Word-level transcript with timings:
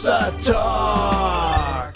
Hossa 0.00 0.32
Talk. 0.46 1.92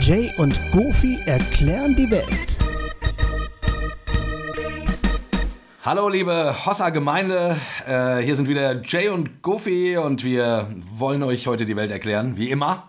Jay 0.00 0.32
und 0.38 0.58
Goofy 0.70 1.20
erklären 1.26 1.94
die 1.94 2.10
Welt. 2.10 2.58
Hallo 5.82 6.08
liebe 6.08 6.54
Hossa-Gemeinde, 6.64 7.58
äh, 7.86 8.20
hier 8.20 8.34
sind 8.34 8.48
wieder 8.48 8.80
Jay 8.80 9.10
und 9.10 9.42
Goofy 9.42 9.98
und 9.98 10.24
wir 10.24 10.74
wollen 10.88 11.22
euch 11.22 11.46
heute 11.46 11.66
die 11.66 11.76
Welt 11.76 11.90
erklären, 11.90 12.38
wie 12.38 12.48
immer, 12.48 12.88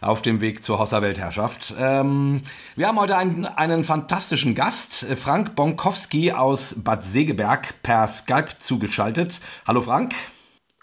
auf 0.00 0.22
dem 0.22 0.40
Weg 0.40 0.64
zur 0.64 0.80
Hossa-Weltherrschaft. 0.80 1.72
Ähm, 1.78 2.42
wir 2.74 2.88
haben 2.88 2.98
heute 2.98 3.16
einen, 3.16 3.46
einen 3.46 3.84
fantastischen 3.84 4.56
Gast, 4.56 5.06
Frank 5.16 5.54
Bonkowski 5.54 6.32
aus 6.32 6.74
Bad 6.78 7.04
Segeberg, 7.04 7.80
per 7.84 8.08
Skype 8.08 8.58
zugeschaltet. 8.58 9.40
Hallo 9.68 9.82
Frank. 9.82 10.16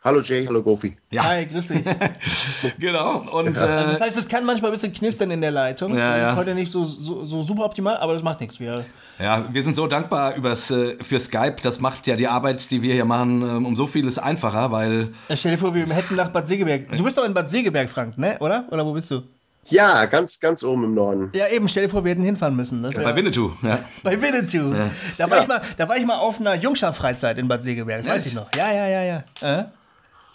Hallo 0.02 0.22
Jay, 0.22 0.46
hallo 0.46 0.64
Goofy. 0.64 0.96
Ja. 1.12 1.26
Hi, 1.26 1.46
grüß 1.46 1.68
dich. 1.68 1.84
genau. 2.80 3.18
Und, 3.34 3.58
ja. 3.58 3.66
also 3.66 3.92
das 3.92 4.00
heißt, 4.00 4.18
es 4.18 4.30
kann 4.30 4.46
manchmal 4.46 4.72
ein 4.72 4.74
bisschen 4.74 4.94
knistern 4.94 5.30
in 5.30 5.42
der 5.42 5.52
Leitung. 5.52 5.92
Ja, 5.92 6.12
das 6.12 6.18
ja. 6.18 6.30
ist 6.32 6.36
heute 6.38 6.56
nicht 6.56 6.72
so, 6.72 6.86
so, 6.86 7.26
so, 7.26 7.44
super 7.44 7.66
optimal, 7.66 7.98
aber 7.98 8.14
das 8.14 8.24
macht 8.24 8.40
nichts. 8.40 8.62
Wir 8.62 8.86
ja, 9.20 9.46
wir 9.52 9.62
sind 9.62 9.76
so 9.76 9.88
dankbar 9.88 10.36
übers, 10.36 10.72
äh, 10.72 10.96
für 11.04 11.20
Skype. 11.20 11.58
Das 11.62 11.82
macht 11.82 12.08
ja 12.08 12.16
die 12.16 12.28
Arbeit, 12.28 12.72
die 12.72 12.82
wir 12.82 12.94
hier 12.94 13.04
machen, 13.04 13.42
ähm, 13.42 13.66
um 13.66 13.76
so 13.76 13.88
vieles 13.88 14.18
einfacher, 14.18 14.72
weil. 14.72 15.10
Ja, 15.28 15.36
stell 15.36 15.52
dir 15.52 15.58
vor, 15.58 15.76
wir 15.76 15.86
hätten 15.88 16.16
nach 16.16 16.30
Bad 16.30 16.48
Segeberg. 16.48 16.90
Du 16.98 17.04
bist 17.04 17.18
doch 17.18 17.26
in 17.26 17.34
Bad 17.34 17.50
Segeberg, 17.50 17.90
Frank, 17.90 18.18
ne? 18.18 18.38
Oder? 18.40 18.66
Oder 18.72 18.86
wo 18.86 18.94
bist 18.94 19.12
du? 19.12 19.24
Ja, 19.66 20.06
ganz, 20.06 20.40
ganz 20.40 20.64
oben 20.64 20.86
im 20.86 20.94
Norden. 20.94 21.30
Ja, 21.34 21.50
eben, 21.50 21.68
stell 21.68 21.84
dir 21.84 21.90
vor, 21.90 22.06
wir 22.06 22.12
hätten 22.12 22.24
hinfahren 22.24 22.56
müssen. 22.56 22.82
Das 22.82 22.96
Bei 22.96 23.14
Winnetou, 23.14 23.52
ja. 23.62 23.80
Bei 24.04 24.20
Winnetou. 24.20 24.74
Ja. 24.74 24.90
Da, 25.18 25.30
war 25.30 25.42
ich 25.42 25.48
mal, 25.48 25.62
da 25.78 25.90
war 25.90 25.98
ich 25.98 26.06
mal 26.06 26.18
auf 26.18 26.40
einer 26.40 26.56
Jungschar-Freizeit 26.56 27.38
in 27.38 27.50
Bad 27.50 27.62
Segeberg, 27.62 28.02
das 28.02 28.08
weiß 28.10 28.26
ich 28.26 28.34
noch. 28.34 28.48
Ja, 28.56 28.72
ja, 28.72 28.88
ja, 28.88 29.04
ja. 29.04 29.24
Äh? 29.42 29.66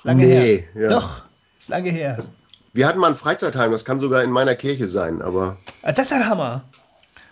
Lange 0.05 0.27
nee, 0.27 0.67
her. 0.75 0.83
Ja. 0.83 0.89
Doch, 0.89 1.25
ist 1.59 1.71
lange 1.71 1.91
her. 1.91 2.15
Das, 2.17 2.35
wir 2.73 2.87
hatten 2.87 2.99
mal 2.99 3.09
ein 3.09 3.15
Freizeitheim, 3.15 3.73
das 3.73 3.85
kann 3.85 3.99
sogar 3.99 4.23
in 4.23 4.31
meiner 4.31 4.55
Kirche 4.55 4.87
sein, 4.87 5.23
aber. 5.23 5.57
Ah, 5.83 5.93
das 5.93 6.07
ist 6.07 6.13
ein 6.13 6.29
Hammer. 6.29 6.65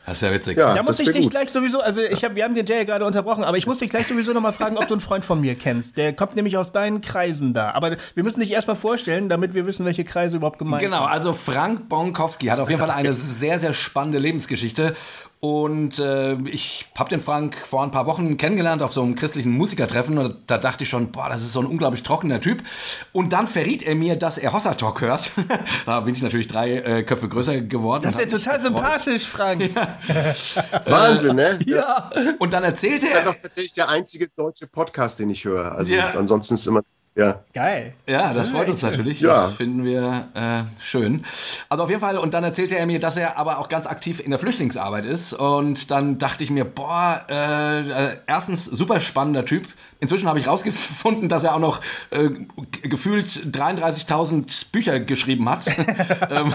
Das 0.07 0.15
ist 0.15 0.23
ja 0.23 0.33
witzig. 0.33 0.59
Ja, 0.59 0.75
da 0.75 0.83
muss 0.83 0.99
ich 0.99 1.11
dich 1.11 1.23
gut. 1.23 1.31
gleich 1.31 1.51
sowieso, 1.51 1.81
also 1.81 2.01
ich 2.01 2.25
hab, 2.25 2.35
wir 2.35 2.43
haben 2.43 2.55
den 2.55 2.67
Jay 2.67 2.85
gerade 2.85 3.05
unterbrochen, 3.05 3.45
aber 3.45 3.57
ich 3.57 3.69
muss 3.69 3.79
dich 3.79 3.89
gleich 3.89 4.09
sowieso 4.09 4.33
nochmal 4.33 4.53
fragen, 4.53 4.77
ob 4.77 4.89
du 4.89 4.95
einen 4.95 5.01
Freund 5.01 5.25
von 5.25 5.41
mir 5.41 5.55
kennst. 5.55 5.97
Der 5.97 6.13
kommt 6.13 6.35
nämlich 6.35 6.57
aus 6.57 6.73
deinen 6.73 7.01
Kreisen 7.03 7.55
da. 7.55 7.71
Aber 7.71 7.97
wir 8.15 8.25
müssen 8.25 8.41
dich 8.41 8.51
erstmal 8.51 8.75
vorstellen, 8.75 9.29
damit 9.29 9.55
wir 9.55 9.65
wissen, 9.65 9.87
welche 9.87 10.03
Kreise 10.03 10.39
überhaupt 10.39 10.59
gemeint 10.59 10.83
genau, 10.83 10.97
sind. 10.97 11.05
Genau, 11.05 11.13
also 11.13 11.33
Frank 11.35 11.89
Bonkowski 11.89 12.47
hat 12.47 12.59
auf 12.59 12.69
jeden 12.69 12.81
Fall 12.81 12.91
eine 12.91 13.13
sehr, 13.13 13.61
sehr 13.61 13.75
spannende 13.75 14.19
Lebensgeschichte. 14.19 14.95
Und 15.45 15.99
äh, 15.99 16.35
ich 16.45 16.89
habe 16.97 17.11
den 17.11 17.21
Frank 17.21 17.57
vor 17.57 17.83
ein 17.83 17.91
paar 17.91 18.07
Wochen 18.07 18.37
kennengelernt 18.37 18.81
auf 18.81 18.93
so 18.93 19.03
einem 19.03 19.17
christlichen 19.17 19.51
Musikertreffen 19.51 20.17
und 20.17 20.37
da 20.47 20.57
dachte 20.57 20.85
ich 20.85 20.89
schon, 20.91 21.11
boah, 21.11 21.29
das 21.29 21.43
ist 21.43 21.53
so 21.53 21.59
ein 21.59 21.67
unglaublich 21.67 22.05
trockener 22.05 22.41
Typ. 22.41 22.63
Und 23.13 23.33
dann 23.33 23.49
verriet 23.49 23.83
er 23.83 23.97
mir, 23.97 24.15
dass 24.15 24.39
er 24.39 24.53
Hossa 24.53 24.75
Talk 24.75 25.01
hört. 25.01 25.33
da 25.85 25.99
bin 25.99 26.15
ich 26.15 26.23
natürlich 26.23 26.47
drei 26.47 26.75
äh, 26.77 27.03
Köpfe 27.03 27.29
größer 27.29 27.61
geworden. 27.63 28.05
Das 28.05 28.15
ist 28.15 28.21
ja 28.21 28.39
total 28.39 28.61
sympathisch, 28.61 29.27
Frank. 29.27 29.69
Ja. 29.75 29.99
Wahnsinn, 30.87 31.35
ne? 31.35 31.59
Ja. 31.67 32.09
Und 32.39 32.53
dann 32.53 32.63
erzählte 32.63 33.01
Das 33.07 33.09
ist 33.11 33.17
er. 33.17 33.25
doch 33.25 33.35
tatsächlich 33.35 33.73
der 33.73 33.89
einzige 33.89 34.29
deutsche 34.37 34.69
Podcast, 34.69 35.19
den 35.19 35.31
ich 35.31 35.45
höre. 35.45 35.73
Also 35.73 35.93
Ja. 35.93 36.11
ansonsten 36.15 36.55
ist 36.55 36.69
immer. 36.69 36.83
Ja. 37.15 37.41
Geil. 37.53 37.93
Ja, 38.07 38.33
das 38.33 38.49
freut 38.49 38.69
uns 38.69 38.81
natürlich. 38.81 39.21
Ja. 39.21 39.45
Das 39.45 39.53
finden 39.53 39.85
wir 39.85 40.29
äh, 40.33 40.63
schön. 40.83 41.25
Also 41.69 41.85
auf 41.85 41.91
jeden 41.91 42.01
Fall, 42.01 42.17
und 42.17 42.33
dann 42.33 42.43
erzählte 42.43 42.77
er 42.77 42.87
mir, 42.87 43.01
dass 43.01 43.19
er 43.19 43.37
aber 43.37 43.59
auch 43.59 43.69
ganz 43.69 43.87
aktiv 43.87 44.19
in 44.19 44.31
der 44.31 44.39
Flüchtlingsarbeit 44.39 45.05
ist. 45.05 45.35
Und 45.35 45.91
dann 45.91 46.17
dachte 46.17 46.43
ich 46.43 46.49
mir, 46.49 46.65
boah, 46.65 47.27
äh, 47.29 47.81
äh, 47.81 48.17
erstens 48.27 48.65
super 48.65 49.01
spannender 49.01 49.45
Typ. 49.45 49.67
Inzwischen 50.01 50.27
habe 50.27 50.39
ich 50.39 50.49
rausgefunden, 50.49 51.29
dass 51.29 51.45
er 51.45 51.55
auch 51.55 51.61
noch 51.61 51.81
äh, 52.11 52.31
gefühlt 52.83 53.29
33.000 53.29 54.73
Bücher 54.73 54.99
geschrieben 54.99 55.51
hat. 55.51 55.67
ähm, 56.31 56.55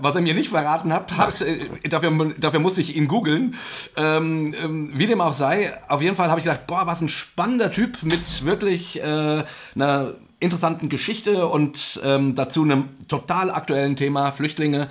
was 0.00 0.16
er 0.16 0.20
mir 0.20 0.34
nicht 0.34 0.48
verraten 0.48 0.92
hat. 0.92 1.16
hat 1.16 1.40
äh, 1.42 1.88
dafür, 1.88 2.34
dafür 2.38 2.58
musste 2.58 2.80
ich 2.80 2.96
ihn 2.96 3.06
googeln. 3.06 3.54
Ähm, 3.96 4.52
ähm, 4.60 4.90
wie 4.94 5.06
dem 5.06 5.20
auch 5.20 5.32
sei, 5.32 5.72
auf 5.88 6.02
jeden 6.02 6.16
Fall 6.16 6.28
habe 6.28 6.40
ich 6.40 6.44
gedacht, 6.44 6.66
boah, 6.66 6.86
was 6.86 7.00
ein 7.00 7.08
spannender 7.08 7.70
Typ 7.70 8.02
mit 8.02 8.44
wirklich 8.44 9.00
äh, 9.00 9.44
einer 9.92 10.12
interessanten 10.40 10.88
Geschichte 10.88 11.46
und 11.46 12.00
ähm, 12.04 12.34
dazu 12.34 12.62
einem 12.62 12.88
total 13.08 13.50
aktuellen 13.50 13.94
Thema, 13.96 14.32
Flüchtlinge. 14.32 14.88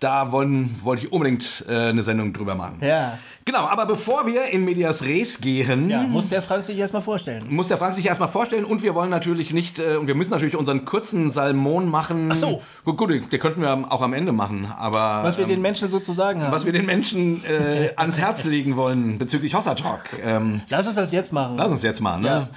Da 0.00 0.32
wollen, 0.32 0.74
wollte 0.82 1.06
ich 1.06 1.12
unbedingt 1.12 1.64
äh, 1.68 1.74
eine 1.90 2.02
Sendung 2.02 2.32
drüber 2.32 2.56
machen. 2.56 2.78
Ja. 2.80 3.18
Genau, 3.44 3.60
aber 3.60 3.86
bevor 3.86 4.26
wir 4.26 4.46
in 4.52 4.64
Medias 4.64 5.04
Res 5.04 5.40
gehen, 5.40 5.88
Ja, 5.88 6.02
muss 6.02 6.28
der 6.28 6.42
Frank 6.42 6.64
sich 6.64 6.76
erstmal 6.76 7.02
vorstellen. 7.02 7.40
muss 7.48 7.68
der 7.68 7.78
Frank 7.78 7.94
sich 7.94 8.04
erstmal 8.06 8.28
vorstellen 8.28 8.64
und 8.64 8.82
wir 8.82 8.96
wollen 8.96 9.10
natürlich 9.10 9.52
nicht, 9.52 9.78
äh, 9.78 9.94
und 9.96 10.08
wir 10.08 10.16
müssen 10.16 10.32
natürlich 10.32 10.56
unseren 10.56 10.84
kurzen 10.84 11.30
Salmon 11.30 11.88
machen. 11.88 12.30
Ach 12.32 12.36
so. 12.36 12.60
Gut, 12.84 12.98
gut, 12.98 13.10
den 13.32 13.40
könnten 13.40 13.62
wir 13.62 13.72
auch 13.92 14.02
am 14.02 14.12
Ende 14.12 14.32
machen, 14.32 14.66
aber. 14.76 15.20
Was 15.22 15.36
wir 15.38 15.44
ähm, 15.44 15.50
den 15.50 15.62
Menschen 15.62 15.88
sozusagen 15.88 16.42
haben. 16.42 16.52
was 16.52 16.66
wir 16.66 16.72
den 16.72 16.86
Menschen 16.86 17.44
äh, 17.44 17.92
ans 17.96 18.18
Herz 18.18 18.42
legen 18.44 18.74
wollen 18.74 19.18
bezüglich 19.18 19.54
Hossa 19.54 19.76
Talk. 19.76 20.00
Ähm, 20.24 20.62
Lass 20.68 20.86
uns 20.88 20.96
das 20.96 21.12
jetzt 21.12 21.32
machen. 21.32 21.56
lass 21.56 21.68
uns 21.68 21.82
jetzt 21.82 22.00
mal, 22.00 22.18
ne? 22.18 22.48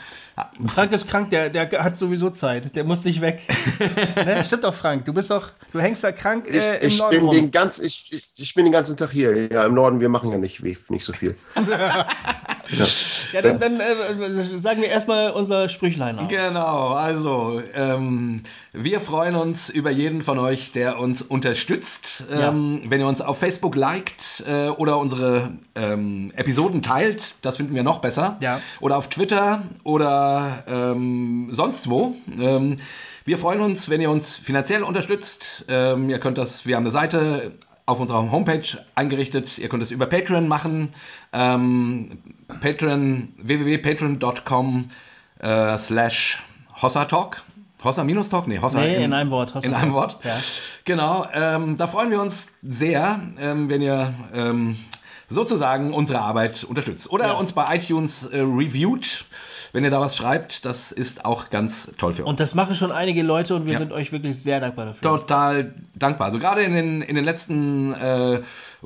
Frank 0.68 0.92
ist 0.92 1.08
krank, 1.08 1.30
der, 1.30 1.50
der 1.50 1.70
hat 1.84 1.96
sowieso 1.96 2.30
Zeit. 2.30 2.76
Der 2.76 2.84
muss 2.84 3.06
nicht 3.06 3.22
weg. 3.22 3.42
ne? 4.16 4.44
Stimmt 4.44 4.66
doch, 4.66 4.74
Frank. 4.74 5.06
Du 5.06 5.14
bist 5.14 5.32
doch, 5.32 5.52
du 5.72 5.80
hängst 5.80 6.04
da 6.04 6.12
krank 6.12 6.46
Ich, 6.48 6.58
äh, 6.58 6.78
im 6.80 6.88
ich, 6.88 6.98
Norden 7.00 7.16
bin 7.18 7.26
rum. 7.26 7.36
den 7.36 7.52
ganz, 7.52 7.80
ich, 7.80 8.12
ich, 8.12 8.30
ich 8.36 8.54
bin 8.54 8.66
den 8.66 8.74
ganzen 8.74 8.98
Tag 8.98 9.12
hier. 9.12 9.48
Ja, 9.48 9.66
im 9.66 9.74
Norden, 9.74 10.02
wir 10.02 10.10
machen 10.10 10.32
ja 10.32 10.38
nicht, 10.38 10.62
nicht 10.62 11.06
so 11.06 11.14
viel. 11.14 11.38
Ja, 13.34 13.42
dann, 13.42 13.60
dann 13.60 13.80
äh, 13.80 14.58
sagen 14.58 14.82
wir 14.82 14.90
erstmal 14.90 15.32
unser 15.32 15.70
Sprüchlein 15.70 16.20
auf. 16.20 16.28
Genau, 16.28 16.90
also 16.90 17.62
ähm, 17.74 18.42
wir 18.74 19.00
freuen 19.02 19.36
uns 19.36 19.70
über 19.70 19.92
jeden 19.92 20.22
von 20.22 20.40
euch, 20.40 20.72
der 20.72 21.00
uns 21.00 21.22
unterstützt. 21.22 22.26
Ähm, 22.32 22.82
Wenn 22.88 23.00
ihr 23.00 23.08
uns 23.08 23.22
auf 23.22 23.40
Facebook 23.40 23.76
liked 23.76 24.44
äh, 24.48 24.70
oder 24.70 24.98
unsere 24.98 25.52
ähm, 25.76 26.32
Episoden 26.36 26.82
teilt, 26.82 27.36
das 27.42 27.58
finden 27.58 27.76
wir 27.76 27.84
noch 27.84 28.00
besser. 28.00 28.38
Ja. 28.40 28.62
Oder 28.80 28.98
auf 28.98 29.10
Twitter 29.10 29.64
oder 29.84 30.64
ähm, 30.68 31.50
sonst 31.52 31.90
wo. 31.90 32.16
Ähm, 32.40 32.78
wir 33.26 33.40
freuen 33.40 33.62
uns, 33.62 33.90
wenn 33.90 34.02
ihr 34.02 34.12
uns 34.12 34.38
finanziell 34.38 34.84
unterstützt. 34.84 35.66
Ähm, 35.68 36.10
ihr 36.10 36.20
könnt 36.20 36.38
das, 36.38 36.66
wir 36.66 36.76
haben 36.76 36.84
eine 36.84 36.92
Seite 36.92 37.54
auf 37.86 38.00
unserer 38.00 38.32
Homepage 38.32 38.68
eingerichtet. 38.96 39.58
Ihr 39.58 39.70
könnt 39.70 39.84
es 39.84 39.92
über 39.92 40.06
Patreon 40.06 40.48
machen. 40.48 40.94
Ähm, 41.34 42.20
Patreon, 42.60 43.30
www.patreon.com 43.38 44.90
äh, 45.40 45.78
slash 45.78 46.44
Hossa 46.82 47.06
Talk. 47.06 47.44
Hossa 47.84 48.04
minus 48.04 48.30
Talk? 48.30 48.48
Nee, 48.48 48.60
Hossa 48.60 48.80
Nee, 48.80 49.04
in 49.04 49.14
einem 49.14 49.30
Wort, 49.30 49.54
Hossa 49.54 49.68
in 49.68 49.74
einem 49.74 49.94
Wort. 49.94 50.18
Ja. 50.24 50.38
Genau, 50.86 51.28
ähm, 51.34 51.78
da 51.78 51.88
freuen 51.88 52.10
wir 52.10 52.22
uns 52.22 52.56
sehr, 52.64 53.20
ähm, 53.40 53.70
wenn 53.70 53.82
ihr 53.82 54.14
ähm, 54.34 54.76
sozusagen 55.28 55.94
unsere 55.94 56.20
Arbeit 56.20 56.64
unterstützt. 56.64 57.12
Oder 57.12 57.38
uns 57.38 57.54
bei 57.54 57.76
iTunes 57.76 58.26
äh, 58.26 58.40
reviewt, 58.42 59.26
wenn 59.74 59.84
ihr 59.84 59.90
da 59.90 60.00
was 60.00 60.16
schreibt. 60.16 60.66
Das 60.66 60.92
ist 60.92 61.26
auch 61.26 61.50
ganz 61.50 61.92
toll 61.98 62.14
für 62.14 62.24
uns. 62.24 62.30
Und 62.30 62.40
das 62.40 62.56
machen 62.56 62.76
schon 62.76 62.92
einige 62.92 63.24
Leute 63.24 63.56
und 63.56 63.66
wir 63.66 63.78
sind 63.78 63.92
euch 63.92 64.12
wirklich 64.12 64.42
sehr 64.42 64.60
dankbar 64.60 64.86
dafür. 64.86 65.02
total 65.02 65.74
dankbar. 65.96 66.28
Also 66.28 66.40
gerade 66.40 66.62
in 66.62 66.74
den, 66.74 67.02
in 67.02 67.16
den 67.16 67.26
letzten 67.26 67.94
äh, 67.94 68.42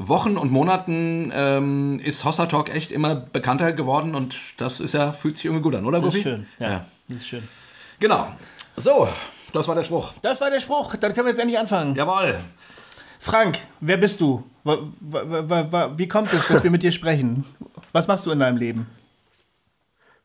Wochen 0.08 0.38
und 0.38 0.52
Monaten 0.52 1.32
ähm, 1.36 2.00
ist 2.04 2.24
Hossa 2.24 2.46
Talk 2.46 2.74
echt 2.74 2.92
immer 2.92 3.16
bekannter 3.16 3.74
geworden 3.74 4.16
und 4.16 4.36
das 4.58 4.80
ist 4.80 4.94
ja, 4.94 5.12
fühlt 5.12 5.36
sich 5.36 5.46
irgendwie 5.46 5.64
gut 5.64 5.76
an, 5.76 5.86
oder 5.86 6.00
Das 6.00 6.08
ist 6.16 6.24
Goofy? 6.24 6.24
schön. 6.24 6.48
Ja, 6.60 6.70
Ja. 6.70 6.86
das 7.10 7.18
ist 7.18 7.28
schön. 7.28 7.48
Genau. 8.00 8.28
So, 8.78 9.10
das 9.52 9.68
war 9.68 9.76
der 9.76 9.84
Spruch. 9.84 10.14
Das 10.22 10.40
war 10.40 10.50
der 10.50 10.60
Spruch. 10.62 10.96
Dann 10.96 11.14
können 11.14 11.26
wir 11.26 11.32
jetzt 11.32 11.40
endlich 11.40 11.60
anfangen. 11.60 11.96
Jawohl. 11.96 12.40
Frank, 13.20 13.58
wer 13.82 13.98
bist 13.98 14.22
du? 14.22 14.44
Wie 14.64 16.08
kommt 16.08 16.32
es, 16.32 16.48
dass 16.48 16.64
wir 16.64 16.72
mit 16.72 16.82
dir 16.84 16.92
sprechen? 16.94 17.44
Was 17.92 18.08
machst 18.08 18.26
du 18.26 18.32
in 18.32 18.40
deinem 18.40 18.56
Leben? 18.58 18.88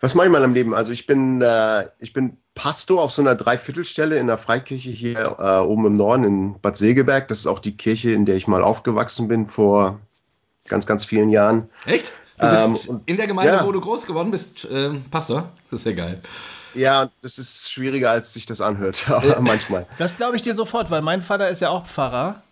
Was 0.01 0.15
mache 0.15 0.27
ich 0.27 0.33
in 0.35 0.41
meinem 0.41 0.55
Leben? 0.55 0.75
Also 0.75 0.93
ich 0.93 1.07
bin, 1.07 1.41
äh, 1.43 1.87
ich 1.99 2.13
bin 2.13 2.37
Pastor 2.55 3.03
auf 3.03 3.13
so 3.13 3.23
einer 3.23 3.35
Dreiviertelstelle 3.35 4.17
in 4.19 4.27
der 4.29 4.39
Freikirche 4.39 4.91
hier 4.91 5.37
äh, 5.39 5.59
oben 5.59 5.87
im 5.87 5.95
Norden 5.95 6.25
in 6.25 6.61
Bad 6.61 6.77
Segeberg. 6.77 7.29
Das 7.29 7.39
ist 7.39 7.47
auch 7.47 7.59
die 7.59 7.77
Kirche, 7.77 8.13
in 8.13 8.27
der 8.27 8.37
ich 8.37 8.47
mal 8.47 8.63
aufgewachsen 8.63 9.27
bin 9.29 9.49
vor 9.49 9.99
ganz, 10.69 10.87
ganz 10.87 11.05
vielen 11.05 11.31
Jahren. 11.31 11.69
Echt? 11.87 12.13
Du 12.39 12.49
bist 12.49 12.65
Ähm, 12.65 12.77
und- 12.97 13.03
in 13.09 13.17
der 13.17 13.27
Gemeinde, 13.27 13.55
ja. 13.55 13.65
wo 13.67 13.73
du 13.73 13.81
groß 13.81 14.07
geworden 14.07 14.31
bist, 14.31 14.67
ähm, 14.71 15.05
Pastor? 15.11 15.51
Das 15.71 15.81
ist 15.81 15.87
ja 15.87 15.93
geil. 15.93 16.21
Ja, 16.75 17.09
das 17.23 17.39
ist 17.39 17.71
schwieriger, 17.71 18.11
als 18.11 18.33
sich 18.35 18.47
das 18.47 18.61
anhört, 18.61 19.05
aber 19.11 19.41
manchmal. 19.41 19.87
Das 19.99 20.17
glaube 20.17 20.37
ich 20.37 20.43
dir 20.43 20.55
sofort, 20.55 20.91
weil 20.91 21.03
mein 21.03 21.23
Vater 21.23 21.49
ist 21.49 21.61
ja 21.61 21.69
auch 21.71 21.87
Pfarrer 21.87 22.43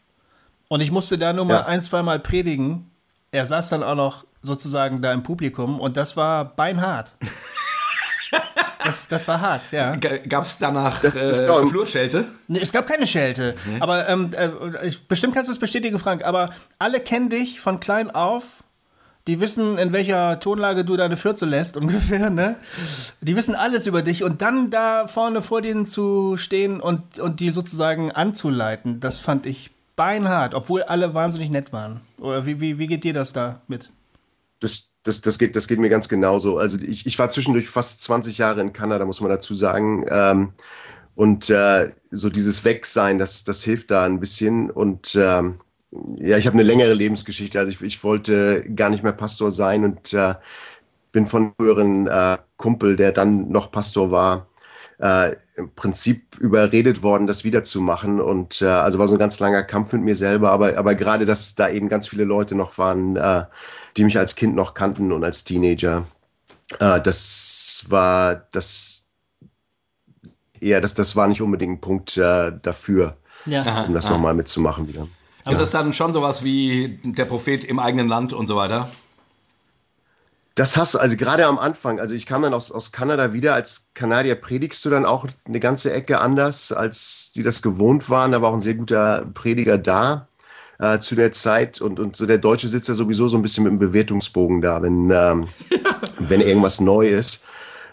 und 0.69 0.81
ich 0.81 0.90
musste 0.90 1.19
da 1.19 1.32
nur 1.32 1.44
mal 1.44 1.54
Ja. 1.54 1.66
ein, 1.66 1.81
zwei 1.81 2.02
Mal 2.02 2.19
predigen. 2.20 2.90
Er 3.32 3.46
saß 3.46 3.70
dann 3.70 3.82
auch 3.82 3.94
noch 3.96 4.25
sozusagen 4.43 5.00
da 5.02 5.12
im 5.12 5.22
Publikum 5.22 5.81
und 5.81 5.96
das 5.96 6.16
war 6.16 6.44
beinhart. 6.44 7.16
Das, 8.84 9.08
das 9.08 9.29
war 9.29 9.40
hart, 9.40 9.62
ja. 9.70 9.96
Gab 9.96 10.44
es 10.44 10.58
danach 10.58 11.00
Das- 11.00 11.19
das 11.19 11.40
äh, 11.40 11.44
glaub- 11.44 11.69
Flurschelte? 11.69 12.25
Nee, 12.49 12.61
es 12.61 12.73
gab 12.73 12.87
keine 12.87 13.06
Schelte. 13.06 13.55
Aber 13.81 14.08
ähm, 14.08 14.31
äh, 14.34 14.87
ich, 14.87 15.06
bestimmt 15.08 15.34
kannst 15.34 15.49
du 15.49 15.52
es 15.52 15.58
bestätigen, 15.58 15.99
Frank. 15.99 16.25
Aber 16.25 16.50
alle 16.79 17.00
kennen 17.00 17.29
dich 17.31 17.61
von 17.61 17.81
klein 17.81 18.11
auf 18.11 18.64
Die 19.29 19.38
wissen, 19.38 19.79
in 19.79 19.93
welcher 19.93 20.40
Tonlage 20.40 20.84
du 20.84 20.96
deine 20.96 21.17
Fürze 21.17 21.46
lässt, 21.46 21.76
ungefähr, 21.82 22.29
ne? 22.29 22.56
Die 23.20 23.37
wissen 23.37 23.55
alles 23.55 23.87
über 23.87 24.02
dich 24.02 24.25
und 24.25 24.43
dann 24.43 24.69
da 24.70 25.06
vorne 25.06 25.43
vor 25.43 25.62
denen 25.62 25.87
zu 25.87 26.37
stehen 26.37 26.81
und, 26.81 27.20
und 27.20 27.38
die 27.38 27.52
sozusagen 27.52 28.11
anzuleiten, 28.11 28.99
das 28.99 29.20
fand 29.20 29.46
ich 29.46 29.70
beinhart, 29.94 30.55
obwohl 30.55 30.82
alle 30.82 31.14
wahnsinnig 31.14 31.50
nett 31.50 31.73
waren. 31.73 32.00
Oder 32.19 32.46
wie, 32.46 32.61
wie, 32.61 32.78
wie 32.81 32.87
geht 32.88 33.05
dir 33.05 33.12
das 33.12 33.32
da 33.32 33.61
mit? 33.69 33.90
Das, 34.58 34.90
das, 35.02 35.20
das, 35.20 35.38
geht, 35.38 35.56
das 35.56 35.69
geht 35.69 35.78
mir 35.78 35.88
ganz 35.88 36.08
genauso. 36.08 36.58
Also 36.58 36.78
ich, 36.78 37.06
ich 37.06 37.19
war 37.19 37.31
zwischendurch 37.31 37.69
fast 37.69 38.02
20 38.02 38.38
Jahre 38.38 38.60
in 38.60 38.72
Kanada, 38.72 39.04
muss 39.04 39.20
man 39.20 39.31
dazu 39.31 39.54
sagen. 39.54 40.04
Ähm, 40.08 40.52
und 41.14 41.50
äh, 41.50 41.93
so 42.10 42.31
dieses 42.31 42.64
Wegsein, 42.64 43.19
das, 43.19 43.44
das 43.44 43.62
hilft 43.62 43.90
da 43.90 44.04
ein 44.04 44.20
bisschen. 44.20 44.70
Und 44.70 45.16
ähm, 45.16 45.60
ja, 46.19 46.38
ich 46.38 46.46
habe 46.46 46.54
eine 46.54 46.62
längere 46.62 46.94
Lebensgeschichte. 46.94 47.58
Also 47.58 47.72
ich, 47.72 47.82
ich 47.82 48.02
wollte 48.04 48.62
gar 48.75 48.90
nicht 48.90 49.02
mehr 49.02 49.12
Pastor 49.12 49.50
sein 49.50 49.84
und 49.84 50.12
äh, 50.14 50.34
bin 51.10 51.26
von 51.26 51.52
früheren 51.58 52.06
äh, 52.06 52.38
Kumpel, 52.56 52.96
der 52.96 53.12
dann 53.12 53.50
noch 53.50 53.70
Pastor 53.70 54.10
war, 54.10 54.46
äh, 54.98 55.36
im 55.56 55.74
Prinzip 55.74 56.38
überredet 56.38 57.02
worden, 57.02 57.26
das 57.26 57.44
wiederzumachen. 57.44 58.20
Und 58.20 58.62
äh, 58.62 58.66
also 58.66 58.98
war 58.98 59.08
so 59.08 59.16
ein 59.16 59.18
ganz 59.18 59.38
langer 59.40 59.62
Kampf 59.62 59.92
mit 59.92 60.02
mir 60.02 60.16
selber. 60.16 60.50
Aber, 60.50 60.76
aber 60.76 60.94
gerade, 60.94 61.26
dass 61.26 61.54
da 61.54 61.68
eben 61.68 61.88
ganz 61.88 62.08
viele 62.08 62.24
Leute 62.24 62.54
noch 62.54 62.78
waren, 62.78 63.16
äh, 63.16 63.44
die 63.96 64.04
mich 64.04 64.18
als 64.18 64.36
Kind 64.36 64.54
noch 64.54 64.74
kannten 64.74 65.12
und 65.12 65.24
als 65.24 65.44
Teenager, 65.44 66.06
äh, 66.80 67.00
das 67.00 67.84
war 67.88 68.46
das 68.52 69.02
ja, 70.62 70.80
das, 70.80 70.94
das 70.94 71.16
war 71.16 71.26
nicht 71.26 71.42
unbedingt 71.42 71.78
ein 71.78 71.80
Punkt 71.80 72.16
äh, 72.16 72.52
dafür, 72.62 73.16
Ja. 73.46 73.84
um 73.84 73.94
das 73.94 74.08
nochmal 74.08 74.34
mitzumachen 74.34 74.86
wieder. 74.88 75.08
Ist 75.50 75.60
das 75.60 75.72
dann 75.72 75.92
schon 75.92 76.12
sowas 76.12 76.44
wie 76.44 77.00
der 77.02 77.24
Prophet 77.24 77.64
im 77.64 77.80
eigenen 77.80 78.06
Land 78.06 78.32
und 78.32 78.46
so 78.46 78.54
weiter? 78.54 78.88
Das 80.54 80.76
hast 80.76 80.94
du, 80.94 80.99
also 80.99 81.16
gerade 81.16 81.46
am 81.46 81.58
Anfang, 81.58 81.99
also 81.99 82.14
ich 82.14 82.26
kam 82.26 82.43
dann 82.43 82.52
aus, 82.52 82.70
aus 82.70 82.93
Kanada 82.93 83.32
wieder, 83.32 83.54
als 83.54 83.88
Kanadier 83.94 84.34
predigst 84.34 84.84
du 84.84 84.90
dann 84.90 85.06
auch 85.06 85.26
eine 85.46 85.60
ganze 85.60 85.93
Ecke 85.93 86.20
anders, 86.20 86.72
als 86.72 87.32
die 87.34 87.43
das 87.43 87.62
gewohnt 87.62 88.10
waren. 88.10 88.32
Da 88.32 88.43
war 88.43 88.50
auch 88.50 88.54
ein 88.54 88.60
sehr 88.60 88.75
guter 88.75 89.25
Prediger 89.32 89.78
da 89.78 90.28
äh, 90.78 90.99
zu 90.99 91.14
der 91.14 91.32
Zeit 91.32 91.81
und, 91.81 92.00
und 92.00 92.16
so 92.16 92.26
der 92.26 92.38
Deutsche 92.38 92.69
sitzt 92.69 92.88
ja 92.88 92.94
sowieso 92.94 93.28
so 93.28 93.38
ein 93.38 93.43
bisschen 93.43 93.64
mit 93.64 93.72
dem 93.72 93.78
Bewertungsbogen 93.78 94.60
da, 94.60 94.82
wenn, 94.82 95.10
ähm, 95.10 95.49
wenn 96.19 96.40
irgendwas 96.40 96.81
neu 96.81 97.08
ist. 97.08 97.44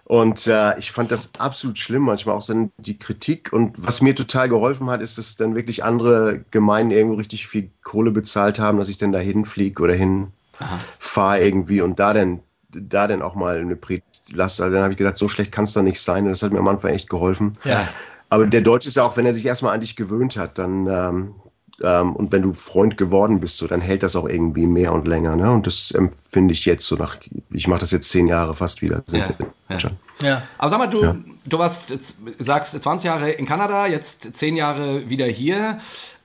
Und 0.04 0.48
äh, 0.48 0.78
ich 0.80 0.92
fand 0.92 1.12
das 1.12 1.30
absolut 1.38 1.78
schlimm, 1.78 2.02
manchmal 2.02 2.36
auch 2.36 2.44
dann 2.44 2.72
die 2.78 2.98
Kritik. 2.98 3.54
Und 3.54 3.76
was 3.78 4.02
mir 4.02 4.16
total 4.16 4.50
geholfen 4.50 4.90
hat, 4.90 5.02
ist, 5.02 5.20
dass 5.20 5.36
dann 5.36 5.54
wirklich 5.54 5.84
andere 5.84 6.44
Gemeinden 6.50 6.92
irgendwo 6.92 7.18
richtig 7.18 7.48
viel 7.48 7.70
Kohle 7.84 8.10
bezahlt 8.10 8.58
haben, 8.58 8.80
dass 8.80 8.90
ich 8.90 8.98
dann 8.98 9.12
da 9.12 9.20
hinfliege 9.20 9.84
oder 9.84 9.94
hinfahre 9.94 11.46
irgendwie 11.46 11.82
und 11.82 12.00
da 12.00 12.16
dann, 12.16 12.40
da 12.70 13.08
dann 13.08 13.22
auch 13.22 13.36
mal 13.36 13.60
eine 13.60 13.76
Predigt 13.76 14.06
lasse. 14.32 14.64
Also 14.64 14.76
dann 14.76 14.84
habe 14.84 14.94
ich 14.94 14.98
gedacht, 14.98 15.18
so 15.18 15.28
schlecht 15.28 15.52
kann 15.52 15.64
es 15.64 15.74
da 15.74 15.82
nicht 15.82 16.02
sein. 16.02 16.26
Und 16.26 16.30
das 16.30 16.44
hat 16.44 16.52
mir 16.52 16.60
am 16.60 16.68
Anfang 16.68 16.92
echt 16.92 17.10
geholfen. 17.10 17.54
Ja. 17.64 17.88
Aber 18.30 18.46
der 18.46 18.62
Deutsche 18.62 18.88
ist 18.90 18.96
ja 18.96 19.04
auch, 19.04 19.18
wenn 19.18 19.26
er 19.26 19.34
sich 19.34 19.46
erstmal 19.46 19.74
an 19.74 19.82
dich 19.82 19.96
gewöhnt 19.96 20.38
hat, 20.38 20.60
dann 20.60 20.88
ähm, 20.88 21.36
ähm, 21.82 22.16
und 22.16 22.32
wenn 22.32 22.42
du 22.42 22.54
Freund 22.54 22.98
geworden 22.98 23.40
bist, 23.40 23.58
so, 23.58 23.68
dann 23.68 23.82
hält 23.82 24.04
das 24.04 24.16
auch 24.16 24.28
irgendwie 24.28 24.66
mehr 24.66 24.94
und 24.94 25.08
länger. 25.08 25.36
Ne? 25.36 25.52
Und 25.52 25.68
das 25.68 25.92
empfinde 25.92 26.54
ich 26.54 26.66
jetzt 26.66 26.86
so 26.86 26.96
nach, 26.96 27.18
ich 27.52 27.68
mache 27.68 27.80
das 27.80 27.92
jetzt 27.92 28.10
zehn 28.10 28.28
Jahre 28.28 28.54
fast 28.54 28.82
wieder. 28.82 29.04
Sind 29.06 29.22
Ja, 29.22 29.30
wir 29.68 29.78
ja. 29.78 29.90
Ja. 30.22 30.42
Aber 30.58 30.70
sag 30.70 30.80
mal, 30.80 30.88
du, 30.88 31.24
du 31.46 31.60
warst, 31.60 31.90
jetzt, 31.90 32.18
sagst 32.38 32.82
20 32.82 33.06
Jahre 33.06 33.32
in 33.32 33.46
Kanada, 33.46 33.88
jetzt 33.88 34.36
10 34.36 34.56
Jahre 34.56 35.10
wieder 35.10 35.26
hier. 35.26 35.78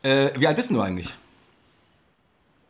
Äh, 0.03 0.31
wie 0.37 0.47
alt 0.47 0.57
bist 0.57 0.71
du 0.71 0.81
eigentlich? 0.81 1.17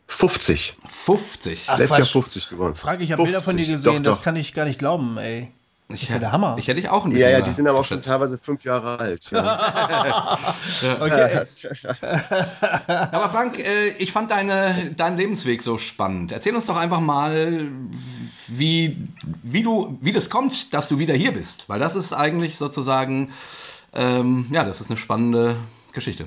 50. 0.07 0.77
50. 0.89 1.65
Ach, 1.67 1.79
Letztes 1.79 1.99
Jahr 1.99 2.07
Quatsch. 2.07 2.13
50 2.13 2.49
geworden. 2.49 2.75
Frag, 2.77 3.01
ich 3.01 3.13
habe 3.13 3.23
Bilder 3.23 3.41
von 3.41 3.57
dir 3.57 3.65
50, 3.65 3.73
gesehen, 3.73 4.03
doch, 4.03 4.11
das 4.11 4.19
doch. 4.19 4.25
kann 4.25 4.37
ich 4.37 4.53
gar 4.55 4.65
nicht 4.65 4.79
glauben, 4.79 5.19
ey. 5.19 5.53
Das 5.89 6.03
ist 6.03 6.09
ja 6.09 6.19
der 6.19 6.33
Hammer. 6.33 6.57
Ich 6.59 6.67
hätte 6.67 6.81
dich 6.81 6.89
auch 6.89 7.05
ein 7.05 7.11
bisschen 7.11 7.29
Ja, 7.29 7.39
ja, 7.39 7.45
die 7.45 7.51
sind 7.51 7.69
aber 7.69 7.79
auch 7.79 7.85
schon 7.85 8.01
teilweise 8.01 8.39
fünf 8.39 8.65
Jahre 8.65 8.99
alt. 8.99 9.31
Ja. 9.31 10.39
Okay. 11.01 11.45
Aber 12.87 13.29
Frank, 13.29 13.59
äh, 13.59 13.91
ich 13.99 14.11
fand 14.11 14.31
deine, 14.31 14.93
deinen 14.97 15.17
Lebensweg 15.17 15.63
so 15.63 15.77
spannend. 15.77 16.33
Erzähl 16.33 16.55
uns 16.55 16.67
doch 16.67 16.77
einfach 16.77 17.01
mal, 17.01 17.69
wie, 18.49 19.09
wie, 19.43 19.63
du, 19.63 19.99
wie 20.01 20.13
das 20.13 20.31
kommt, 20.31 20.73
dass 20.73 20.89
du 20.89 20.99
wieder 20.99 21.15
hier 21.15 21.33
bist. 21.33 21.69
Weil 21.69 21.81
das 21.81 21.97
ist 21.97 22.13
eigentlich 22.13 22.57
sozusagen, 22.57 23.33
ähm, 23.93 24.47
ja, 24.51 24.65
das 24.65 24.81
ist 24.81 24.89
eine 24.89 24.97
spannende 24.97 25.59
Geschichte. 25.93 26.27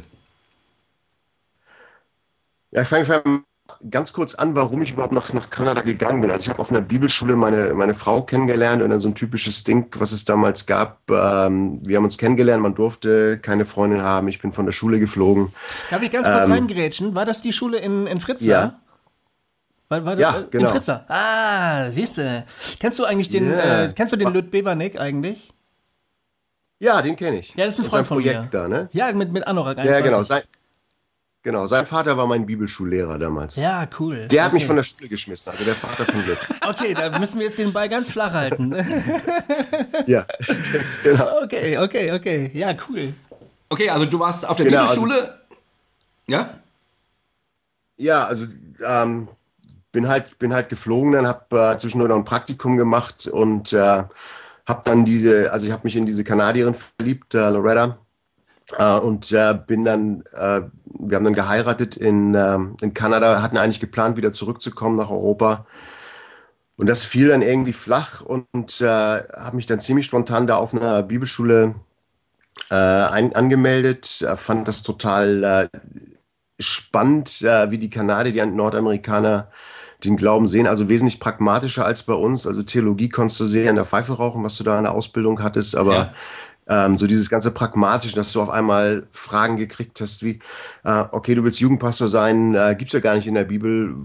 Ja, 2.71 2.83
ich 2.83 2.88
fange 2.88 3.06
fang 3.06 3.44
ganz 3.89 4.13
kurz 4.13 4.35
an, 4.35 4.56
warum 4.56 4.81
ich 4.81 4.91
überhaupt 4.94 5.13
nach, 5.13 5.31
nach 5.33 5.50
Kanada 5.50 5.81
gegangen 5.81 6.21
bin. 6.21 6.31
Also 6.31 6.44
ich 6.44 6.50
habe 6.50 6.59
auf 6.59 6.71
einer 6.71 6.81
Bibelschule 6.81 7.35
meine, 7.35 7.74
meine 7.74 7.94
Frau 7.94 8.21
kennengelernt 8.21 8.81
und 8.81 8.89
dann 8.89 9.00
so 9.00 9.09
ein 9.09 9.15
typisches 9.15 9.63
Ding, 9.63 9.88
was 9.97 10.12
es 10.12 10.25
damals 10.25 10.65
gab. 10.65 11.00
Ähm, 11.09 11.79
wir 11.85 11.97
haben 11.97 12.03
uns 12.03 12.18
kennengelernt, 12.18 12.62
man 12.63 12.75
durfte 12.75 13.39
keine 13.39 13.65
Freundin 13.65 14.01
haben. 14.01 14.27
Ich 14.27 14.39
bin 14.41 14.51
von 14.53 14.65
der 14.65 14.74
Schule 14.74 15.00
geflogen. 15.00 15.53
Darf 15.89 16.01
ich 16.01 16.12
ganz 16.12 16.27
kurz 16.27 16.45
Ähm, 16.45 16.51
reingrätschen? 16.51 17.15
War 17.15 17.25
das 17.25 17.41
die 17.41 17.53
Schule 17.53 17.77
in, 17.79 18.07
in 18.07 18.19
Fritzlar? 18.21 18.62
Ja. 18.63 18.79
War, 19.89 20.03
war 20.06 20.19
Ja, 20.19 20.31
das, 20.33 20.41
äh, 20.41 20.45
genau. 20.51 20.65
In 20.68 20.71
Fritzlar. 20.74 21.06
Ah, 21.09 21.91
siehst 21.91 22.18
du. 22.18 22.45
Kennst 22.79 23.00
du 23.00 23.06
eigentlich 23.06 23.29
den, 23.29 23.51
Ja. 23.51 23.83
äh, 23.83 23.94
kennst 23.95 24.12
du 24.13 24.18
den 24.18 24.33
Lüt 24.33 24.51
Bevernick 24.51 25.00
eigentlich? 25.00 25.53
Ja, 26.79 27.01
den 27.01 27.15
kenne 27.15 27.39
ich. 27.39 27.56
Ja, 27.56 27.65
das 27.65 27.75
ist 27.75 27.79
ein 27.79 27.85
Und 27.85 27.91
Freund 27.91 28.07
von 28.07 28.18
Projekt 28.18 28.39
mir. 28.41 28.47
da, 28.51 28.68
ne? 28.68 28.89
Ja, 28.91 29.12
mit, 29.12 29.31
mit 29.31 29.47
Anorak 29.47 29.77
Ja, 29.77 29.83
21. 29.83 30.03
genau. 30.12 30.24
Sein, 30.24 30.41
genau. 31.48 31.66
Sein 31.66 31.86
Vater 31.86 32.18
war 32.18 32.28
mein 32.28 32.46
Bibelschullehrer 32.46 33.18
damals. 33.18 33.56
Ja, 33.56 33.88
cool. 34.00 34.28
Der 34.28 34.44
hat 34.44 34.52
mich 34.52 34.64
okay. 34.64 34.68
von 34.68 34.76
der 34.76 34.84
Schule 34.84 35.08
geschmissen, 35.08 35.50
also 35.52 35.64
der 35.64 35.76
Vater 35.76 36.04
von 36.06 36.26
Lütt. 36.26 36.40
Okay, 36.68 36.94
da 36.94 37.18
müssen 37.18 37.40
wir 37.40 37.46
jetzt 37.46 37.58
den 37.58 37.72
Ball 37.72 37.88
ganz 37.88 38.12
flach 38.12 38.34
halten. 38.34 38.74
ja, 40.08 40.26
genau. 41.04 41.44
okay, 41.44 41.78
okay, 41.78 42.12
okay. 42.12 42.52
Ja, 42.54 42.76
cool. 42.90 43.14
Okay, 43.70 43.90
also 43.90 44.06
du 44.06 44.20
warst 44.20 44.46
auf 44.46 44.58
der 44.58 44.66
Genau, 44.66 44.86
also- 44.88 45.04
Bibelschule. 45.04 45.40
ja? 46.28 46.50
Ja, 47.98 48.26
also 48.28 48.46
ähm, 48.86 49.30
bin 49.94 50.08
halt 50.10 50.38
bin 50.38 50.54
halt 50.54 50.68
geflogen, 50.70 51.14
dann 51.14 51.28
habe 51.28 51.74
äh, 51.74 51.78
zwischendurch 51.78 52.10
noch 52.10 52.18
ein 52.18 52.26
Praktikum 52.26 52.76
gemacht 52.76 53.26
und 53.28 53.72
äh, 53.72 54.04
habe 54.68 54.82
dann 54.84 55.06
diese, 55.06 55.52
also 55.52 55.66
ich 55.66 55.72
habe 55.72 55.84
mich 55.86 55.96
in 55.96 56.06
diese 56.06 56.24
Kanadierin 56.26 56.76
verliebt, 56.76 57.34
äh, 57.34 57.50
Loretta, 57.50 57.98
äh, 58.75 59.00
und 59.00 59.31
äh, 59.31 59.58
bin 59.66 59.84
dann, 59.84 60.24
äh, 60.34 60.62
wir 61.00 61.16
haben 61.16 61.24
dann 61.24 61.34
geheiratet 61.34 61.96
in, 61.96 62.36
ähm, 62.36 62.75
in 62.81 62.94
Kanada, 62.94 63.42
hatten 63.42 63.58
eigentlich 63.58 63.80
geplant, 63.80 64.18
wieder 64.18 64.34
zurückzukommen 64.34 64.98
nach 64.98 65.10
Europa. 65.10 65.66
Und 66.75 66.88
das 66.88 67.06
fiel 67.06 67.30
dann 67.30 67.41
irgendwie 67.41 67.74
flach 67.74 68.22
und 68.22 68.82
äh, 68.82 68.86
habe 68.86 69.56
mich 69.56 69.65
dann 69.65 69.80
ziemlich 69.80 70.06
spontan 70.06 70.48
da 70.48 70.58
auf 70.58 70.74
einer 70.75 71.01
Bibelschule 71.01 71.75
äh, 72.70 72.75
ein, 72.75 73.34
angemeldet, 73.34 74.22
äh, 74.22 74.36
fand 74.36 74.68
das 74.68 74.84
total 74.84 75.70
spannend, 76.60 77.41
wie 77.41 77.77
die 77.77 77.91
Kanadier, 77.91 78.32
die 78.32 78.51
Nordamerikaner 78.51 79.51
den 80.03 80.18
Glauben 80.18 80.48
sehen. 80.48 80.65
Also 80.65 80.89
wesentlich 80.89 81.20
pragmatischer 81.20 81.86
als 81.86 82.01
bei 82.01 82.13
uns. 82.13 82.48
Also 82.48 82.63
Theologie 82.63 83.10
konntest 83.10 83.39
du 83.39 83.46
sehr 83.46 83.70
in 83.70 83.75
der 83.75 83.86
Pfeife 83.86 84.13
rauchen, 84.13 84.44
was 84.44 84.58
du 84.58 84.63
da 84.63 84.77
in 84.80 84.86
der 84.86 84.94
Ausbildung 84.94 85.44
hattest, 85.44 85.75
aber 85.75 86.13
ähm, 86.67 86.97
so 86.97 87.07
dieses 87.07 87.29
ganze 87.29 87.51
Pragmatische, 87.51 88.15
dass 88.15 88.31
du 88.33 88.41
auf 88.41 88.50
einmal 88.50 89.07
Fragen 89.12 89.57
gekriegt 89.57 90.01
hast, 90.01 90.24
wie, 90.24 90.39
äh, 90.83 91.05
okay, 91.12 91.36
du 91.36 91.43
willst 91.43 91.59
Jugendpastor 91.59 92.07
sein, 92.07 92.55
äh, 92.55 92.75
gibt's 92.77 92.93
ja 92.93 93.00
gar 93.00 93.15
nicht 93.15 93.27
in 93.27 93.36
der 93.36 93.45
Bibel. 93.45 93.95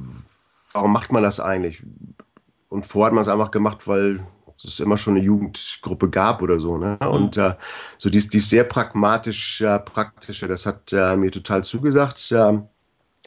Warum 0.73 0.93
macht 0.93 1.13
man 1.13 1.23
das 1.23 1.41
eigentlich? 1.41 1.83
Und 2.69 2.87
vorher 2.87 3.07
hat 3.07 3.15
man 3.15 3.23
es 3.23 3.29
einfach 3.29 3.51
gemacht, 3.51 3.87
weil 3.87 4.21
es 4.65 4.81
immer 4.81 4.97
schon 4.97 5.17
eine 5.17 5.25
Jugendgruppe 5.25 6.09
gab 6.09 6.41
oder 6.41 6.61
so. 6.61 6.79
Ne? 6.79 6.97
Und 6.99 7.37
äh, 7.37 7.55
so 7.99 8.09
dies, 8.09 8.29
dies 8.29 8.49
sehr 8.49 8.65
pragmatisch, 8.65 9.61
äh, 9.61 9.79
praktische, 9.81 10.47
das 10.47 10.67
hat 10.67 10.93
äh, 10.93 11.17
mir 11.17 11.31
total 11.31 11.65
zugesagt. 11.65 12.31
Äh, 12.31 12.59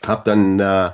habe 0.05 0.21
dann 0.23 0.93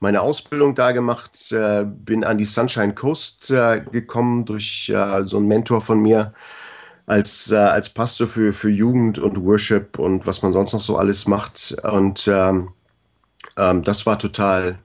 meine 0.00 0.20
Ausbildung 0.20 0.74
da 0.74 0.92
gemacht, 0.92 1.52
äh, 1.52 1.84
bin 1.84 2.24
an 2.24 2.38
die 2.38 2.44
Sunshine 2.44 2.94
Coast 2.94 3.50
äh, 3.50 3.82
gekommen 3.90 4.44
durch 4.44 4.90
äh, 4.94 5.24
so 5.24 5.38
einen 5.38 5.48
Mentor 5.48 5.80
von 5.80 6.00
mir 6.00 6.32
als, 7.08 7.50
äh, 7.50 7.56
als 7.56 7.88
Pastor 7.88 8.26
für, 8.28 8.52
für 8.52 8.68
Jugend 8.68 9.18
und 9.18 9.42
Worship 9.42 9.98
und 9.98 10.26
was 10.26 10.42
man 10.42 10.52
sonst 10.52 10.74
noch 10.74 10.80
so 10.80 10.98
alles 10.98 11.26
macht. 11.26 11.74
Und 11.82 12.28
ähm, 12.30 12.68
ähm, 13.56 13.82
das 13.82 14.04
war 14.04 14.18
total, 14.18 14.78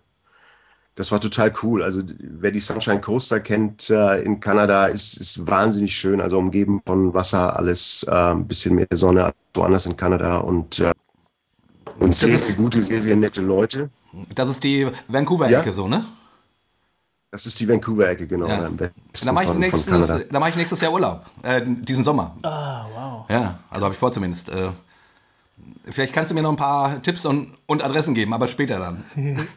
das 0.95 1.11
war 1.11 1.19
total 1.19 1.51
cool. 1.61 1.83
Also 1.83 2.01
wer 2.19 2.51
die 2.51 2.61
Sunshine 2.61 3.01
Coaster 3.01 3.41
kennt 3.41 3.89
äh, 3.89 4.21
in 4.21 4.39
Kanada, 4.39 4.85
ist, 4.85 5.17
ist 5.17 5.45
wahnsinnig 5.45 5.93
schön. 5.97 6.21
Also 6.21 6.37
umgeben 6.37 6.81
von 6.85 7.13
Wasser, 7.13 7.57
alles 7.59 8.05
äh, 8.07 8.11
ein 8.11 8.47
bisschen 8.47 8.75
mehr 8.75 8.87
Sonne 8.93 9.25
als 9.25 9.35
woanders 9.53 9.85
in 9.85 9.97
Kanada 9.97 10.37
und, 10.37 10.79
äh, 10.79 10.93
und 11.99 12.15
sehr, 12.15 12.39
sehr 12.39 12.55
gute, 12.55 12.81
sehr, 12.81 13.01
sehr 13.01 13.17
nette 13.17 13.41
Leute. 13.41 13.89
Das 14.33 14.47
ist 14.47 14.63
die 14.63 14.87
Vancouver-Ecke 15.09 15.69
Ja. 15.69 15.73
so, 15.73 15.89
ne? 15.89 16.05
Das 17.33 17.47
ist 17.47 17.59
die 17.59 17.67
Vancouver-Ecke, 17.67 18.27
genau. 18.27 18.47
Ja. 18.47 18.67
im 18.67 18.79
Westen 18.79 19.25
Da 19.25 19.31
mache 19.31 19.45
ich, 19.45 19.49
von, 19.49 19.63
von 19.63 19.99
nächstes, 19.99 20.27
da 20.29 20.39
mach 20.39 20.49
ich 20.49 20.55
nächstes 20.55 20.79
Jahr 20.81 20.93
Urlaub. 20.93 21.25
Äh, 21.41 21.61
diesen 21.65 22.03
Sommer. 22.03 22.37
Ah, 22.43 22.85
wow. 22.93 23.25
Ja, 23.27 23.57
also 23.71 23.85
habe 23.85 23.93
ich 23.95 23.99
vor 23.99 24.11
zumindest. 24.11 24.49
Äh, 24.49 24.69
vielleicht 25.89 26.13
kannst 26.13 26.29
du 26.29 26.35
mir 26.35 26.43
noch 26.43 26.51
ein 26.51 26.57
paar 26.57 27.01
Tipps 27.01 27.25
und, 27.25 27.55
und 27.65 27.83
Adressen 27.83 28.13
geben, 28.13 28.35
aber 28.35 28.47
später 28.47 28.77
dann. 28.77 29.47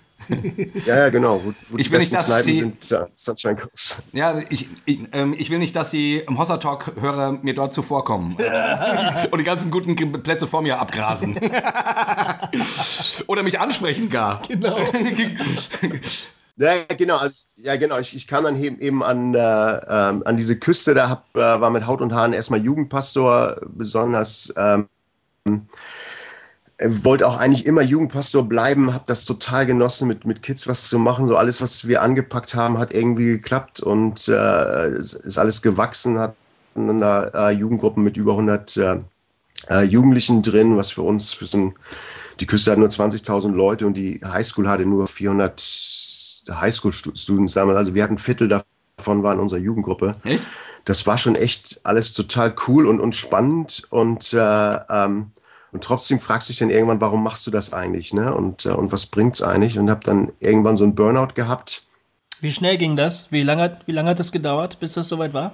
ja, 0.87 0.97
ja, 0.97 1.09
genau. 1.11 1.43
Wo, 1.45 1.53
wo 1.69 1.77
ich 1.77 1.91
will 1.91 1.99
nicht, 1.99 2.15
dass 2.15 2.29
Kneipen 2.29 2.47
die, 2.51 2.59
sind 2.61 2.93
uh, 2.93 3.05
Sunshine 3.15 3.57
Coast. 3.57 4.05
Ja, 4.15 4.41
ich, 4.49 4.71
ich, 4.87 5.01
ähm, 5.13 5.35
ich, 5.37 5.51
will 5.51 5.59
nicht, 5.59 5.77
dass 5.77 5.91
die 5.91 6.23
Hossa 6.31 6.57
Talk-Hörer 6.57 7.41
mir 7.43 7.55
dort 7.55 7.75
zuvorkommen 7.75 8.37
und 9.31 9.39
die 9.39 9.45
ganzen 9.45 9.71
guten 9.71 9.95
Plätze 10.23 10.47
vor 10.47 10.63
mir 10.63 10.81
abgrasen. 10.81 11.39
Oder 13.27 13.43
mich 13.43 13.61
ansprechen 13.61 14.09
gar. 14.09 14.41
Genau. 14.49 14.79
Ja, 16.59 16.73
genau. 16.97 17.19
Also, 17.19 17.47
ja, 17.57 17.77
genau. 17.77 17.99
Ich, 17.99 18.17
ich 18.17 18.27
kam 18.27 18.45
dann 18.45 18.57
eben 18.57 19.03
an, 19.03 19.35
äh, 19.35 19.39
ähm, 19.39 20.23
an 20.25 20.37
diese 20.37 20.59
Küste, 20.59 20.95
da 20.95 21.09
hab, 21.11 21.37
äh, 21.37 21.61
war 21.61 21.71
mit 21.71 21.87
Haut 21.87 22.01
und 22.01 22.15
Haaren 22.15 22.33
erstmal 22.33 22.63
Jugendpastor, 22.63 23.61
besonders 23.69 24.53
ähm, 24.57 24.89
wollte 26.83 27.27
auch 27.27 27.39
eigentlich 27.39 27.67
immer 27.67 27.83
Jugendpastor 27.83 28.49
bleiben, 28.49 28.93
habe 28.93 29.05
das 29.07 29.25
total 29.25 29.67
genossen, 29.67 30.09
mit, 30.09 30.27
mit 30.27 30.43
Kids 30.43 30.67
was 30.69 30.89
zu 30.89 30.99
machen. 30.99 31.27
So 31.27 31.37
alles, 31.37 31.61
was 31.61 31.89
wir 31.89 32.03
angepackt 32.03 32.55
haben, 32.55 32.79
hat 32.79 32.93
irgendwie 32.93 33.27
geklappt 33.29 33.81
und 33.81 34.29
äh, 34.29 34.99
ist 34.99 35.39
alles 35.39 35.63
gewachsen, 35.63 36.19
hat 36.19 36.37
eine 36.75 37.33
äh, 37.35 37.51
Jugendgruppen 37.51 38.03
mit 38.03 38.17
über 38.19 38.33
100 38.33 38.77
äh, 38.77 38.97
äh, 39.71 39.83
Jugendlichen 39.83 40.43
drin, 40.43 40.77
was 40.77 40.91
für 40.91 41.03
uns, 41.03 41.33
für 41.33 41.47
so 41.47 41.59
ein, 41.59 41.75
die 42.41 42.47
Küste 42.47 42.71
hat 42.71 42.79
nur 42.79 42.89
20.000 42.89 43.53
Leute 43.53 43.87
und 43.87 43.95
die 43.95 44.21
Highschool 44.23 44.69
hatte 44.69 44.85
nur 44.85 45.07
400 45.07 45.59
Highschool-Students 46.49 47.55
damals. 47.55 47.77
Also 47.77 47.95
wir 47.95 48.03
hatten 48.03 48.15
ein 48.15 48.19
Viertel 48.19 48.49
davon 48.49 49.23
waren 49.23 49.41
unsere 49.41 49.61
Jugendgruppe. 49.61 50.17
Echt? 50.25 50.45
Das 50.85 51.07
war 51.07 51.19
schon 51.19 51.35
echt 51.35 51.81
alles 51.85 52.13
total 52.15 52.55
cool 52.67 52.87
und, 52.87 53.01
und 53.01 53.15
spannend 53.15 53.83
und 53.91 54.33
äh, 54.33 54.79
ähm, 54.89 55.33
und 55.73 55.85
trotzdem 55.85 56.19
fragst 56.19 56.49
du 56.49 56.53
dich 56.53 56.61
dann 56.61 56.71
irgendwann, 56.71 57.03
warum 57.03 57.23
machst 57.23 57.47
du 57.47 57.51
das 57.51 57.75
eigentlich, 57.75 58.15
ne? 58.15 58.35
Und, 58.35 58.65
äh, 58.65 58.71
und 58.71 58.93
was 58.93 59.05
bringt's 59.05 59.43
eigentlich? 59.43 59.79
Und 59.79 59.91
habe 59.91 60.01
dann 60.05 60.33
irgendwann 60.39 60.75
so 60.75 60.85
einen 60.85 60.95
Burnout 60.95 61.35
gehabt. 61.35 61.83
Wie 62.41 62.51
schnell 62.51 62.79
ging 62.79 62.97
das? 62.97 63.31
Wie 63.31 63.43
lange, 63.43 63.79
wie 63.85 63.93
lange 63.93 64.09
hat 64.09 64.19
das 64.19 64.33
gedauert, 64.33 64.81
bis 64.81 64.95
das 64.95 65.09
soweit 65.09 65.35
war? 65.35 65.53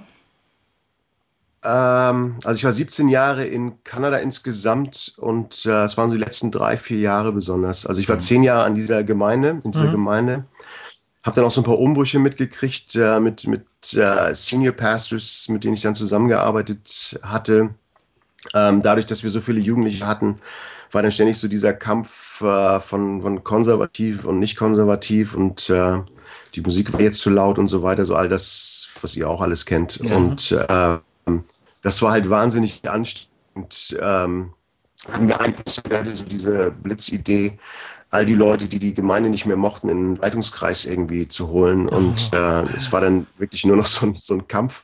Ähm, 1.65 2.35
also 2.43 2.57
ich 2.57 2.63
war 2.63 2.71
17 2.71 3.09
Jahre 3.09 3.45
in 3.45 3.83
Kanada 3.83 4.17
insgesamt 4.17 5.13
und 5.17 5.65
äh, 5.65 5.83
es 5.83 5.97
waren 5.97 6.09
so 6.09 6.15
die 6.15 6.21
letzten 6.23 6.51
drei, 6.51 6.77
vier 6.77 6.99
Jahre 6.99 7.31
besonders. 7.31 7.85
Also 7.85 8.01
ich 8.01 8.09
war 8.09 8.17
mhm. 8.17 8.21
zehn 8.21 8.43
Jahre 8.43 8.63
an 8.63 8.75
dieser 8.75 9.03
Gemeinde, 9.03 9.61
in 9.63 9.71
dieser 9.71 9.87
mhm. 9.87 9.91
Gemeinde. 9.91 10.45
Habe 11.23 11.35
dann 11.35 11.45
auch 11.45 11.51
so 11.51 11.61
ein 11.61 11.65
paar 11.65 11.79
Umbrüche 11.79 12.19
mitgekriegt 12.19 12.95
äh, 12.95 13.19
mit, 13.19 13.47
mit 13.47 13.65
äh, 13.93 14.33
Senior 14.35 14.73
Pastors, 14.73 15.47
mit 15.49 15.63
denen 15.63 15.73
ich 15.73 15.81
dann 15.81 15.95
zusammengearbeitet 15.95 17.19
hatte. 17.23 17.73
Ähm, 18.53 18.81
dadurch, 18.81 19.05
dass 19.05 19.23
wir 19.23 19.29
so 19.29 19.39
viele 19.39 19.59
Jugendliche 19.59 20.05
hatten, 20.05 20.39
war 20.91 21.01
dann 21.01 21.11
ständig 21.11 21.37
so 21.39 21.47
dieser 21.47 21.73
Kampf 21.73 22.41
äh, 22.41 22.79
von, 22.79 23.21
von 23.21 23.43
konservativ 23.43 24.25
und 24.25 24.39
nicht 24.39 24.57
konservativ 24.57 25.33
und 25.33 25.69
äh, 25.69 25.99
die 26.55 26.61
Musik 26.61 26.93
war 26.93 27.01
jetzt 27.01 27.19
zu 27.19 27.29
laut 27.29 27.57
und 27.57 27.67
so 27.67 27.81
weiter, 27.83 28.05
so 28.05 28.15
all 28.15 28.29
das, 28.29 28.87
was 29.01 29.15
ihr 29.15 29.29
auch 29.29 29.41
alles 29.41 29.65
kennt. 29.65 29.99
Ja. 30.03 30.15
Und 30.15 30.51
äh, 30.51 30.97
das 31.81 32.01
war 32.01 32.11
halt 32.11 32.29
wahnsinnig 32.29 32.87
anstrengend. 32.87 33.97
Ähm, 33.99 34.53
so 35.65 36.25
diese 36.25 36.71
Blitzidee, 36.71 37.57
all 38.13 38.25
die 38.25 38.35
Leute, 38.35 38.67
die 38.67 38.77
die 38.77 38.93
Gemeinde 38.93 39.29
nicht 39.29 39.47
mehr 39.47 39.57
mochten, 39.57 39.89
in 39.89 39.97
den 39.97 40.15
Leitungskreis 40.17 40.85
irgendwie 40.85 41.27
zu 41.27 41.49
holen. 41.49 41.89
Und 41.89 42.31
äh, 42.31 42.61
es 42.75 42.91
war 42.91 43.01
dann 43.01 43.25
wirklich 43.39 43.65
nur 43.65 43.75
noch 43.75 43.87
so 43.87 44.05
ein, 44.05 44.15
so 44.15 44.35
ein 44.35 44.47
Kampf. 44.47 44.83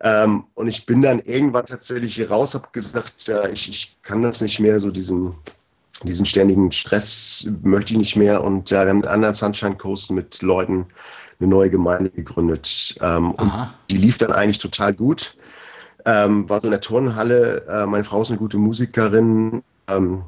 Ähm, 0.00 0.44
und 0.54 0.66
ich 0.66 0.86
bin 0.86 1.02
dann 1.02 1.20
irgendwann 1.20 1.66
tatsächlich 1.66 2.14
hier 2.14 2.30
raus, 2.30 2.54
habe 2.54 2.68
gesagt, 2.72 3.28
ja, 3.28 3.46
ich, 3.48 3.68
ich 3.68 3.98
kann 4.02 4.22
das 4.22 4.40
nicht 4.40 4.58
mehr, 4.58 4.80
so 4.80 4.90
diesen, 4.90 5.34
diesen 6.02 6.24
ständigen 6.24 6.72
Stress 6.72 7.46
möchte 7.62 7.92
ich 7.92 7.98
nicht 7.98 8.16
mehr. 8.16 8.42
Und 8.42 8.70
ja, 8.70 8.84
wir 8.84 8.90
haben 8.90 8.98
mit 8.98 9.06
anderen 9.06 9.34
Sunshine 9.34 9.76
Coast 9.76 10.10
mit 10.10 10.40
Leuten 10.40 10.86
eine 11.38 11.48
neue 11.50 11.68
Gemeinde 11.68 12.08
gegründet. 12.08 12.96
Ähm, 13.02 13.32
und 13.32 13.52
die 13.90 13.98
lief 13.98 14.16
dann 14.16 14.32
eigentlich 14.32 14.58
total 14.58 14.94
gut. 14.94 15.36
Ähm, 16.06 16.48
war 16.48 16.60
so 16.62 16.68
in 16.68 16.70
der 16.70 16.80
Turnhalle. 16.80 17.66
Äh, 17.68 17.84
meine 17.84 18.04
Frau 18.04 18.22
ist 18.22 18.30
eine 18.30 18.38
gute 18.38 18.56
Musikerin. 18.56 19.62
Ähm, 19.88 20.22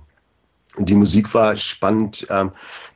die 0.78 0.94
Musik 0.94 1.32
war 1.34 1.56
spannend. 1.56 2.26
Ähm, 2.30 2.52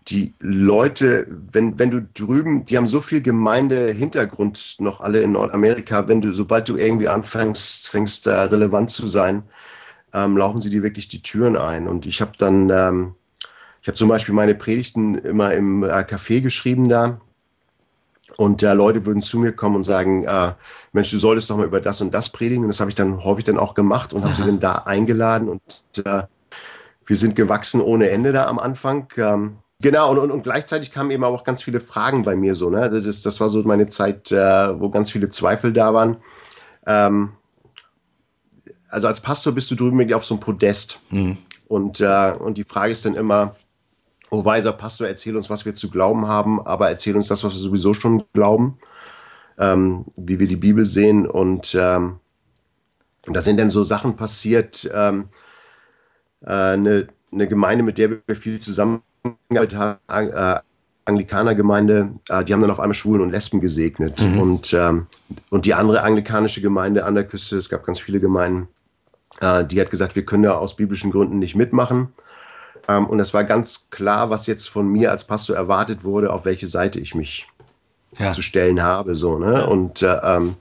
die 0.08 0.34
Leute, 0.40 1.26
wenn, 1.52 1.78
wenn 1.78 1.90
du 1.90 2.02
drüben, 2.02 2.64
die 2.64 2.76
haben 2.76 2.86
so 2.86 3.00
viel 3.00 3.20
Gemeindehintergrund 3.20 4.76
noch 4.80 5.00
alle 5.00 5.22
in 5.22 5.32
Nordamerika, 5.32 6.08
wenn 6.08 6.20
du, 6.20 6.32
sobald 6.32 6.68
du 6.68 6.76
irgendwie 6.76 7.08
anfängst, 7.08 7.88
fängst 7.88 8.26
da 8.26 8.44
relevant 8.44 8.90
zu 8.90 9.06
sein, 9.08 9.44
ähm, 10.12 10.36
laufen 10.36 10.60
sie 10.60 10.70
dir 10.70 10.82
wirklich 10.82 11.08
die 11.08 11.22
Türen 11.22 11.56
ein. 11.56 11.86
Und 11.88 12.06
ich 12.06 12.20
habe 12.20 12.32
dann, 12.36 12.70
ähm, 12.70 13.14
ich 13.80 13.88
habe 13.88 13.96
zum 13.96 14.08
Beispiel 14.08 14.34
meine 14.34 14.54
Predigten 14.54 15.16
immer 15.16 15.54
im 15.54 15.84
äh, 15.84 16.02
Café 16.02 16.40
geschrieben 16.40 16.88
da. 16.88 17.20
Und 18.36 18.62
äh, 18.62 18.72
Leute 18.72 19.04
würden 19.04 19.22
zu 19.22 19.38
mir 19.38 19.52
kommen 19.52 19.76
und 19.76 19.82
sagen, 19.82 20.24
äh, 20.24 20.54
Mensch, 20.92 21.10
du 21.10 21.18
solltest 21.18 21.50
doch 21.50 21.56
mal 21.56 21.66
über 21.66 21.80
das 21.80 22.00
und 22.00 22.12
das 22.14 22.30
predigen. 22.30 22.64
Und 22.64 22.68
das 22.68 22.80
habe 22.80 22.90
ich 22.90 22.94
dann 22.94 23.24
häufig 23.24 23.44
dann 23.44 23.58
auch 23.58 23.74
gemacht 23.74 24.14
und 24.14 24.24
habe 24.24 24.34
sie 24.34 24.42
dann 24.42 24.60
da 24.60 24.74
eingeladen. 24.76 25.48
Und 25.48 25.62
äh, 26.04 26.24
wir 27.06 27.16
sind 27.16 27.36
gewachsen 27.36 27.80
ohne 27.80 28.10
Ende 28.10 28.32
da 28.32 28.46
am 28.46 28.58
Anfang. 28.58 29.08
Ähm, 29.16 29.58
Genau, 29.82 30.12
und, 30.12 30.18
und, 30.18 30.30
und 30.30 30.44
gleichzeitig 30.44 30.92
kamen 30.92 31.10
eben 31.10 31.24
auch 31.24 31.42
ganz 31.42 31.64
viele 31.64 31.80
Fragen 31.80 32.22
bei 32.22 32.36
mir 32.36 32.54
so. 32.54 32.70
Ne? 32.70 32.78
Also 32.78 33.00
das, 33.00 33.20
das 33.22 33.40
war 33.40 33.48
so 33.48 33.64
meine 33.64 33.88
Zeit, 33.88 34.30
äh, 34.30 34.80
wo 34.80 34.88
ganz 34.90 35.10
viele 35.10 35.28
Zweifel 35.28 35.72
da 35.72 35.92
waren. 35.92 36.18
Ähm, 36.86 37.32
also 38.88 39.08
als 39.08 39.20
Pastor 39.20 39.52
bist 39.52 39.72
du 39.72 39.74
drüben 39.74 40.14
auf 40.14 40.24
so 40.24 40.34
einem 40.34 40.40
Podest. 40.40 41.00
Mhm. 41.10 41.36
Und, 41.66 42.00
äh, 42.00 42.32
und 42.38 42.58
die 42.58 42.64
Frage 42.64 42.92
ist 42.92 43.04
dann 43.04 43.16
immer, 43.16 43.56
oh 44.30 44.44
weiser 44.44 44.72
Pastor, 44.72 45.08
erzähl 45.08 45.34
uns, 45.34 45.50
was 45.50 45.64
wir 45.64 45.74
zu 45.74 45.90
glauben 45.90 46.28
haben, 46.28 46.64
aber 46.64 46.88
erzähl 46.88 47.16
uns 47.16 47.26
das, 47.26 47.42
was 47.42 47.52
wir 47.52 47.60
sowieso 47.60 47.92
schon 47.92 48.22
glauben, 48.32 48.78
ähm, 49.58 50.04
wie 50.16 50.38
wir 50.38 50.46
die 50.46 50.56
Bibel 50.56 50.84
sehen. 50.84 51.26
Und 51.26 51.76
ähm, 51.76 52.20
da 53.24 53.42
sind 53.42 53.58
dann 53.58 53.68
so 53.70 53.82
Sachen 53.82 54.14
passiert. 54.14 54.88
Ähm, 54.94 55.22
äh, 55.22 55.41
eine, 56.44 57.08
eine 57.32 57.46
Gemeinde, 57.46 57.84
mit 57.84 57.98
der 57.98 58.10
wir 58.10 58.36
viel 58.36 58.58
zusammen 58.58 59.02
äh, 59.50 60.56
Anglikanergemeinde, 61.04 62.10
äh, 62.28 62.44
die 62.44 62.52
haben 62.52 62.60
dann 62.60 62.70
auf 62.70 62.80
einmal 62.80 62.94
Schwulen 62.94 63.22
und 63.22 63.30
Lesben 63.30 63.60
gesegnet. 63.60 64.22
Mhm. 64.22 64.40
Und, 64.40 64.72
ähm, 64.74 65.06
und 65.50 65.66
die 65.66 65.74
andere 65.74 66.02
anglikanische 66.02 66.60
Gemeinde 66.60 67.04
an 67.04 67.14
der 67.14 67.24
Küste, 67.24 67.56
es 67.56 67.68
gab 67.68 67.84
ganz 67.84 67.98
viele 67.98 68.20
Gemeinden, 68.20 68.68
äh, 69.40 69.64
die 69.64 69.80
hat 69.80 69.90
gesagt, 69.90 70.14
wir 70.14 70.24
können 70.24 70.44
da 70.44 70.54
aus 70.54 70.76
biblischen 70.76 71.10
Gründen 71.10 71.38
nicht 71.38 71.56
mitmachen. 71.56 72.08
Ähm, 72.88 73.06
und 73.06 73.20
es 73.20 73.34
war 73.34 73.44
ganz 73.44 73.88
klar, 73.90 74.30
was 74.30 74.46
jetzt 74.46 74.68
von 74.68 74.88
mir 74.88 75.10
als 75.10 75.24
Pastor 75.24 75.56
erwartet 75.56 76.04
wurde, 76.04 76.32
auf 76.32 76.44
welche 76.44 76.66
Seite 76.66 77.00
ich 77.00 77.14
mich 77.14 77.48
ja. 78.18 78.30
zu 78.30 78.42
stellen 78.42 78.82
habe. 78.82 79.14
So, 79.14 79.38
ne? 79.38 79.66
Und 79.66 80.02
äh, 80.02 80.18
ähm, 80.22 80.56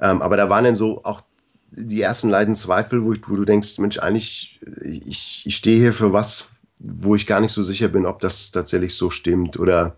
ähm, 0.00 0.22
aber 0.22 0.36
da 0.36 0.48
waren 0.48 0.64
dann 0.64 0.74
so 0.74 1.02
auch 1.04 1.22
die 1.70 2.00
ersten 2.00 2.28
Leidensweifel, 2.28 3.04
wo, 3.04 3.14
wo 3.26 3.36
du 3.36 3.44
denkst, 3.44 3.78
Mensch, 3.78 3.98
eigentlich, 3.98 4.60
ich, 4.82 5.42
ich 5.46 5.56
stehe 5.56 5.78
hier 5.78 5.92
für 5.92 6.12
was, 6.12 6.50
wo 6.80 7.14
ich 7.14 7.26
gar 7.26 7.40
nicht 7.40 7.52
so 7.52 7.62
sicher 7.62 7.88
bin, 7.88 8.06
ob 8.06 8.20
das 8.20 8.50
tatsächlich 8.50 8.94
so 8.94 9.10
stimmt. 9.10 9.58
Oder 9.58 9.96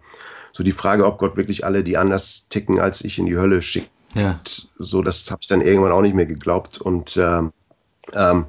so 0.52 0.64
die 0.64 0.72
Frage, 0.72 1.06
ob 1.06 1.18
Gott 1.18 1.36
wirklich 1.36 1.64
alle, 1.64 1.84
die 1.84 1.96
anders 1.96 2.48
ticken 2.48 2.80
als 2.80 3.02
ich, 3.04 3.18
in 3.18 3.26
die 3.26 3.36
Hölle 3.36 3.62
schickt. 3.62 3.90
Ja. 4.14 4.40
So, 4.78 5.02
das 5.02 5.30
habe 5.30 5.40
ich 5.40 5.46
dann 5.46 5.60
irgendwann 5.60 5.92
auch 5.92 6.02
nicht 6.02 6.14
mehr 6.14 6.26
geglaubt. 6.26 6.80
Und 6.80 7.16
ähm, 7.16 7.52
ähm, 8.14 8.46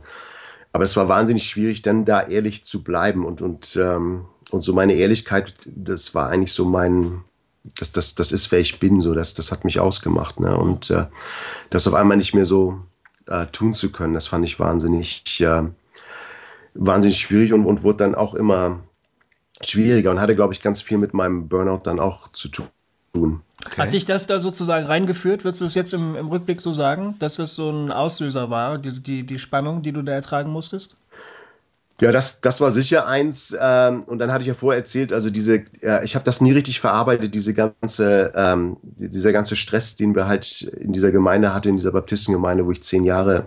aber 0.74 0.84
es 0.84 0.96
war 0.96 1.08
wahnsinnig 1.08 1.44
schwierig, 1.44 1.82
dann 1.82 2.06
da 2.06 2.22
ehrlich 2.22 2.66
zu 2.66 2.84
bleiben. 2.84 3.26
Und, 3.26 3.42
und, 3.42 3.76
ähm, 3.76 4.26
und 4.52 4.62
so 4.62 4.74
meine 4.74 4.94
Ehrlichkeit, 4.94 5.54
das 5.66 6.16
war 6.16 6.30
eigentlich 6.30 6.54
so 6.54 6.66
mein, 6.66 7.24
das, 7.78 7.92
das, 7.92 8.16
das 8.16 8.32
ist, 8.32 8.52
wer 8.52 8.60
ich 8.60 8.80
bin, 8.80 9.02
so, 9.02 9.14
das, 9.14 9.34
das 9.34 9.52
hat 9.52 9.66
mich 9.66 9.80
ausgemacht. 9.80 10.40
Ne? 10.40 10.56
Und 10.56 10.90
äh, 10.90 11.08
das 11.70 11.88
auf 11.88 11.94
einmal 11.94 12.18
nicht 12.18 12.34
mehr 12.34 12.46
so 12.46 12.80
äh, 13.28 13.46
tun 13.48 13.74
zu 13.74 13.92
können, 13.92 14.14
das 14.14 14.28
fand 14.28 14.46
ich 14.46 14.60
wahnsinnig, 14.60 15.42
äh, 15.42 15.64
wahnsinnig 16.74 17.18
schwierig 17.18 17.54
und, 17.54 17.66
und 17.66 17.84
wurde 17.84 18.00
dann 18.00 18.16
auch 18.16 18.34
immer 18.34 18.80
schwieriger 19.66 20.12
und 20.12 20.20
hatte, 20.20 20.36
glaube 20.36 20.54
ich, 20.54 20.62
ganz 20.62 20.82
viel 20.82 20.98
mit 20.98 21.14
meinem 21.14 21.48
Burnout 21.48 21.82
dann 21.84 22.00
auch 22.00 22.30
zu 22.30 22.50
tun. 22.50 23.42
Okay. 23.66 23.82
Hat 23.82 23.94
dich 23.94 24.06
das 24.06 24.26
da 24.26 24.40
sozusagen 24.40 24.86
reingeführt? 24.86 25.44
Würdest 25.44 25.62
du 25.62 25.66
es 25.66 25.76
jetzt 25.76 25.94
im, 25.94 26.16
im, 26.16 26.30
Rückblick 26.30 26.62
so 26.62 26.74
sagen, 26.74 27.16
dass 27.20 27.36
das 27.36 27.56
so 27.56 27.70
ein 27.70 27.92
Auslöser 27.92 28.50
war, 28.50 28.78
die, 28.78 29.04
die, 29.04 29.24
die 29.24 29.40
Spannung, 29.40 29.84
die 29.84 29.92
du 29.92 30.02
da 30.02 30.14
ertragen 30.14 30.50
musstest? 30.50 30.98
Ja, 32.02 32.12
das, 32.12 32.42
das 32.42 32.60
war 32.62 32.72
sicher 32.72 33.08
eins. 33.08 33.56
Ähm, 33.60 34.04
und 34.06 34.18
dann 34.18 34.32
hatte 34.32 34.42
ich 34.42 34.48
ja 34.48 34.56
vorher 34.56 34.80
erzählt, 34.80 35.14
also 35.14 35.30
diese, 35.30 35.64
äh, 35.82 36.04
ich 36.04 36.16
habe 36.16 36.26
das 36.26 36.42
nie 36.42 36.52
richtig 36.52 36.80
verarbeitet, 36.80 37.36
diese 37.36 37.54
ganze, 37.54 38.32
ähm, 38.36 38.78
dieser 38.82 39.32
ganze 39.32 39.56
Stress, 39.56 39.96
den 39.96 40.16
wir 40.16 40.28
halt 40.28 40.64
in 40.64 40.94
dieser 40.94 41.12
Gemeinde 41.12 41.54
hatten, 41.54 41.70
in 41.70 41.78
dieser 41.78 41.92
Baptistengemeinde, 41.92 42.66
wo 42.66 42.72
ich 42.72 42.84
zehn 42.84 43.04
Jahre 43.04 43.46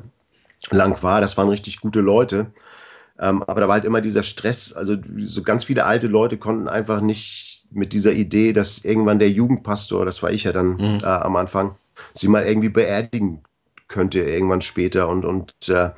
lang 0.71 1.03
war. 1.03 1.21
Das 1.21 1.37
waren 1.37 1.49
richtig 1.49 1.81
gute 1.81 2.01
Leute. 2.01 2.47
Ähm, 3.19 3.43
aber 3.43 3.61
da 3.61 3.67
war 3.67 3.75
halt 3.75 3.85
immer 3.85 4.01
dieser 4.01 4.23
Stress. 4.23 4.73
Also 4.73 4.97
so 5.19 5.43
ganz 5.43 5.65
viele 5.65 5.85
alte 5.85 6.07
Leute 6.07 6.39
konnten 6.39 6.69
einfach 6.69 7.01
nicht 7.01 7.67
mit 7.73 7.93
dieser 7.93 8.13
Idee, 8.13 8.53
dass 8.53 8.85
irgendwann 8.85 9.19
der 9.19 9.31
Jugendpastor, 9.31 10.05
das 10.05 10.23
war 10.23 10.31
ich 10.31 10.45
ja 10.45 10.53
dann 10.53 10.77
mhm. 10.77 10.99
äh, 11.03 11.07
am 11.07 11.35
Anfang, 11.35 11.75
sie 12.13 12.29
mal 12.29 12.45
irgendwie 12.45 12.69
beerdigen 12.69 13.43
könnte 13.89 14.21
irgendwann 14.21 14.61
später 14.61 15.09
und 15.09 15.25
und 15.25 15.53
äh, 15.69 15.91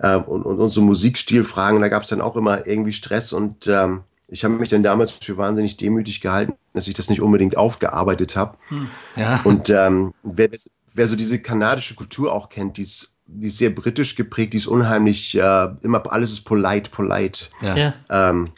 äh 0.00 0.16
und, 0.16 0.42
und, 0.42 0.68
so 0.68 0.82
Musikstilfragen, 0.82 1.80
da 1.80 1.88
gab 1.88 2.02
es 2.02 2.08
dann 2.08 2.20
auch 2.20 2.36
immer 2.36 2.66
irgendwie 2.66 2.92
Stress 2.92 3.32
und 3.32 3.66
ähm, 3.68 4.02
ich 4.28 4.44
habe 4.44 4.54
mich 4.54 4.68
dann 4.68 4.82
damals 4.82 5.10
für 5.10 5.36
wahnsinnig 5.36 5.76
demütig 5.76 6.20
gehalten, 6.20 6.54
dass 6.72 6.86
ich 6.86 6.94
das 6.94 7.10
nicht 7.10 7.20
unbedingt 7.20 7.56
aufgearbeitet 7.56 8.36
habe. 8.36 8.56
Hm. 8.68 8.88
Ja. 9.16 9.40
Und 9.44 9.70
ähm, 9.70 10.14
wer, 10.22 10.48
wer 10.92 11.08
so 11.08 11.16
diese 11.16 11.40
kanadische 11.40 11.96
Kultur 11.96 12.32
auch 12.32 12.48
kennt, 12.48 12.76
die 12.76 12.82
ist, 12.82 13.16
die 13.26 13.48
ist 13.48 13.58
sehr 13.58 13.70
britisch 13.70 14.14
geprägt, 14.14 14.52
die 14.52 14.58
ist 14.58 14.66
unheimlich, 14.66 15.36
äh, 15.36 15.68
immer 15.82 16.02
alles 16.12 16.30
ist 16.30 16.42
polite, 16.42 16.90
polite. 16.90 17.46
Ja. 17.60 17.94
Ähm, 18.08 18.50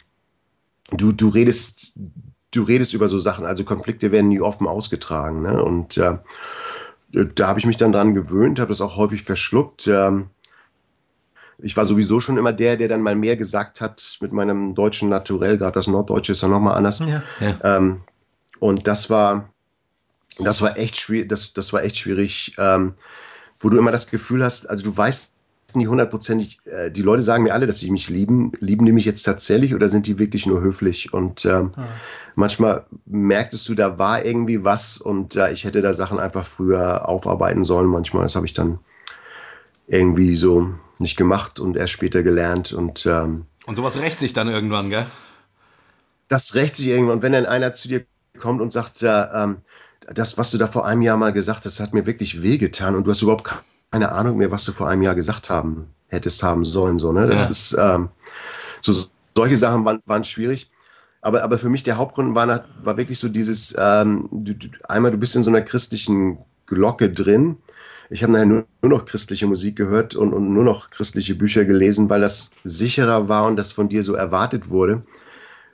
du, 0.91 1.11
du 1.11 1.29
redest, 1.29 1.93
du 2.51 2.63
redest 2.63 2.93
über 2.93 3.07
so 3.07 3.17
Sachen, 3.17 3.45
also 3.45 3.63
Konflikte 3.63 4.11
werden 4.11 4.29
nie 4.29 4.41
offen 4.41 4.67
ausgetragen. 4.67 5.41
Ne? 5.41 5.63
Und 5.63 5.97
äh, 5.97 6.17
da 7.35 7.47
habe 7.47 7.59
ich 7.59 7.65
mich 7.65 7.77
dann 7.77 7.91
dran 7.91 8.13
gewöhnt, 8.13 8.59
habe 8.59 8.69
das 8.69 8.81
auch 8.81 8.97
häufig 8.97 9.23
verschluckt. 9.23 9.87
Ähm, 9.87 10.29
ich 11.63 11.77
war 11.77 11.85
sowieso 11.85 12.19
schon 12.19 12.37
immer 12.37 12.53
der, 12.53 12.77
der 12.77 12.87
dann 12.87 13.01
mal 13.01 13.15
mehr 13.15 13.37
gesagt 13.37 13.81
hat 13.81 14.17
mit 14.21 14.33
meinem 14.33 14.75
deutschen 14.75 15.09
Naturell, 15.09 15.57
gerade 15.57 15.73
das 15.73 15.87
Norddeutsche 15.87 16.33
ist 16.33 16.41
ja 16.41 16.47
nochmal 16.47 16.75
anders. 16.75 16.99
Ja. 16.99 17.23
Ja. 17.39 17.77
Ähm, 17.77 18.01
und 18.59 18.87
das 18.87 19.09
war, 19.09 19.49
das 20.39 20.61
war 20.61 20.77
echt 20.77 20.97
schwierig, 20.97 21.29
das, 21.29 21.53
das 21.53 21.73
war 21.73 21.83
echt 21.83 21.97
schwierig, 21.97 22.55
ähm, 22.57 22.93
wo 23.59 23.69
du 23.69 23.77
immer 23.77 23.91
das 23.91 24.07
Gefühl 24.07 24.43
hast, 24.43 24.69
also 24.69 24.83
du 24.83 24.95
weißt 24.95 25.33
nie 25.75 25.87
hundertprozentig, 25.87 26.59
äh, 26.65 26.91
die 26.91 27.01
Leute 27.01 27.23
sagen 27.23 27.43
mir 27.43 27.53
alle, 27.53 27.65
dass 27.65 27.79
sie 27.79 27.89
mich 27.89 28.09
lieben. 28.09 28.51
Lieben 28.59 28.85
die 28.85 28.91
mich 28.91 29.05
jetzt 29.05 29.23
tatsächlich 29.23 29.73
oder 29.73 29.89
sind 29.89 30.05
die 30.05 30.19
wirklich 30.19 30.45
nur 30.45 30.61
höflich? 30.61 31.13
Und 31.13 31.45
ähm, 31.45 31.71
ah. 31.75 31.85
manchmal 32.35 32.85
merktest 33.05 33.67
du, 33.69 33.73
da 33.73 33.97
war 33.97 34.23
irgendwie 34.23 34.63
was 34.63 34.97
und 34.99 35.35
äh, 35.35 35.51
ich 35.51 35.63
hätte 35.63 35.81
da 35.81 35.93
Sachen 35.93 36.19
einfach 36.19 36.45
früher 36.45 37.09
aufarbeiten 37.09 37.63
sollen. 37.63 37.87
Manchmal, 37.87 38.21
das 38.21 38.35
habe 38.35 38.45
ich 38.45 38.53
dann 38.53 38.77
irgendwie 39.87 40.35
so 40.35 40.69
nicht 40.99 41.17
gemacht 41.17 41.59
und 41.59 41.77
erst 41.77 41.93
später 41.93 42.23
gelernt. 42.23 42.73
Und, 42.73 43.05
ähm, 43.05 43.45
und 43.65 43.75
sowas 43.75 43.97
rächt 43.97 44.19
sich 44.19 44.33
dann 44.33 44.47
irgendwann, 44.47 44.89
gell? 44.89 45.05
Das 46.27 46.55
rächt 46.55 46.75
sich 46.75 46.87
irgendwann. 46.87 47.17
Und 47.17 47.21
wenn 47.21 47.33
dann 47.33 47.45
einer 47.45 47.73
zu 47.73 47.87
dir 47.87 48.05
kommt 48.39 48.61
und 48.61 48.71
sagt, 48.71 49.01
äh, 49.03 49.47
das, 50.13 50.37
was 50.37 50.51
du 50.51 50.57
da 50.57 50.67
vor 50.67 50.85
einem 50.85 51.01
Jahr 51.01 51.17
mal 51.17 51.33
gesagt 51.33 51.65
hast, 51.65 51.79
hat 51.79 51.93
mir 51.93 52.05
wirklich 52.05 52.41
wehgetan 52.41 52.95
und 52.95 53.05
du 53.05 53.11
hast 53.11 53.21
überhaupt 53.21 53.49
keine 53.91 54.11
Ahnung 54.11 54.37
mehr, 54.37 54.51
was 54.51 54.65
du 54.65 54.71
vor 54.71 54.89
einem 54.89 55.03
Jahr 55.03 55.15
gesagt 55.15 55.49
haben 55.49 55.93
hättest 56.07 56.43
haben 56.43 56.63
sollen. 56.63 56.97
So, 56.97 57.11
ne? 57.11 57.27
Das 57.27 57.45
ja. 57.45 57.49
ist 57.49 57.77
ähm, 57.79 58.09
so, 58.81 58.93
solche 59.35 59.57
Sachen 59.57 59.83
waren, 59.85 60.01
waren 60.05 60.23
schwierig. 60.23 60.69
Aber, 61.21 61.43
aber 61.43 61.57
für 61.57 61.69
mich 61.69 61.83
der 61.83 61.97
Hauptgrund 61.97 62.35
war, 62.35 62.65
war 62.81 62.97
wirklich 62.97 63.17
so 63.17 63.29
dieses, 63.29 63.73
ähm, 63.77 64.27
du, 64.31 64.53
du, 64.53 64.67
einmal 64.87 65.11
du 65.11 65.17
bist 65.17 65.35
in 65.35 65.43
so 65.43 65.49
einer 65.49 65.61
christlichen 65.61 66.37
Glocke 66.65 67.09
drin 67.09 67.57
ich 68.13 68.21
habe 68.21 68.31
nachher 68.31 68.45
nur, 68.45 68.67
nur, 68.83 68.91
noch 68.91 69.05
christliche 69.05 69.47
Musik 69.47 69.75
gehört 69.75 70.13
und, 70.15 70.33
und 70.33 70.53
nur 70.53 70.63
noch 70.63 70.91
christliche 70.91 71.33
Bücher 71.33 71.65
gelesen, 71.65 72.11
weil 72.11 72.21
das 72.21 72.51
sicherer 72.63 73.27
war 73.27 73.47
und 73.47 73.55
das 73.55 73.71
von 73.71 73.89
dir 73.89 74.03
so 74.03 74.13
erwartet 74.13 74.69
wurde. 74.69 75.03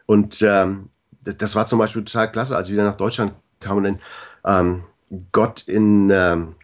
Und 0.06 0.42
ähm, 0.42 0.88
das, 1.22 1.36
das, 1.36 1.56
war 1.58 1.66
zum 1.66 1.80
Beispiel 1.80 2.06
total 2.06 2.32
klasse, 2.32 2.56
als 2.56 2.68
ich 2.68 2.74
wieder 2.74 2.86
nach 2.86 2.96
Deutschland 2.96 3.34
kam 3.60 3.78
und 3.78 3.84
dann 3.84 4.00
ähm, 4.46 4.84
Gott 5.34 5.64
in, 5.68 6.12
ähm, 6.12 6.56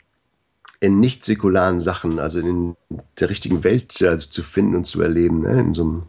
in 0.79 1.01
nicht 1.01 1.25
säkularen 1.25 1.81
Sachen, 1.81 2.19
also 2.19 2.39
in 2.39 2.77
der 3.19 3.29
richtigen 3.29 3.65
Welt 3.65 4.01
äh, 4.01 4.17
zu 4.17 4.43
finden 4.43 4.75
und 4.75 4.85
zu 4.85 5.01
erleben, 5.01 5.39
ne? 5.39 5.59
in 5.59 5.73
so 5.73 5.83
einem 5.83 6.03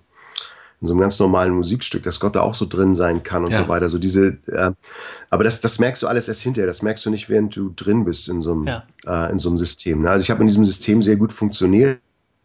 in 0.80 0.86
so 0.86 0.92
einem 0.92 1.00
ganz 1.00 1.18
normalen 1.18 1.52
Musikstück, 1.54 2.02
dass 2.02 2.20
Gott 2.20 2.36
da 2.36 2.42
auch 2.42 2.54
so 2.54 2.66
drin 2.66 2.94
sein 2.94 3.22
kann 3.22 3.44
und 3.44 3.52
ja. 3.52 3.62
so 3.62 3.68
weiter. 3.68 3.88
So 3.88 3.98
diese, 3.98 4.38
äh, 4.46 4.72
aber 5.30 5.44
das, 5.44 5.60
das 5.60 5.78
merkst 5.78 6.02
du 6.02 6.06
alles 6.06 6.28
erst 6.28 6.42
hinterher. 6.42 6.66
Das 6.66 6.82
merkst 6.82 7.04
du 7.06 7.10
nicht, 7.10 7.28
während 7.30 7.56
du 7.56 7.72
drin 7.74 8.04
bist 8.04 8.28
in 8.28 8.42
so 8.42 8.52
einem, 8.52 8.66
ja. 8.66 8.84
äh, 9.06 9.32
in 9.32 9.38
so 9.38 9.48
einem 9.48 9.58
System. 9.58 10.02
Ne? 10.02 10.10
Also 10.10 10.22
ich 10.22 10.30
habe 10.30 10.42
in 10.42 10.48
diesem 10.48 10.64
System 10.64 11.00
sehr 11.00 11.16
gut 11.16 11.32
funktioniert. 11.32 12.00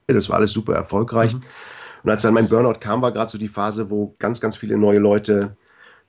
Das 0.08 0.30
war 0.30 0.38
alles 0.38 0.52
super 0.52 0.74
erfolgreich. 0.74 1.34
Mhm. 1.34 1.42
Und 2.04 2.10
als 2.10 2.22
dann 2.22 2.34
mein 2.34 2.48
Burnout 2.48 2.80
kam, 2.80 3.02
war 3.02 3.12
gerade 3.12 3.30
so 3.30 3.38
die 3.38 3.48
Phase, 3.48 3.90
wo 3.90 4.16
ganz, 4.18 4.40
ganz 4.40 4.56
viele 4.56 4.78
neue 4.78 5.00
Leute, 5.00 5.56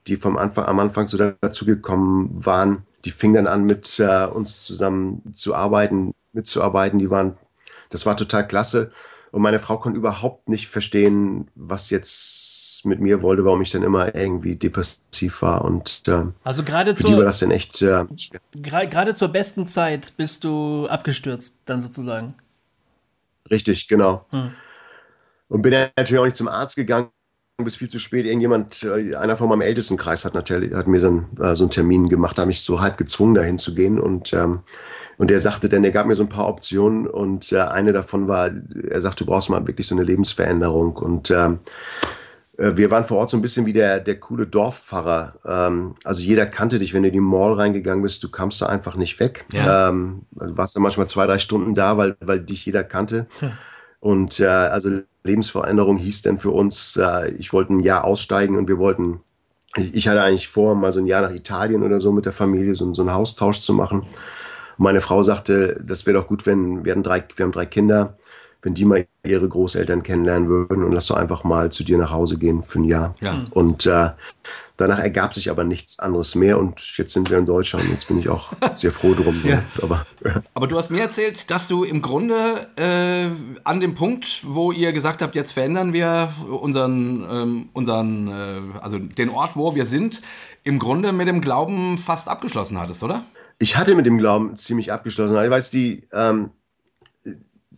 die 0.07 0.15
vom 0.15 0.37
Anfang, 0.37 0.65
am 0.65 0.79
Anfang 0.79 1.05
so 1.05 1.17
dazugekommen 1.17 2.45
waren, 2.45 2.85
die 3.05 3.11
fingen 3.11 3.35
dann 3.35 3.47
an, 3.47 3.65
mit 3.65 3.99
äh, 3.99 4.25
uns 4.25 4.65
zusammen 4.65 5.21
zu 5.33 5.55
arbeiten, 5.55 6.13
mitzuarbeiten. 6.31 6.99
Die 6.99 7.09
waren, 7.09 7.37
das 7.89 8.05
war 8.05 8.17
total 8.17 8.47
klasse. 8.47 8.91
Und 9.33 9.41
meine 9.41 9.57
Frau 9.57 9.79
konnte 9.79 9.97
überhaupt 9.97 10.47
nicht 10.47 10.67
verstehen, 10.67 11.47
was 11.55 11.89
jetzt 11.89 12.85
mit 12.85 12.99
mir 12.99 13.23
wollte, 13.23 13.43
warum 13.43 13.63
ich 13.63 13.71
dann 13.71 13.81
immer 13.81 14.13
irgendwie 14.13 14.55
depressiv 14.55 15.41
war. 15.41 15.65
Und 15.65 16.03
äh, 16.07 16.25
also 16.43 16.63
gerade 16.63 16.93
für 16.93 17.05
die 17.05 17.17
war 17.17 17.23
das 17.23 17.39
dann 17.39 17.49
echt. 17.49 17.81
Äh, 17.81 18.05
gerade 18.53 19.15
zur 19.15 19.29
besten 19.29 19.65
Zeit 19.65 20.13
bist 20.17 20.43
du 20.43 20.85
abgestürzt, 20.85 21.57
dann 21.65 21.81
sozusagen. 21.81 22.35
Richtig, 23.49 23.87
genau. 23.87 24.23
Hm. 24.29 24.51
Und 25.47 25.63
bin 25.63 25.71
dann 25.71 25.89
natürlich 25.97 26.19
auch 26.19 26.25
nicht 26.25 26.37
zum 26.37 26.47
Arzt 26.47 26.75
gegangen 26.75 27.09
bis 27.61 27.75
viel 27.75 27.89
zu 27.89 27.99
spät. 27.99 28.25
Irgendjemand, 28.25 28.83
äh, 28.83 29.15
einer 29.15 29.37
von 29.37 29.49
meinem 29.49 29.61
Ältestenkreis 29.61 30.25
hat 30.25 30.33
natürlich, 30.33 30.73
hat 30.73 30.87
mir 30.87 30.99
so 30.99 31.07
einen, 31.07 31.27
äh, 31.39 31.55
so 31.55 31.65
einen 31.65 31.71
Termin 31.71 32.09
gemacht, 32.09 32.37
da 32.37 32.41
habe 32.41 32.51
ich 32.51 32.61
so 32.61 32.81
halb 32.81 32.97
gezwungen, 32.97 33.35
dahin 33.35 33.57
zu 33.57 33.75
gehen. 33.75 33.99
Und 33.99 34.33
ähm, 34.33 34.61
und 35.17 35.29
er 35.31 35.39
sagte 35.39 35.69
dann, 35.69 35.83
er 35.83 35.91
gab 35.91 36.07
mir 36.07 36.15
so 36.15 36.23
ein 36.23 36.29
paar 36.29 36.47
Optionen 36.47 37.07
und 37.07 37.51
äh, 37.51 37.59
eine 37.59 37.93
davon 37.93 38.27
war, 38.27 38.49
er 38.89 38.99
sagte, 38.99 39.23
du 39.23 39.31
brauchst 39.31 39.49
mal 39.49 39.65
wirklich 39.67 39.87
so 39.87 39.95
eine 39.95 40.03
Lebensveränderung. 40.03 40.95
Und 40.97 41.29
ähm, 41.29 41.59
äh, 42.57 42.71
wir 42.75 42.89
waren 42.91 43.03
vor 43.03 43.19
Ort 43.19 43.29
so 43.29 43.37
ein 43.37 43.41
bisschen 43.41 43.65
wie 43.65 43.73
der, 43.73 43.99
der 43.99 44.19
coole 44.19 44.47
Dorfpfarrer. 44.47 45.35
Ähm, 45.45 45.95
also 46.03 46.21
jeder 46.21 46.45
kannte 46.45 46.79
dich, 46.79 46.93
wenn 46.93 47.03
du 47.03 47.09
in 47.09 47.13
die 47.13 47.19
Mall 47.19 47.53
reingegangen 47.53 48.01
bist, 48.01 48.23
du 48.23 48.29
kamst 48.29 48.61
da 48.61 48.65
einfach 48.65 48.95
nicht 48.95 49.19
weg. 49.19 49.45
Ja. 49.53 49.89
Ähm, 49.89 50.23
also 50.39 50.57
warst 50.57 50.75
dann 50.75 50.83
manchmal 50.83 51.07
zwei, 51.07 51.27
drei 51.27 51.37
Stunden 51.37 51.75
da, 51.75 51.97
weil, 51.97 52.15
weil 52.19 52.39
dich 52.39 52.65
jeder 52.65 52.83
kannte. 52.83 53.27
Hm. 53.39 53.51
Und 54.03 54.41
äh, 54.41 54.47
also 54.47 54.89
Lebensveränderung 55.23 55.95
hieß 55.95 56.23
denn 56.23 56.37
für 56.37 56.51
uns, 56.51 56.97
äh, 56.97 57.31
ich 57.35 57.53
wollte 57.53 57.71
ein 57.71 57.79
Jahr 57.79 58.03
aussteigen 58.03 58.57
und 58.57 58.67
wir 58.67 58.77
wollten, 58.77 59.21
ich, 59.77 59.95
ich, 59.95 60.07
hatte 60.09 60.21
eigentlich 60.21 60.49
vor, 60.49 60.75
mal 60.75 60.91
so 60.91 60.99
ein 60.99 61.07
Jahr 61.07 61.21
nach 61.21 61.33
Italien 61.33 61.83
oder 61.83 62.01
so 62.01 62.11
mit 62.11 62.25
der 62.25 62.33
Familie 62.33 62.75
so, 62.75 62.93
so 62.93 63.01
einen 63.01 63.13
Haustausch 63.13 63.61
zu 63.61 63.73
machen. 63.73 64.05
Meine 64.77 64.99
Frau 64.99 65.23
sagte, 65.23 65.81
das 65.81 66.05
wäre 66.05 66.17
doch 66.17 66.27
gut, 66.27 66.45
wenn 66.45 66.83
wir 66.83 66.91
haben 66.91 67.01
drei, 67.01 67.23
wir 67.33 67.45
haben 67.45 67.53
drei 67.53 67.65
Kinder, 67.65 68.17
wenn 68.61 68.73
die 68.73 68.83
mal 68.83 69.05
ihre 69.25 69.47
Großeltern 69.47 70.03
kennenlernen 70.03 70.49
würden 70.49 70.83
und 70.83 70.91
lass 70.91 71.07
doch 71.07 71.15
einfach 71.15 71.45
mal 71.45 71.71
zu 71.71 71.85
dir 71.85 71.97
nach 71.97 72.11
Hause 72.11 72.37
gehen 72.37 72.61
für 72.61 72.79
ein 72.79 72.83
Jahr. 72.83 73.15
Ja. 73.21 73.45
Und 73.51 73.85
äh, 73.85 74.09
danach 74.77 74.99
ergab 74.99 75.33
sich 75.33 75.49
aber 75.49 75.63
nichts 75.63 75.99
anderes 75.99 76.35
mehr 76.35 76.57
und 76.59 76.97
jetzt 76.97 77.13
sind 77.13 77.29
wir 77.29 77.37
in 77.37 77.45
Deutschland. 77.45 77.89
Jetzt 77.89 78.07
bin 78.07 78.19
ich 78.19 78.29
auch 78.29 78.53
sehr 78.75 78.91
froh 78.91 79.13
drum. 79.13 79.33
Ja. 79.43 79.61
Aber, 79.81 80.05
aber 80.53 80.67
du 80.67 80.77
hast 80.77 80.89
mir 80.89 81.01
erzählt, 81.01 81.51
dass 81.51 81.67
du 81.67 81.83
im 81.83 82.01
Grunde 82.01 82.67
äh, 82.77 83.27
an 83.63 83.81
dem 83.81 83.93
Punkt, 83.93 84.41
wo 84.45 84.71
ihr 84.71 84.93
gesagt 84.93 85.21
habt, 85.21 85.35
jetzt 85.35 85.51
verändern 85.51 85.91
wir 85.91 86.33
unseren, 86.49 87.27
ähm, 87.29 87.69
unseren 87.73 88.27
äh, 88.27 88.79
also 88.79 88.99
den 88.99 89.29
Ort, 89.29 89.55
wo 89.57 89.75
wir 89.75 89.85
sind, 89.85 90.21
im 90.63 90.79
Grunde 90.79 91.11
mit 91.11 91.27
dem 91.27 91.41
Glauben 91.41 91.97
fast 91.97 92.29
abgeschlossen 92.29 92.79
hattest, 92.79 93.03
oder? 93.03 93.25
ich 93.59 93.77
hatte 93.77 93.95
mit 93.95 94.05
dem 94.05 94.17
Glauben 94.17 94.55
ziemlich 94.57 94.91
abgeschlossen. 94.91 95.41
Ich 95.41 95.49
weiß, 95.49 95.71
die, 95.71 96.01
ähm, 96.11 96.51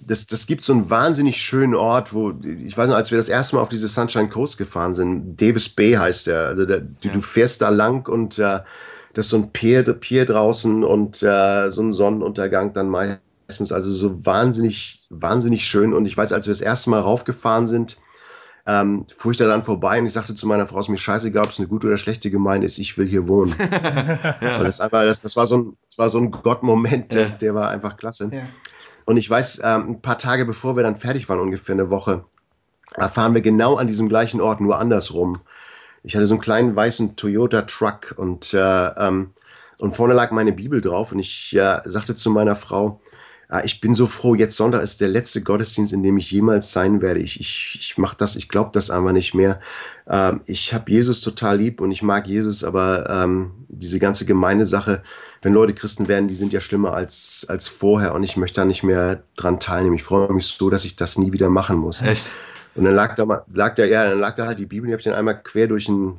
das, 0.07 0.27
das 0.27 0.45
gibt 0.45 0.63
so 0.63 0.73
einen 0.73 0.89
wahnsinnig 0.89 1.37
schönen 1.37 1.73
Ort, 1.73 2.13
wo, 2.13 2.33
ich 2.43 2.77
weiß 2.77 2.89
noch, 2.89 2.95
als 2.95 3.11
wir 3.11 3.17
das 3.17 3.29
erste 3.29 3.55
Mal 3.55 3.61
auf 3.61 3.69
diese 3.69 3.87
Sunshine 3.87 4.29
Coast 4.29 4.57
gefahren 4.57 4.93
sind, 4.93 5.39
Davis 5.41 5.69
Bay 5.69 5.93
heißt 5.93 6.27
der. 6.27 6.47
Also 6.47 6.65
der, 6.65 6.83
ja. 7.01 7.11
du, 7.11 7.21
fährst 7.21 7.61
da 7.61 7.69
lang 7.69 8.07
und 8.07 8.37
äh, 8.37 8.59
das 9.13 9.25
ist 9.25 9.29
so 9.29 9.37
ein 9.37 9.51
Pier, 9.51 9.83
Pier 9.83 10.25
draußen 10.25 10.83
und 10.83 11.23
äh, 11.23 11.71
so 11.71 11.81
ein 11.81 11.91
Sonnenuntergang 11.91 12.73
dann 12.73 12.89
meistens. 12.89 13.71
Also 13.71 13.89
so 13.89 14.25
wahnsinnig, 14.25 15.05
wahnsinnig 15.09 15.65
schön. 15.65 15.93
Und 15.93 16.05
ich 16.05 16.15
weiß, 16.15 16.33
als 16.33 16.45
wir 16.47 16.51
das 16.51 16.61
erste 16.61 16.89
Mal 16.91 16.99
raufgefahren 16.99 17.65
sind, 17.65 17.97
ähm, 18.67 19.05
fuhr 19.15 19.31
ich 19.31 19.37
da 19.37 19.47
dann 19.47 19.63
vorbei 19.63 19.99
und 19.99 20.07
ich 20.07 20.13
sagte 20.13 20.33
zu 20.33 20.47
meiner 20.47 20.67
Frau, 20.67 20.79
es 20.79 20.85
ist 20.85 20.89
mir 20.89 20.97
scheißegal, 20.97 21.43
ob 21.43 21.51
es 21.51 21.59
eine 21.59 21.67
gute 21.67 21.87
oder 21.87 21.97
schlechte 21.97 22.31
Gemeinde 22.31 22.65
ist, 22.65 22.79
ich 22.79 22.97
will 22.97 23.07
hier 23.07 23.27
wohnen. 23.27 23.55
ja. 24.41 24.63
das, 24.63 24.81
einfach, 24.81 25.03
das, 25.03 25.21
das, 25.21 25.35
war 25.35 25.45
so 25.45 25.57
ein, 25.57 25.77
das 25.81 25.97
war 25.97 26.09
so 26.09 26.17
ein 26.17 26.31
Gott-Moment, 26.31 27.13
der, 27.13 27.29
der, 27.29 27.53
war 27.53 27.69
einfach 27.69 27.95
klasse. 27.95 28.29
Ja. 28.33 28.41
Und 29.05 29.17
ich 29.17 29.29
weiß, 29.29 29.61
ähm, 29.63 29.89
ein 29.89 30.01
paar 30.01 30.17
Tage 30.17 30.45
bevor 30.45 30.75
wir 30.75 30.83
dann 30.83 30.95
fertig 30.95 31.29
waren, 31.29 31.39
ungefähr 31.39 31.73
eine 31.73 31.89
Woche, 31.89 32.25
fahren 33.11 33.33
wir 33.33 33.41
genau 33.41 33.75
an 33.75 33.87
diesem 33.87 34.09
gleichen 34.09 34.41
Ort, 34.41 34.61
nur 34.61 34.79
andersrum. 34.79 35.39
Ich 36.03 36.15
hatte 36.15 36.25
so 36.25 36.35
einen 36.35 36.41
kleinen 36.41 36.75
weißen 36.75 37.15
Toyota-Truck 37.15 38.15
und, 38.17 38.53
äh, 38.53 38.87
ähm, 38.97 39.31
und 39.79 39.95
vorne 39.95 40.13
lag 40.13 40.31
meine 40.31 40.53
Bibel 40.53 40.81
drauf 40.81 41.11
und 41.11 41.19
ich 41.19 41.55
äh, 41.55 41.81
sagte 41.85 42.15
zu 42.15 42.29
meiner 42.29 42.55
Frau, 42.55 43.01
Ah, 43.47 43.61
ich 43.63 43.79
bin 43.79 43.93
so 43.93 44.07
froh, 44.07 44.33
jetzt 44.33 44.57
Sonntag 44.57 44.81
ist 44.81 45.01
der 45.01 45.07
letzte 45.07 45.43
Gottesdienst, 45.43 45.93
in 45.93 46.01
dem 46.01 46.17
ich 46.17 46.31
jemals 46.31 46.71
sein 46.71 47.01
werde. 47.01 47.19
Ich, 47.19 47.39
ich, 47.39 47.77
ich 47.79 47.97
mache 47.97 48.17
das, 48.17 48.35
ich 48.35 48.49
glaube 48.49 48.71
das 48.73 48.89
einfach 48.89 49.11
nicht 49.11 49.35
mehr. 49.35 49.59
Ähm, 50.07 50.41
ich 50.45 50.73
habe 50.73 50.91
Jesus 50.91 51.21
total 51.21 51.57
lieb 51.57 51.79
und 51.79 51.91
ich 51.91 52.01
mag 52.01 52.27
Jesus, 52.27 52.63
aber 52.63 53.07
ähm, 53.07 53.51
diese 53.67 53.99
ganze 53.99 54.25
Gemeindesache, 54.25 55.03
wenn 55.45 55.53
Leute 55.53 55.75
Christen 55.75 56.08
werden, 56.08 56.27
die 56.27 56.34
sind 56.34 56.53
ja 56.53 56.60
schlimmer 56.60 56.93
als, 56.95 57.45
als 57.47 57.67
vorher 57.67 58.15
und 58.15 58.23
ich 58.23 58.36
möchte 58.36 58.62
da 58.62 58.65
nicht 58.65 58.81
mehr 58.81 59.21
dran 59.36 59.60
teilnehmen. 59.60 59.95
Ich 59.95 60.01
freue 60.01 60.34
mich 60.34 60.47
so, 60.47 60.71
dass 60.71 60.86
ich 60.86 60.95
das 60.95 61.19
nie 61.19 61.34
wieder 61.34 61.49
machen 61.49 61.77
muss. 61.77 62.01
Echt? 62.01 62.31
Und 62.73 62.86
dann 62.86 62.95
lag 62.95 63.13
da, 63.13 63.45
lag 63.53 63.75
da, 63.75 63.86
ja, 63.86 64.10
dann 64.10 64.19
lag 64.19 64.34
da 64.34 64.47
halt 64.47 64.58
die 64.58 64.65
Bibel, 64.65 64.88
die 64.88 64.93
habe 64.93 65.01
ich 65.01 65.05
dann 65.05 65.13
einmal 65.13 65.39
quer 65.39 65.67
durch 65.67 65.86
den, 65.86 66.17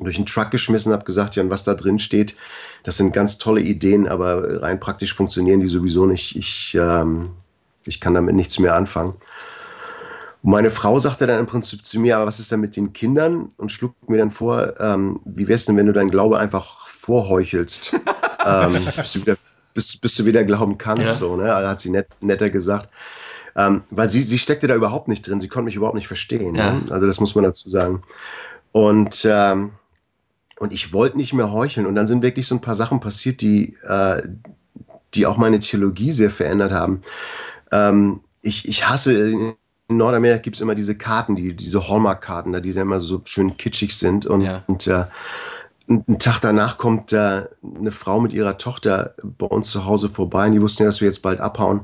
durch 0.00 0.16
den 0.16 0.26
Truck 0.26 0.50
geschmissen, 0.50 0.92
habe 0.92 1.04
gesagt, 1.04 1.36
ja, 1.36 1.44
und 1.44 1.50
was 1.50 1.62
da 1.62 1.74
drin 1.74 2.00
steht, 2.00 2.36
das 2.82 2.96
sind 2.96 3.12
ganz 3.12 3.38
tolle 3.38 3.60
Ideen, 3.60 4.08
aber 4.08 4.60
rein 4.62 4.80
praktisch 4.80 5.14
funktionieren 5.14 5.60
die 5.60 5.68
sowieso 5.68 6.06
nicht. 6.06 6.34
Ich, 6.34 6.76
ähm, 6.76 7.30
ich 7.86 8.00
kann 8.00 8.14
damit 8.14 8.34
nichts 8.34 8.58
mehr 8.58 8.74
anfangen. 8.74 9.14
Und 10.42 10.50
meine 10.50 10.72
Frau 10.72 10.98
sagte 10.98 11.28
dann 11.28 11.38
im 11.38 11.46
Prinzip 11.46 11.84
zu 11.84 12.00
mir, 12.00 12.16
aber 12.16 12.26
was 12.26 12.40
ist 12.40 12.50
denn 12.50 12.58
mit 12.58 12.74
den 12.74 12.92
Kindern? 12.92 13.48
Und 13.58 13.70
schlug 13.70 13.94
mir 14.08 14.18
dann 14.18 14.32
vor, 14.32 14.74
ähm, 14.80 15.20
wie 15.24 15.46
wär's 15.46 15.66
denn, 15.66 15.76
wenn 15.76 15.86
du 15.86 15.92
deinen 15.92 16.10
Glaube 16.10 16.40
einfach 16.40 16.88
vorheuchelst, 16.88 17.94
ähm, 18.46 18.84
bis, 18.96 19.12
du 19.12 19.20
wieder, 19.20 19.36
bis, 19.74 19.96
bis, 19.96 20.14
du 20.16 20.24
wieder 20.24 20.44
glauben 20.44 20.78
kannst, 20.78 21.04
ja. 21.04 21.12
so, 21.12 21.36
ne? 21.36 21.54
Also 21.54 21.68
hat 21.68 21.80
sie 21.80 21.90
net, 21.90 22.08
netter 22.20 22.50
gesagt. 22.50 22.90
Ähm, 23.56 23.84
weil 23.90 24.08
sie, 24.08 24.20
sie 24.20 24.38
steckte 24.38 24.66
da 24.66 24.74
überhaupt 24.74 25.08
nicht 25.08 25.26
drin, 25.26 25.40
sie 25.40 25.48
konnte 25.48 25.64
mich 25.64 25.76
überhaupt 25.76 25.94
nicht 25.94 26.08
verstehen. 26.08 26.54
Ja. 26.54 26.72
Ne? 26.72 26.82
Also 26.90 27.06
das 27.06 27.20
muss 27.20 27.34
man 27.34 27.44
dazu 27.44 27.70
sagen. 27.70 28.02
Und, 28.72 29.26
ähm, 29.28 29.72
und 30.58 30.74
ich 30.74 30.92
wollte 30.92 31.16
nicht 31.16 31.32
mehr 31.32 31.52
heucheln. 31.52 31.86
Und 31.86 31.94
dann 31.94 32.06
sind 32.06 32.22
wirklich 32.22 32.46
so 32.46 32.54
ein 32.54 32.60
paar 32.60 32.74
Sachen 32.74 33.00
passiert, 33.00 33.40
die, 33.40 33.74
äh, 33.88 34.22
die 35.14 35.24
auch 35.24 35.38
meine 35.38 35.58
Theologie 35.58 36.12
sehr 36.12 36.30
verändert 36.30 36.72
haben. 36.72 37.00
Ähm, 37.72 38.20
ich, 38.42 38.68
ich 38.68 38.86
hasse, 38.88 39.30
in 39.30 39.54
Nordamerika 39.88 40.38
gibt 40.38 40.56
es 40.56 40.62
immer 40.62 40.74
diese 40.74 40.96
Karten, 40.96 41.36
die, 41.36 41.54
diese 41.54 41.88
Hallmark-Karten, 41.88 42.62
die 42.62 42.72
dann 42.74 42.82
immer 42.82 43.00
so 43.00 43.22
schön 43.24 43.56
kitschig 43.56 43.96
sind. 43.96 44.26
Und, 44.26 44.42
ja. 44.42 44.64
und 44.66 44.86
äh, 44.86 45.04
einen 45.88 46.18
Tag 46.18 46.40
danach 46.40 46.78
kommt 46.78 47.12
äh, 47.12 47.44
eine 47.62 47.92
Frau 47.92 48.20
mit 48.20 48.32
ihrer 48.32 48.58
Tochter 48.58 49.14
bei 49.22 49.46
uns 49.46 49.70
zu 49.70 49.84
Hause 49.84 50.08
vorbei 50.08 50.46
und 50.46 50.52
die 50.52 50.62
wussten 50.62 50.82
ja, 50.82 50.88
dass 50.88 51.00
wir 51.00 51.08
jetzt 51.08 51.22
bald 51.22 51.40
abhauen 51.40 51.82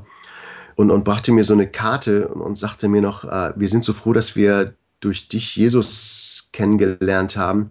und, 0.75 0.91
und 0.91 1.03
brachte 1.03 1.31
mir 1.31 1.43
so 1.43 1.53
eine 1.53 1.67
Karte 1.67 2.27
und, 2.27 2.41
und 2.41 2.57
sagte 2.57 2.87
mir 2.87 3.01
noch, 3.01 3.23
äh, 3.23 3.53
wir 3.55 3.69
sind 3.69 3.83
so 3.83 3.93
froh, 3.93 4.13
dass 4.13 4.35
wir 4.35 4.73
durch 4.99 5.27
dich 5.27 5.55
Jesus 5.55 6.49
kennengelernt 6.53 7.37
haben, 7.37 7.69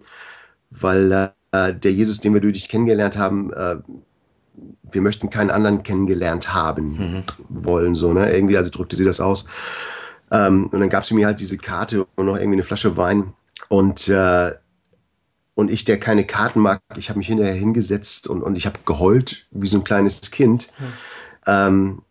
weil 0.69 1.33
äh, 1.51 1.73
der 1.73 1.91
Jesus, 1.91 2.19
den 2.19 2.33
wir 2.33 2.41
durch 2.41 2.53
dich 2.53 2.69
kennengelernt 2.69 3.17
haben, 3.17 3.51
äh, 3.53 3.77
wir 4.91 5.01
möchten 5.01 5.29
keinen 5.29 5.49
anderen 5.49 5.83
kennengelernt 5.83 6.53
haben 6.53 6.97
mhm. 6.97 7.23
wollen, 7.49 7.95
so, 7.95 8.13
ne? 8.13 8.31
Irgendwie, 8.31 8.57
also 8.57 8.69
drückte 8.69 8.95
sie 8.95 9.05
das 9.05 9.19
aus. 9.19 9.45
Ähm, 10.31 10.67
und 10.67 10.79
dann 10.79 10.89
gab 10.89 11.05
sie 11.05 11.15
mir 11.15 11.25
halt 11.25 11.39
diese 11.39 11.57
Karte 11.57 12.05
und 12.15 12.25
noch 12.25 12.35
irgendwie 12.35 12.57
eine 12.57 12.63
Flasche 12.63 12.95
Wein. 12.97 13.33
Und, 13.69 14.07
äh, 14.09 14.51
und 15.55 15.71
ich, 15.71 15.85
der 15.85 15.99
keine 15.99 16.25
Karten 16.25 16.59
mag, 16.59 16.81
ich 16.97 17.09
habe 17.09 17.19
mich 17.19 17.27
hinterher 17.27 17.53
hingesetzt 17.53 18.27
und, 18.27 18.41
und 18.41 18.55
ich 18.55 18.65
habe 18.65 18.79
geheult 18.85 19.45
wie 19.51 19.67
so 19.67 19.77
ein 19.77 19.83
kleines 19.83 20.31
Kind. 20.31 20.67
Mhm. 20.79 20.93
Ähm, 21.47 22.01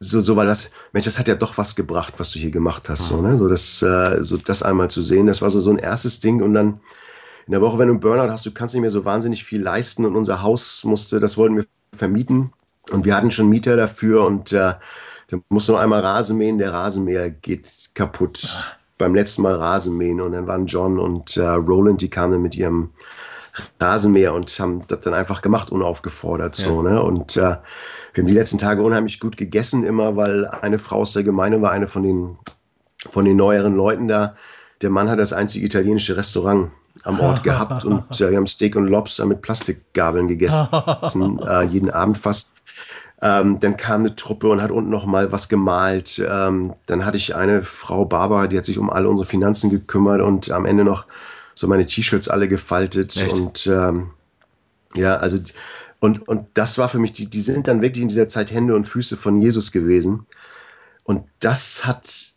so, 0.00 0.20
so, 0.20 0.36
weil 0.36 0.46
das, 0.46 0.70
Mensch, 0.92 1.06
das 1.06 1.18
hat 1.18 1.28
ja 1.28 1.34
doch 1.34 1.56
was 1.56 1.76
gebracht, 1.76 2.14
was 2.18 2.32
du 2.32 2.38
hier 2.38 2.50
gemacht 2.50 2.88
hast, 2.88 3.06
so, 3.06 3.22
ne? 3.22 3.38
So 3.38 3.48
das, 3.48 3.80
äh, 3.82 4.22
so 4.22 4.36
das 4.36 4.62
einmal 4.62 4.90
zu 4.90 5.02
sehen, 5.02 5.26
das 5.26 5.40
war 5.40 5.50
so, 5.50 5.60
so 5.60 5.70
ein 5.70 5.78
erstes 5.78 6.20
Ding 6.20 6.42
und 6.42 6.54
dann 6.54 6.80
in 7.46 7.52
der 7.52 7.60
Woche, 7.60 7.78
wenn 7.78 7.88
du 7.88 7.94
einen 7.94 8.00
Burnout 8.00 8.30
hast, 8.30 8.44
du 8.44 8.50
kannst 8.50 8.74
nicht 8.74 8.82
mehr 8.82 8.90
so 8.90 9.04
wahnsinnig 9.04 9.44
viel 9.44 9.62
leisten 9.62 10.04
und 10.04 10.16
unser 10.16 10.42
Haus 10.42 10.84
musste, 10.84 11.20
das 11.20 11.36
wollten 11.36 11.56
wir 11.56 11.64
vermieten 11.94 12.52
und 12.90 13.04
wir 13.04 13.16
hatten 13.16 13.30
schon 13.30 13.48
Mieter 13.48 13.76
dafür 13.76 14.24
und 14.26 14.52
äh, 14.52 14.74
da 15.28 15.36
musst 15.48 15.68
du 15.68 15.72
noch 15.72 15.80
einmal 15.80 16.00
Rasen 16.00 16.38
mähen, 16.38 16.58
der 16.58 16.72
Rasenmäher 16.72 17.30
geht 17.30 17.90
kaputt. 17.94 18.77
Beim 18.98 19.14
letzten 19.14 19.42
Mal 19.42 19.54
Rasenmähen 19.54 20.20
und 20.20 20.32
dann 20.32 20.46
waren 20.46 20.66
John 20.66 20.98
und 20.98 21.36
äh, 21.36 21.46
Roland, 21.46 22.02
die 22.02 22.10
kamen 22.10 22.42
mit 22.42 22.56
ihrem 22.56 22.90
Rasenmäher 23.80 24.34
und 24.34 24.50
haben 24.58 24.82
das 24.88 25.00
dann 25.00 25.14
einfach 25.14 25.42
gemacht, 25.42 25.70
unaufgefordert 25.70 26.58
ja. 26.58 26.64
so, 26.64 26.82
ne? 26.82 27.02
Und 27.02 27.36
äh, 27.36 27.56
wir 28.12 28.22
haben 28.22 28.26
die 28.26 28.34
letzten 28.34 28.58
Tage 28.58 28.82
unheimlich 28.82 29.20
gut 29.20 29.36
gegessen 29.36 29.84
immer, 29.84 30.16
weil 30.16 30.46
eine 30.46 30.78
Frau 30.78 30.98
aus 30.98 31.12
der 31.12 31.22
Gemeinde 31.22 31.62
war, 31.62 31.70
eine 31.70 31.86
von 31.86 32.02
den, 32.02 32.38
von 33.10 33.24
den 33.24 33.36
neueren 33.36 33.74
Leuten 33.74 34.08
da. 34.08 34.34
Der 34.82 34.90
Mann 34.90 35.10
hat 35.10 35.18
das 35.18 35.32
einzige 35.32 35.66
italienische 35.66 36.16
Restaurant 36.16 36.70
am 37.04 37.20
Ort 37.20 37.42
gehabt 37.44 37.84
und 37.84 38.20
äh, 38.20 38.30
wir 38.30 38.36
haben 38.36 38.46
Steak 38.46 38.76
und 38.76 38.88
Lobster 38.88 39.26
mit 39.26 39.42
Plastikgabeln 39.42 40.28
gegessen, 40.28 40.68
äh, 41.46 41.64
jeden 41.64 41.90
Abend 41.90 42.18
fast. 42.18 42.52
Ähm, 43.20 43.58
dann 43.58 43.76
kam 43.76 44.02
eine 44.02 44.14
Truppe 44.14 44.48
und 44.48 44.62
hat 44.62 44.70
unten 44.70 44.90
noch 44.90 45.04
mal 45.04 45.32
was 45.32 45.48
gemalt. 45.48 46.24
Ähm, 46.24 46.74
dann 46.86 47.04
hatte 47.04 47.16
ich 47.16 47.34
eine 47.34 47.64
Frau, 47.64 48.04
Barbara, 48.04 48.46
die 48.46 48.56
hat 48.56 48.64
sich 48.64 48.78
um 48.78 48.90
alle 48.90 49.08
unsere 49.08 49.26
Finanzen 49.26 49.70
gekümmert 49.70 50.20
und 50.20 50.50
am 50.50 50.64
Ende 50.64 50.84
noch 50.84 51.06
so 51.54 51.66
meine 51.66 51.84
T-Shirts 51.84 52.28
alle 52.28 52.46
gefaltet. 52.46 53.16
Echt? 53.16 53.32
Und 53.32 53.66
ähm, 53.66 54.10
ja, 54.94 55.16
also 55.16 55.38
und, 56.00 56.28
und 56.28 56.46
das 56.54 56.78
war 56.78 56.88
für 56.88 57.00
mich, 57.00 57.12
die, 57.12 57.28
die 57.28 57.40
sind 57.40 57.66
dann 57.66 57.82
wirklich 57.82 58.02
in 58.02 58.08
dieser 58.08 58.28
Zeit 58.28 58.52
Hände 58.52 58.76
und 58.76 58.84
Füße 58.84 59.16
von 59.16 59.40
Jesus 59.40 59.72
gewesen. 59.72 60.26
Und 61.02 61.24
das 61.40 61.86
hat, 61.86 62.34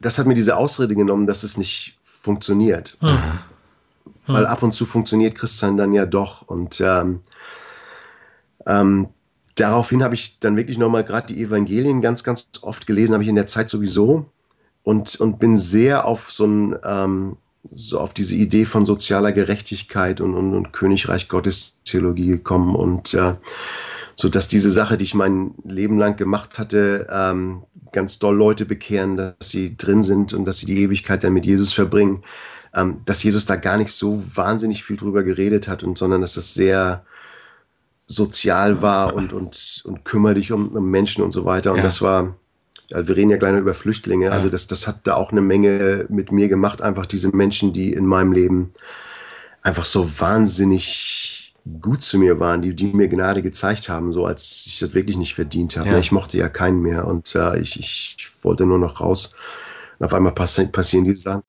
das 0.00 0.18
hat 0.18 0.26
mir 0.26 0.34
diese 0.34 0.56
Ausrede 0.56 0.96
genommen, 0.96 1.26
dass 1.26 1.44
es 1.44 1.56
nicht 1.56 2.00
funktioniert. 2.02 2.96
Mhm. 3.00 3.38
Weil 4.26 4.46
ab 4.46 4.62
und 4.62 4.72
zu 4.72 4.86
funktioniert 4.86 5.34
Christian 5.36 5.76
dann 5.76 5.92
ja 5.92 6.06
doch. 6.06 6.42
Und 6.42 6.80
ähm, 6.80 7.20
ähm, 8.66 9.08
daraufhin 9.56 10.02
habe 10.02 10.14
ich 10.14 10.38
dann 10.40 10.56
wirklich 10.56 10.78
nochmal 10.78 11.04
gerade 11.04 11.32
die 11.32 11.42
Evangelien 11.42 12.00
ganz, 12.00 12.24
ganz 12.24 12.50
oft 12.62 12.86
gelesen, 12.86 13.12
habe 13.12 13.22
ich 13.22 13.28
in 13.28 13.36
der 13.36 13.46
Zeit 13.46 13.68
sowieso. 13.68 14.26
Und, 14.84 15.20
und 15.20 15.38
bin 15.38 15.56
sehr 15.56 16.06
auf 16.06 16.32
so 16.32 16.44
ein, 16.44 16.76
ähm, 16.84 17.36
so 17.70 18.00
auf 18.00 18.14
diese 18.14 18.34
Idee 18.34 18.64
von 18.64 18.84
sozialer 18.84 19.30
Gerechtigkeit 19.30 20.20
und, 20.20 20.34
und, 20.34 20.54
und 20.54 20.72
Königreich 20.72 21.28
Gottes 21.28 21.76
Theologie 21.84 22.26
gekommen 22.26 22.74
und 22.74 23.14
äh, 23.14 23.34
so 24.14 24.28
dass 24.28 24.48
diese 24.48 24.70
Sache, 24.70 24.98
die 24.98 25.04
ich 25.04 25.14
mein 25.14 25.54
Leben 25.64 25.98
lang 25.98 26.16
gemacht 26.16 26.58
hatte, 26.58 27.06
ähm, 27.10 27.62
ganz 27.92 28.18
doll 28.18 28.36
Leute 28.36 28.66
bekehren, 28.66 29.16
dass 29.16 29.50
sie 29.50 29.76
drin 29.76 30.02
sind 30.02 30.32
und 30.32 30.44
dass 30.44 30.58
sie 30.58 30.66
die 30.66 30.80
Ewigkeit 30.80 31.22
dann 31.24 31.32
mit 31.32 31.46
Jesus 31.46 31.72
verbringen, 31.72 32.22
ähm, 32.74 33.00
dass 33.04 33.22
Jesus 33.22 33.46
da 33.46 33.56
gar 33.56 33.76
nicht 33.76 33.92
so 33.92 34.22
wahnsinnig 34.34 34.84
viel 34.84 34.96
drüber 34.96 35.22
geredet 35.22 35.68
hat 35.68 35.82
und 35.82 35.96
sondern 35.96 36.20
dass 36.20 36.34
das 36.34 36.54
sehr 36.54 37.04
sozial 38.12 38.82
war 38.82 39.14
und 39.14 39.32
und 39.32 39.82
und 39.84 40.04
kümmere 40.04 40.34
dich 40.34 40.52
um, 40.52 40.68
um 40.68 40.90
Menschen 40.90 41.22
und 41.24 41.32
so 41.32 41.44
weiter 41.44 41.70
und 41.72 41.78
ja. 41.78 41.82
das 41.82 42.02
war 42.02 42.36
also 42.92 43.08
wir 43.08 43.16
reden 43.16 43.30
ja 43.30 43.38
gleich 43.38 43.52
noch 43.52 43.60
über 43.60 43.74
Flüchtlinge, 43.74 44.26
ja. 44.26 44.32
also 44.32 44.48
das, 44.48 44.66
das 44.66 44.86
hat 44.86 45.06
da 45.06 45.14
auch 45.14 45.32
eine 45.32 45.40
Menge 45.40 46.06
mit 46.10 46.30
mir 46.30 46.48
gemacht, 46.48 46.82
einfach 46.82 47.06
diese 47.06 47.34
Menschen, 47.34 47.72
die 47.72 47.92
in 47.92 48.04
meinem 48.04 48.32
Leben 48.32 48.74
einfach 49.62 49.84
so 49.84 50.20
wahnsinnig 50.20 51.54
gut 51.80 52.02
zu 52.02 52.18
mir 52.18 52.40
waren, 52.40 52.60
die, 52.60 52.74
die 52.74 52.86
mir 52.86 53.08
Gnade 53.08 53.42
gezeigt 53.42 53.88
haben, 53.88 54.12
so 54.12 54.26
als 54.26 54.64
ich 54.66 54.80
das 54.80 54.94
wirklich 54.94 55.16
nicht 55.16 55.34
verdient 55.34 55.76
habe. 55.76 55.90
Ja. 55.90 55.98
Ich 55.98 56.10
mochte 56.10 56.36
ja 56.36 56.48
keinen 56.48 56.82
mehr 56.82 57.06
und 57.06 57.34
äh, 57.34 57.58
ich, 57.60 57.78
ich, 57.78 58.16
wollte 58.42 58.66
nur 58.66 58.78
noch 58.78 59.00
raus. 59.00 59.36
Und 60.00 60.06
auf 60.06 60.14
einmal 60.14 60.32
passi 60.32 60.66
passieren 60.66 61.04
diese 61.04 61.22
Sachen. 61.22 61.42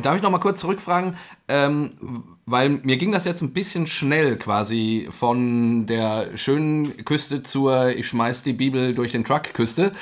Darf 0.00 0.14
ich 0.14 0.22
noch 0.22 0.30
mal 0.30 0.38
kurz 0.38 0.60
zurückfragen? 0.60 1.16
Ähm, 1.48 2.37
weil 2.50 2.70
mir 2.70 2.96
ging 2.96 3.12
das 3.12 3.24
jetzt 3.24 3.42
ein 3.42 3.52
bisschen 3.52 3.86
schnell 3.86 4.36
quasi 4.36 5.08
von 5.10 5.86
der 5.86 6.36
schönen 6.36 7.04
Küste 7.04 7.42
zur 7.42 7.90
ich 7.90 8.08
schmeiß 8.08 8.42
die 8.42 8.54
Bibel 8.54 8.94
durch 8.94 9.12
den 9.12 9.24
Truck 9.24 9.54
Küste. 9.54 9.92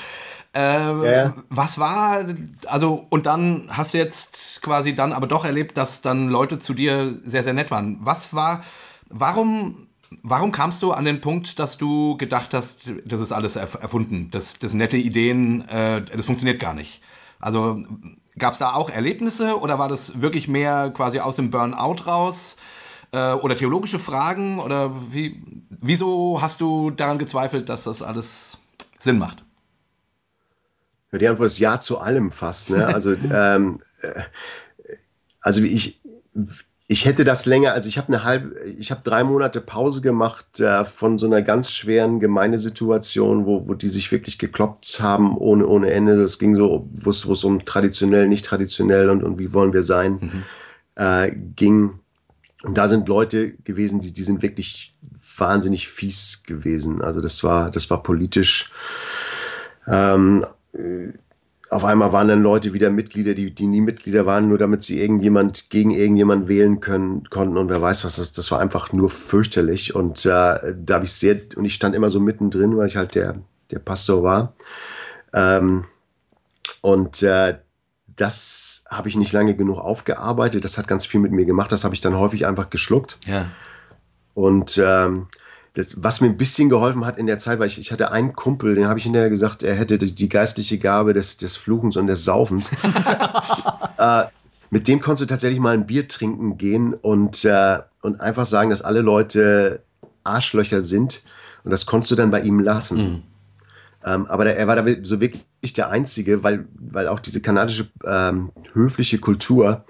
Äh, 0.55 0.61
ja. 0.61 1.35
Was 1.51 1.79
war, 1.79 2.25
also, 2.67 3.07
und 3.11 3.27
dann 3.27 3.69
hast 3.69 3.93
du 3.93 3.99
jetzt 3.99 4.61
quasi 4.63 4.95
dann 4.95 5.13
aber 5.13 5.27
doch 5.27 5.45
erlebt, 5.45 5.77
dass 5.77 6.01
dann 6.01 6.29
Leute 6.29 6.59
zu 6.59 6.73
dir 6.73 7.15
sehr, 7.25 7.43
sehr 7.43 7.53
nett 7.53 7.71
waren. 7.71 7.99
Was 8.01 8.33
war, 8.33 8.65
warum, 9.11 9.89
warum 10.23 10.53
kamst 10.53 10.83
du 10.83 10.93
an 10.93 11.05
den 11.05 11.21
Punkt, 11.21 11.59
dass 11.59 11.77
du 11.77 12.17
gedacht 12.17 12.55
hast, 12.55 12.91
das 13.05 13.21
ist 13.21 13.33
alles 13.33 13.57
erfunden, 13.57 14.31
das, 14.31 14.59
das 14.59 14.73
nette 14.73 14.97
Ideen, 14.97 15.69
äh, 15.69 16.03
das 16.03 16.25
funktioniert 16.25 16.59
gar 16.59 16.73
nicht? 16.73 17.03
Also, 17.39 17.83
Gab 18.39 18.53
es 18.53 18.59
da 18.59 18.75
auch 18.75 18.91
Erlebnisse 18.91 19.59
oder 19.59 19.79
war 19.79 19.89
das 19.89 20.21
wirklich 20.21 20.47
mehr 20.47 20.91
quasi 20.91 21.21
aus 21.21 21.37
dem 21.37 21.51
Burnout 21.51 22.07
raus? 22.07 22.57
Äh, 23.13 23.33
oder 23.33 23.57
theologische 23.57 23.99
Fragen? 23.99 24.59
Oder 24.59 24.93
wie, 25.11 25.43
wieso 25.71 26.41
hast 26.43 26.61
du 26.61 26.91
daran 26.91 27.19
gezweifelt, 27.19 27.69
dass 27.69 27.85
das 27.85 28.03
alles 28.03 28.59
Sinn 28.99 29.19
macht? 29.19 29.43
Ja, 31.13 31.19
die 31.19 31.29
Antwort 31.29 31.47
ist 31.47 31.59
ja 31.59 31.81
zu 31.81 31.99
allem 31.99 32.31
fast. 32.31 32.71
Ne? 32.71 32.87
Also, 32.87 33.13
ähm, 33.33 33.79
äh, 34.03 34.23
also 35.41 35.63
ich, 35.63 36.03
ich 36.89 37.05
hätte 37.05 37.25
das 37.25 37.47
länger, 37.47 37.73
also 37.73 37.89
ich 37.89 37.99
habe 37.99 38.09
eine 38.09 38.23
halbe, 38.23 38.61
ich 38.65 38.93
habe 38.93 39.01
drei 39.03 39.25
Monate 39.25 39.61
Pause 39.61 40.01
gemacht 40.01 40.61
äh, 40.61 40.85
von 40.85 41.19
so 41.19 41.27
einer 41.27 41.43
ganz 41.43 41.73
schweren 41.73 42.21
Gemeindesituation, 42.21 43.45
wo, 43.45 43.67
wo 43.67 43.75
die 43.75 43.89
sich 43.89 44.13
wirklich 44.13 44.39
gekloppt 44.39 45.01
haben 45.01 45.37
ohne, 45.37 45.67
ohne 45.67 45.91
Ende. 45.91 46.17
Das 46.17 46.39
ging 46.39 46.55
so, 46.55 46.89
wo 46.93 47.11
es 47.11 47.45
um 47.45 47.65
traditionell, 47.65 48.29
nicht 48.29 48.45
traditionell 48.45 49.11
und, 49.11 49.25
und 49.25 49.41
wie 49.41 49.53
wollen 49.53 49.73
wir 49.73 49.83
sein, 49.83 50.13
mhm. 50.21 50.43
äh, 50.95 51.33
ging. 51.57 51.99
Und 52.63 52.79
da 52.79 52.87
sind 52.87 53.09
Leute 53.09 53.55
gewesen, 53.65 54.01
die, 54.01 54.13
die 54.13 54.23
sind 54.23 54.43
wirklich 54.43 54.93
wahnsinnig 55.37 55.89
fies 55.89 56.45
gewesen. 56.45 57.03
Also 57.03 57.21
das 57.21 57.43
war, 57.43 57.71
das 57.71 57.91
war 57.91 58.03
politisch. 58.03 58.71
Ähm, 59.89 60.45
auf 61.71 61.85
einmal 61.85 62.13
waren 62.13 62.29
dann 62.29 62.43
Leute 62.43 62.73
wieder 62.73 62.91
Mitglieder, 62.91 63.35
die, 63.35 63.55
die 63.55 63.67
nie 63.67 63.81
Mitglieder 63.81 64.27
waren, 64.27 64.49
nur 64.49 64.59
damit 64.59 64.83
sie 64.83 65.01
irgendjemand 65.01 65.71
gegen 65.71 65.91
irgendjemand 65.91 66.49
wählen 66.49 66.81
können 66.81 67.29
konnten 67.31 67.57
und 67.57 67.69
wer 67.69 67.83
weiß 67.83 68.05
was. 68.05 68.17
Das, 68.17 68.33
das 68.33 68.51
war 68.51 68.61
einfach 68.61 68.93
nur 68.93 69.09
fürchterlich 69.09 69.95
und 69.95 70.25
äh, 70.27 70.29
da 70.29 70.95
habe 70.95 71.05
ich 71.05 71.13
sehr 71.13 71.41
und 71.57 71.65
ich 71.65 71.75
stand 71.75 71.95
immer 71.95 72.11
so 72.11 72.21
mittendrin, 72.21 72.77
weil 72.77 72.87
ich 72.87 72.97
halt 72.97 73.15
der 73.15 73.41
der 73.73 73.81
Pastor 73.81 74.23
war 74.23 74.55
ähm, 75.33 75.85
und 76.83 77.23
äh, 77.23 77.59
das 78.17 78.85
habe 78.91 79.09
ich 79.09 79.17
nicht 79.17 79.33
lange 79.33 79.55
genug 79.55 79.79
aufgearbeitet. 79.79 80.65
Das 80.65 80.79
hat 80.79 80.89
ganz 80.89 81.05
viel 81.05 81.21
mit 81.21 81.33
mir 81.33 81.45
gemacht. 81.45 81.71
Das 81.71 81.85
habe 81.85 81.95
ich 81.95 82.01
dann 82.01 82.17
häufig 82.17 82.47
einfach 82.47 82.71
geschluckt. 82.71 83.19
Ja. 83.27 83.51
Und 84.35 84.81
ähm, 84.83 85.29
das, 85.77 86.03
was 86.03 86.23
mir 86.23 86.29
ein 86.29 86.39
bisschen 86.39 86.71
geholfen 86.71 87.05
hat 87.05 87.19
in 87.19 87.27
der 87.27 87.39
Zeit, 87.39 87.59
weil 87.59 87.67
ich, 87.67 87.79
ich 87.79 87.93
hatte 87.93 88.11
einen 88.11 88.33
Kumpel, 88.33 88.75
den 88.75 88.89
habe 88.89 88.99
ich 88.99 89.05
hinterher 89.05 89.29
gesagt, 89.29 89.63
er 89.63 89.75
hätte 89.75 89.99
die, 89.99 90.29
geistliche 90.29 90.79
Gabe 90.79 91.13
des, 91.13 91.37
des 91.37 91.57
Fluchens 91.57 91.99
und 91.99 92.07
des 92.07 92.25
Saufens. 92.25 92.73
äh, 93.99 94.25
mit 94.71 94.89
dem 94.89 95.01
konntest 95.01 95.29
du 95.29 95.33
tatsächlich 95.33 95.61
mal 95.61 95.75
ein 95.75 95.87
Bier 95.87 96.09
trinken 96.09 96.57
gehen 96.57 96.95
und, 96.95 97.45
äh, 97.45 97.81
und 98.01 98.21
einfach 98.23 98.47
sagen, 98.47 98.71
dass 98.71 98.81
alle 98.81 99.03
Leute 99.03 99.83
Arschlöcher 100.25 100.81
sind. 100.81 101.23
Und 101.63 101.71
das 101.71 101.85
konntest 101.85 102.11
du 102.11 102.17
dann 102.17 102.31
bei 102.31 102.41
ihm 102.41 102.59
lassen. 102.59 102.99
Mhm. 102.99 103.23
Ähm, 104.05 104.27
aber 104.27 104.45
der, 104.45 104.57
er 104.57 104.67
war 104.67 104.77
da 104.77 104.85
so 105.03 105.21
wirklich 105.21 105.75
der 105.77 105.91
Einzige, 105.91 106.43
weil, 106.43 106.67
weil 106.75 107.07
auch 107.09 107.21
diese 107.21 107.43
kanadische 107.43 107.89
ähm, 108.05 108.51
höfliche 108.73 109.19
Kultur, 109.19 109.85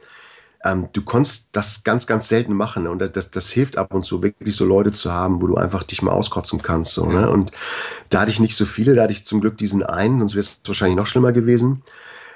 ähm, 0.67 0.89
du 0.93 1.03
konntest 1.03 1.51
das 1.53 1.85
ganz, 1.85 2.07
ganz 2.07 2.29
selten 2.29 2.53
machen. 2.53 2.85
Ne? 2.85 2.91
Und 2.91 2.99
das, 2.99 3.13
das, 3.13 3.31
das, 3.31 3.51
hilft 3.51 3.79
ab 3.79 3.95
und 3.95 4.05
zu, 4.05 4.23
wirklich 4.23 4.57
so 4.57 4.65
Leute 4.65 4.91
zu 4.93 5.13
haben, 5.13 5.41
wo 5.41 5.47
du 5.47 5.57
einfach 5.57 5.85
dich 5.85 6.03
mal 6.03 6.11
auskotzen 6.11 6.61
kannst. 6.61 6.95
So, 6.95 7.07
ne? 7.07 7.31
Und 7.31 7.53
da 8.11 8.21
hatte 8.21 8.33
ich 8.33 8.41
nicht 8.41 8.57
so 8.57 8.67
viele, 8.67 8.95
da 8.95 9.05
hatte 9.05 9.13
ich 9.13 9.25
zum 9.25 9.41
Glück 9.41 9.57
diesen 9.57 9.85
einen, 9.85 10.19
sonst 10.19 10.35
wäre 10.35 10.41
es 10.41 10.61
wahrscheinlich 10.67 10.97
noch 10.97 11.07
schlimmer 11.07 11.33
gewesen. 11.33 11.83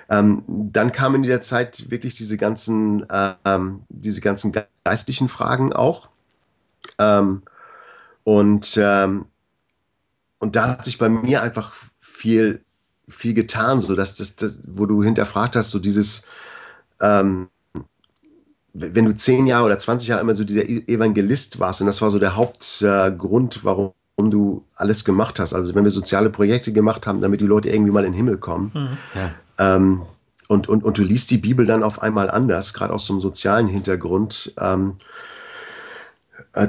Ähm, 0.08 0.44
dann 0.46 0.92
kamen 0.92 1.16
in 1.16 1.22
dieser 1.24 1.40
Zeit 1.40 1.90
wirklich 1.90 2.16
diese 2.16 2.36
ganzen, 2.36 3.04
ähm, 3.44 3.82
diese 3.88 4.20
ganzen 4.20 4.52
geistlichen 4.84 5.28
Fragen 5.28 5.72
auch. 5.72 6.08
Ähm, 6.98 7.42
und, 8.22 8.78
ähm, 8.80 9.26
und 10.38 10.56
da 10.56 10.68
hat 10.68 10.84
sich 10.84 10.98
bei 10.98 11.08
mir 11.08 11.42
einfach 11.42 11.74
viel, 11.98 12.64
viel 13.08 13.34
getan, 13.34 13.80
so 13.80 13.96
dass 13.96 14.16
das, 14.16 14.36
das 14.36 14.60
wo 14.66 14.86
du 14.86 15.02
hinterfragt 15.02 15.56
hast, 15.56 15.70
so 15.70 15.80
dieses, 15.80 16.22
ähm, 17.00 17.48
wenn 18.72 19.04
du 19.04 19.14
zehn 19.14 19.46
Jahre 19.46 19.66
oder 19.66 19.78
20 19.78 20.08
Jahre 20.08 20.20
immer 20.20 20.34
so 20.34 20.44
dieser 20.44 20.68
e-, 20.68 20.84
Evangelist 20.86 21.58
warst, 21.58 21.80
und 21.80 21.86
das 21.86 22.00
war 22.02 22.10
so 22.10 22.18
der 22.18 22.36
Hauptgrund, 22.36 23.56
äh, 23.56 23.64
warum 23.64 23.92
du 24.16 24.64
alles 24.74 25.04
gemacht 25.04 25.40
hast. 25.40 25.54
Also 25.54 25.74
wenn 25.74 25.84
wir 25.84 25.90
soziale 25.90 26.30
Projekte 26.30 26.72
gemacht 26.72 27.06
haben, 27.06 27.20
damit 27.20 27.40
die 27.40 27.46
Leute 27.46 27.70
irgendwie 27.70 27.92
mal 27.92 28.04
in 28.04 28.12
den 28.12 28.16
Himmel 28.16 28.38
kommen. 28.38 28.70
Mhm. 28.74 28.98
Ja. 29.14 29.76
Ähm, 29.76 30.02
und, 30.48 30.68
und, 30.68 30.82
und 30.84 30.98
du 30.98 31.02
liest 31.02 31.30
die 31.30 31.38
Bibel 31.38 31.64
dann 31.64 31.82
auf 31.82 32.02
einmal 32.02 32.30
anders, 32.30 32.74
gerade 32.74 32.92
aus 32.92 33.06
so 33.06 33.12
einem 33.12 33.20
sozialen 33.20 33.68
Hintergrund. 33.68 34.52
Ähm, 34.58 34.96
äh, 36.54 36.68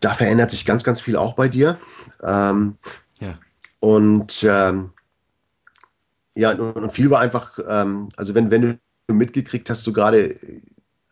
da 0.00 0.14
verändert 0.14 0.50
sich 0.50 0.66
ganz, 0.66 0.82
ganz 0.82 1.00
viel 1.00 1.16
auch 1.16 1.34
bei 1.34 1.48
dir. 1.48 1.78
Ähm, 2.22 2.76
ja. 3.20 3.34
Und 3.78 4.44
ähm, 4.48 4.90
ja, 6.34 6.50
und, 6.50 6.60
und, 6.60 6.90
viel 6.90 7.10
war 7.10 7.20
einfach, 7.20 7.58
ähm, 7.66 8.08
also 8.16 8.34
wenn, 8.34 8.50
wenn 8.50 8.62
du 9.06 9.14
mitgekriegt 9.14 9.68
hast, 9.70 9.84
so 9.84 9.92
gerade 9.92 10.36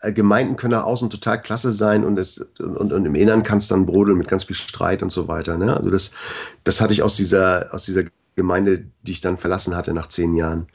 Gemeinden 0.00 0.56
können 0.56 0.72
nach 0.72 0.84
außen 0.84 1.10
total 1.10 1.42
klasse 1.42 1.72
sein 1.72 2.04
und, 2.04 2.18
es, 2.18 2.38
und, 2.58 2.92
und 2.92 3.04
im 3.04 3.14
Inneren 3.14 3.42
kann 3.42 3.58
es 3.58 3.68
dann 3.68 3.86
brodeln 3.86 4.16
mit 4.16 4.28
ganz 4.28 4.44
viel 4.44 4.54
Streit 4.56 5.02
und 5.02 5.10
so 5.10 5.26
weiter. 5.26 5.58
Ne? 5.58 5.76
Also 5.76 5.90
das, 5.90 6.12
das 6.64 6.80
hatte 6.80 6.92
ich 6.92 7.02
aus 7.02 7.16
dieser, 7.16 7.68
aus 7.72 7.84
dieser 7.84 8.04
Gemeinde, 8.36 8.84
die 9.02 9.12
ich 9.12 9.20
dann 9.20 9.36
verlassen 9.36 9.74
hatte 9.74 9.92
nach 9.92 10.06
zehn 10.06 10.34
Jahren. 10.34 10.68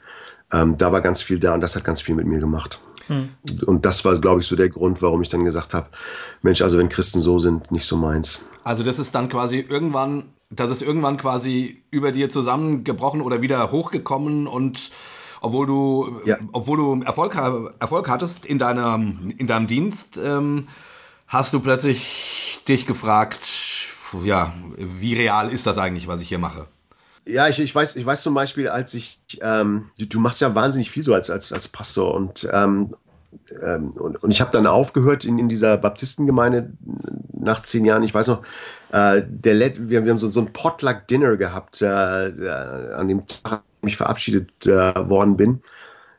Ähm, 0.52 0.76
da 0.76 0.92
war 0.92 1.00
ganz 1.00 1.22
viel 1.22 1.38
da 1.38 1.54
und 1.54 1.62
das 1.62 1.74
hat 1.74 1.84
ganz 1.84 2.02
viel 2.02 2.14
mit 2.14 2.26
mir 2.26 2.38
gemacht. 2.38 2.80
Hm. 3.06 3.30
Und 3.66 3.84
das 3.86 4.04
war, 4.04 4.18
glaube 4.18 4.40
ich, 4.40 4.46
so 4.46 4.56
der 4.56 4.68
Grund, 4.68 5.02
warum 5.02 5.22
ich 5.22 5.28
dann 5.28 5.44
gesagt 5.44 5.74
habe, 5.74 5.88
Mensch, 6.42 6.62
also 6.62 6.78
wenn 6.78 6.88
Christen 6.88 7.20
so 7.20 7.38
sind, 7.38 7.70
nicht 7.70 7.84
so 7.84 7.96
meins. 7.96 8.44
Also 8.62 8.82
das 8.82 8.98
ist 8.98 9.14
dann 9.14 9.28
quasi 9.28 9.58
irgendwann, 9.60 10.24
das 10.50 10.70
ist 10.70 10.82
irgendwann 10.82 11.16
quasi 11.16 11.82
über 11.90 12.12
dir 12.12 12.28
zusammengebrochen 12.28 13.20
oder 13.20 13.42
wieder 13.42 13.70
hochgekommen 13.70 14.46
und 14.46 14.90
obwohl 15.44 15.66
du, 15.66 16.20
ja. 16.24 16.38
obwohl 16.52 16.78
du 16.78 17.02
Erfolg, 17.04 17.34
Erfolg 17.34 18.08
hattest 18.08 18.46
in 18.46 18.58
deinem, 18.58 19.34
in 19.36 19.46
deinem 19.46 19.66
Dienst, 19.66 20.18
ähm, 20.22 20.68
hast 21.26 21.52
du 21.52 21.60
plötzlich 21.60 22.62
dich 22.66 22.86
gefragt, 22.86 23.46
ja, 24.22 24.54
wie 24.78 25.14
real 25.14 25.52
ist 25.52 25.66
das 25.66 25.76
eigentlich, 25.76 26.08
was 26.08 26.20
ich 26.20 26.28
hier 26.28 26.38
mache? 26.38 26.66
Ja, 27.26 27.48
ich, 27.48 27.58
ich, 27.60 27.74
weiß, 27.74 27.96
ich 27.96 28.06
weiß 28.06 28.22
zum 28.22 28.34
Beispiel, 28.34 28.68
als 28.68 28.94
ich, 28.94 29.20
ähm, 29.40 29.90
du, 29.98 30.06
du, 30.06 30.20
machst 30.20 30.40
ja 30.40 30.54
wahnsinnig 30.54 30.90
viel 30.90 31.02
so 31.02 31.14
als, 31.14 31.30
als, 31.30 31.52
als 31.52 31.68
Pastor 31.68 32.14
und, 32.14 32.48
ähm, 32.52 32.94
ähm, 33.62 33.90
und, 33.90 34.22
und, 34.22 34.30
ich 34.30 34.40
habe 34.40 34.50
dann 34.50 34.66
aufgehört 34.66 35.24
in, 35.24 35.38
in 35.38 35.48
dieser 35.48 35.76
Baptistengemeinde 35.76 36.72
nach 37.32 37.62
zehn 37.62 37.84
Jahren. 37.84 38.02
Ich 38.02 38.14
weiß 38.14 38.28
noch, 38.28 38.42
äh, 38.92 39.22
der 39.26 39.54
Let 39.54 39.88
wir, 39.88 40.04
wir 40.04 40.10
haben 40.10 40.18
so, 40.18 40.30
so 40.30 40.40
ein 40.40 40.52
Potluck-Dinner 40.52 41.36
gehabt, 41.36 41.82
äh, 41.82 42.28
äh, 42.28 42.94
an 42.94 43.08
dem 43.08 43.26
Tag, 43.26 43.62
ich 43.86 43.96
verabschiedet 43.96 44.66
äh, 44.66 45.08
worden 45.08 45.36
bin. 45.36 45.60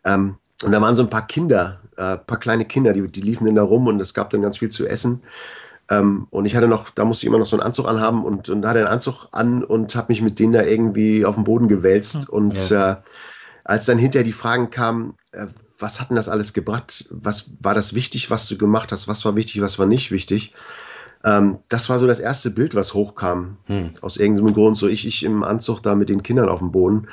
Ähm, 0.04 0.36
und 0.64 0.72
da 0.72 0.82
waren 0.82 0.96
so 0.96 1.04
ein 1.04 1.10
paar 1.10 1.28
Kinder, 1.28 1.82
ein 1.98 2.16
äh, 2.16 2.18
paar 2.18 2.40
kleine 2.40 2.66
Kinder, 2.66 2.94
die, 2.94 3.08
die 3.08 3.22
liefen 3.22 3.46
dann 3.46 3.56
da 3.56 3.64
rum 3.64 3.88
und 3.88 4.00
es 4.00 4.14
gab 4.14 4.30
dann 4.30 4.42
ganz 4.42 4.58
viel 4.58 4.70
zu 4.70 4.88
essen. 4.88 5.22
Ähm, 5.90 6.28
und 6.32 6.46
ich 6.46 6.56
hatte 6.56 6.68
noch, 6.68 6.90
da 6.90 7.06
musste 7.06 7.26
ich 7.26 7.28
immer 7.28 7.38
noch 7.38 7.46
so 7.46 7.58
einen 7.58 7.66
Anzug 7.66 7.88
anhaben 7.88 8.24
und, 8.26 8.50
und 8.50 8.66
hatte 8.66 8.80
einen 8.80 8.88
Anzug 8.88 9.28
an 9.32 9.64
und 9.64 9.96
habe 9.96 10.08
mich 10.10 10.22
mit 10.22 10.40
denen 10.40 10.54
da 10.54 10.64
irgendwie 10.64 11.26
auf 11.26 11.36
den 11.36 11.44
Boden 11.44 11.68
gewälzt. 11.68 12.28
Hm. 12.28 12.30
Und 12.30 12.70
ja. 12.70 12.92
äh, 12.92 12.96
als 13.64 13.86
dann 13.86 13.98
hinterher 13.98 14.24
die 14.24 14.32
Fragen 14.32 14.70
kamen, 14.70 15.16
äh, 15.32 15.48
was 15.78 16.00
hat 16.00 16.10
denn 16.10 16.16
das 16.16 16.30
alles 16.30 16.54
gebracht? 16.54 17.10
Was 17.12 17.50
war 17.60 17.74
das 17.74 17.94
wichtig, 17.94 18.32
was 18.32 18.48
du 18.48 18.58
gemacht 18.58 18.92
hast? 18.92 19.08
Was 19.08 19.26
war 19.26 19.36
wichtig, 19.36 19.62
was 19.62 19.78
war 19.78 19.86
nicht 19.86 20.12
wichtig? 20.12 20.54
Ähm, 21.26 21.58
das 21.70 21.90
war 21.90 21.98
so 21.98 22.06
das 22.06 22.20
erste 22.20 22.52
Bild, 22.52 22.76
was 22.76 22.94
hochkam. 22.94 23.58
Hm. 23.66 23.92
Aus 24.02 24.16
irgendeinem 24.16 24.54
Grund. 24.54 24.78
So 24.78 24.88
ich, 24.88 25.06
ich 25.08 25.24
im 25.24 25.44
Anzug 25.44 25.82
da 25.82 25.96
mit 25.96 26.10
den 26.10 26.24
Kindern 26.24 26.48
auf 26.48 26.60
dem 26.60 26.72
Boden. 26.72 27.08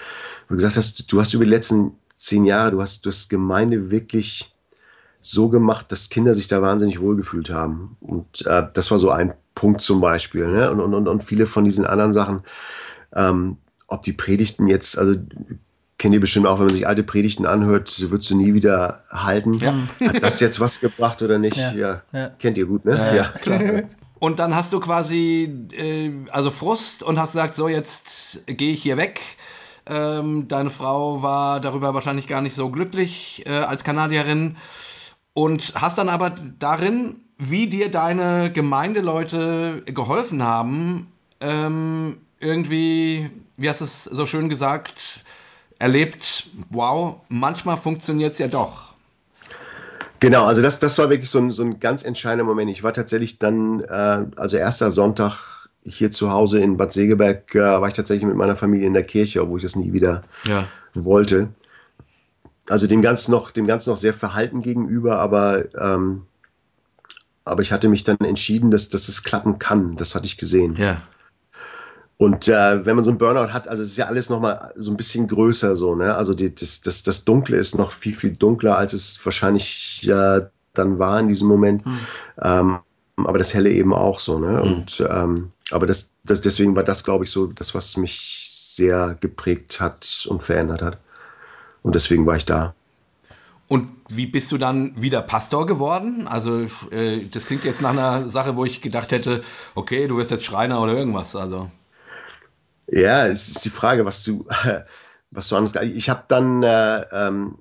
Wo 0.47 0.51
du 0.51 0.57
gesagt 0.57 0.77
hast, 0.77 1.11
du 1.11 1.19
hast 1.19 1.33
über 1.33 1.45
die 1.45 1.51
letzten 1.51 1.93
zehn 2.15 2.45
Jahre, 2.45 2.73
du 2.73 2.83
hast, 2.83 3.05
du 3.05 3.11
hast 3.11 3.31
Gemeinde 3.31 3.91
wirklich 3.91 4.55
so 5.21 5.49
gemacht, 5.49 5.91
dass 5.91 6.11
Kinder 6.11 6.35
sich 6.35 6.47
da 6.47 6.61
wahnsinnig 6.61 7.01
wohlgefühlt 7.01 7.51
haben. 7.51 7.97
Und 8.01 8.47
äh, 8.47 8.65
das 8.75 8.91
war 8.91 8.99
so 8.99 9.11
ein 9.11 9.33
Punkt 9.55 9.81
zum 9.81 10.01
Beispiel. 10.01 10.47
Ne? 10.47 10.71
Und, 10.71 10.81
und, 10.81 11.09
und 11.09 11.25
viele 11.25 11.47
von 11.47 11.65
diesen 11.65 11.87
anderen 11.87 12.13
Sachen, 12.13 12.43
ähm, 13.15 13.57
ob 13.89 14.03
die 14.03 14.13
Predigten 14.13 14.67
jetzt, 14.67 14.99
also 14.99 15.15
kennt 15.99 16.15
ihr 16.15 16.21
bestimmt 16.21 16.47
auch, 16.47 16.59
wenn 16.59 16.67
man 16.67 16.75
sich 16.75 16.87
alte 16.87 17.03
Predigten 17.03 17.47
anhört, 17.47 18.11
würdest 18.11 18.29
du 18.31 18.37
nie 18.37 18.53
wieder 18.53 19.05
halten. 19.09 19.55
Ja. 19.55 19.75
Hat 20.01 20.23
das 20.23 20.41
jetzt 20.41 20.59
was 20.61 20.81
gebracht 20.81 21.23
oder 21.23 21.39
nicht? 21.39 21.57
Ja, 21.57 21.73
ja. 21.73 22.03
ja. 22.13 22.29
kennt 22.39 22.59
ihr 22.59 22.67
gut, 22.67 22.85
ne? 22.85 23.17
Ja, 23.17 23.25
klar. 23.41 23.85
Und 24.23 24.39
dann 24.39 24.55
hast 24.55 24.73
du 24.73 24.79
quasi, 24.79 25.53
äh, 25.73 26.13
also 26.31 26.53
Frust 26.53 27.03
und 27.03 27.19
hast 27.19 27.33
gesagt, 27.33 27.55
so 27.55 27.67
jetzt 27.67 28.39
gehe 28.47 28.73
ich 28.73 28.81
hier 28.81 28.97
weg. 28.97 29.21
Ähm, 29.85 30.47
deine 30.47 30.71
Frau 30.71 31.25
war 31.25 31.59
darüber 31.59 31.93
wahrscheinlich 31.93 32.29
gar 32.29 32.41
nicht 32.41 32.55
so 32.55 32.71
glücklich 32.71 33.43
äh, 33.47 33.51
als 33.51 33.83
Kanadierin. 33.83 34.59
Und 35.35 35.73
hast 35.75 35.99
dann 35.99 36.09
aber 36.09 36.31
darin, 36.31 37.17
wie 37.37 37.67
dir 37.67 37.91
deine 37.91 38.53
Gemeindeleute 38.53 39.83
geholfen 39.87 40.45
haben, 40.45 41.11
ähm, 41.41 42.19
irgendwie, 42.39 43.29
wie 43.57 43.69
hast 43.69 43.81
du 43.81 43.87
es 43.87 44.05
so 44.05 44.25
schön 44.25 44.49
gesagt, 44.49 45.25
erlebt, 45.81 46.47
wow, 46.71 47.17
manchmal 47.29 47.77
funktioniert 47.77 48.35
es 48.35 48.39
ja 48.39 48.47
doch. 48.47 48.92
Genau, 50.23 50.45
also 50.45 50.63
das, 50.63 50.79
das 50.79 50.97
war 50.99 51.11
wirklich 51.11 51.29
so 51.29 51.39
ein, 51.39 51.51
so 51.51 51.63
ein 51.63 51.81
ganz 51.81 52.05
entscheidender 52.05 52.45
Moment. 52.45 52.71
Ich 52.71 52.83
war 52.83 52.95
tatsächlich 52.95 53.39
dann, 53.39 53.81
äh, 53.81 54.25
also 54.37 54.57
erster 54.57 54.91
Sonntag 54.91 55.69
hier 55.85 56.11
zu 56.11 56.31
Hause 56.33 56.61
in 56.61 56.77
Bad 56.77 56.93
Segeberg, 56.93 57.55
äh, 57.55 57.61
war 57.61 57.89
ich 57.89 57.95
tatsächlich 57.95 58.27
mit 58.27 58.37
meiner 58.37 58.57
Familie 58.57 58.87
in 58.87 58.95
der 58.95 59.03
Kirche, 59.03 59.43
obwohl 59.43 59.59
ich 59.59 59.65
das 59.65 59.77
nie 59.77 59.93
wieder 59.93 60.23
ja. 60.45 60.67
wollte 60.95 61.49
also 62.69 62.87
dem 62.87 63.03
Ganzen 63.03 63.31
noch, 63.33 63.51
dem 63.51 63.67
Ganzen 63.67 63.91
noch 63.91 63.97
sehr 63.97 64.15
verhalten 64.15 64.63
gegenüber, 64.63 65.19
aber, 65.19 65.65
ähm, 65.75 66.23
aber 67.45 67.63
ich 67.63 67.73
hatte 67.73 67.89
mich 67.89 68.05
dann 68.05 68.19
entschieden, 68.21 68.71
dass, 68.71 68.89
dass 68.89 69.09
es 69.09 69.23
klappen 69.23 69.59
kann. 69.59 69.97
Das 69.97 70.15
hatte 70.15 70.27
ich 70.27 70.39
gesehen. 70.39 70.77
Ja. 70.77 71.03
Und 72.23 72.47
äh, 72.47 72.87
wenn 72.87 72.95
man 72.95 73.05
so 73.05 73.11
einen 73.11 73.19
Burnout 73.19 73.53
hat, 73.53 73.67
also 73.67 73.83
es 73.83 73.89
ist 73.89 73.97
ja 73.97 74.07
alles 74.07 74.31
nochmal 74.31 74.73
so 74.77 74.93
ein 74.93 74.97
bisschen 74.97 75.27
größer 75.27 75.75
so, 75.75 75.97
ne? 75.97 76.15
Also 76.15 76.35
die, 76.35 76.55
das, 76.55 76.81
das, 76.81 77.03
das 77.03 77.25
Dunkle 77.25 77.57
ist 77.57 77.77
noch 77.77 77.91
viel, 77.91 78.15
viel 78.15 78.37
dunkler, 78.37 78.79
als 78.79 78.93
es 78.93 79.19
wahrscheinlich 79.25 80.05
ja 80.05 80.43
dann 80.73 81.01
war 81.01 81.19
in 81.19 81.27
diesem 81.27 81.49
Moment. 81.49 81.85
Hm. 81.85 81.99
Ähm, 82.41 82.79
aber 83.17 83.39
das 83.39 83.55
Helle 83.55 83.71
eben 83.71 83.93
auch 83.93 84.21
so, 84.21 84.39
ne? 84.39 84.63
Hm. 84.63 84.63
Und 84.63 85.05
ähm, 85.11 85.51
aber 85.73 85.87
das, 85.87 86.15
das, 86.23 86.41
deswegen 86.41 86.77
war 86.77 86.85
das, 86.85 87.03
glaube 87.03 87.25
ich, 87.25 87.33
so 87.33 87.49
das, 87.49 87.75
was 87.75 87.97
mich 87.97 88.47
sehr 88.49 89.17
geprägt 89.19 89.81
hat 89.81 90.25
und 90.29 90.45
verändert 90.45 90.83
hat. 90.83 90.99
Und 91.83 91.97
deswegen 91.97 92.25
war 92.25 92.37
ich 92.37 92.47
da. 92.47 92.73
Und 93.67 93.89
wie 94.09 94.27
bist 94.27 94.53
du 94.53 94.59
dann 94.59 94.93
wieder 94.95 95.23
Pastor 95.23 95.67
geworden? 95.67 96.29
Also, 96.29 96.69
äh, 96.93 97.27
das 97.33 97.47
klingt 97.47 97.65
jetzt 97.65 97.83
nach 97.83 97.91
einer 97.91 98.29
Sache, 98.31 98.55
wo 98.55 98.65
ich 98.65 98.81
gedacht 98.81 99.11
hätte, 99.11 99.43
okay, 99.75 100.07
du 100.07 100.19
wirst 100.19 100.31
jetzt 100.31 100.45
Schreiner 100.45 100.81
oder 100.81 100.93
irgendwas. 100.93 101.35
Also. 101.35 101.69
Ja, 102.89 103.27
es 103.27 103.49
ist 103.49 103.65
die 103.65 103.71
Frage, 103.71 104.05
was 104.05 104.25
du, 104.25 104.47
was 105.31 105.49
du 105.49 105.57
anders. 105.57 105.75
Ich 105.83 106.09
habe 106.09 106.25
dann 106.29 106.63
äh, 106.63 107.05
ähm, 107.13 107.59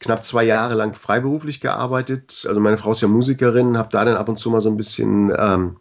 knapp 0.00 0.24
zwei 0.24 0.44
Jahre 0.44 0.74
lang 0.74 0.94
freiberuflich 0.94 1.60
gearbeitet. 1.60 2.44
Also, 2.48 2.60
meine 2.60 2.76
Frau 2.76 2.92
ist 2.92 3.00
ja 3.00 3.08
Musikerin, 3.08 3.78
habe 3.78 3.90
da 3.90 4.04
dann 4.04 4.16
ab 4.16 4.28
und 4.28 4.36
zu 4.36 4.50
mal 4.50 4.60
so 4.60 4.70
ein 4.70 4.76
bisschen 4.76 5.32
ähm, 5.36 5.76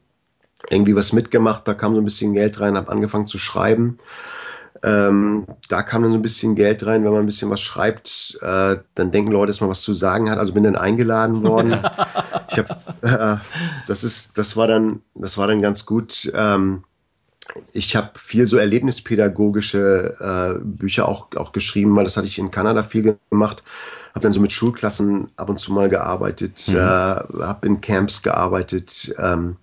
irgendwie 0.70 0.96
was 0.96 1.14
mitgemacht. 1.14 1.68
Da 1.68 1.74
kam 1.74 1.94
so 1.96 2.02
ein 2.02 2.06
bisschen 2.06 2.34
Geld 2.34 2.60
rein, 2.60 2.78
habe 2.78 2.92
angefangen 2.92 3.28
zu 3.28 3.38
schreiben. 3.38 3.98
Ähm, 4.84 5.48
da 5.70 5.82
kam 5.82 6.02
dann 6.02 6.12
so 6.12 6.18
ein 6.18 6.22
bisschen 6.22 6.56
Geld 6.56 6.86
rein, 6.86 7.06
wenn 7.06 7.12
man 7.12 7.22
ein 7.22 7.26
bisschen 7.26 7.50
was 7.50 7.62
schreibt, 7.62 8.38
äh, 8.42 8.76
dann 8.96 9.12
denken 9.12 9.32
Leute, 9.32 9.48
dass 9.48 9.62
man 9.62 9.70
was 9.70 9.82
zu 9.82 9.94
sagen 9.94 10.30
hat. 10.30 10.40
Also 10.40 10.54
bin 10.54 10.64
dann 10.64 10.76
eingeladen 10.76 11.42
worden. 11.44 11.72
ich 12.50 12.58
habe, 12.58 12.76
äh, 13.02 13.38
das 13.88 14.04
ist, 14.04 14.38
das 14.38 14.58
war 14.58 14.68
dann, 14.68 15.02
das 15.16 15.38
war 15.38 15.48
dann 15.48 15.62
ganz 15.62 15.86
gut. 15.86 16.30
Ähm, 16.36 16.84
ich 17.74 17.96
habe 17.96 18.12
viel 18.16 18.46
so 18.46 18.58
erlebnispädagogische 18.58 20.16
äh, 20.20 20.60
Bücher 20.64 21.08
auch, 21.08 21.28
auch 21.36 21.52
geschrieben, 21.52 21.96
weil 21.96 22.04
das 22.04 22.18
hatte 22.18 22.28
ich 22.28 22.40
in 22.40 22.52
Kanada 22.52 22.84
viel 22.84 23.18
gemacht. 23.30 23.64
Habe 24.14 24.22
dann 24.22 24.32
so 24.32 24.42
mit 24.42 24.52
Schulklassen 24.52 25.30
ab 25.38 25.50
und 25.50 25.60
zu 25.60 25.74
mal 25.74 25.90
gearbeitet, 25.90 26.68
mhm. 26.68 26.76
äh, 26.76 26.80
habe 26.80 27.68
in 27.68 27.82
Camps 27.82 28.22
gearbeitet. 28.22 29.14
Ähm, 29.18 29.58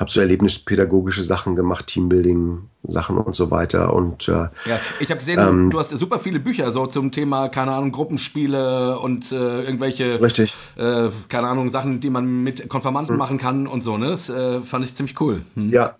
habe 0.00 0.10
so 0.10 0.18
erlebnispädagogische 0.18 1.22
Sachen 1.22 1.54
gemacht, 1.54 1.86
Teambuilding-Sachen 1.88 3.18
und 3.18 3.34
so 3.34 3.50
weiter. 3.50 3.92
Und 3.92 4.28
äh, 4.28 4.32
ja, 4.32 4.80
ich 4.98 5.10
habe 5.10 5.18
gesehen, 5.18 5.38
ähm, 5.38 5.68
du 5.68 5.78
hast 5.78 5.90
super 5.90 6.18
viele 6.18 6.40
Bücher 6.40 6.72
so 6.72 6.86
zum 6.86 7.12
Thema, 7.12 7.50
keine 7.50 7.72
Ahnung, 7.72 7.92
Gruppenspiele 7.92 8.98
und 8.98 9.30
äh, 9.30 9.62
irgendwelche, 9.62 10.18
richtig, 10.22 10.56
äh, 10.78 11.10
keine 11.28 11.48
Ahnung, 11.48 11.68
Sachen, 11.68 12.00
die 12.00 12.08
man 12.08 12.42
mit 12.42 12.66
Konfirmanden 12.70 13.12
hm. 13.12 13.18
machen 13.18 13.36
kann 13.36 13.66
und 13.66 13.84
so. 13.84 13.98
Ne, 13.98 14.08
das 14.08 14.30
äh, 14.30 14.62
fand 14.62 14.86
ich 14.86 14.94
ziemlich 14.94 15.20
cool. 15.20 15.42
Hm. 15.54 15.68
Ja, 15.68 15.96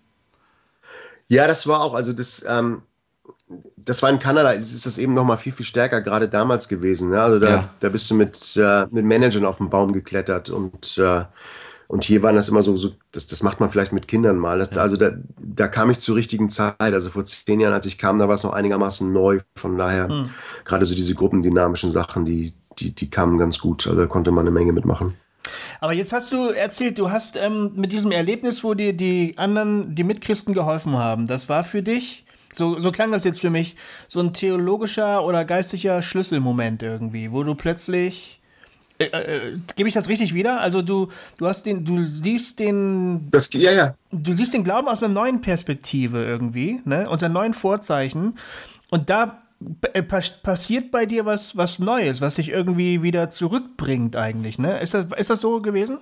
ja, 1.31 1.47
das 1.47 1.65
war 1.65 1.81
auch, 1.81 1.93
also 1.93 2.13
das. 2.13 2.43
Ähm, 2.47 2.81
das 3.75 4.01
war 4.01 4.09
in 4.09 4.19
Kanada, 4.19 4.51
ist 4.51 4.85
das 4.85 4.97
eben 4.97 5.13
noch 5.13 5.25
mal 5.25 5.35
viel, 5.35 5.51
viel 5.51 5.65
stärker 5.65 5.99
gerade 5.99 6.29
damals 6.29 6.69
gewesen. 6.69 7.09
Ne? 7.09 7.21
Also 7.21 7.37
da, 7.37 7.49
ja. 7.49 7.69
da 7.81 7.89
bist 7.89 8.09
du 8.09 8.15
mit, 8.15 8.55
äh, 8.55 8.85
mit 8.91 9.03
Managern 9.03 9.43
auf 9.43 9.57
den 9.57 9.69
Baum 9.69 9.91
geklettert 9.91 10.49
und 10.49 10.97
äh, 10.97 11.23
und 11.89 12.05
hier 12.05 12.23
waren 12.23 12.35
das 12.35 12.47
immer 12.47 12.63
so, 12.63 12.77
so 12.77 12.91
das, 13.11 13.27
das 13.27 13.43
macht 13.43 13.59
man 13.59 13.69
vielleicht 13.69 13.91
mit 13.91 14.07
Kindern 14.07 14.37
mal. 14.37 14.59
Das. 14.59 14.71
Also 14.77 14.95
da, 14.95 15.11
da 15.37 15.67
kam 15.67 15.89
ich 15.89 15.99
zur 15.99 16.15
richtigen 16.15 16.49
Zeit. 16.49 16.75
Also 16.79 17.09
vor 17.09 17.25
zehn 17.25 17.59
Jahren, 17.59 17.73
als 17.73 17.85
ich 17.85 17.97
kam, 17.97 18.17
da 18.17 18.29
war 18.29 18.35
es 18.35 18.43
noch 18.43 18.53
einigermaßen 18.53 19.11
neu. 19.11 19.39
Von 19.57 19.77
daher, 19.77 20.07
hm. 20.07 20.29
gerade 20.63 20.85
so 20.85 20.95
diese 20.95 21.15
gruppendynamischen 21.15 21.91
Sachen, 21.91 22.23
die, 22.23 22.53
die, 22.79 22.95
die 22.95 23.09
kamen 23.09 23.37
ganz 23.37 23.59
gut. 23.59 23.87
Also 23.87 23.99
da 23.99 24.07
konnte 24.07 24.31
man 24.31 24.47
eine 24.47 24.51
Menge 24.51 24.71
mitmachen. 24.71 25.15
Aber 25.79 25.93
jetzt 25.93 26.13
hast 26.13 26.31
du 26.31 26.49
erzählt, 26.49 26.97
du 26.97 27.11
hast 27.11 27.35
ähm, 27.37 27.71
mit 27.75 27.91
diesem 27.91 28.11
Erlebnis, 28.11 28.63
wo 28.63 28.73
dir 28.73 28.93
die 28.93 29.37
anderen, 29.37 29.95
die 29.95 30.03
Mitchristen 30.03 30.53
geholfen 30.53 30.97
haben, 30.97 31.27
das 31.27 31.49
war 31.49 31.63
für 31.63 31.81
dich, 31.81 32.25
so, 32.53 32.79
so 32.79 32.91
klang 32.91 33.11
das 33.11 33.23
jetzt 33.23 33.41
für 33.41 33.49
mich, 33.49 33.75
so 34.07 34.19
ein 34.19 34.33
theologischer 34.33 35.23
oder 35.23 35.45
geistlicher 35.45 36.01
Schlüsselmoment 36.01 36.83
irgendwie, 36.83 37.31
wo 37.31 37.43
du 37.43 37.55
plötzlich 37.55 38.41
äh, 39.01 39.05
äh, 39.05 39.57
Gebe 39.75 39.89
ich 39.89 39.95
das 39.95 40.09
richtig 40.09 40.33
wieder? 40.33 40.59
Also 40.59 40.81
du, 40.81 41.09
du 41.37 41.47
hast 41.47 41.65
den, 41.65 41.85
du 41.85 42.05
siehst 42.05 42.59
den. 42.59 43.29
Das, 43.31 43.51
ja, 43.53 43.71
ja. 43.71 43.95
Du 44.11 44.33
siehst 44.33 44.53
den 44.53 44.63
Glauben 44.63 44.87
aus 44.87 45.01
einer 45.01 45.13
neuen 45.13 45.41
Perspektive 45.41 46.23
irgendwie, 46.23 46.81
ne? 46.85 47.09
Unter 47.09 47.29
neuen 47.29 47.53
Vorzeichen. 47.53 48.37
Und 48.89 49.09
da 49.09 49.23
äh, 49.23 49.40
passiert 50.43 50.91
bei 50.91 51.05
dir 51.05 51.25
was, 51.25 51.55
was 51.57 51.79
Neues, 51.79 52.21
was 52.21 52.35
dich 52.35 52.49
irgendwie 52.49 53.03
wieder 53.03 53.29
zurückbringt, 53.29 54.15
eigentlich, 54.15 54.57
ne? 54.57 54.79
Ist 54.79 54.93
das, 54.93 55.07
ist 55.17 55.29
das 55.29 55.41
so 55.41 55.61
gewesen? 55.61 55.99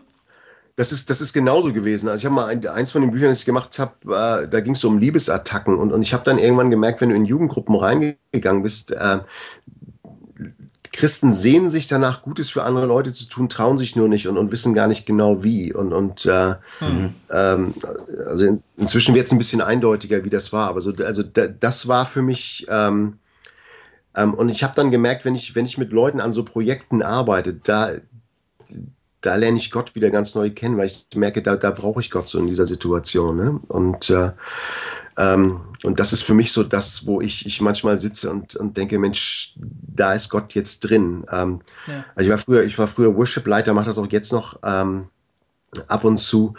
Das 0.75 0.93
ist, 0.93 1.09
das 1.09 1.19
ist 1.19 1.33
genauso 1.33 1.73
gewesen. 1.73 2.07
Also 2.07 2.21
ich 2.21 2.25
habe 2.25 2.35
mal 2.35 2.45
ein, 2.45 2.65
eins 2.65 2.91
von 2.91 3.01
den 3.01 3.11
Büchern, 3.11 3.29
das 3.29 3.39
ich 3.39 3.45
gemacht 3.45 3.77
habe, 3.79 3.93
äh, 4.05 4.47
da 4.47 4.61
ging 4.61 4.73
es 4.73 4.79
so 4.79 4.87
um 4.87 4.97
Liebesattacken 4.97 5.75
und, 5.75 5.91
und 5.91 6.01
ich 6.01 6.13
habe 6.13 6.23
dann 6.23 6.39
irgendwann 6.39 6.71
gemerkt, 6.71 7.01
wenn 7.01 7.09
du 7.09 7.15
in 7.15 7.25
Jugendgruppen 7.25 7.75
reingegangen 7.75 8.63
bist, 8.63 8.91
äh, 8.91 9.19
Christen 10.91 11.31
sehnen 11.31 11.69
sich 11.69 11.87
danach, 11.87 12.21
Gutes 12.21 12.49
für 12.49 12.63
andere 12.63 12.85
Leute 12.85 13.13
zu 13.13 13.29
tun, 13.29 13.47
trauen 13.47 13.77
sich 13.77 13.95
nur 13.95 14.07
nicht 14.07 14.27
und, 14.27 14.37
und 14.37 14.51
wissen 14.51 14.73
gar 14.73 14.87
nicht 14.87 15.05
genau 15.05 15.43
wie. 15.43 15.73
Und, 15.73 15.93
und 15.93 16.25
äh, 16.25 16.55
mhm. 16.81 17.13
ähm, 17.31 17.73
also 18.27 18.45
in, 18.45 18.63
inzwischen 18.75 19.15
wird 19.15 19.27
es 19.27 19.31
ein 19.31 19.37
bisschen 19.37 19.61
eindeutiger, 19.61 20.25
wie 20.25 20.29
das 20.29 20.51
war. 20.51 20.67
Aber 20.67 20.81
so, 20.81 20.93
also 21.05 21.23
da, 21.23 21.47
das 21.47 21.87
war 21.87 22.05
für 22.05 22.21
mich. 22.21 22.65
Ähm, 22.69 23.19
ähm, 24.15 24.33
und 24.33 24.49
ich 24.49 24.63
habe 24.63 24.75
dann 24.75 24.91
gemerkt, 24.91 25.25
wenn 25.25 25.35
ich, 25.35 25.55
wenn 25.55 25.65
ich 25.65 25.77
mit 25.77 25.91
Leuten 25.91 26.19
an 26.19 26.31
so 26.31 26.43
Projekten 26.43 27.01
arbeite, 27.01 27.53
da, 27.53 27.91
da 29.21 29.35
lerne 29.35 29.57
ich 29.57 29.71
Gott 29.71 29.95
wieder 29.95 30.09
ganz 30.09 30.35
neu 30.35 30.49
kennen, 30.49 30.77
weil 30.77 30.87
ich 30.87 31.07
merke, 31.15 31.41
da, 31.41 31.55
da 31.55 31.71
brauche 31.71 32.01
ich 32.01 32.11
Gott 32.11 32.27
so 32.27 32.39
in 32.39 32.47
dieser 32.47 32.65
Situation. 32.65 33.37
Ne? 33.37 33.59
Und 33.67 34.09
äh, 34.09 34.31
ähm, 35.19 35.59
und 35.83 35.99
das 35.99 36.13
ist 36.13 36.23
für 36.23 36.33
mich 36.33 36.51
so 36.51 36.63
das, 36.63 37.05
wo 37.05 37.19
ich, 37.19 37.45
ich 37.45 37.59
manchmal 37.59 37.97
sitze 37.97 38.29
und, 38.29 38.55
und 38.55 38.77
denke, 38.77 38.97
Mensch, 38.99 39.53
da 39.57 40.13
ist 40.13 40.29
Gott 40.29 40.55
jetzt 40.55 40.79
drin. 40.81 41.25
Ähm, 41.31 41.61
ja. 41.87 42.05
also 42.15 42.25
ich 42.25 42.29
war 42.29 42.37
früher, 42.37 42.63
ich 42.63 42.79
war 42.79 42.87
früher 42.87 43.15
Worship-Leiter, 43.15 43.73
mache 43.73 43.85
das 43.85 43.97
auch 43.97 44.09
jetzt 44.09 44.31
noch 44.31 44.59
ähm, 44.63 45.09
ab 45.87 46.05
und 46.05 46.17
zu. 46.17 46.53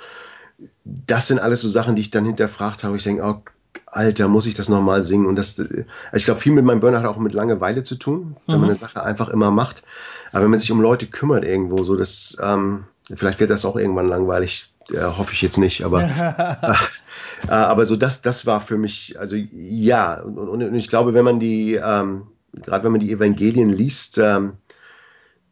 Das 0.84 1.28
sind 1.28 1.38
alles 1.38 1.62
so 1.62 1.68
Sachen, 1.70 1.96
die 1.96 2.02
ich 2.02 2.10
dann 2.10 2.26
hinterfragt 2.26 2.84
habe. 2.84 2.96
Ich 2.96 3.02
denke, 3.02 3.22
oh, 3.22 3.42
Alter, 3.87 4.28
muss 4.28 4.46
ich 4.46 4.54
das 4.54 4.68
nochmal 4.68 5.02
singen? 5.02 5.26
Und 5.26 5.37
das, 5.37 5.59
also 5.59 5.85
ich 6.14 6.24
glaube, 6.24 6.40
viel 6.40 6.52
mit 6.52 6.64
meinem 6.64 6.80
Burner 6.80 7.00
hat 7.00 7.06
auch 7.06 7.18
mit 7.18 7.33
Langeweile 7.33 7.83
zu 7.83 7.96
tun, 7.96 8.37
wenn 8.46 8.56
mhm. 8.56 8.61
man 8.62 8.70
eine 8.70 8.76
Sache 8.76 9.02
einfach 9.02 9.28
immer 9.28 9.50
macht. 9.50 9.83
Aber 10.33 10.44
wenn 10.44 10.50
man 10.50 10.61
sich 10.61 10.70
um 10.72 10.80
Leute 10.80 11.06
kümmert 11.06 11.44
irgendwo, 11.44 11.83
so 11.83 11.96
das, 11.96 12.37
ähm, 12.42 12.85
vielleicht 13.12 13.40
wird 13.40 13.50
das 13.50 13.64
auch 13.64 13.76
irgendwann 13.76 14.09
langweilig, 14.09 14.72
äh, 14.92 15.02
hoffe 15.02 15.33
ich 15.33 15.42
jetzt 15.42 15.59
nicht, 15.59 15.85
aber 15.85 16.02
äh, 16.62 17.48
äh, 17.48 17.52
aber 17.52 17.87
so 17.87 17.96
das, 17.96 18.22
das 18.22 18.46
war 18.46 18.61
für 18.61 18.76
mich, 18.76 19.18
also 19.18 19.37
ja, 19.37 20.20
und, 20.20 20.38
und, 20.38 20.62
und 20.62 20.74
ich 20.74 20.88
glaube, 20.88 21.14
wenn 21.14 21.24
man 21.24 21.40
die, 21.40 21.74
ähm, 21.74 22.28
gerade 22.62 22.85
wenn 22.85 22.92
man 22.92 23.00
die 23.00 23.12
Evangelien 23.12 23.70
liest, 23.70 24.18
ähm, 24.18 24.54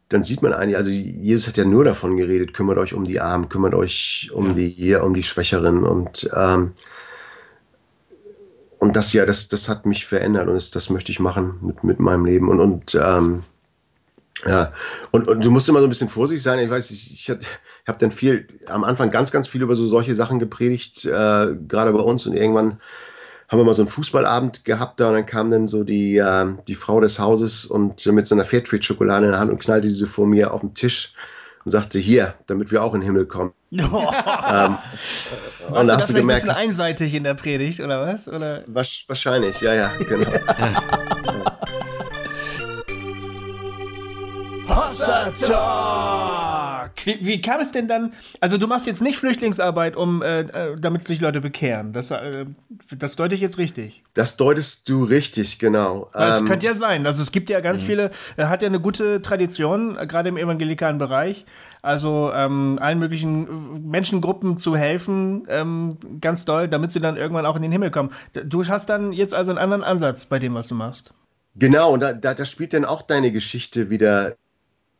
dann 0.09 0.23
sieht 0.23 0.41
man 0.41 0.53
eigentlich, 0.53 0.77
also 0.77 0.89
Jesus 0.89 1.47
hat 1.47 1.57
ja 1.57 1.65
nur 1.65 1.85
davon 1.85 2.17
geredet, 2.17 2.53
kümmert 2.53 2.79
euch 2.79 2.93
um 2.93 3.03
die 3.03 3.19
Armen, 3.19 3.47
kümmert 3.47 3.75
euch 3.75 4.31
um 4.33 4.47
ja. 4.47 4.53
die, 4.53 4.95
um 4.95 5.13
die 5.13 5.23
Schwächeren 5.23 5.83
und 5.83 6.29
ähm, 6.35 6.71
und 8.79 8.95
das 8.95 9.13
ja, 9.13 9.25
das, 9.25 9.47
das 9.47 9.69
hat 9.69 9.85
mich 9.85 10.05
verändert 10.05 10.47
und 10.47 10.55
das, 10.55 10.71
das 10.71 10.89
möchte 10.89 11.11
ich 11.11 11.19
machen 11.19 11.59
mit, 11.61 11.83
mit 11.83 11.99
meinem 11.99 12.25
Leben 12.25 12.49
und, 12.49 12.59
und 12.59 12.95
ähm, 12.95 13.43
ja, 14.45 14.71
und, 15.11 15.27
und 15.27 15.45
du 15.45 15.51
musst 15.51 15.67
immer 15.67 15.79
so 15.79 15.85
ein 15.85 15.89
bisschen 15.89 16.07
vorsichtig 16.07 16.43
sein. 16.43 16.59
Ich 16.59 16.69
weiß, 16.69 16.91
ich, 16.91 17.11
ich, 17.29 17.37
habe 17.85 17.99
dann 17.99 18.11
viel, 18.11 18.47
am 18.67 18.85
Anfang 18.85 19.11
ganz, 19.11 19.31
ganz 19.31 19.47
viel 19.47 19.61
über 19.61 19.75
so 19.75 19.85
solche 19.85 20.15
Sachen 20.15 20.39
gepredigt, 20.39 21.05
äh, 21.05 21.55
gerade 21.67 21.91
bei 21.91 21.99
uns. 21.99 22.25
Und 22.25 22.33
irgendwann 22.33 22.79
haben 23.49 23.59
wir 23.59 23.65
mal 23.65 23.73
so 23.73 23.81
einen 23.81 23.89
Fußballabend 23.89 24.63
gehabt 24.63 24.99
da 24.99 25.09
und 25.09 25.15
dann 25.15 25.25
kam 25.25 25.51
dann 25.51 25.67
so 25.67 25.83
die, 25.83 26.17
äh, 26.17 26.45
die 26.67 26.75
Frau 26.75 27.01
des 27.01 27.19
Hauses 27.19 27.65
und 27.65 28.05
mit 28.05 28.27
so 28.27 28.35
einer 28.35 28.45
Fairtrade-Schokolade 28.45 29.25
in 29.25 29.31
der 29.31 29.41
Hand 29.41 29.51
und 29.51 29.59
knallte 29.59 29.87
diese 29.87 30.07
vor 30.07 30.27
mir 30.27 30.53
auf 30.53 30.61
den 30.61 30.73
Tisch 30.73 31.13
und 31.69 31.71
sagte, 31.71 31.99
hier, 31.99 32.33
damit 32.47 32.71
wir 32.71 32.81
auch 32.81 32.95
in 32.95 33.01
den 33.01 33.05
Himmel 33.05 33.25
kommen. 33.27 33.53
Ähm, 34.51 34.79
und 35.67 35.75
dann 35.75 35.91
hast 35.91 36.09
du 36.09 36.15
gemerkt, 36.15 36.41
ein 36.41 36.47
bisschen 36.47 36.63
einseitig 36.63 37.13
in 37.13 37.23
der 37.23 37.35
Predigt, 37.35 37.81
oder 37.81 38.07
was? 38.07 38.27
Oder? 38.27 38.63
Wahrscheinlich, 38.65 39.61
ja, 39.61 39.75
ja, 39.75 39.91
genau. 39.99 40.31
Hossa 44.69 45.31
Talk! 45.31 46.91
Wie, 47.05 47.25
wie, 47.25 47.41
kam 47.41 47.59
es 47.59 47.71
denn 47.71 47.87
dann? 47.87 48.13
Also, 48.39 48.57
du 48.57 48.67
machst 48.67 48.85
jetzt 48.85 49.01
nicht 49.01 49.17
Flüchtlingsarbeit, 49.17 49.95
um 49.95 50.21
äh, 50.21 50.41
äh 50.41 50.75
damit 50.79 51.03
sich 51.05 51.19
Leute 51.21 51.41
bekehren. 51.41 51.91
Das, 51.91 52.11
äh, 52.11 52.45
das 52.95 53.15
deute 53.15 53.35
ich 53.35 53.41
jetzt 53.41 53.57
richtig. 53.57 54.03
Das 54.13 54.37
deutest 54.37 54.87
du 54.89 55.03
richtig, 55.03 55.59
genau. 55.59 56.09
Das 56.13 56.41
ähm, 56.41 56.47
könnte 56.47 56.67
ja 56.67 56.75
sein. 56.75 57.05
Also, 57.07 57.21
es 57.21 57.31
gibt 57.31 57.49
ja 57.49 57.61
ganz 57.61 57.81
mhm. 57.81 57.85
viele, 57.87 58.11
er 58.37 58.49
hat 58.49 58.61
ja 58.61 58.67
eine 58.67 58.79
gute 58.79 59.21
Tradition, 59.21 59.97
äh, 59.97 60.05
gerade 60.05 60.29
im 60.29 60.37
evangelikalen 60.37 60.97
Bereich. 60.97 61.45
Also, 61.81 62.31
ähm, 62.33 62.77
allen 62.79 62.99
möglichen 62.99 63.47
äh, 63.47 63.79
Menschengruppen 63.79 64.57
zu 64.57 64.75
helfen, 64.75 65.47
ähm, 65.49 65.97
ganz 66.21 66.45
doll, 66.45 66.67
damit 66.67 66.91
sie 66.91 66.99
dann 66.99 67.17
irgendwann 67.17 67.45
auch 67.45 67.55
in 67.55 67.61
den 67.61 67.71
Himmel 67.71 67.91
kommen. 67.91 68.11
Du 68.45 68.65
hast 68.67 68.87
dann 68.89 69.13
jetzt 69.13 69.33
also 69.33 69.51
einen 69.51 69.59
anderen 69.59 69.83
Ansatz 69.83 70.25
bei 70.25 70.37
dem, 70.37 70.53
was 70.53 70.67
du 70.67 70.75
machst. 70.75 71.13
Genau, 71.55 71.91
und 71.93 72.01
da, 72.01 72.13
da, 72.13 72.33
da 72.33 72.45
spielt 72.45 72.73
dann 72.73 72.85
auch 72.85 73.01
deine 73.01 73.31
Geschichte 73.31 73.89
wieder 73.89 74.35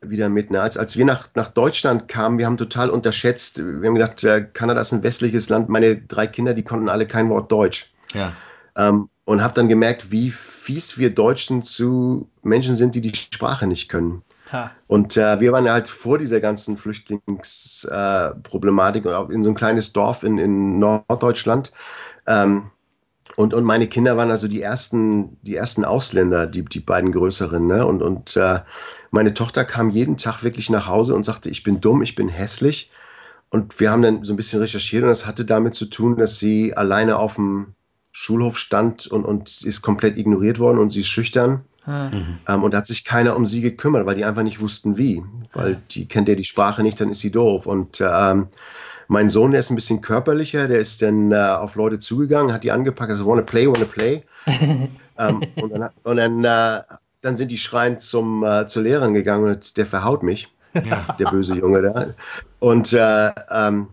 wieder 0.01 0.29
mit. 0.29 0.51
Ne? 0.51 0.62
Als, 0.62 0.77
als 0.77 0.95
wir 0.97 1.05
nach, 1.05 1.29
nach 1.35 1.49
Deutschland 1.49 2.07
kamen, 2.07 2.38
wir 2.38 2.45
haben 2.45 2.57
total 2.57 2.89
unterschätzt, 2.89 3.59
wir 3.59 3.88
haben 3.88 3.95
gedacht, 3.95 4.23
äh, 4.23 4.45
Kanada 4.53 4.79
ist 4.81 4.93
ein 4.93 5.03
westliches 5.03 5.49
Land. 5.49 5.69
Meine 5.69 5.97
drei 5.97 6.27
Kinder, 6.27 6.53
die 6.53 6.63
konnten 6.63 6.89
alle 6.89 7.07
kein 7.07 7.29
Wort 7.29 7.51
Deutsch. 7.51 7.91
Ja. 8.13 8.33
Ähm, 8.75 9.09
und 9.25 9.43
habe 9.43 9.53
dann 9.53 9.67
gemerkt, 9.67 10.12
wie 10.12 10.31
fies 10.31 10.97
wir 10.97 11.13
Deutschen 11.13 11.62
zu 11.62 12.29
Menschen 12.41 12.75
sind, 12.75 12.95
die 12.95 13.01
die 13.01 13.15
Sprache 13.15 13.67
nicht 13.67 13.89
können. 13.89 14.23
Ha. 14.51 14.71
Und 14.88 15.15
äh, 15.17 15.39
wir 15.39 15.51
waren 15.51 15.69
halt 15.69 15.88
vor 15.88 16.17
dieser 16.17 16.39
ganzen 16.39 16.77
Flüchtlingsproblematik 16.77 19.05
äh, 19.05 19.07
und 19.07 19.13
auch 19.13 19.29
in 19.29 19.43
so 19.43 19.51
ein 19.51 19.55
kleines 19.55 19.93
Dorf 19.93 20.23
in, 20.23 20.39
in 20.39 20.79
Norddeutschland. 20.79 21.71
Ähm, 22.25 22.71
und, 23.35 23.53
und 23.53 23.63
meine 23.63 23.87
Kinder 23.87 24.17
waren 24.17 24.31
also 24.31 24.47
die 24.47 24.61
ersten, 24.61 25.37
die 25.43 25.55
ersten 25.55 25.85
Ausländer, 25.85 26.45
die, 26.45 26.65
die 26.65 26.79
beiden 26.79 27.11
größeren. 27.11 27.65
Ne? 27.65 27.85
Und, 27.85 28.01
und 28.01 28.35
äh, 28.35 28.60
meine 29.12 29.33
Tochter 29.33 29.65
kam 29.65 29.89
jeden 29.89 30.17
Tag 30.17 30.43
wirklich 30.43 30.69
nach 30.69 30.87
Hause 30.87 31.15
und 31.15 31.23
sagte, 31.23 31.49
ich 31.49 31.63
bin 31.63 31.79
dumm, 31.79 32.01
ich 32.01 32.15
bin 32.15 32.29
hässlich. 32.29 32.91
Und 33.49 33.79
wir 33.79 33.91
haben 33.91 34.01
dann 34.01 34.23
so 34.23 34.33
ein 34.33 34.37
bisschen 34.37 34.60
recherchiert 34.60 35.04
und 35.04 35.10
das 35.10 35.25
hatte 35.25 35.45
damit 35.45 35.73
zu 35.73 35.85
tun, 35.85 36.17
dass 36.17 36.37
sie 36.37 36.75
alleine 36.75 37.17
auf 37.17 37.35
dem 37.35 37.73
Schulhof 38.12 38.58
stand 38.58 39.08
und, 39.08 39.25
und 39.25 39.63
ist 39.63 39.81
komplett 39.81 40.17
ignoriert 40.17 40.60
worden 40.60 40.79
und 40.79 40.89
sie 40.89 40.99
ist 40.99 41.08
schüchtern. 41.08 41.62
Mhm. 41.85 42.39
Ähm, 42.47 42.63
und 42.63 42.73
da 42.73 42.79
hat 42.79 42.85
sich 42.85 43.06
keiner 43.06 43.35
um 43.35 43.45
sie 43.45 43.62
gekümmert, 43.62 44.06
weil 44.06 44.15
die 44.15 44.25
einfach 44.25 44.43
nicht 44.43 44.60
wussten, 44.60 44.97
wie. 44.97 45.23
Weil 45.54 45.81
die 45.91 46.08
kennt 46.08 46.27
ja 46.27 46.35
die 46.35 46.43
Sprache 46.43 46.83
nicht, 46.83 46.99
dann 46.99 47.10
ist 47.10 47.21
sie 47.21 47.31
doof. 47.31 47.65
Und 47.65 48.01
ähm, 48.01 48.47
mein 49.10 49.27
Sohn, 49.27 49.51
der 49.51 49.60
ist 49.60 49.71
ein 49.71 49.75
bisschen 49.75 50.01
körperlicher, 50.01 50.67
der 50.67 50.77
ist 50.77 51.01
dann 51.01 51.31
äh, 51.31 51.35
auf 51.35 51.75
Leute 51.75 51.97
zugegangen, 51.97 52.53
hat 52.53 52.63
die 52.63 52.71
angepackt, 52.71 53.10
also 53.10 53.25
wanna 53.25 53.41
play, 53.41 53.67
wanna 53.67 53.85
play. 53.85 54.23
ähm, 55.17 55.41
und 55.55 55.71
dann, 55.71 55.89
und 56.03 56.17
dann, 56.17 56.43
äh, 56.43 56.83
dann 57.21 57.35
sind 57.35 57.51
die 57.51 57.57
schreiend 57.57 58.01
zum, 58.01 58.43
äh, 58.43 58.67
zur 58.67 58.83
Lehrerin 58.83 59.15
gegangen 59.15 59.45
und 59.45 59.77
der 59.77 59.87
verhaut 59.87 60.21
mich, 60.21 60.53
ja. 60.75 61.07
der 61.17 61.25
böse 61.31 61.55
Junge 61.55 61.81
da. 61.81 62.13
Und, 62.60 62.93
äh, 62.93 63.31
ähm, 63.49 63.87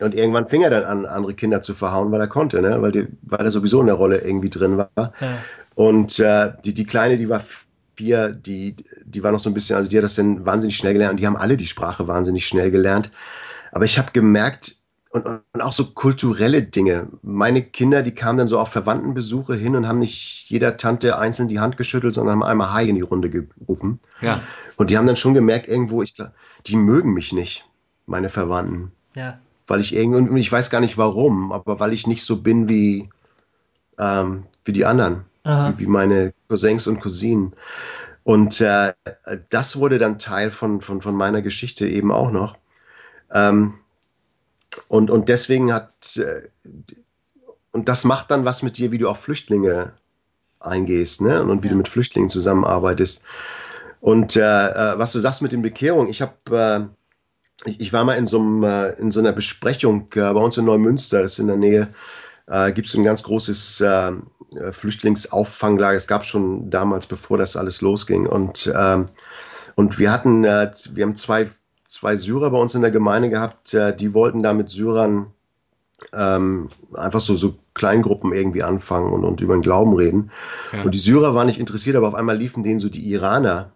und 0.00 0.16
irgendwann 0.16 0.46
fing 0.46 0.62
er 0.62 0.70
dann 0.70 0.84
an, 0.84 1.06
andere 1.06 1.34
Kinder 1.34 1.62
zu 1.62 1.72
verhauen, 1.72 2.10
weil 2.10 2.20
er 2.20 2.26
konnte, 2.26 2.60
ne? 2.60 2.82
weil, 2.82 2.90
die, 2.90 3.06
weil 3.22 3.46
er 3.46 3.52
sowieso 3.52 3.80
in 3.82 3.86
der 3.86 3.94
Rolle 3.94 4.18
irgendwie 4.18 4.50
drin 4.50 4.76
war. 4.76 4.90
Ja. 4.96 5.12
Und 5.76 6.18
äh, 6.18 6.50
die, 6.64 6.74
die 6.74 6.86
Kleine, 6.86 7.16
die 7.16 7.28
war 7.28 7.40
vier, 7.96 8.30
die, 8.30 8.76
die 9.04 9.22
war 9.22 9.32
noch 9.32 9.38
so 9.38 9.50
ein 9.50 9.54
bisschen, 9.54 9.76
also 9.76 9.88
die 9.88 9.96
hat 9.96 10.04
das 10.04 10.14
dann 10.14 10.44
wahnsinnig 10.44 10.76
schnell 10.76 10.92
gelernt 10.92 11.12
und 11.12 11.20
die 11.20 11.26
haben 11.26 11.36
alle 11.36 11.56
die 11.56 11.66
Sprache 11.66 12.06
wahnsinnig 12.08 12.46
schnell 12.46 12.70
gelernt. 12.70 13.10
Aber 13.72 13.84
ich 13.84 13.98
habe 13.98 14.12
gemerkt, 14.12 14.76
und, 15.14 15.26
und 15.26 15.60
auch 15.60 15.72
so 15.72 15.92
kulturelle 15.92 16.64
Dinge. 16.64 17.06
Meine 17.22 17.62
Kinder, 17.62 18.02
die 18.02 18.14
kamen 18.14 18.36
dann 18.36 18.48
so 18.48 18.58
auf 18.58 18.70
Verwandtenbesuche 18.70 19.54
hin 19.54 19.76
und 19.76 19.86
haben 19.86 20.00
nicht 20.00 20.50
jeder 20.50 20.76
Tante 20.76 21.16
einzeln 21.16 21.46
die 21.46 21.60
Hand 21.60 21.76
geschüttelt, 21.76 22.16
sondern 22.16 22.34
haben 22.34 22.42
einmal 22.42 22.72
Hi 22.72 22.88
in 22.88 22.96
die 22.96 23.00
Runde 23.00 23.30
gerufen. 23.30 24.00
Ja. 24.20 24.40
Und 24.74 24.90
die 24.90 24.98
haben 24.98 25.06
dann 25.06 25.14
schon 25.14 25.32
gemerkt, 25.32 25.68
irgendwo, 25.68 26.02
ich, 26.02 26.14
die 26.66 26.74
mögen 26.74 27.14
mich 27.14 27.32
nicht, 27.32 27.64
meine 28.06 28.28
Verwandten. 28.28 28.90
Ja. 29.14 29.38
Weil 29.68 29.80
ich 29.80 29.94
irgendwie, 29.94 30.28
und 30.28 30.36
ich 30.36 30.50
weiß 30.50 30.68
gar 30.68 30.80
nicht 30.80 30.98
warum, 30.98 31.52
aber 31.52 31.78
weil 31.78 31.92
ich 31.92 32.08
nicht 32.08 32.24
so 32.24 32.42
bin 32.42 32.68
wie, 32.68 33.08
ähm, 34.00 34.46
wie 34.64 34.72
die 34.72 34.84
anderen, 34.84 35.26
wie, 35.44 35.78
wie, 35.78 35.86
meine 35.86 36.32
Cousins 36.48 36.86
und 36.86 37.00
Cousinen. 37.00 37.52
Und 38.22 38.60
äh, 38.62 38.94
das 39.50 39.76
wurde 39.76 39.98
dann 39.98 40.18
Teil 40.18 40.50
von, 40.50 40.80
von, 40.80 41.02
von 41.02 41.14
meiner 41.14 41.42
Geschichte 41.42 41.86
eben 41.86 42.10
auch 42.10 42.30
noch. 42.30 42.56
Ähm, 43.32 43.74
und, 44.88 45.10
und 45.10 45.28
deswegen 45.28 45.72
hat, 45.72 46.16
äh, 46.16 46.48
und 47.70 47.88
das 47.88 48.04
macht 48.04 48.30
dann 48.30 48.44
was 48.44 48.62
mit 48.62 48.78
dir, 48.78 48.92
wie 48.92 48.98
du 48.98 49.08
auf 49.08 49.20
Flüchtlinge 49.20 49.92
eingehst, 50.58 51.20
ne? 51.20 51.42
Und, 51.42 51.50
und 51.50 51.62
wie 51.62 51.68
ja. 51.68 51.72
du 51.72 51.78
mit 51.78 51.88
Flüchtlingen 51.88 52.30
zusammenarbeitest. 52.30 53.22
Und 54.00 54.36
äh, 54.36 54.40
äh 54.40 54.98
was 54.98 55.12
du 55.12 55.20
sagst 55.20 55.42
mit 55.42 55.52
den 55.52 55.62
Bekehrungen, 55.62 56.08
ich 56.08 56.22
habe, 56.22 56.90
äh, 57.64 57.68
ich, 57.68 57.80
ich, 57.80 57.92
war 57.92 58.04
mal 58.04 58.14
in 58.14 58.26
so, 58.26 58.40
einem, 58.40 58.64
äh, 58.64 58.90
in 58.92 59.12
so 59.12 59.20
einer 59.20 59.32
Besprechung 59.32 60.08
äh, 60.14 60.20
bei 60.20 60.40
uns 60.40 60.56
in 60.56 60.64
Neumünster, 60.64 61.22
das 61.22 61.32
ist 61.32 61.38
in 61.40 61.48
der 61.48 61.56
Nähe, 61.56 61.88
äh, 62.46 62.72
gibt 62.72 62.88
es 62.88 62.94
ein 62.94 63.04
ganz 63.04 63.22
großes 63.22 63.82
äh, 64.56 64.72
Flüchtlingsauffanglager. 64.72 65.96
Es 65.96 66.06
gab 66.06 66.24
schon 66.24 66.70
damals, 66.70 67.06
bevor 67.06 67.38
das 67.38 67.56
alles 67.56 67.80
losging. 67.80 68.26
Und, 68.26 68.72
ähm, 68.76 69.06
und 69.74 69.98
wir 69.98 70.10
hatten, 70.12 70.44
äh, 70.44 70.70
wir 70.92 71.04
haben 71.04 71.16
zwei 71.16 71.48
zwei 71.84 72.16
Syrer 72.16 72.50
bei 72.50 72.58
uns 72.58 72.74
in 72.74 72.82
der 72.82 72.90
Gemeinde 72.90 73.30
gehabt, 73.30 73.72
äh, 73.74 73.94
die 73.94 74.14
wollten 74.14 74.42
da 74.42 74.52
mit 74.52 74.70
Syrern 74.70 75.26
ähm, 76.12 76.68
einfach 76.94 77.20
so, 77.20 77.34
so 77.34 77.56
Kleingruppen 77.74 78.32
irgendwie 78.32 78.62
anfangen 78.62 79.12
und, 79.12 79.24
und 79.24 79.40
über 79.40 79.54
den 79.54 79.62
Glauben 79.62 79.94
reden. 79.94 80.30
Ja. 80.72 80.82
Und 80.82 80.94
die 80.94 80.98
Syrer 80.98 81.34
waren 81.34 81.46
nicht 81.46 81.60
interessiert, 81.60 81.96
aber 81.96 82.08
auf 82.08 82.14
einmal 82.14 82.36
liefen 82.36 82.62
denen 82.62 82.78
so 82.78 82.88
die 82.88 83.08
Iraner 83.10 83.72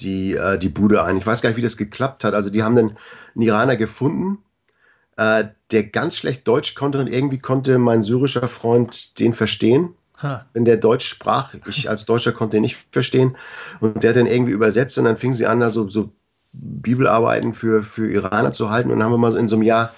die, 0.00 0.34
äh, 0.34 0.58
die 0.58 0.68
Bude 0.68 1.04
ein. 1.04 1.18
Ich 1.18 1.26
weiß 1.26 1.42
gar 1.42 1.50
nicht, 1.50 1.56
wie 1.56 1.62
das 1.62 1.76
geklappt 1.76 2.24
hat. 2.24 2.34
Also 2.34 2.50
die 2.50 2.62
haben 2.62 2.74
dann 2.74 2.96
einen 3.34 3.42
Iraner 3.42 3.76
gefunden, 3.76 4.38
äh, 5.16 5.44
der 5.70 5.84
ganz 5.84 6.16
schlecht 6.16 6.46
Deutsch 6.46 6.74
konnte 6.74 6.98
und 6.98 7.08
irgendwie 7.08 7.38
konnte 7.38 7.78
mein 7.78 8.02
syrischer 8.02 8.48
Freund 8.48 9.18
den 9.18 9.32
verstehen. 9.32 9.94
Ha. 10.22 10.46
Wenn 10.52 10.64
der 10.64 10.76
Deutsch 10.76 11.06
sprach, 11.06 11.54
ich 11.66 11.90
als 11.90 12.06
Deutscher 12.06 12.32
konnte 12.32 12.56
ihn 12.56 12.62
nicht 12.62 12.86
verstehen. 12.90 13.36
Und 13.80 14.02
der 14.02 14.10
hat 14.10 14.16
dann 14.16 14.26
irgendwie 14.26 14.52
übersetzt 14.52 14.96
und 14.98 15.04
dann 15.04 15.16
fing 15.16 15.32
sie 15.32 15.46
an, 15.46 15.60
da 15.60 15.68
so, 15.68 15.88
so 15.88 16.10
Bibelarbeiten 16.52 17.52
für, 17.52 17.82
für 17.82 18.10
Iraner 18.10 18.52
zu 18.52 18.70
halten. 18.70 18.90
Und 18.90 18.98
dann 18.98 19.04
haben 19.04 19.12
wir 19.12 19.18
mal 19.18 19.30
so 19.30 19.38
in 19.38 19.48
so 19.48 19.56
einem 19.56 19.64
Jahr 19.64 19.94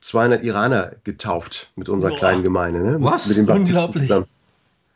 200 0.00 0.44
Iraner 0.44 0.92
getauft 1.04 1.70
mit 1.74 1.88
unserer 1.88 2.10
Boah. 2.10 2.18
kleinen 2.18 2.42
Gemeinde, 2.42 2.80
ne? 2.80 2.96
Was? 3.00 3.26
Mit, 3.26 3.36
mit 3.36 3.48
den 3.48 3.54
Baptisten 3.54 3.92
zusammen. 3.92 4.26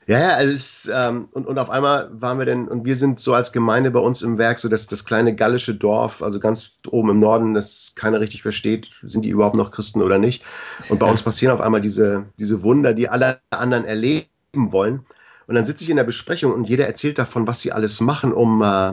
Ja, 0.07 0.19
ja, 0.19 0.29
also 0.37 0.53
es, 0.53 0.91
ähm, 0.93 1.29
und, 1.33 1.47
und 1.47 1.59
auf 1.59 1.71
einmal 1.71 2.11
waren 2.13 2.39
wir 2.39 2.45
denn, 2.45 2.69
und 2.69 2.85
wir 2.85 2.97
sind 2.97 3.21
so 3.21 3.33
als 3.33 3.53
Gemeinde 3.53 3.91
bei 3.91 4.01
uns 4.01 4.23
im 4.23 4.37
Werk, 4.37 4.59
so 4.59 4.69
dass 4.69 4.87
das 4.87 5.05
kleine 5.05 5.35
gallische 5.35 5.75
Dorf, 5.75 6.23
also 6.23 6.41
ganz 6.41 6.73
oben 6.91 7.11
im 7.11 7.21
Norden, 7.21 7.55
das 7.55 7.95
keiner 7.95 8.21
richtig 8.21 8.43
versteht, 8.43 8.91
sind 9.03 9.25
die 9.25 9.31
überhaupt 9.31 9.57
noch 9.57 9.71
Christen 9.71 10.03
oder 10.03 10.19
nicht. 10.19 10.45
Und 10.89 10.99
bei 10.99 11.09
uns 11.09 11.23
passieren 11.23 11.55
auf 11.55 11.61
einmal 11.61 11.81
diese, 11.81 12.27
diese 12.39 12.63
Wunder, 12.63 12.93
die 12.93 13.09
alle 13.09 13.41
anderen 13.51 13.85
erleben 13.85 14.29
wollen. 14.55 15.07
Und 15.47 15.55
dann 15.55 15.65
sitze 15.65 15.85
ich 15.85 15.91
in 15.91 15.97
der 15.97 16.05
Besprechung 16.05 16.53
und 16.53 16.69
jeder 16.69 16.87
erzählt 16.87 17.19
davon, 17.19 17.47
was 17.47 17.61
sie 17.61 17.73
alles 17.73 18.01
machen, 18.01 18.33
um, 18.33 18.63
äh, 18.63 18.93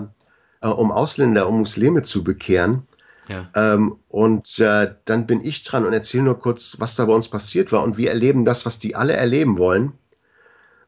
äh, 0.62 0.70
um 0.70 0.91
Ausländer, 0.91 1.47
um 1.47 1.59
Muslime 1.59 2.03
zu 2.03 2.24
bekehren. 2.24 2.88
Ja. 3.28 3.49
Ähm, 3.55 3.97
und 4.09 4.59
äh, 4.59 4.93
dann 5.05 5.28
bin 5.28 5.41
ich 5.41 5.64
dran 5.64 5.86
und 5.86 5.93
erzähle 5.93 6.24
nur 6.24 6.39
kurz, 6.39 6.78
was 6.80 6.95
da 6.95 7.05
bei 7.05 7.14
uns 7.14 7.30
passiert 7.30 7.72
war. 7.72 7.84
Und 7.84 7.97
wir 7.97 8.09
erleben 8.09 8.45
das, 8.45 8.66
was 8.66 8.80
die 8.80 8.95
alle 8.95 9.14
erleben 9.14 9.57
wollen. 9.57 9.93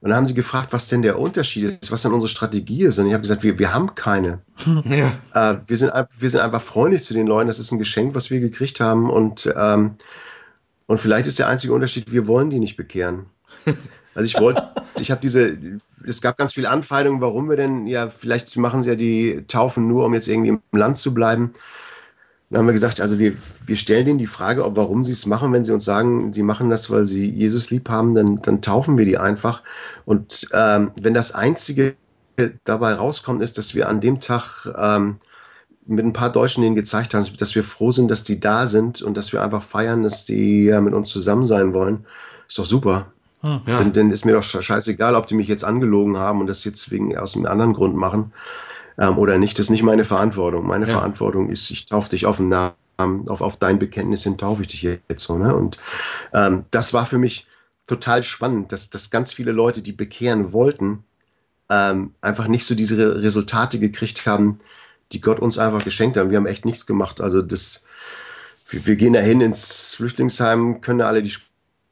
Und 0.04 0.10
dann 0.10 0.18
haben 0.18 0.28
sie 0.28 0.34
gefragt, 0.34 0.74
was 0.74 0.90
denn 0.90 1.02
der 1.02 1.18
Unterschied 1.18 1.80
ist, 1.82 1.90
was 1.90 2.02
denn 2.02 2.12
unsere 2.12 2.28
Strategie 2.28 2.84
ist. 2.84 3.00
Und 3.00 3.08
ich 3.08 3.14
habe 3.14 3.22
gesagt, 3.22 3.42
wir, 3.42 3.58
wir 3.58 3.74
haben 3.74 3.96
keine. 3.96 4.42
Ja. 4.84 5.14
Äh, 5.34 5.60
wir, 5.66 5.78
sind, 5.78 5.94
wir 5.94 6.30
sind 6.30 6.42
einfach 6.42 6.62
freundlich 6.62 7.04
zu 7.04 7.14
den 7.14 7.26
Leuten. 7.26 7.48
Das 7.48 7.58
ist 7.58 7.72
ein 7.72 7.80
Geschenk, 7.80 8.14
was 8.14 8.30
wir 8.30 8.42
gekriegt 8.42 8.82
haben. 8.82 9.10
Und, 9.10 9.52
ähm, 9.56 9.96
und 10.88 11.00
vielleicht 11.00 11.26
ist 11.28 11.40
der 11.40 11.48
einzige 11.48 11.72
Unterschied, 11.72 12.12
wir 12.12 12.28
wollen 12.28 12.50
die 12.50 12.60
nicht 12.60 12.76
bekehren. 12.76 13.28
Also 14.16 14.28
ich 14.28 14.40
wollte, 14.40 14.70
ich 15.00 15.10
habe 15.10 15.22
diese, 15.22 15.58
es 16.06 16.22
gab 16.22 16.38
ganz 16.38 16.54
viele 16.54 16.70
Anfeindungen, 16.70 17.20
warum 17.20 17.50
wir 17.50 17.58
denn, 17.58 17.88
ja, 17.88 18.10
vielleicht 18.10 18.56
machen 18.58 18.84
sie 18.84 18.90
ja 18.90 18.94
die 18.94 19.44
Taufen 19.48 19.88
nur, 19.88 20.06
um 20.06 20.14
jetzt 20.14 20.28
irgendwie 20.28 20.50
im 20.50 20.62
Land 20.72 21.00
zu 21.00 21.16
bleiben. 21.16 21.54
Dann 22.54 22.60
haben 22.60 22.68
wir 22.68 22.74
gesagt, 22.74 23.02
also 23.02 23.18
wir, 23.18 23.34
wir 23.66 23.78
stellen 23.78 24.06
denen 24.06 24.20
die 24.20 24.28
Frage, 24.28 24.64
ob 24.64 24.76
warum 24.76 25.04
sie 25.04 25.14
es 25.14 25.26
machen, 25.26 25.52
wenn 25.54 25.64
sie 25.64 25.72
uns 25.72 25.86
sagen, 25.86 26.32
die 26.32 26.44
machen 26.44 26.70
das, 26.70 26.92
weil 26.92 27.08
sie 27.08 27.28
Jesus 27.28 27.72
lieb 27.72 27.90
haben, 27.90 28.14
dann, 28.14 28.36
dann 28.36 28.62
taufen 28.62 28.96
wir 28.96 29.06
die 29.06 29.18
einfach. 29.18 29.64
Und 30.06 30.48
ähm, 30.54 30.92
wenn 31.02 31.16
das 31.16 31.32
Einzige 31.32 31.96
dabei 32.64 32.94
rauskommt, 32.94 33.42
ist, 33.42 33.58
dass 33.58 33.74
wir 33.74 33.90
an 33.90 34.02
dem 34.02 34.20
Tag 34.20 34.68
ähm, 34.78 35.16
mit 35.88 36.06
ein 36.06 36.14
paar 36.14 36.32
Deutschen 36.32 36.62
denen 36.62 36.76
gezeigt 36.76 37.16
haben, 37.16 37.26
dass 37.38 37.56
wir 37.56 37.64
froh 37.64 37.92
sind, 37.92 38.12
dass 38.12 38.22
die 38.22 38.40
da 38.40 38.68
sind 38.68 39.02
und 39.02 39.18
dass 39.18 39.34
wir 39.34 39.42
einfach 39.42 39.64
feiern, 39.64 40.04
dass 40.04 40.26
die 40.26 40.66
ja, 40.66 40.80
mit 40.80 40.94
uns 40.94 41.10
zusammen 41.10 41.46
sein 41.46 41.74
wollen, 41.74 42.06
ist 42.48 42.60
doch 42.60 42.66
super. 42.66 43.08
Hm. 43.42 43.62
Ja. 43.66 43.80
Denn, 43.80 43.94
denn 43.94 44.12
ist 44.12 44.26
mir 44.26 44.34
doch 44.34 44.44
scheißegal, 44.44 45.16
ob 45.16 45.26
die 45.26 45.34
mich 45.34 45.48
jetzt 45.48 45.64
angelogen 45.64 46.18
haben 46.18 46.40
und 46.40 46.46
das 46.46 46.64
jetzt 46.66 46.92
wegen 46.92 47.18
aus 47.18 47.36
einem 47.36 47.48
anderen 47.48 47.74
Grund 47.74 47.96
machen 47.96 48.32
ähm, 48.98 49.18
oder 49.18 49.38
nicht. 49.38 49.58
Das 49.60 49.66
ist 49.66 49.70
nicht 49.70 49.84
meine 49.84 50.04
Verantwortung. 50.04 50.66
Meine 50.68 50.86
ja. 50.86 50.94
Verantwortung 50.94 51.50
ist, 51.50 51.70
ich 51.72 51.86
taufe 51.86 52.10
dich 52.10 52.26
auf 52.26 52.38
den 52.38 52.50
Namen, 52.50 53.28
auf, 53.28 53.42
auf 53.42 53.58
dein 53.58 53.80
Bekenntnis 53.80 54.24
hin 54.24 54.38
taufe 54.38 54.62
ich 54.62 54.68
dich 54.68 54.84
jetzt 54.84 55.24
so. 55.24 55.38
Ne? 55.38 55.56
Und 55.56 55.78
ähm, 56.34 56.66
das 56.72 56.94
war 56.94 57.06
für 57.06 57.18
mich 57.18 57.48
total 57.88 58.24
spannend, 58.24 58.72
dass, 58.72 58.90
dass 58.90 59.10
ganz 59.10 59.34
viele 59.34 59.52
Leute, 59.52 59.82
die 59.82 59.92
bekehren 59.92 60.54
wollten, 60.54 61.04
ähm, 61.70 62.14
einfach 62.22 62.48
nicht 62.48 62.66
so 62.66 62.76
diese 62.76 63.22
Resultate 63.22 63.80
gekriegt 63.80 64.26
haben, 64.26 64.60
die 65.12 65.22
Gott 65.22 65.40
uns 65.40 65.58
einfach 65.58 65.84
geschenkt 65.84 66.18
hat. 66.18 66.30
Wir 66.30 66.38
haben 66.38 66.46
echt 66.46 66.66
nichts 66.66 66.86
gemacht. 66.86 67.22
Also 67.22 67.42
das, 67.42 67.84
wir, 68.70 68.86
wir 68.86 68.96
gehen 68.96 69.14
dahin 69.14 69.42
ins 69.42 69.96
Flüchtlingsheim, 69.96 70.82
können 70.82 71.00
da 71.00 71.08
alle 71.08 71.22
die 71.22 71.34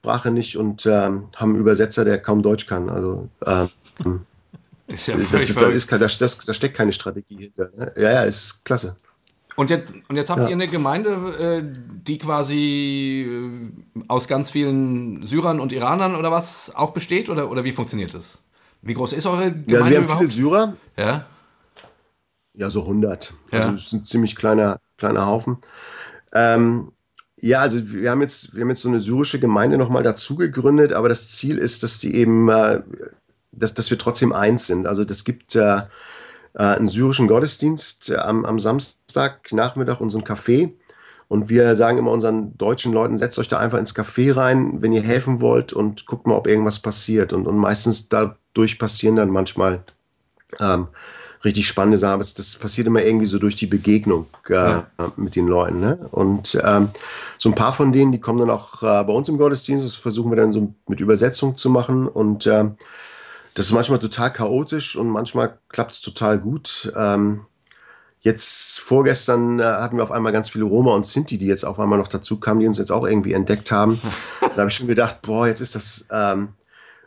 Sprache 0.01 0.31
nicht 0.31 0.57
und 0.57 0.85
ähm, 0.85 1.29
haben 1.35 1.51
einen 1.51 1.59
Übersetzer, 1.59 2.05
der 2.05 2.19
kaum 2.19 2.41
Deutsch 2.41 2.67
kann. 2.67 2.89
Also 2.89 3.29
ähm, 3.45 4.25
ist 4.93 5.07
ja 5.07 5.15
das, 5.15 5.41
ist, 5.41 5.61
da, 5.61 5.67
ist, 5.67 5.91
da, 5.91 5.97
da, 5.97 6.53
steckt 6.53 6.75
keine 6.75 6.91
Strategie 6.91 7.37
hinter. 7.37 7.69
Ne? 7.75 7.93
Ja, 7.97 8.11
ja, 8.11 8.23
ist 8.23 8.63
klasse. 8.65 8.95
Und 9.55 9.69
jetzt, 9.69 9.93
und 10.07 10.15
jetzt 10.15 10.29
habt 10.29 10.41
ja. 10.41 10.47
ihr 10.47 10.53
eine 10.53 10.67
Gemeinde, 10.67 11.09
äh, 11.37 11.63
die 12.05 12.17
quasi 12.17 13.27
äh, 13.27 14.01
aus 14.07 14.27
ganz 14.27 14.51
vielen 14.51 15.25
Syrern 15.25 15.59
und 15.59 15.71
Iranern 15.71 16.15
oder 16.15 16.31
was 16.31 16.71
auch 16.73 16.91
besteht? 16.91 17.29
Oder, 17.29 17.49
oder 17.51 17.63
wie 17.63 17.71
funktioniert 17.71 18.13
das? 18.13 18.39
Wie 18.81 18.93
groß 18.93 19.13
ist 19.13 19.25
eure 19.25 19.51
Gemeinde 19.51 19.71
ja, 19.71 19.77
also 19.79 19.89
wir 19.89 19.97
haben 19.97 20.03
überhaupt? 20.05 20.29
viele 20.29 20.31
Syrer. 20.31 20.73
Ja. 20.97 21.25
Ja, 22.53 22.69
so 22.69 22.81
100. 22.81 23.33
Ja. 23.51 23.59
Also 23.59 23.75
es 23.75 23.81
ist 23.87 23.93
ein 23.93 24.03
ziemlich 24.03 24.35
kleiner, 24.35 24.79
kleiner 24.97 25.25
Haufen. 25.25 25.57
Ähm, 26.33 26.91
ja, 27.39 27.59
also 27.59 27.91
wir 27.91 28.11
haben 28.11 28.21
jetzt, 28.21 28.55
wir 28.55 28.61
haben 28.61 28.69
jetzt 28.69 28.81
so 28.81 28.89
eine 28.89 28.99
syrische 28.99 29.39
Gemeinde 29.39 29.77
nochmal 29.77 30.03
dazu 30.03 30.35
gegründet, 30.35 30.93
aber 30.93 31.09
das 31.09 31.29
Ziel 31.29 31.57
ist, 31.57 31.81
dass 31.83 31.99
die 31.99 32.15
eben, 32.15 32.49
äh, 32.49 32.81
dass, 33.51 33.73
dass 33.73 33.89
wir 33.89 33.97
trotzdem 33.97 34.33
eins 34.33 34.67
sind. 34.67 34.87
Also 34.87 35.05
das 35.05 35.23
gibt 35.23 35.55
äh, 35.55 35.77
äh, 35.77 35.83
einen 36.53 36.87
syrischen 36.87 37.27
Gottesdienst 37.27 38.09
äh, 38.09 38.17
am, 38.17 38.45
am 38.45 38.59
Samstagnachmittag, 38.59 39.99
unseren 39.99 40.23
Café. 40.23 40.71
Und 41.27 41.47
wir 41.47 41.77
sagen 41.77 41.97
immer 41.97 42.11
unseren 42.11 42.57
deutschen 42.57 42.91
Leuten, 42.91 43.17
setzt 43.17 43.39
euch 43.39 43.47
da 43.47 43.57
einfach 43.57 43.79
ins 43.79 43.95
Café 43.95 44.35
rein, 44.35 44.81
wenn 44.81 44.91
ihr 44.91 45.01
helfen 45.01 45.39
wollt 45.39 45.71
und 45.71 46.05
guckt 46.05 46.27
mal, 46.27 46.35
ob 46.35 46.45
irgendwas 46.45 46.79
passiert. 46.79 47.31
Und, 47.31 47.47
und 47.47 47.57
meistens 47.57 48.09
dadurch 48.09 48.77
passieren 48.77 49.15
dann 49.15 49.29
manchmal 49.29 49.83
ähm, 50.59 50.87
richtig 51.45 51.67
spannende 51.67 51.97
Sachen. 51.97 52.19
Das 52.19 52.55
passiert 52.55 52.87
immer 52.87 53.01
irgendwie 53.01 53.27
so 53.27 53.39
durch 53.39 53.55
die 53.55 53.67
Begegnung 53.67 54.25
äh, 54.49 54.53
ja. 54.53 54.87
mit 55.15 55.37
den 55.37 55.47
Leuten. 55.47 55.79
Ne? 55.79 56.05
Und 56.11 56.59
ähm, 56.65 56.89
so 57.37 57.47
ein 57.47 57.55
paar 57.55 57.71
von 57.71 57.93
denen, 57.93 58.11
die 58.11 58.19
kommen 58.19 58.39
dann 58.39 58.49
auch 58.49 58.83
äh, 58.83 59.03
bei 59.05 59.13
uns 59.13 59.29
im 59.29 59.37
Gottesdienst. 59.37 59.85
Das 59.85 59.95
versuchen 59.95 60.31
wir 60.31 60.35
dann 60.35 60.51
so 60.51 60.73
mit 60.87 60.99
Übersetzung 60.99 61.55
zu 61.55 61.69
machen. 61.69 62.09
Und 62.09 62.45
äh, 62.45 62.65
das 63.53 63.65
ist 63.65 63.71
manchmal 63.71 63.99
total 63.99 64.31
chaotisch 64.31 64.95
und 64.95 65.09
manchmal 65.09 65.59
klappt 65.69 65.93
es 65.93 66.01
total 66.01 66.39
gut. 66.39 66.91
Ähm, 66.95 67.45
Jetzt 68.23 68.79
vorgestern 68.79 69.59
äh, 69.59 69.63
hatten 69.63 69.97
wir 69.97 70.03
auf 70.03 70.11
einmal 70.11 70.31
ganz 70.31 70.51
viele 70.51 70.65
Roma 70.65 70.93
und 70.93 71.07
Sinti, 71.07 71.39
die 71.39 71.47
jetzt 71.47 71.63
auf 71.63 71.79
einmal 71.79 71.97
noch 71.97 72.07
dazu 72.07 72.39
kamen, 72.39 72.59
die 72.59 72.67
uns 72.67 72.77
jetzt 72.77 72.91
auch 72.91 73.03
irgendwie 73.03 73.33
entdeckt 73.33 73.71
haben. 73.71 73.99
da 74.41 74.57
habe 74.57 74.67
ich 74.67 74.75
schon 74.75 74.85
gedacht, 74.85 75.23
boah, 75.23 75.47
jetzt 75.47 75.59
ist 75.59 75.73
das. 75.73 76.05
Ähm, 76.11 76.49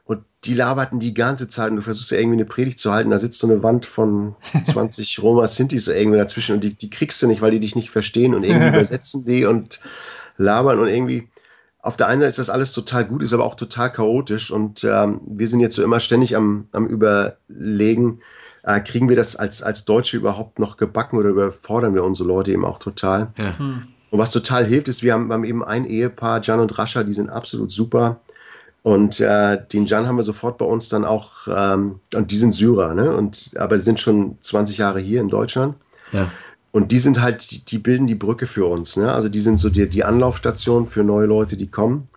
Und 0.06 0.24
die 0.42 0.54
laberten 0.54 0.98
die 0.98 1.14
ganze 1.14 1.46
Zeit 1.46 1.70
und 1.70 1.76
du 1.76 1.82
versuchst 1.82 2.10
ja 2.10 2.18
irgendwie 2.18 2.38
eine 2.38 2.44
Predigt 2.44 2.80
zu 2.80 2.92
halten, 2.92 3.10
da 3.10 3.20
sitzt 3.20 3.38
so 3.38 3.46
eine 3.46 3.62
Wand 3.62 3.86
von 3.86 4.34
20 4.64 5.22
Roma 5.22 5.46
Sintis 5.46 5.84
so 5.84 5.92
irgendwie 5.92 6.18
dazwischen 6.18 6.56
und 6.56 6.64
die, 6.64 6.74
die 6.74 6.90
kriegst 6.90 7.22
du 7.22 7.28
nicht, 7.28 7.40
weil 7.40 7.52
die 7.52 7.60
dich 7.60 7.76
nicht 7.76 7.90
verstehen 7.90 8.34
und 8.34 8.42
irgendwie 8.42 8.68
übersetzen 8.74 9.24
die 9.24 9.44
und 9.44 9.78
labern 10.36 10.80
und 10.80 10.88
irgendwie 10.88 11.28
auf 11.84 11.98
der 11.98 12.08
einen 12.08 12.20
Seite 12.20 12.30
ist 12.30 12.38
das 12.38 12.50
alles 12.50 12.72
total 12.72 13.04
gut, 13.04 13.22
ist 13.22 13.34
aber 13.34 13.44
auch 13.44 13.54
total 13.54 13.92
chaotisch 13.92 14.50
und 14.50 14.84
ähm, 14.84 15.20
wir 15.26 15.46
sind 15.46 15.60
jetzt 15.60 15.76
so 15.76 15.84
immer 15.84 16.00
ständig 16.00 16.34
am, 16.34 16.66
am 16.72 16.86
Überlegen, 16.86 18.20
äh, 18.62 18.80
kriegen 18.80 19.10
wir 19.10 19.16
das 19.16 19.36
als, 19.36 19.62
als 19.62 19.84
Deutsche 19.84 20.16
überhaupt 20.16 20.58
noch 20.58 20.78
gebacken 20.78 21.18
oder 21.18 21.28
überfordern 21.28 21.94
wir 21.94 22.02
unsere 22.02 22.26
Leute 22.26 22.52
eben 22.52 22.64
auch 22.64 22.78
total? 22.78 23.32
Ja. 23.36 23.58
Hm. 23.58 23.82
Und 24.10 24.18
was 24.18 24.30
total 24.30 24.64
hilft, 24.64 24.88
ist, 24.88 25.02
wir 25.02 25.12
haben, 25.12 25.26
wir 25.26 25.34
haben 25.34 25.44
eben 25.44 25.62
ein 25.62 25.84
Ehepaar, 25.84 26.40
Jan 26.42 26.60
und 26.60 26.78
Rascha, 26.78 27.02
die 27.02 27.12
sind 27.12 27.28
absolut 27.28 27.70
super. 27.70 28.20
Und 28.82 29.20
äh, 29.20 29.58
den 29.72 29.84
Jan 29.84 30.06
haben 30.06 30.16
wir 30.16 30.22
sofort 30.22 30.56
bei 30.56 30.64
uns 30.64 30.88
dann 30.88 31.04
auch, 31.04 31.48
ähm, 31.48 32.00
und 32.14 32.30
die 32.30 32.36
sind 32.36 32.52
Syrer, 32.52 32.94
ne? 32.94 33.14
Und, 33.14 33.50
aber 33.56 33.76
die 33.76 33.82
sind 33.82 34.00
schon 34.00 34.38
20 34.40 34.78
Jahre 34.78 35.00
hier 35.00 35.20
in 35.20 35.28
Deutschland. 35.28 35.74
Ja. 36.12 36.30
Und 36.74 36.90
die 36.90 36.98
sind 36.98 37.22
halt, 37.22 37.52
die, 37.52 37.64
die, 37.64 37.78
bilden 37.78 38.08
die 38.08 38.16
Brücke 38.16 38.48
für 38.48 38.66
uns. 38.66 38.96
Ne? 38.96 39.12
Also 39.12 39.28
die 39.28 39.38
sind 39.38 39.58
so 39.58 39.70
die, 39.70 39.88
die 39.88 40.02
Anlaufstation 40.02 40.88
für 40.88 41.04
neue 41.04 41.26
Leute, 41.26 41.56
die 41.56 41.68
kommen. 41.68 42.08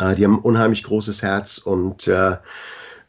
Äh, 0.00 0.16
die 0.16 0.24
haben 0.24 0.38
ein 0.38 0.40
unheimlich 0.40 0.82
großes 0.82 1.22
Herz 1.22 1.58
und 1.58 2.08
äh, 2.08 2.36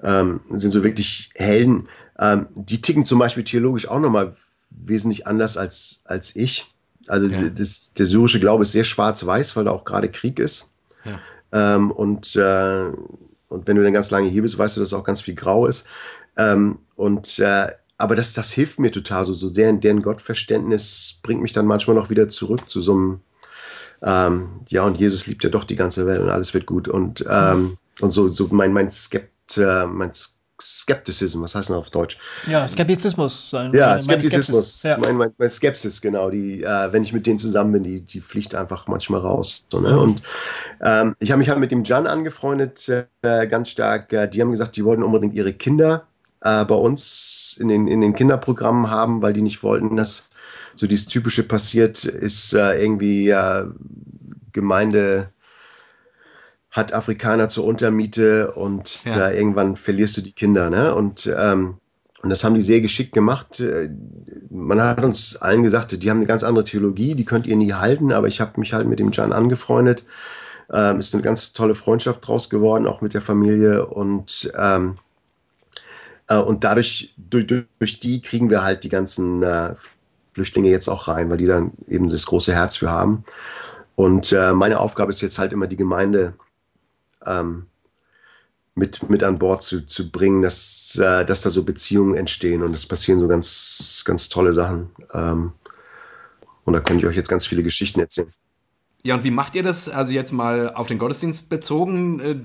ähm, 0.04 0.42
sind 0.54 0.70
so 0.70 0.84
wirklich 0.84 1.32
Helden. 1.34 1.88
Ähm, 2.20 2.46
die 2.54 2.80
ticken 2.80 3.06
zum 3.06 3.18
Beispiel 3.18 3.44
theologisch 3.44 3.88
auch 3.88 4.00
nochmal 4.00 4.36
wesentlich 4.70 5.26
anders 5.26 5.58
als, 5.58 6.04
als 6.06 6.36
ich. 6.36 6.72
Also 7.08 7.26
ja. 7.26 7.50
das, 7.50 7.94
der 7.94 8.06
syrische 8.06 8.40
Glaube 8.40 8.62
ist 8.62 8.72
sehr 8.72 8.84
schwarz-weiß, 8.84 9.56
weil 9.56 9.64
da 9.64 9.72
auch 9.72 9.84
gerade 9.84 10.12
Krieg 10.12 10.38
ist. 10.38 10.76
Ja. 11.06 11.20
Ähm, 11.54 11.90
und, 11.90 12.36
äh, 12.36 12.86
und 13.48 13.66
wenn 13.66 13.78
du 13.78 13.84
dann 13.84 13.94
ganz 13.94 14.12
lange 14.12 14.28
hier 14.28 14.44
bist, 14.44 14.60
weißt 14.60 14.78
du, 14.78 14.82
dass 14.82 14.94
auch 14.94 15.04
ganz 15.04 15.22
viel 15.22 15.34
grau 15.34 15.66
ist. 15.66 15.88
Ähm, 16.38 16.78
und 16.96 17.40
äh, 17.40 17.68
aber 17.98 18.16
das, 18.16 18.34
das 18.34 18.52
hilft 18.52 18.80
mir 18.80 18.92
total. 18.92 19.26
So, 19.26 19.34
so 19.34 19.50
deren, 19.50 19.80
deren 19.80 20.02
Gottverständnis 20.02 21.20
bringt 21.24 21.42
mich 21.42 21.52
dann 21.52 21.66
manchmal 21.66 21.96
noch 21.96 22.10
wieder 22.10 22.30
zurück 22.30 22.70
zu 22.70 22.82
so 22.82 22.94
einem, 22.94 23.20
ähm, 24.04 24.62
ja, 24.70 24.84
und 24.84 25.00
Jesus 25.00 25.26
liebt 25.26 25.44
ja 25.44 25.50
doch 25.50 25.64
die 25.64 25.76
ganze 25.76 26.06
Welt 26.06 26.22
und 26.22 26.30
alles 26.30 26.54
wird 26.54 26.68
gut. 26.68 26.88
Und, 26.88 27.26
ähm, 27.30 27.78
und 28.00 28.12
so, 28.12 28.28
so 28.28 28.48
mein, 28.52 28.72
mein, 28.72 28.92
Skept, 28.92 29.58
äh, 29.58 29.88
mein 29.88 30.12
Skepticism, 30.62 31.42
was 31.42 31.56
heißt 31.56 31.72
das 31.72 31.78
auf 31.78 31.90
Deutsch? 31.90 32.20
Ja, 32.46 32.68
Skeptizismus. 32.68 33.50
Sein, 33.50 33.74
ja, 33.74 33.98
Skeptizismus. 33.98 34.84
Ja. 34.84 34.98
Mein, 35.00 35.16
mein, 35.16 35.32
mein, 35.40 35.50
Skepsis, 35.50 36.00
genau. 36.00 36.30
Die, 36.30 36.62
äh, 36.62 36.94
wenn 36.94 37.02
ich 37.02 37.14
mit 37.14 37.26
denen 37.26 37.40
zusammen 37.40 37.72
bin, 37.72 37.84
die, 37.84 38.02
die 38.02 38.22
fliegt 38.22 38.54
einfach 38.54 38.88
manchmal 38.88 39.22
raus. 39.22 39.66
So, 39.72 39.80
ne? 39.80 40.00
Und 40.00 40.22
ähm, 40.82 41.16
ich 41.18 41.32
habe 41.32 41.40
mich 41.40 41.50
halt 41.50 41.60
mit 41.60 41.72
dem 41.72 41.84
Jan 41.84 42.06
angefreundet, 42.06 42.88
äh, 43.24 43.48
ganz 43.48 43.70
stark. 43.70 44.14
Äh, 44.14 44.28
die 44.28 44.42
haben 44.42 44.52
gesagt, 44.52 44.78
die 44.78 44.86
wollten 44.86 45.02
unbedingt 45.02 45.34
ihre 45.34 45.54
Kinder 45.54 46.06
äh, 46.42 46.66
bei 46.66 46.76
uns 46.76 47.58
in 47.60 47.68
den, 47.68 47.88
in 47.88 48.02
den 48.02 48.14
Kinderprogrammen 48.14 48.90
haben, 48.90 49.22
weil 49.22 49.34
die 49.34 49.42
nicht 49.42 49.64
wollten, 49.64 49.96
dass 49.96 50.30
so 50.76 50.88
dieses 50.88 51.08
Typische 51.08 51.44
passiert, 51.44 52.06
ist 52.06 52.54
äh, 52.54 52.82
irgendwie 52.82 53.34
Gemeinde 54.54 55.30
hat 56.78 56.94
Afrikaner 56.94 57.50
zur 57.50 57.66
Untermiete 57.66 58.52
und 58.52 59.04
ja. 59.04 59.16
da 59.16 59.32
irgendwann 59.32 59.76
verlierst 59.76 60.18
du 60.18 60.22
die 60.22 60.34
Kinder. 60.34 60.70
Ne? 60.70 60.94
Und, 60.94 61.30
ähm, 61.36 61.78
und 62.22 62.30
das 62.30 62.44
haben 62.44 62.56
die 62.56 62.62
sehr 62.62 62.82
geschickt 62.82 63.14
gemacht. 63.14 63.60
Äh, 63.60 63.90
man 64.50 64.80
hat 64.82 65.04
uns 65.04 65.36
allen 65.38 65.64
gesagt, 65.64 66.04
die 66.04 66.10
haben 66.10 66.18
eine 66.18 66.28
ganz 66.28 66.44
andere 66.44 66.66
Theologie, 66.66 67.16
die 67.16 67.26
könnt 67.26 67.48
ihr 67.48 67.56
nie 67.56 67.74
halten, 67.74 68.12
aber 68.12 68.28
ich 68.28 68.40
habe 68.40 68.60
mich 68.60 68.74
halt 68.74 68.88
mit 68.88 69.00
dem 69.00 69.12
Jan 69.12 69.34
angefreundet. 69.34 70.06
Ähm, 70.72 71.00
ist 71.00 71.14
eine 71.14 71.24
ganz 71.24 71.54
tolle 71.54 71.76
Freundschaft 71.76 72.28
draus 72.28 72.50
geworden, 72.50 72.88
auch 72.88 73.02
mit 73.02 73.14
der 73.14 73.22
Familie. 73.22 73.86
Und, 73.88 74.52
ähm, 74.58 74.98
äh, 76.28 76.38
und 76.38 76.64
dadurch, 76.64 77.14
durch, 77.18 77.48
durch 77.48 78.00
die 78.00 78.22
kriegen 78.22 78.50
wir 78.50 78.64
halt 78.64 78.84
die 78.84 78.90
ganzen 78.90 79.44
äh, 79.44 79.76
Flüchtlinge 80.34 80.70
jetzt 80.70 80.88
auch 80.88 81.08
rein, 81.08 81.30
weil 81.30 81.38
die 81.38 81.46
dann 81.46 81.72
eben 81.88 82.10
das 82.10 82.26
große 82.26 82.54
Herz 82.54 82.76
für 82.76 82.90
haben. 82.90 83.24
Und 83.96 84.32
äh, 84.32 84.54
meine 84.54 84.80
Aufgabe 84.80 85.10
ist 85.10 85.22
jetzt 85.22 85.40
halt 85.40 85.54
immer 85.54 85.68
die 85.68 85.78
Gemeinde 85.78 86.34
ähm, 87.26 87.66
mit, 88.76 89.10
mit 89.10 89.24
an 89.24 89.40
Bord 89.40 89.64
zu, 89.64 89.86
zu 89.86 90.12
bringen, 90.12 90.44
dass, 90.44 90.96
äh, 91.02 91.26
dass 91.26 91.42
da 91.42 91.50
so 91.50 91.64
Beziehungen 91.64 92.14
entstehen 92.14 92.62
und 92.62 92.74
es 92.74 92.86
passieren 92.86 93.20
so 93.20 93.28
ganz, 93.28 94.04
ganz 94.06 94.30
tolle 94.30 94.54
Sachen. 94.54 94.92
Ähm, 95.14 95.54
und 96.64 96.74
da 96.74 96.80
könnte 96.80 97.06
ich 97.06 97.10
euch 97.10 97.16
jetzt 97.16 97.30
ganz 97.30 97.48
viele 97.48 97.64
Geschichten 97.64 98.00
erzählen. 98.00 98.32
Ja, 99.04 99.16
und 99.16 99.24
wie 99.24 99.32
macht 99.32 99.56
ihr 99.56 99.64
das? 99.64 99.90
Also 99.90 100.12
jetzt 100.12 100.32
mal 100.32 100.74
auf 100.74 100.88
den 100.88 101.00
Gottesdienst 101.00 101.50
bezogen, 101.50 102.20
äh, 102.20 102.36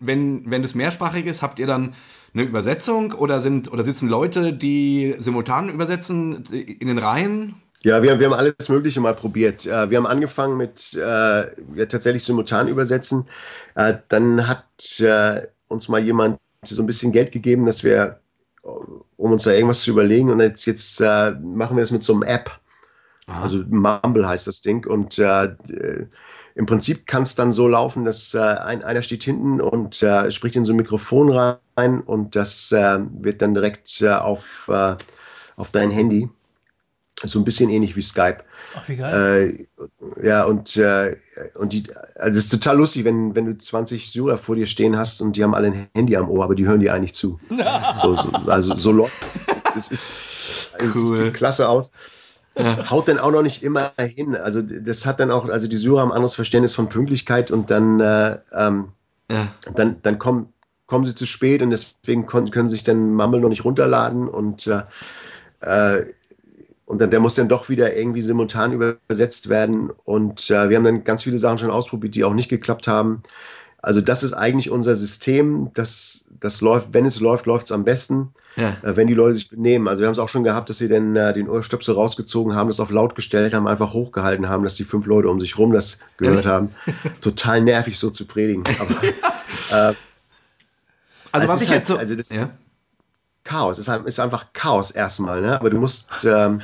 wenn, 0.00 0.48
wenn 0.50 0.62
das 0.62 0.74
mehrsprachig 0.74 1.26
ist, 1.26 1.42
habt 1.42 1.58
ihr 1.58 1.66
dann 1.66 1.94
eine 2.34 2.42
Übersetzung 2.42 3.12
oder 3.12 3.40
sind 3.40 3.72
oder 3.72 3.84
sitzen 3.84 4.08
Leute, 4.08 4.52
die 4.52 5.14
simultan 5.18 5.68
übersetzen 5.68 6.44
in 6.44 6.88
den 6.88 6.98
Reihen? 6.98 7.54
Ja, 7.82 8.02
wir, 8.02 8.18
wir 8.18 8.26
haben 8.26 8.34
alles 8.34 8.68
Mögliche 8.68 9.00
mal 9.00 9.14
probiert. 9.14 9.66
Äh, 9.66 9.90
wir 9.90 9.98
haben 9.98 10.06
angefangen 10.06 10.56
mit 10.56 10.94
äh, 10.94 10.98
ja, 10.98 11.86
tatsächlich 11.86 12.24
simultan 12.24 12.66
übersetzen. 12.66 13.28
Äh, 13.74 13.94
dann 14.08 14.48
hat 14.48 14.64
äh, 15.00 15.42
uns 15.68 15.88
mal 15.88 16.00
jemand 16.00 16.38
so 16.64 16.82
ein 16.82 16.86
bisschen 16.86 17.12
Geld 17.12 17.30
gegeben, 17.30 17.66
dass 17.66 17.84
wir, 17.84 18.20
um 18.62 19.32
uns 19.32 19.42
da 19.42 19.52
irgendwas 19.52 19.82
zu 19.82 19.90
überlegen, 19.90 20.30
und 20.30 20.40
jetzt, 20.40 20.64
jetzt 20.64 21.00
äh, 21.00 21.32
machen 21.32 21.76
wir 21.76 21.82
das 21.82 21.90
mit 21.90 22.02
so 22.02 22.14
einem 22.14 22.22
App. 22.22 22.50
Aha. 23.26 23.42
Also 23.42 23.62
Mumble 23.68 24.26
heißt 24.26 24.46
das 24.46 24.62
Ding. 24.62 24.86
Und 24.86 25.18
äh, 25.18 25.54
im 26.54 26.66
Prinzip 26.66 27.06
kann 27.06 27.24
es 27.24 27.34
dann 27.34 27.52
so 27.52 27.66
laufen, 27.66 28.04
dass 28.04 28.34
ein, 28.34 28.84
einer 28.84 29.02
steht 29.02 29.24
hinten 29.24 29.60
und 29.60 30.04
spricht 30.30 30.56
in 30.56 30.64
so 30.64 30.72
ein 30.72 30.76
Mikrofon 30.76 31.30
rein 31.30 32.00
und 32.00 32.36
das 32.36 32.70
wird 32.70 33.42
dann 33.42 33.54
direkt 33.54 34.02
auf, 34.04 34.70
auf 35.56 35.70
dein 35.72 35.90
Handy 35.90 36.30
so 37.22 37.38
ein 37.38 37.44
bisschen 37.44 37.70
ähnlich 37.70 37.96
wie 37.96 38.02
Skype. 38.02 38.38
Ach, 38.76 38.88
wie 38.88 38.96
geil. 38.96 39.66
Äh, 40.20 40.26
ja, 40.26 40.44
und, 40.44 40.76
äh, 40.76 41.16
und 41.54 41.72
die, 41.72 41.84
also 42.16 42.38
es 42.38 42.46
ist 42.46 42.50
total 42.50 42.76
lustig, 42.76 43.04
wenn, 43.04 43.34
wenn 43.34 43.46
du 43.46 43.56
20 43.56 44.10
Syrer 44.10 44.38
vor 44.38 44.56
dir 44.56 44.66
stehen 44.66 44.96
hast 44.96 45.20
und 45.20 45.36
die 45.36 45.44
haben 45.44 45.54
alle 45.54 45.68
ein 45.68 45.86
Handy 45.94 46.16
am 46.16 46.28
Ohr, 46.28 46.44
aber 46.44 46.54
die 46.54 46.66
hören 46.66 46.80
dir 46.80 46.92
eigentlich 46.92 47.14
zu. 47.14 47.38
so, 47.94 48.14
so, 48.14 48.30
also 48.46 48.74
so 48.74 48.92
läuft 48.92 49.36
Das 49.74 49.90
ist, 49.90 50.24
das 50.78 50.96
cool. 50.96 51.08
sieht 51.08 51.34
klasse 51.34 51.68
aus. 51.68 51.92
Ja. 52.56 52.90
Haut 52.90 53.08
dann 53.08 53.18
auch 53.18 53.32
noch 53.32 53.42
nicht 53.42 53.62
immer 53.62 53.92
hin. 53.98 54.36
Also 54.36 54.62
das 54.62 55.06
hat 55.06 55.20
dann 55.20 55.30
auch, 55.30 55.48
also 55.48 55.66
die 55.66 55.76
Syrer 55.76 56.00
haben 56.00 56.10
ein 56.10 56.16
anderes 56.16 56.34
Verständnis 56.34 56.74
von 56.74 56.88
Pünktlichkeit 56.88 57.50
und 57.50 57.70
dann, 57.70 58.00
äh, 58.00 58.38
ähm, 58.52 58.88
ja. 59.30 59.48
dann, 59.74 59.96
dann 60.02 60.18
kommen, 60.18 60.52
kommen 60.86 61.04
sie 61.04 61.14
zu 61.14 61.26
spät 61.26 61.62
und 61.62 61.70
deswegen 61.70 62.26
können, 62.26 62.50
können 62.50 62.68
sich 62.68 62.84
dann 62.84 63.12
Mammel 63.14 63.40
noch 63.40 63.48
nicht 63.48 63.64
runterladen 63.64 64.28
und 64.28 64.66
äh, 64.66 64.82
äh 65.60 66.06
und 66.86 67.00
dann, 67.00 67.10
der 67.10 67.20
muss 67.20 67.34
dann 67.34 67.48
doch 67.48 67.68
wieder 67.68 67.96
irgendwie 67.96 68.20
simultan 68.20 68.72
übersetzt 68.72 69.48
werden. 69.48 69.90
Und 70.04 70.50
äh, 70.50 70.68
wir 70.68 70.76
haben 70.76 70.84
dann 70.84 71.04
ganz 71.04 71.22
viele 71.22 71.38
Sachen 71.38 71.58
schon 71.58 71.70
ausprobiert, 71.70 72.14
die 72.14 72.24
auch 72.24 72.34
nicht 72.34 72.50
geklappt 72.50 72.86
haben. 72.86 73.22
Also 73.78 74.00
das 74.00 74.22
ist 74.22 74.34
eigentlich 74.34 74.70
unser 74.70 74.94
System. 74.94 75.70
Das, 75.74 76.26
das 76.44 76.60
läuft, 76.60 76.92
wenn 76.92 77.06
es 77.06 77.20
läuft, 77.20 77.46
läuft 77.46 77.66
es 77.66 77.72
am 77.72 77.84
besten, 77.84 78.32
ja. 78.56 78.76
äh, 78.82 78.96
wenn 78.96 79.06
die 79.06 79.14
Leute 79.14 79.34
sich 79.34 79.48
benehmen. 79.48 79.88
Also 79.88 80.02
wir 80.02 80.06
haben 80.06 80.12
es 80.12 80.18
auch 80.18 80.28
schon 80.28 80.44
gehabt, 80.44 80.68
dass 80.68 80.78
sie 80.78 80.88
dann 80.88 81.16
äh, 81.16 81.32
den 81.32 81.48
Ohrstöpsel 81.48 81.94
rausgezogen 81.94 82.54
haben, 82.54 82.68
das 82.68 82.80
auf 82.80 82.90
laut 82.90 83.14
gestellt 83.14 83.54
haben, 83.54 83.66
einfach 83.66 83.94
hochgehalten 83.94 84.48
haben, 84.48 84.62
dass 84.62 84.74
die 84.74 84.84
fünf 84.84 85.06
Leute 85.06 85.28
um 85.28 85.40
sich 85.40 85.56
rum 85.56 85.72
das 85.72 86.00
gehört 86.18 86.44
haben. 86.44 86.74
Total 87.22 87.62
nervig 87.62 87.98
so 87.98 88.10
zu 88.10 88.26
predigen. 88.26 88.62
Aber, 88.78 89.02
äh, 89.90 89.94
also, 91.32 91.48
was 91.48 91.62
ich 91.62 91.70
halt, 91.70 91.78
jetzt 91.78 91.88
so... 91.88 91.96
Also 91.96 92.14
das, 92.14 92.34
ja. 92.34 92.50
Chaos. 93.42 93.78
Es 93.78 93.88
ist 93.88 94.20
einfach 94.20 94.52
Chaos 94.52 94.90
erstmal, 94.90 95.40
ne? 95.40 95.58
Aber 95.60 95.70
du 95.70 95.78
musst, 95.78 96.08
ähm, 96.24 96.60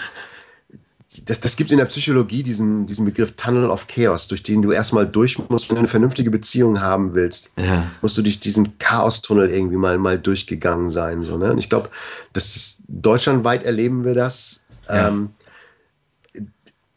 das, 1.25 1.41
das 1.41 1.57
gibt 1.57 1.73
in 1.73 1.79
der 1.79 1.87
Psychologie 1.87 2.43
diesen, 2.43 2.87
diesen 2.87 3.05
Begriff 3.05 3.33
Tunnel 3.33 3.69
of 3.69 3.89
Chaos, 3.89 4.29
durch 4.29 4.45
den 4.45 4.63
du 4.63 4.71
erstmal 4.71 5.09
durch 5.09 5.39
musst, 5.49 5.69
wenn 5.69 5.75
du 5.75 5.81
eine 5.81 5.89
vernünftige 5.89 6.31
Beziehung 6.31 6.81
haben 6.81 7.15
willst, 7.15 7.51
ja. 7.57 7.91
musst 8.01 8.17
du 8.17 8.23
durch 8.23 8.39
diesen 8.39 8.79
Chaos-Tunnel 8.79 9.51
irgendwie 9.51 9.77
mal, 9.77 9.99
mal 9.99 10.19
durchgegangen 10.19 10.89
sein. 10.89 11.25
So, 11.25 11.37
ne? 11.37 11.51
Und 11.51 11.59
ich 11.59 11.69
glaube, 11.69 11.91
deutschlandweit 12.87 13.65
erleben 13.65 14.05
wir 14.05 14.15
das. 14.15 14.65
Ja. 14.89 15.09
Ähm, 15.09 15.31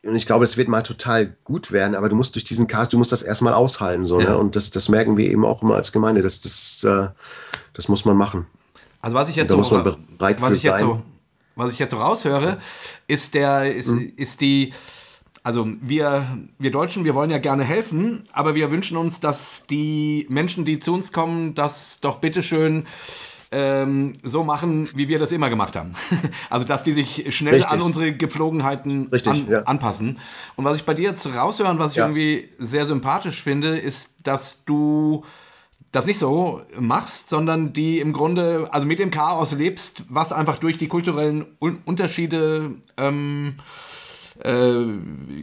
und 0.06 0.16
ich 0.16 0.26
glaube, 0.28 0.44
es 0.44 0.58
wird 0.58 0.68
mal 0.68 0.84
total 0.84 1.36
gut 1.44 1.72
werden, 1.72 1.96
aber 1.96 2.10
du 2.10 2.16
musst 2.16 2.36
durch 2.36 2.44
diesen 2.44 2.68
Chaos, 2.68 2.90
du 2.90 2.98
musst 3.00 3.12
das 3.12 3.24
erstmal 3.24 3.54
aushalten. 3.54 4.06
So, 4.06 4.18
ne? 4.18 4.26
ja. 4.26 4.30
ne? 4.32 4.38
Und 4.38 4.56
das, 4.56 4.70
das 4.70 4.90
merken 4.90 5.18
wir 5.18 5.32
eben 5.32 5.44
auch 5.44 5.64
immer 5.64 5.76
als 5.76 5.92
Gemeinde. 5.92 6.22
Das, 6.22 6.40
das, 6.42 6.84
äh, 6.84 7.08
das 7.74 7.88
muss 7.88 8.06
man 8.06 8.16
machen. 8.16 8.46
Also 9.02 9.16
was 9.16 9.30
ich 9.30 9.38
jetzt 9.38 9.48
da 9.48 9.54
so, 9.54 9.58
muss 9.58 9.72
man 9.72 9.84
bereit 9.84 10.42
was 10.42 10.54
ich 10.54 10.64
jetzt 10.64 10.80
so, 10.82 11.02
was 11.56 11.72
ich 11.72 11.80
jetzt 11.80 11.92
so 11.92 11.98
raushöre, 11.98 12.58
ist 13.08 13.34
der, 13.34 13.74
ist, 13.74 13.90
mhm. 13.90 14.14
ist 14.16 14.42
die, 14.42 14.74
also 15.44 15.68
wir, 15.82 16.26
wir 16.58 16.72
Deutschen, 16.72 17.04
wir 17.04 17.16
wollen 17.16 17.30
ja 17.30 17.38
gerne 17.38 17.64
helfen, 17.64 18.24
aber 18.32 18.56
wir 18.56 18.72
wünschen 18.72 18.98
uns, 18.98 19.20
dass 19.20 19.66
die 19.70 20.26
Menschen, 20.30 20.66
die 20.66 20.80
zu 20.80 20.94
uns 20.94 21.12
kommen, 21.12 21.54
das 21.54 22.00
doch 22.00 22.18
bitteschön 22.18 22.86
ähm, 23.54 24.16
so 24.24 24.44
machen, 24.44 24.90
wie 24.96 25.08
wir 25.08 25.20
das 25.20 25.32
immer 25.32 25.50
gemacht 25.50 25.76
haben. 25.76 25.94
also 26.50 26.66
dass 26.66 26.84
die 26.84 26.92
sich 26.92 27.36
schnell 27.36 27.56
Richtig. 27.56 27.72
an 27.72 27.82
unsere 27.82 28.14
Gepflogenheiten 28.14 29.08
Richtig, 29.08 29.44
an, 29.44 29.50
ja. 29.50 29.64
anpassen. 29.64 30.20
Und 30.56 30.66
was 30.66 30.78
ich 30.78 30.86
bei 30.86 30.94
dir 30.94 31.10
jetzt 31.10 31.26
raushöre 31.28 31.70
und 31.70 31.80
was 31.80 31.92
ich 31.92 31.98
ja. 31.98 32.06
irgendwie 32.06 32.50
sehr 32.58 32.86
sympathisch 32.86 33.44
finde, 33.44 33.78
ist, 33.78 34.10
dass 34.24 34.64
du 34.66 35.24
das 35.94 36.08
nicht 36.08 36.20
so 36.20 36.62
machst, 36.78 37.30
sondern 37.30 37.72
die 37.72 38.00
im 38.00 38.14
Grunde, 38.14 38.68
also 38.72 38.86
mit 38.86 39.00
dem 39.00 39.12
Chaos 39.12 39.54
lebst, 39.54 40.04
was 40.10 40.34
einfach 40.34 40.58
durch 40.58 40.78
die 40.78 40.88
kulturellen 40.88 41.46
Un 41.62 41.78
Unterschiede 41.86 42.72
ähm, 42.98 43.58
äh, 44.44 44.86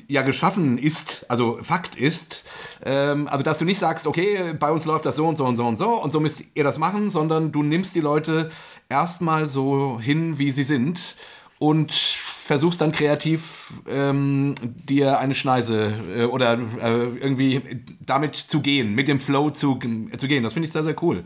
ja 0.09 0.23
geschaffen 0.23 0.77
ist, 0.77 1.25
also 1.29 1.59
Fakt 1.63 1.95
ist. 1.95 2.45
Ähm, 2.85 3.29
also 3.29 3.45
dass 3.45 3.59
du 3.59 3.65
nicht 3.65 3.79
sagst, 3.79 4.09
okay, 4.09 4.55
bei 4.59 4.73
uns 4.73 4.85
läuft 4.85 5.07
das 5.07 5.15
so 5.17 5.27
und 5.29 5.37
so 5.37 5.45
und 5.45 5.57
so 5.57 5.67
und 5.67 5.79
so 5.79 6.03
und 6.03 6.11
so 6.11 6.19
müsst 6.19 6.43
ihr 6.55 6.65
das 6.65 6.79
machen, 6.79 7.11
sondern 7.11 7.53
du 7.53 7.63
nimmst 7.63 7.95
die 7.95 8.01
Leute 8.01 8.51
erstmal 8.89 9.47
so 9.47 10.01
hin, 10.01 10.39
wie 10.39 10.51
sie 10.51 10.65
sind 10.65 11.17
und 11.61 11.93
versuchst 11.93 12.81
dann 12.81 12.91
kreativ 12.91 13.75
ähm, 13.87 14.55
dir 14.63 15.19
eine 15.19 15.35
Schneise 15.35 15.93
äh, 16.17 16.25
oder 16.25 16.55
äh, 16.55 17.05
irgendwie 17.21 17.85
damit 18.01 18.35
zu 18.35 18.61
gehen, 18.61 18.95
mit 18.95 19.09
dem 19.09 19.21
Flow 19.21 19.51
zu, 19.51 19.79
zu 20.17 20.27
gehen. 20.27 20.43
Das 20.43 20.55
finde 20.55 20.67
ich 20.67 20.73
sehr, 20.73 20.85
sehr 20.85 21.01
cool. 21.03 21.23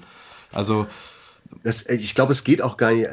Also 0.51 0.89
das, 1.63 1.83
äh, 1.83 1.95
ich 1.95 2.17
glaube, 2.17 2.33
es 2.33 2.43
geht 2.43 2.63
auch 2.63 2.77
gar 2.77 2.91
nicht. 2.91 3.09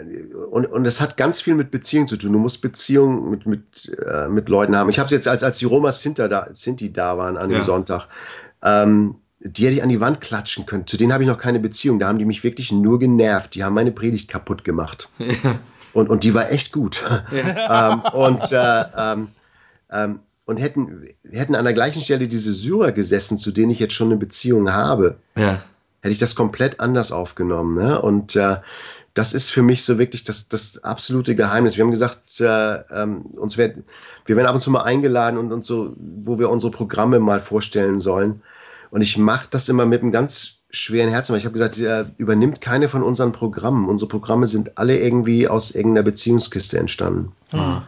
Und, 0.49 0.65
und 0.65 0.83
das 0.83 0.99
hat 0.99 1.15
ganz 1.15 1.41
viel 1.41 1.53
mit 1.53 1.69
Beziehungen 1.69 2.07
zu 2.07 2.17
tun. 2.17 2.33
Du 2.33 2.39
musst 2.39 2.59
Beziehungen 2.59 3.29
mit, 3.29 3.45
mit, 3.45 3.95
äh, 4.03 4.27
mit 4.27 4.49
Leuten 4.49 4.75
haben. 4.75 4.89
Ich 4.89 4.97
habe 4.97 5.05
es 5.05 5.11
jetzt, 5.11 5.27
als, 5.27 5.43
als 5.43 5.59
die 5.59 5.65
Romas 5.65 6.01
Sinter 6.01 6.27
da, 6.27 6.47
Sinti 6.51 6.91
da 6.91 7.19
waren 7.19 7.37
an 7.37 7.49
dem 7.49 7.59
ja. 7.59 7.63
Sonntag, 7.63 8.07
ähm, 8.63 9.17
die 9.41 9.65
hätte 9.65 9.75
ich 9.75 9.83
an 9.83 9.89
die 9.89 10.01
Wand 10.01 10.21
klatschen 10.21 10.65
können. 10.65 10.87
Zu 10.87 10.97
denen 10.97 11.13
habe 11.13 11.21
ich 11.23 11.29
noch 11.29 11.37
keine 11.37 11.59
Beziehung. 11.59 11.99
Da 11.99 12.07
haben 12.07 12.17
die 12.17 12.25
mich 12.25 12.43
wirklich 12.43 12.71
nur 12.71 12.97
genervt. 12.97 13.53
Die 13.53 13.63
haben 13.63 13.75
meine 13.75 13.91
Predigt 13.91 14.27
kaputt 14.27 14.63
gemacht. 14.63 15.09
Ja. 15.19 15.59
Und, 15.93 16.09
und 16.09 16.23
die 16.23 16.33
war 16.33 16.51
echt 16.51 16.71
gut. 16.71 17.01
Ähm, 17.33 18.01
und, 18.13 18.51
äh, 18.51 18.83
ähm, 18.97 19.29
ähm, 19.91 20.19
und 20.45 20.57
hätten, 20.57 21.05
hätten 21.29 21.55
an 21.55 21.63
der 21.63 21.73
gleichen 21.73 22.01
Stelle 22.01 22.27
diese 22.27 22.53
Syrer 22.53 22.91
gesessen, 22.91 23.37
zu 23.37 23.51
denen 23.51 23.71
ich 23.71 23.79
jetzt 23.79 23.93
schon 23.93 24.07
eine 24.07 24.17
Beziehung 24.17 24.71
habe, 24.71 25.17
ja. 25.35 25.61
hätte 26.01 26.11
ich 26.11 26.17
das 26.17 26.35
komplett 26.35 26.79
anders 26.79 27.11
aufgenommen. 27.11 27.75
Ne? 27.75 28.01
Und 28.01 28.35
äh, 28.35 28.57
das 29.13 29.33
ist 29.33 29.49
für 29.49 29.61
mich 29.61 29.83
so 29.83 29.97
wirklich 29.97 30.23
das, 30.23 30.47
das 30.47 30.83
absolute 30.83 31.35
Geheimnis. 31.35 31.77
Wir 31.77 31.83
haben 31.83 31.91
gesagt, 31.91 32.39
äh, 32.39 32.75
ähm, 32.91 33.21
uns 33.21 33.57
werd, 33.57 33.77
wir 34.25 34.35
werden 34.35 34.47
ab 34.47 34.55
und 34.55 34.61
zu 34.61 34.71
mal 34.71 34.83
eingeladen 34.83 35.37
und, 35.37 35.51
und 35.51 35.65
so, 35.65 35.93
wo 35.97 36.39
wir 36.39 36.49
unsere 36.49 36.71
Programme 36.71 37.19
mal 37.19 37.39
vorstellen 37.39 37.99
sollen. 37.99 38.41
Und 38.89 39.01
ich 39.01 39.17
mache 39.17 39.47
das 39.49 39.69
immer 39.69 39.85
mit 39.85 40.01
einem 40.01 40.11
ganz 40.11 40.60
schweren 40.71 41.09
Herzen, 41.09 41.33
weil 41.33 41.39
ich 41.39 41.45
habe 41.45 41.53
gesagt, 41.53 41.77
er 41.77 42.09
übernimmt 42.17 42.61
keine 42.61 42.87
von 42.87 43.03
unseren 43.03 43.31
Programmen. 43.31 43.87
Unsere 43.87 44.09
Programme 44.09 44.47
sind 44.47 44.77
alle 44.77 44.97
irgendwie 44.97 45.47
aus 45.47 45.71
irgendeiner 45.71 46.03
Beziehungskiste 46.03 46.79
entstanden. 46.79 47.33
Mhm. 47.51 47.83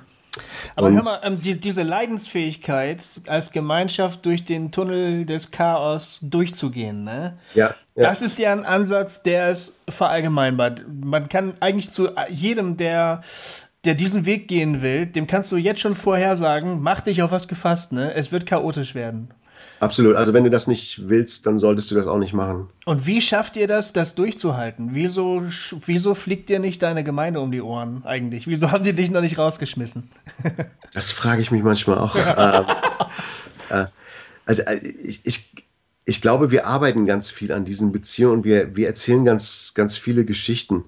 Aber 0.75 0.87
und 0.87 0.95
hör 0.95 1.03
mal, 1.03 1.19
ähm, 1.23 1.41
die, 1.41 1.59
diese 1.59 1.83
Leidensfähigkeit 1.83 3.03
als 3.27 3.51
Gemeinschaft 3.51 4.25
durch 4.25 4.45
den 4.45 4.71
Tunnel 4.71 5.25
des 5.25 5.51
Chaos 5.51 6.19
durchzugehen, 6.23 7.03
ne? 7.03 7.37
Ja, 7.53 7.75
ja. 7.95 8.09
Das 8.09 8.21
ist 8.21 8.39
ja 8.39 8.51
ein 8.51 8.65
Ansatz, 8.65 9.21
der 9.21 9.51
ist 9.51 9.75
verallgemeinbar. 9.87 10.75
Man 10.87 11.29
kann 11.29 11.53
eigentlich 11.59 11.91
zu 11.91 12.09
jedem, 12.29 12.77
der 12.77 13.21
der 13.85 13.95
diesen 13.95 14.25
Weg 14.25 14.47
gehen 14.47 14.81
will, 14.81 15.05
dem 15.05 15.27
kannst 15.27 15.51
du 15.51 15.57
jetzt 15.57 15.81
schon 15.81 15.93
vorhersagen, 15.93 16.81
mach 16.81 17.01
dich 17.01 17.21
auf 17.21 17.31
was 17.31 17.49
gefasst, 17.49 17.91
ne? 17.91 18.13
Es 18.13 18.31
wird 18.31 18.45
chaotisch 18.45 18.95
werden. 18.95 19.29
Absolut. 19.79 20.15
Also 20.15 20.33
wenn 20.33 20.43
du 20.43 20.49
das 20.49 20.67
nicht 20.67 21.09
willst, 21.09 21.45
dann 21.45 21.57
solltest 21.57 21.91
du 21.91 21.95
das 21.95 22.07
auch 22.07 22.17
nicht 22.17 22.33
machen. 22.33 22.69
Und 22.85 23.05
wie 23.05 23.21
schafft 23.21 23.57
ihr 23.57 23.67
das, 23.67 23.93
das 23.93 24.15
durchzuhalten? 24.15 24.89
Wieso, 24.93 25.43
wieso 25.85 26.15
fliegt 26.15 26.49
dir 26.49 26.59
nicht 26.59 26.81
deine 26.81 27.03
Gemeinde 27.03 27.41
um 27.41 27.51
die 27.51 27.61
Ohren 27.61 28.03
eigentlich? 28.05 28.47
Wieso 28.47 28.71
haben 28.71 28.83
die 28.83 28.93
dich 28.93 29.11
noch 29.11 29.21
nicht 29.21 29.37
rausgeschmissen? 29.37 30.09
das 30.93 31.11
frage 31.11 31.41
ich 31.41 31.51
mich 31.51 31.63
manchmal 31.63 31.97
auch. 31.97 32.15
ähm, 32.15 32.65
äh, 33.69 33.85
also 34.45 34.61
äh, 34.63 34.77
ich, 34.77 35.25
ich, 35.25 35.51
ich 36.05 36.21
glaube, 36.21 36.51
wir 36.51 36.67
arbeiten 36.67 37.05
ganz 37.05 37.29
viel 37.29 37.51
an 37.51 37.65
diesen 37.65 37.91
Beziehungen 37.91 38.37
und 38.37 38.45
wir, 38.45 38.75
wir 38.75 38.87
erzählen 38.87 39.23
ganz, 39.25 39.73
ganz 39.73 39.97
viele 39.97 40.25
Geschichten. 40.25 40.85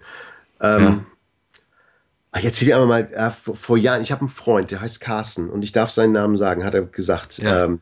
Ähm, 0.62 0.84
ja. 0.84 2.40
Ich 2.40 2.46
erzähle 2.46 2.72
dir 2.72 2.82
einmal 2.82 3.04
mal, 3.04 3.14
äh, 3.14 3.32
vor, 3.32 3.56
vor, 3.56 3.78
Jahren, 3.78 4.02
ich 4.02 4.12
habe 4.12 4.22
einen 4.22 4.28
Freund, 4.28 4.72
der 4.72 4.82
heißt 4.82 5.00
Carsten 5.00 5.50
und 5.50 5.64
ich 5.64 5.72
darf 5.72 5.92
seinen 5.92 6.12
Namen 6.12 6.36
sagen, 6.36 6.66
hat 6.66 6.74
er 6.74 6.84
gesagt. 6.84 7.38
Ja. 7.38 7.66
Ähm, 7.66 7.82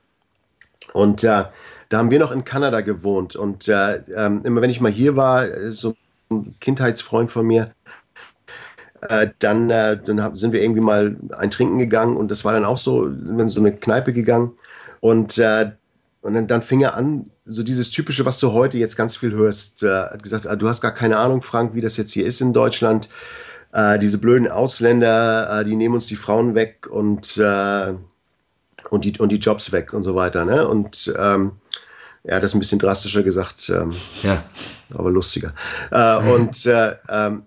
und 0.93 1.23
äh, 1.23 1.45
da 1.89 1.97
haben 1.97 2.11
wir 2.11 2.19
noch 2.19 2.31
in 2.31 2.43
Kanada 2.43 2.81
gewohnt. 2.81 3.35
Und 3.35 3.67
äh, 3.67 3.97
ähm, 4.15 4.41
immer 4.43 4.61
wenn 4.61 4.69
ich 4.69 4.81
mal 4.81 4.91
hier 4.91 5.15
war, 5.15 5.45
so 5.69 5.95
ein 6.31 6.55
Kindheitsfreund 6.59 7.29
von 7.29 7.45
mir, 7.45 7.71
äh, 9.01 9.27
dann, 9.39 9.69
äh, 9.69 10.01
dann 10.03 10.35
sind 10.35 10.53
wir 10.53 10.61
irgendwie 10.61 10.81
mal 10.81 11.17
ein 11.37 11.51
Trinken 11.51 11.77
gegangen 11.77 12.15
und 12.15 12.31
das 12.31 12.45
war 12.45 12.53
dann 12.53 12.63
auch 12.65 12.77
so, 12.77 13.05
in 13.05 13.49
so 13.49 13.59
eine 13.59 13.75
Kneipe 13.75 14.13
gegangen. 14.13 14.53
Und, 15.01 15.37
äh, 15.37 15.71
und 16.21 16.35
dann, 16.35 16.47
dann, 16.47 16.61
fing 16.61 16.81
er 16.81 16.95
an, 16.95 17.29
so 17.43 17.63
dieses 17.63 17.89
Typische, 17.89 18.25
was 18.25 18.39
du 18.39 18.53
heute 18.53 18.77
jetzt 18.77 18.95
ganz 18.95 19.17
viel 19.17 19.33
hörst, 19.33 19.81
hat 19.81 20.23
gesagt, 20.23 20.47
ah, 20.47 20.55
du 20.55 20.69
hast 20.69 20.79
gar 20.79 20.93
keine 20.93 21.17
Ahnung, 21.17 21.41
Frank, 21.41 21.75
wie 21.75 21.81
das 21.81 21.97
jetzt 21.97 22.11
hier 22.11 22.25
ist 22.25 22.39
in 22.39 22.53
Deutschland. 22.53 23.09
diese 24.01 24.19
blöden 24.19 24.47
Ausländer, 24.47 25.65
die 25.65 25.75
nehmen 25.75 25.95
uns 25.95 26.05
die 26.05 26.15
Frauen 26.15 26.55
weg 26.55 26.87
und 26.89 27.37
und 28.89 29.05
die, 29.05 29.19
und 29.19 29.31
die 29.31 29.37
Jobs 29.37 29.71
weg 29.71 29.93
und 29.93 30.03
so 30.03 30.15
weiter. 30.15 30.45
Ne? 30.45 30.67
Und 30.67 31.13
ähm, 31.17 31.53
ja, 32.23 32.39
das 32.39 32.51
ist 32.51 32.55
ein 32.55 32.59
bisschen 32.59 32.79
drastischer 32.79 33.23
gesagt, 33.23 33.69
ähm, 33.69 33.93
ja. 34.21 34.43
aber 34.93 35.11
lustiger. 35.11 35.53
Äh, 35.91 36.17
und, 36.33 36.65
äh, 36.65 36.95
ähm, 37.09 37.43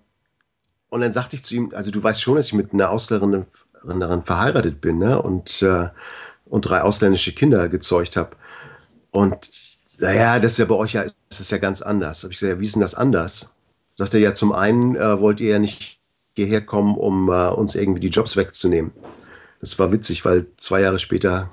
und 0.89 1.01
dann 1.01 1.11
sagte 1.11 1.35
ich 1.35 1.43
zu 1.43 1.55
ihm, 1.55 1.71
also 1.75 1.91
du 1.91 2.01
weißt 2.01 2.21
schon, 2.21 2.35
dass 2.35 2.47
ich 2.47 2.53
mit 2.53 2.73
einer 2.73 2.89
Ausländerin 2.91 3.45
verheiratet 4.23 4.79
bin 4.79 4.99
ne? 4.99 5.21
und, 5.21 5.61
äh, 5.61 5.89
und 6.45 6.61
drei 6.61 6.81
ausländische 6.81 7.33
Kinder 7.33 7.67
gezeugt 7.69 8.15
habe. 8.17 8.31
Und 9.11 9.49
naja, 9.97 10.39
das 10.39 10.53
ist 10.53 10.57
ja 10.59 10.65
bei 10.65 10.75
euch 10.75 10.93
ja, 10.93 11.03
das 11.29 11.39
ist 11.39 11.51
ja 11.51 11.57
ganz 11.57 11.81
anders. 11.81 12.23
Habe 12.23 12.33
ich 12.33 12.39
gesagt, 12.39 12.55
ja, 12.55 12.59
wie 12.59 12.65
ist 12.65 12.75
denn 12.75 12.81
das 12.81 12.95
anders? 12.95 13.53
Sagt 13.95 14.13
er 14.13 14.19
ja, 14.19 14.33
zum 14.33 14.51
einen 14.51 14.95
äh, 14.95 15.19
wollt 15.19 15.39
ihr 15.39 15.49
ja 15.49 15.59
nicht 15.59 15.99
hierher 16.35 16.61
kommen, 16.61 16.95
um 16.95 17.29
äh, 17.29 17.47
uns 17.47 17.73
irgendwie 17.73 17.99
die 17.99 18.09
Jobs 18.09 18.35
wegzunehmen. 18.35 18.91
Das 19.59 19.77
war 19.79 19.91
witzig, 19.91 20.25
weil 20.25 20.45
zwei 20.57 20.81
Jahre 20.81 20.99
später 20.99 21.49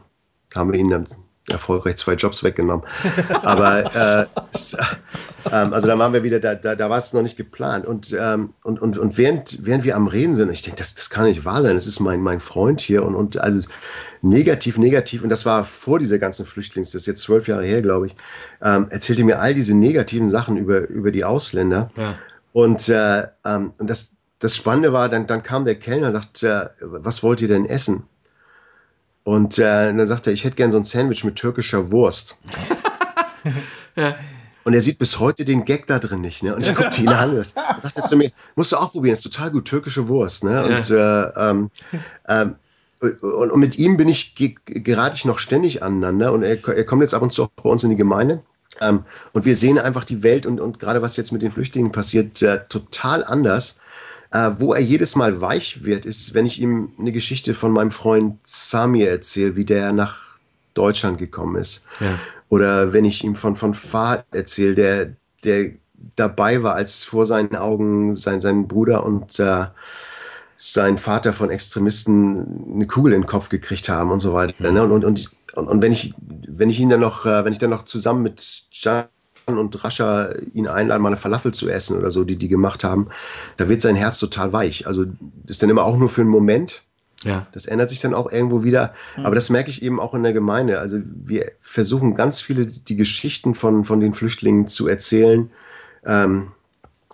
haben 0.55 0.73
wir 0.73 0.79
ihn 0.79 0.89
dann 0.89 1.07
erfolgreich 1.51 1.97
zwei 1.97 2.15
Jobs 2.15 2.43
weggenommen. 2.43 2.87
Aber 3.43 3.95
äh, 3.95 4.27
ähm, 5.53 5.73
also 5.73 5.87
da 5.87 5.99
waren 5.99 6.13
wir 6.13 6.23
wieder, 6.23 6.41
da, 6.41 6.55
da, 6.55 6.75
da 6.75 6.89
war 6.89 6.99
es 6.99 7.13
noch 7.13 7.23
nicht 7.23 7.37
geplant. 7.37 7.87
Und, 7.87 8.17
ähm, 8.19 8.51
und, 8.63 8.81
und, 8.81 8.97
und 8.97 9.19
während, 9.19 9.59
während 9.65 9.85
wir 9.85 9.97
am 9.97 10.07
Reden 10.07 10.35
sind, 10.35 10.51
ich 10.51 10.63
denke, 10.63 10.79
das, 10.79 10.95
das 10.95 11.11
kann 11.11 11.27
nicht 11.27 11.45
wahr 11.45 11.63
sein, 11.63 11.75
das 11.75 11.87
ist 11.87 12.01
mein, 12.01 12.21
mein 12.21 12.41
Freund 12.41 12.81
hier 12.81 13.05
und, 13.05 13.15
und 13.15 13.39
also 13.39 13.67
negativ, 14.23 14.79
negativ, 14.79 15.23
und 15.23 15.29
das 15.29 15.45
war 15.45 15.65
vor 15.65 15.99
dieser 15.99 16.19
ganzen 16.19 16.47
Flüchtlings, 16.47 16.93
das 16.93 17.03
ist 17.03 17.07
jetzt 17.07 17.23
zwölf 17.23 17.47
Jahre 17.47 17.65
her, 17.65 17.83
glaube 17.83 18.07
ich, 18.07 18.17
ähm, 18.63 18.87
erzählte 18.89 19.25
mir 19.25 19.41
all 19.41 19.53
diese 19.53 19.75
negativen 19.75 20.29
Sachen 20.29 20.57
über, 20.57 20.89
über 20.89 21.11
die 21.11 21.25
Ausländer. 21.25 21.91
Ja. 21.97 22.15
Und, 22.53 22.89
äh, 22.89 23.27
ähm, 23.45 23.75
und 23.79 23.91
das, 23.91 24.14
das 24.45 24.57
Spannende 24.57 24.93
war, 24.93 25.09
dann, 25.09 25.27
dann 25.27 25.43
kam 25.43 25.65
der 25.65 25.77
Kellner 25.77 26.09
und 26.09 26.13
sagte, 26.13 26.71
äh, 26.79 26.85
was 26.85 27.23
wollt 27.23 27.41
ihr 27.41 27.49
denn 27.49 27.65
essen? 27.65 28.05
Und 29.23 29.59
äh, 29.59 29.87
dann 29.87 30.07
sagte 30.07 30.31
er, 30.31 30.35
ich 30.35 30.45
hätte 30.45 30.57
gern 30.57 30.71
so 30.71 30.77
ein 30.77 30.85
Sandwich 30.85 31.25
mit 31.25 31.37
türkischer 31.37 31.91
Wurst. 31.91 32.37
ja. 33.97 34.17
Und 34.65 34.75
er 34.75 34.83
sieht 34.83 34.99
bis 34.99 35.19
heute 35.19 35.47
den 35.47 35.65
Gag 35.65 35.87
da 35.87 35.99
drin 35.99 36.21
nicht. 36.21 36.43
Ne? 36.43 36.55
Und 36.55 36.67
ich 36.67 36.75
guckte 36.75 37.01
ihn 37.01 37.09
an. 37.09 37.31
Und 37.37 37.55
sagt 37.79 37.97
er 37.97 38.05
zu 38.05 38.17
mir, 38.19 38.31
musst 38.55 38.73
du 38.73 38.77
auch 38.77 38.93
probieren, 38.93 39.15
das 39.15 39.25
ist 39.25 39.33
total 39.33 39.51
gut, 39.51 39.65
türkische 39.65 40.09
Wurst. 40.09 40.45
Ne? 40.45 40.63
Und, 40.63 40.89
ja. 40.91 41.25
äh, 41.25 41.51
ähm, 41.51 41.71
ähm, 42.29 42.57
und, 43.01 43.51
und, 43.51 43.61
mit 43.61 43.79
ihm 43.79 43.97
bin 43.97 44.09
ich, 44.09 44.35
gerate 44.67 45.17
ich 45.17 45.25
noch 45.25 45.39
ständig 45.39 45.83
aneinander. 45.83 46.33
Und 46.33 46.43
er, 46.43 46.63
er 46.69 46.85
kommt 46.85 47.01
jetzt 47.01 47.15
ab 47.15 47.23
und 47.23 47.33
zu 47.33 47.45
auch 47.45 47.49
bei 47.49 47.69
uns 47.69 47.83
in 47.83 47.91
die 47.91 47.97
Gemeinde. 47.97 48.43
Ähm, 48.83 49.05
und 49.33 49.47
wir 49.47 49.57
sehen 49.57 49.79
einfach 49.79 50.05
die 50.05 50.23
Welt 50.23 50.45
und, 50.45 50.61
und 50.61 50.79
gerade 50.79 51.01
was 51.01 51.17
jetzt 51.17 51.33
mit 51.33 51.41
den 51.41 51.51
Flüchtlingen 51.51 51.93
passiert, 51.93 52.43
äh, 52.43 52.61
total 52.69 53.25
anders. 53.25 53.79
Äh, 54.35 54.51
wo 54.59 54.75
er 54.75 54.81
jedes 54.81 55.15
Mal 55.15 55.41
weich 55.41 55.85
wird, 55.85 56.05
ist, 56.05 56.35
wenn 56.35 56.45
ich 56.45 56.61
ihm 56.61 56.91
eine 56.99 57.13
Geschichte 57.13 57.55
von 57.55 57.71
meinem 57.71 57.93
Freund 57.93 58.41
Samir 58.43 59.09
erzähle, 59.09 59.55
wie 59.55 59.65
der 59.65 59.93
nach 59.93 60.41
Deutschland 60.75 61.19
gekommen 61.19 61.55
ist. 61.55 61.85
Ja. 62.01 62.19
Oder 62.49 62.93
wenn 62.93 63.05
ich 63.05 63.23
ihm 63.23 63.37
von, 63.37 63.55
von 63.55 63.75
Fahd 63.75 64.25
erzähle, 64.33 64.75
der, 64.75 65.17
der 65.45 65.71
dabei 66.17 66.65
war, 66.65 66.75
als 66.75 67.05
vor 67.05 67.27
seinen 67.27 67.55
Augen 67.55 68.17
sein, 68.17 68.41
sein 68.41 68.67
Bruder 68.67 69.07
und 69.07 69.39
äh, 69.39 69.67
sein 70.57 70.99
Vater 70.99 71.33
von 71.33 71.51
Extremisten 71.51 72.75
eine 72.75 72.89
Kugel 72.89 73.13
in 73.13 73.21
den 73.21 73.29
Kopf 73.29 73.51
gekriegt 73.51 73.89
haben 73.89 74.11
und 74.11 74.19
so 74.19 74.35
weiter. 74.35 74.53
Mhm. 74.59 74.75
Ne? 74.75 74.83
Und, 74.83 74.91
und, 74.91 75.05
und, 75.05 75.31
und, 75.55 75.69
und 75.69 75.81
wenn 75.81 75.93
ich, 75.93 76.13
wenn 76.49 76.71
ich 76.71 76.81
ihn 76.81 76.91
dann 76.91 77.01
noch, 77.01 77.25
äh, 77.25 77.45
wenn 77.45 77.53
ich 77.53 77.59
dann 77.59 77.71
noch 77.71 77.85
zusammen 77.85 78.25
mit 78.25 78.65
Jan 78.73 79.05
und 79.47 79.85
rascher 79.85 80.35
ihn 80.53 80.67
einladen, 80.67 81.03
mal 81.03 81.09
eine 81.09 81.17
Falafel 81.17 81.53
zu 81.53 81.69
essen 81.69 81.97
oder 81.97 82.11
so, 82.11 82.25
die 82.25 82.37
die 82.37 82.49
gemacht 82.49 82.85
haben, 82.85 83.09
da 83.57 83.69
wird 83.69 83.83
sein 83.83 83.97
Herz 83.97 84.19
total 84.19 84.53
weich. 84.53 84.87
Also 84.87 85.05
das 85.05 85.57
ist 85.57 85.63
dann 85.63 85.71
immer 85.71 85.85
auch 85.85 85.97
nur 85.97 86.09
für 86.09 86.23
einen 86.23 86.31
Moment. 86.31 86.83
Ja. 87.25 87.47
Das 87.53 87.67
ändert 87.67 87.91
sich 87.91 88.01
dann 88.01 88.15
auch 88.15 88.31
irgendwo 88.31 88.65
wieder. 88.65 88.93
Mhm. 89.17 89.27
Aber 89.27 89.35
das 89.35 89.51
merke 89.51 89.71
ich 89.71 89.83
eben 89.83 90.01
auch 90.01 90.15
in 90.15 90.23
der 90.23 90.33
Gemeinde. 90.33 90.79
Also 90.79 90.99
wir 91.03 91.51
versuchen 91.61 92.15
ganz 92.15 92.41
viele 92.41 92.67
die 92.67 92.97
Geschichten 92.97 93.55
von, 93.55 93.85
von 93.85 94.01
den 94.01 94.13
Flüchtlingen 94.15 94.67
zu 94.67 94.89
erzählen, 94.89 95.51
ähm, 96.05 96.53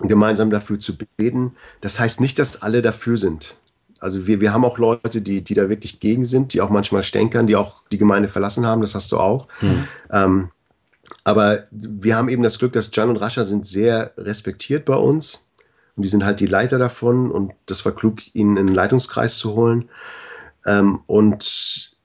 gemeinsam 0.00 0.50
dafür 0.50 0.80
zu 0.80 0.96
beten. 1.16 1.54
Das 1.80 2.00
heißt 2.00 2.20
nicht, 2.20 2.38
dass 2.38 2.62
alle 2.62 2.82
dafür 2.82 3.16
sind. 3.16 3.56
Also 4.00 4.26
wir, 4.26 4.40
wir 4.40 4.52
haben 4.52 4.64
auch 4.64 4.78
Leute, 4.78 5.20
die, 5.20 5.42
die 5.42 5.54
da 5.54 5.68
wirklich 5.68 6.00
gegen 6.00 6.24
sind, 6.24 6.54
die 6.54 6.62
auch 6.62 6.70
manchmal 6.70 7.02
stänkern, 7.02 7.46
die 7.46 7.56
auch 7.56 7.82
die 7.92 7.98
Gemeinde 7.98 8.30
verlassen 8.30 8.66
haben, 8.66 8.80
das 8.80 8.94
hast 8.94 9.12
du 9.12 9.18
auch. 9.18 9.46
Mhm. 9.60 9.88
Ähm, 10.10 10.48
aber 11.24 11.58
wir 11.70 12.16
haben 12.16 12.28
eben 12.28 12.42
das 12.42 12.58
Glück, 12.58 12.72
dass 12.72 12.90
Jan 12.92 13.10
und 13.10 13.16
Rascha 13.16 13.44
sind 13.44 13.66
sehr 13.66 14.12
respektiert 14.16 14.84
bei 14.84 14.96
uns. 14.96 15.46
Und 15.96 16.04
die 16.04 16.08
sind 16.08 16.24
halt 16.24 16.40
die 16.40 16.46
Leiter 16.46 16.78
davon. 16.78 17.30
Und 17.30 17.52
das 17.66 17.84
war 17.84 17.92
klug, 17.92 18.34
ihnen 18.34 18.58
einen 18.58 18.68
Leitungskreis 18.68 19.38
zu 19.38 19.54
holen. 19.54 19.90
Ähm, 20.66 21.00
und, 21.06 21.96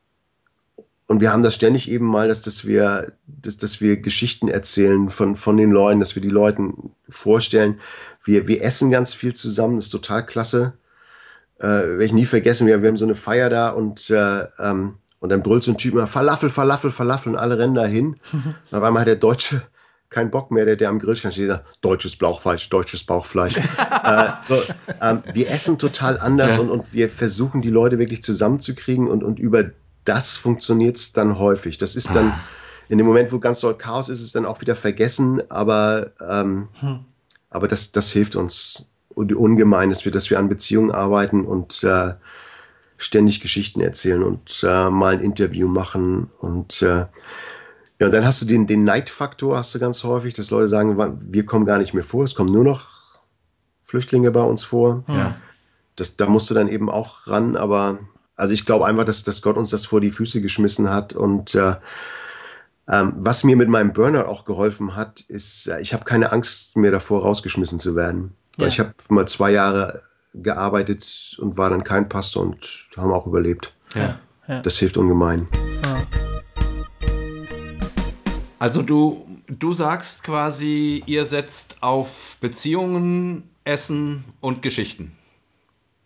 und 1.07 1.21
wir 1.21 1.31
haben 1.31 1.43
das 1.43 1.55
ständig 1.55 1.89
eben 1.89 2.05
mal, 2.05 2.27
dass, 2.27 2.41
dass, 2.41 2.65
wir, 2.65 3.13
dass, 3.27 3.57
dass 3.57 3.81
wir 3.81 3.97
Geschichten 3.97 4.47
erzählen 4.47 5.09
von, 5.09 5.35
von 5.35 5.57
den 5.57 5.71
Leuten, 5.71 5.99
dass 5.99 6.15
wir 6.15 6.21
die 6.21 6.29
Leuten 6.29 6.91
vorstellen. 7.07 7.79
Wir, 8.23 8.47
wir 8.47 8.63
essen 8.63 8.91
ganz 8.91 9.13
viel 9.13 9.33
zusammen, 9.33 9.75
das 9.75 9.85
ist 9.85 9.91
total 9.91 10.25
klasse. 10.25 10.73
Äh, 11.59 11.67
werde 11.67 12.05
ich 12.05 12.13
nie 12.13 12.25
vergessen, 12.25 12.67
wir, 12.67 12.81
wir 12.81 12.89
haben 12.89 12.97
so 12.97 13.05
eine 13.05 13.15
Feier 13.15 13.49
da 13.49 13.69
und 13.69 14.09
äh, 14.09 14.47
ähm, 14.59 14.95
und 15.19 15.29
dann 15.29 15.43
brüllt 15.43 15.63
so 15.63 15.71
ein 15.71 15.77
Typ 15.77 15.93
immer 15.93 16.07
Falafel, 16.07 16.49
Falafel, 16.49 16.91
Falafel 16.91 17.33
und 17.33 17.39
alle 17.39 17.57
rennen 17.57 17.75
dahin. 17.75 18.17
Und 18.31 18.77
auf 18.77 18.83
einmal 18.83 19.01
hat 19.01 19.07
der 19.07 19.15
Deutsche 19.15 19.63
keinen 20.09 20.31
Bock 20.31 20.51
mehr, 20.51 20.65
der, 20.65 20.75
der 20.75 20.89
am 20.89 20.99
Grillstand 20.99 21.33
steht, 21.33 21.47
sagt, 21.47 21.65
deutsches 21.81 22.15
Bauchfleisch, 22.15 22.69
deutsches 22.69 23.03
Bauchfleisch. 23.03 23.57
äh, 24.03 24.27
so, 24.41 24.61
ähm, 25.01 25.23
wir 25.33 25.49
essen 25.49 25.77
total 25.77 26.19
anders 26.19 26.55
ja. 26.55 26.61
und, 26.61 26.69
und 26.69 26.93
wir 26.93 27.09
versuchen 27.09 27.61
die 27.61 27.69
Leute 27.69 27.99
wirklich 27.99 28.23
zusammenzukriegen 28.23 29.07
und, 29.07 29.23
und 29.23 29.39
über 29.39 29.71
das 30.05 30.37
funktioniert 30.37 30.97
es 30.97 31.11
dann 31.11 31.39
häufig. 31.39 31.77
Das 31.77 31.95
ist 31.95 32.15
dann, 32.15 32.29
ah. 32.29 32.39
in 32.87 32.97
dem 32.97 33.07
Moment, 33.07 33.31
wo 33.31 33.39
ganz 33.39 33.59
doll 33.59 33.77
Chaos 33.77 34.09
ist, 34.09 34.19
ist 34.19 34.27
es 34.27 34.31
dann 34.33 34.45
auch 34.45 34.61
wieder 34.61 34.75
vergessen, 34.75 35.41
aber, 35.49 36.11
ähm, 36.21 36.69
hm. 36.79 36.99
aber 37.49 37.67
das, 37.67 37.91
das 37.91 38.11
hilft 38.11 38.35
uns 38.35 38.91
ungemein, 39.15 39.89
dass 39.89 40.05
wir, 40.05 40.11
dass 40.11 40.29
wir 40.29 40.39
an 40.39 40.49
Beziehungen 40.49 40.91
arbeiten 40.91 41.45
und 41.45 41.83
äh, 41.83 42.13
ständig 42.97 43.41
Geschichten 43.41 43.81
erzählen 43.81 44.23
und 44.23 44.63
äh, 44.63 44.89
mal 44.89 45.13
ein 45.13 45.19
Interview 45.19 45.67
machen. 45.67 46.29
Und 46.39 46.81
äh, 46.81 47.05
ja, 47.99 48.09
dann 48.09 48.25
hast 48.25 48.41
du 48.41 48.45
den, 48.45 48.67
den 48.67 48.83
Neidfaktor, 48.83 49.57
hast 49.57 49.75
du 49.75 49.79
ganz 49.79 50.03
häufig, 50.03 50.33
dass 50.33 50.51
Leute 50.51 50.67
sagen, 50.67 50.97
wir 51.21 51.45
kommen 51.45 51.65
gar 51.65 51.77
nicht 51.77 51.93
mehr 51.93 52.03
vor, 52.03 52.23
es 52.23 52.35
kommen 52.35 52.51
nur 52.51 52.63
noch 52.63 53.19
Flüchtlinge 53.83 54.31
bei 54.31 54.41
uns 54.41 54.63
vor. 54.63 55.03
Ja. 55.07 55.35
Das, 55.95 56.17
da 56.17 56.27
musst 56.27 56.49
du 56.49 56.53
dann 56.53 56.67
eben 56.67 56.89
auch 56.89 57.27
ran, 57.27 57.55
aber 57.55 57.99
also 58.35 58.53
ich 58.53 58.65
glaube 58.65 58.85
einfach, 58.85 59.05
dass, 59.05 59.23
dass 59.23 59.41
Gott 59.41 59.55
uns 59.55 59.69
das 59.69 59.85
vor 59.85 60.01
die 60.01 60.11
Füße 60.11 60.41
geschmissen 60.41 60.89
hat 60.89 61.13
und 61.13 61.55
äh, 61.55 61.75
ähm, 62.87 63.13
was 63.17 63.43
mir 63.43 63.55
mit 63.55 63.69
meinem 63.69 63.93
Burnout 63.93 64.27
auch 64.27 64.45
geholfen 64.45 64.95
hat, 64.95 65.21
ist, 65.21 65.67
äh, 65.67 65.79
ich 65.79 65.93
habe 65.93 66.05
keine 66.05 66.31
Angst 66.31 66.77
mehr 66.77 66.91
davor, 66.91 67.23
rausgeschmissen 67.23 67.79
zu 67.79 67.95
werden. 67.95 68.33
Ja. 68.57 68.67
Ich 68.67 68.79
habe 68.79 68.93
mal 69.09 69.27
zwei 69.27 69.51
Jahre 69.51 70.03
gearbeitet 70.41 71.37
und 71.39 71.57
war 71.57 71.69
dann 71.69 71.83
kein 71.83 72.09
Pastor 72.09 72.43
und 72.43 72.87
haben 72.97 73.11
auch 73.11 73.27
überlebt. 73.27 73.73
Ja, 73.93 74.19
ja. 74.47 74.61
Das 74.61 74.77
hilft 74.77 74.97
ungemein. 74.97 75.47
Ja. 75.83 76.03
Also 78.59 78.81
du, 78.81 79.25
du 79.47 79.73
sagst 79.73 80.23
quasi, 80.23 81.03
ihr 81.05 81.25
setzt 81.25 81.77
auf 81.81 82.37
Beziehungen, 82.41 83.49
Essen 83.63 84.23
und 84.39 84.61
Geschichten. 84.61 85.11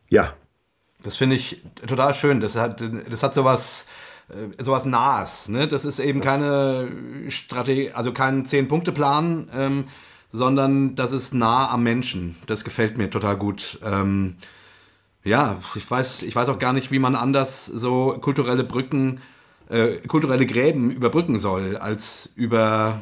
Ja. 0.10 0.34
Das 1.04 1.16
finde 1.16 1.38
ich 1.38 1.64
total 1.88 2.14
schön. 2.14 2.42
Das 2.42 2.56
hat, 2.56 2.82
das 3.10 3.24
hat 3.24 3.34
sowas, 3.34 3.86
äh, 4.30 4.62
sowas 4.62 4.86
Nahes. 4.86 5.48
Ne? 5.48 5.68
Das 5.68 5.86
ist 5.86 6.00
eben 6.00 6.20
keine 6.20 6.92
Strategie, 7.30 7.92
also 7.92 8.12
kein 8.12 8.46
Zehn-Punkte-Plan. 8.46 9.50
Ähm, 9.56 9.86
sondern 10.32 10.96
das 10.96 11.12
ist 11.12 11.34
nah 11.34 11.70
am 11.70 11.84
Menschen. 11.84 12.36
Das 12.48 12.64
gefällt 12.64 12.98
mir 12.98 13.10
total 13.10 13.38
gut. 13.38 13.80
Ähm, 13.84 14.36
ja, 15.24 15.58
ich 15.76 15.90
weiß, 15.90 16.24
ich 16.24 16.36
weiß 16.36 16.50
auch 16.50 16.60
gar 16.60 16.74
nicht, 16.74 16.92
wie 16.92 17.00
man 17.00 17.16
anders 17.16 17.66
so 17.66 18.18
kulturelle 18.22 18.64
Brücken, 18.64 19.22
äh, 19.70 19.98
kulturelle 20.08 20.46
Gräben 20.46 20.92
überbrücken 20.92 21.40
soll, 21.40 21.78
als 21.78 22.32
über, 22.36 23.02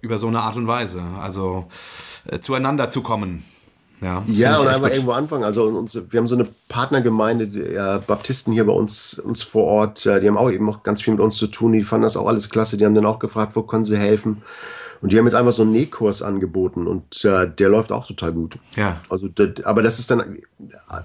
über 0.00 0.18
so 0.18 0.26
eine 0.26 0.40
Art 0.40 0.56
und 0.56 0.66
Weise. 0.66 1.02
Also 1.20 1.68
äh, 2.26 2.40
zueinander 2.40 2.88
zu 2.88 3.02
kommen. 3.02 3.44
Ja, 4.00 4.22
ja 4.26 4.58
und 4.58 4.68
einfach 4.68 4.90
irgendwo 4.90 5.12
anfangen. 5.12 5.44
Also 5.44 5.64
uns, 5.64 6.00
wir 6.08 6.18
haben 6.18 6.28
so 6.28 6.36
eine 6.36 6.46
Partnergemeinde, 6.68 7.48
die, 7.48 7.60
äh, 7.60 8.00
Baptisten 8.06 8.52
hier 8.52 8.64
bei 8.64 8.72
uns, 8.72 9.18
uns 9.18 9.42
vor 9.42 9.64
Ort, 9.64 10.06
äh, 10.06 10.20
die 10.20 10.28
haben 10.28 10.38
auch 10.38 10.50
eben 10.50 10.68
auch 10.70 10.82
ganz 10.82 11.02
viel 11.02 11.14
mit 11.14 11.20
uns 11.20 11.36
zu 11.36 11.48
tun. 11.48 11.72
Die 11.72 11.82
fanden 11.82 12.04
das 12.04 12.16
auch 12.16 12.26
alles 12.26 12.48
klasse. 12.48 12.76
Die 12.76 12.84
haben 12.84 12.94
dann 12.94 13.06
auch 13.06 13.18
gefragt, 13.18 13.56
wo 13.56 13.62
können 13.62 13.84
sie 13.84 13.96
helfen. 13.96 14.42
Und 15.00 15.12
die 15.12 15.18
haben 15.18 15.26
jetzt 15.26 15.34
einfach 15.34 15.52
so 15.52 15.62
einen 15.62 15.72
Nähkurs 15.72 16.22
angeboten 16.22 16.86
und 16.86 17.24
äh, 17.24 17.48
der 17.48 17.68
läuft 17.68 17.92
auch 17.92 18.06
total 18.06 18.32
gut. 18.32 18.58
Ja. 18.76 19.00
Also, 19.08 19.28
das, 19.28 19.64
aber 19.64 19.82
das 19.82 19.98
ist 19.98 20.10
dann 20.10 20.38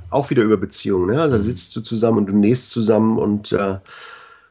auch 0.09 0.29
wieder 0.29 0.43
über 0.43 0.57
Beziehungen. 0.57 1.07
Ne? 1.07 1.21
Also 1.21 1.37
da 1.37 1.43
sitzt 1.43 1.75
du 1.75 1.81
zusammen 1.81 2.19
und 2.19 2.25
du 2.27 2.35
nähst 2.35 2.71
zusammen 2.71 3.17
und, 3.17 3.51
äh, 3.51 3.77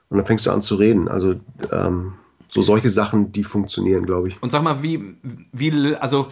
und 0.08 0.16
dann 0.18 0.26
fängst 0.26 0.46
du 0.46 0.50
an 0.50 0.62
zu 0.62 0.76
reden. 0.76 1.08
Also 1.08 1.34
ähm, 1.72 2.14
so 2.46 2.62
solche 2.62 2.90
Sachen, 2.90 3.32
die 3.32 3.44
funktionieren, 3.44 4.06
glaube 4.06 4.28
ich. 4.28 4.42
Und 4.42 4.52
sag 4.52 4.62
mal, 4.62 4.82
wie, 4.82 5.16
wie 5.52 5.96
also 5.96 6.28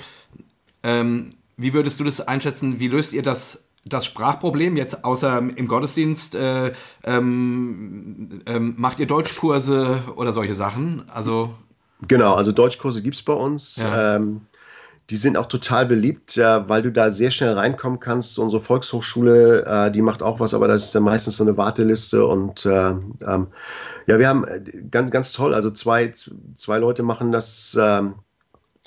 ähm, 0.83 1.31
wie 1.57 1.75
würdest 1.75 2.01
du 2.01 2.05
das 2.05 2.21
einschätzen? 2.21 2.79
Wie 2.79 2.89
löst 2.89 3.13
ihr 3.13 3.23
das 3.23 3.65
das 3.85 4.05
Sprachproblem 4.05 4.77
jetzt 4.77 5.05
außer 5.05 5.39
im 5.57 5.67
Gottesdienst 5.67 6.35
äh, 6.35 6.71
ähm, 7.03 8.43
ähm, 8.47 8.75
macht 8.77 9.01
ihr 9.01 9.07
Deutschkurse 9.07 10.05
oder 10.17 10.33
solche 10.33 10.55
Sachen? 10.55 11.09
Also 11.09 11.55
Genau, 12.09 12.35
also 12.35 12.53
Deutschkurse 12.53 13.03
gibt 13.03 13.17
es 13.17 13.23
bei 13.23 13.33
uns. 13.33 13.77
Ja. 13.77 14.17
Ähm, 14.17 14.43
die 15.11 15.17
sind 15.17 15.37
auch 15.37 15.47
total 15.47 15.87
beliebt, 15.87 16.37
äh, 16.37 16.69
weil 16.69 16.83
du 16.83 16.93
da 16.93 17.11
sehr 17.11 17.33
schnell 17.33 17.55
reinkommen 17.55 17.99
kannst. 17.99 18.39
Unsere 18.39 18.63
Volkshochschule, 18.63 19.65
äh, 19.67 19.91
die 19.91 20.03
macht 20.03 20.23
auch 20.23 20.39
was, 20.39 20.55
aber 20.55 20.69
das 20.69 20.85
ist 20.85 20.95
dann 20.95 21.03
meistens 21.03 21.37
so 21.37 21.45
eine 21.45 21.57
Warteliste. 21.57 22.25
Und 22.25 22.65
äh, 22.65 22.91
ähm, 22.91 23.49
ja, 24.07 24.19
wir 24.21 24.29
haben 24.29 24.45
äh, 24.45 24.61
ganz, 24.89 25.11
ganz 25.11 25.33
toll, 25.33 25.53
also 25.53 25.71
zwei, 25.71 26.13
zwei 26.55 26.79
Leute 26.79 27.03
machen 27.03 27.33
das, 27.33 27.77
ähm, 27.79 28.15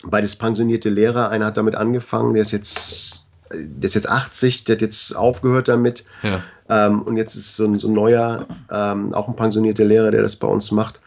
beides 0.06 0.38
pensionierte 0.38 0.90
Lehrer. 0.90 1.30
Einer 1.30 1.48
hat 1.48 1.58
damit 1.58 1.76
angefangen, 1.76 2.34
der 2.34 2.44
ist 2.44 2.52
jetzt, 2.52 3.28
der 3.52 3.86
ist 3.86 3.96
jetzt 3.96 4.10
80, 4.10 4.64
der 4.64 4.78
hat 4.78 4.82
jetzt 4.82 5.14
aufgehört 5.18 5.68
damit. 5.68 6.06
Ja. 6.24 6.42
Ähm, 6.70 7.02
und 7.02 7.18
jetzt 7.18 7.36
ist 7.36 7.58
so 7.58 7.66
ein, 7.66 7.78
so 7.78 7.90
ein 7.90 7.94
neuer, 7.94 8.48
ähm, 8.72 9.14
auch 9.14 9.28
ein 9.28 9.36
pensionierter 9.36 9.84
Lehrer, 9.84 10.12
der 10.12 10.22
das 10.22 10.38
bei 10.38 10.48
uns 10.48 10.72
macht. 10.72 11.02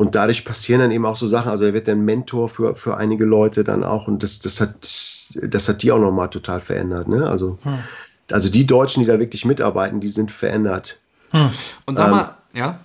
Und 0.00 0.14
dadurch 0.14 0.46
passieren 0.46 0.80
dann 0.80 0.92
eben 0.92 1.04
auch 1.04 1.14
so 1.14 1.26
Sachen. 1.26 1.50
Also 1.50 1.66
er 1.66 1.74
wird 1.74 1.86
dann 1.86 2.06
Mentor 2.06 2.48
für, 2.48 2.74
für 2.74 2.96
einige 2.96 3.26
Leute 3.26 3.64
dann 3.64 3.84
auch. 3.84 4.08
Und 4.08 4.22
das, 4.22 4.38
das, 4.38 4.58
hat, 4.58 4.72
das 5.42 5.68
hat 5.68 5.82
die 5.82 5.92
auch 5.92 5.98
nochmal 5.98 6.30
total 6.30 6.58
verändert. 6.58 7.06
Ne? 7.06 7.28
Also, 7.28 7.58
hm. 7.64 7.80
also 8.30 8.50
die 8.50 8.66
Deutschen, 8.66 9.02
die 9.02 9.06
da 9.06 9.18
wirklich 9.18 9.44
mitarbeiten, 9.44 10.00
die 10.00 10.08
sind 10.08 10.32
verändert. 10.32 10.98
Hm. 11.32 11.50
Und 11.84 11.98
sag 11.98 12.06
ähm, 12.06 12.10
mal, 12.12 12.36
ja? 12.54 12.80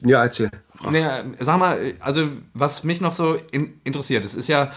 Ja, 0.00 0.24
erzähl. 0.24 0.50
Nee, 0.90 1.06
sag 1.38 1.56
mal, 1.60 1.94
also 2.00 2.30
was 2.52 2.82
mich 2.82 3.00
noch 3.00 3.12
so 3.12 3.38
in, 3.52 3.74
interessiert, 3.84 4.24
es 4.24 4.34
ist 4.34 4.48
ja 4.48 4.72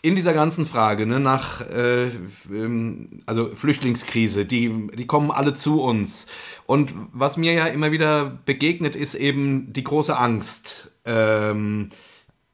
in 0.00 0.14
dieser 0.14 0.34
ganzen 0.34 0.64
Frage 0.64 1.06
ne, 1.06 1.18
nach 1.18 1.60
äh, 1.68 2.06
ähm, 2.52 3.20
also 3.26 3.52
Flüchtlingskrise, 3.52 4.44
die, 4.44 4.90
die 4.94 5.08
kommen 5.08 5.32
alle 5.32 5.54
zu 5.54 5.82
uns. 5.82 6.26
Und 6.66 6.94
was 7.12 7.36
mir 7.36 7.52
ja 7.52 7.66
immer 7.66 7.90
wieder 7.90 8.38
begegnet, 8.44 8.94
ist 8.94 9.16
eben 9.16 9.72
die 9.72 9.82
große 9.82 10.16
Angst 10.16 10.91
ähm, 11.04 11.88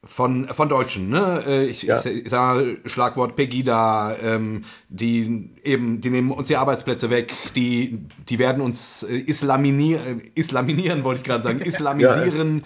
von, 0.03 0.47
von 0.47 0.69
Deutschen. 0.69 1.09
Ne? 1.09 1.43
Äh, 1.45 1.65
ich, 1.65 1.83
ja. 1.83 1.99
ich, 1.99 2.05
ich 2.05 2.29
sage 2.29 2.77
Schlagwort 2.85 3.35
Pegida, 3.35 4.15
ähm, 4.23 4.63
die 4.87 5.51
eben, 5.63 6.01
die 6.01 6.09
nehmen 6.09 6.31
uns 6.31 6.47
die 6.47 6.55
Arbeitsplätze 6.55 7.09
weg, 7.09 7.33
die, 7.55 8.05
die 8.29 8.39
werden 8.39 8.61
uns 8.61 9.03
äh, 9.03 9.17
islaminieren, 9.17 10.21
islaminieren 10.35 11.03
wollte 11.03 11.21
ich 11.21 11.25
gerade 11.25 11.43
sagen, 11.43 11.59
islamisieren. 11.63 12.63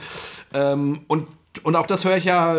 Ja. 0.54 0.74
Ähm, 0.74 1.02
und 1.08 1.28
und 1.62 1.76
auch 1.76 1.86
das 1.86 2.04
höre 2.04 2.18
ich 2.18 2.26
ja 2.26 2.56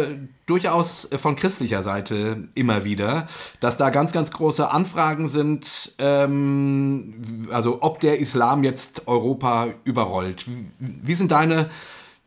durchaus 0.47 1.09
von 1.21 1.35
christlicher 1.35 1.83
Seite 1.83 2.49
immer 2.55 2.85
wieder, 2.85 3.27
dass 3.59 3.77
da 3.77 3.91
ganz, 3.91 4.13
ganz 4.13 4.31
große 4.31 4.71
Anfragen 4.71 5.27
sind, 5.27 5.95
ähm, 5.99 7.49
also 7.51 7.79
ob 7.83 8.01
der 8.01 8.21
Islam 8.21 8.63
jetzt 8.63 9.09
Europa 9.09 9.69
überrollt. 9.83 10.47
Wie, 10.47 10.67
wie, 10.79 11.15
sind 11.15 11.33
deine, 11.33 11.71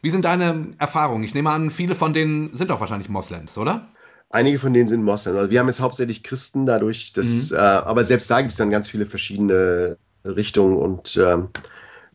wie 0.01 0.09
sind 0.09 0.25
deine 0.25 0.73
Erfahrungen? 0.77 1.23
Ich 1.23 1.33
nehme 1.33 1.49
an, 1.49 1.69
viele 1.69 1.95
von 1.95 2.13
denen 2.13 2.53
sind 2.53 2.69
doch 2.69 2.79
wahrscheinlich 2.79 3.09
Moslems, 3.09 3.57
oder? 3.57 3.87
Einige 4.29 4.59
von 4.59 4.73
denen 4.73 4.87
sind 4.87 5.03
Moslems. 5.03 5.37
Also 5.37 5.51
wir 5.51 5.59
haben 5.59 5.67
jetzt 5.67 5.79
hauptsächlich 5.79 6.23
Christen 6.23 6.65
dadurch, 6.65 7.13
dass, 7.13 7.51
mhm. 7.51 7.57
äh, 7.57 7.59
aber 7.59 8.03
selbst 8.03 8.29
da 8.29 8.41
gibt 8.41 8.51
es 8.51 8.57
dann 8.57 8.69
ganz 8.69 8.89
viele 8.89 9.05
verschiedene 9.05 9.97
Richtungen 10.25 10.77
und, 10.77 11.17
ähm, 11.17 11.49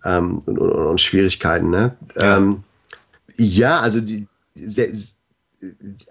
ähm 0.04 0.38
und, 0.46 0.58
und, 0.58 0.70
und, 0.70 1.00
Schwierigkeiten. 1.00 1.70
Ne? 1.70 1.96
Ja. 2.16 2.36
Ähm, 2.36 2.64
ja, 3.34 3.80
also 3.80 4.00
die, 4.00 4.26
sehr, 4.54 4.88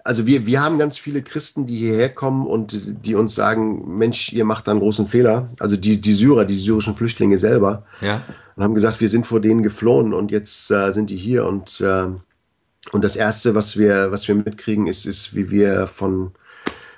also 0.04 0.26
wir, 0.26 0.45
wir 0.45 0.62
haben 0.62 0.78
ganz 0.78 0.97
viele 0.97 1.22
Christen, 1.22 1.66
die 1.66 1.78
hierher 1.78 2.10
kommen 2.10 2.47
und 2.47 3.06
die 3.06 3.16
uns 3.16 3.36
sagen, 3.36 3.97
Mensch, 3.97 4.32
ihr 4.32 4.45
macht 4.45 4.68
da 4.68 4.72
einen 4.72 4.80
großen 4.80 5.08
Fehler. 5.08 5.49
Also 5.60 5.76
die, 5.76 5.99
die 5.99 6.14
Syrer, 6.14 6.45
die 6.45 6.58
syrischen 6.58 6.95
Flüchtlinge 6.95 7.38
selber. 7.38 7.84
Ja. 8.02 8.22
Und 8.56 8.64
haben 8.64 8.74
gesagt, 8.74 9.02
wir 9.02 9.10
sind 9.10 9.28
vor 9.28 9.41
denen 9.41 9.64
geflohen 9.64 10.14
und 10.14 10.32
jetzt 10.32 10.72
äh, 10.72 10.91
sind 10.93 11.10
die 11.10 11.16
hier. 11.16 11.45
Und, 11.45 11.82
äh, 11.82 12.08
und 12.91 13.04
das 13.04 13.16
Erste, 13.16 13.56
was 13.56 13.78
wir, 13.78 14.12
was 14.12 14.28
wir 14.28 14.36
mitkriegen, 14.36 14.88
ist, 14.88 15.06
ist, 15.06 15.36
wie 15.36 15.52
wir 15.52 15.88
von 15.88 16.32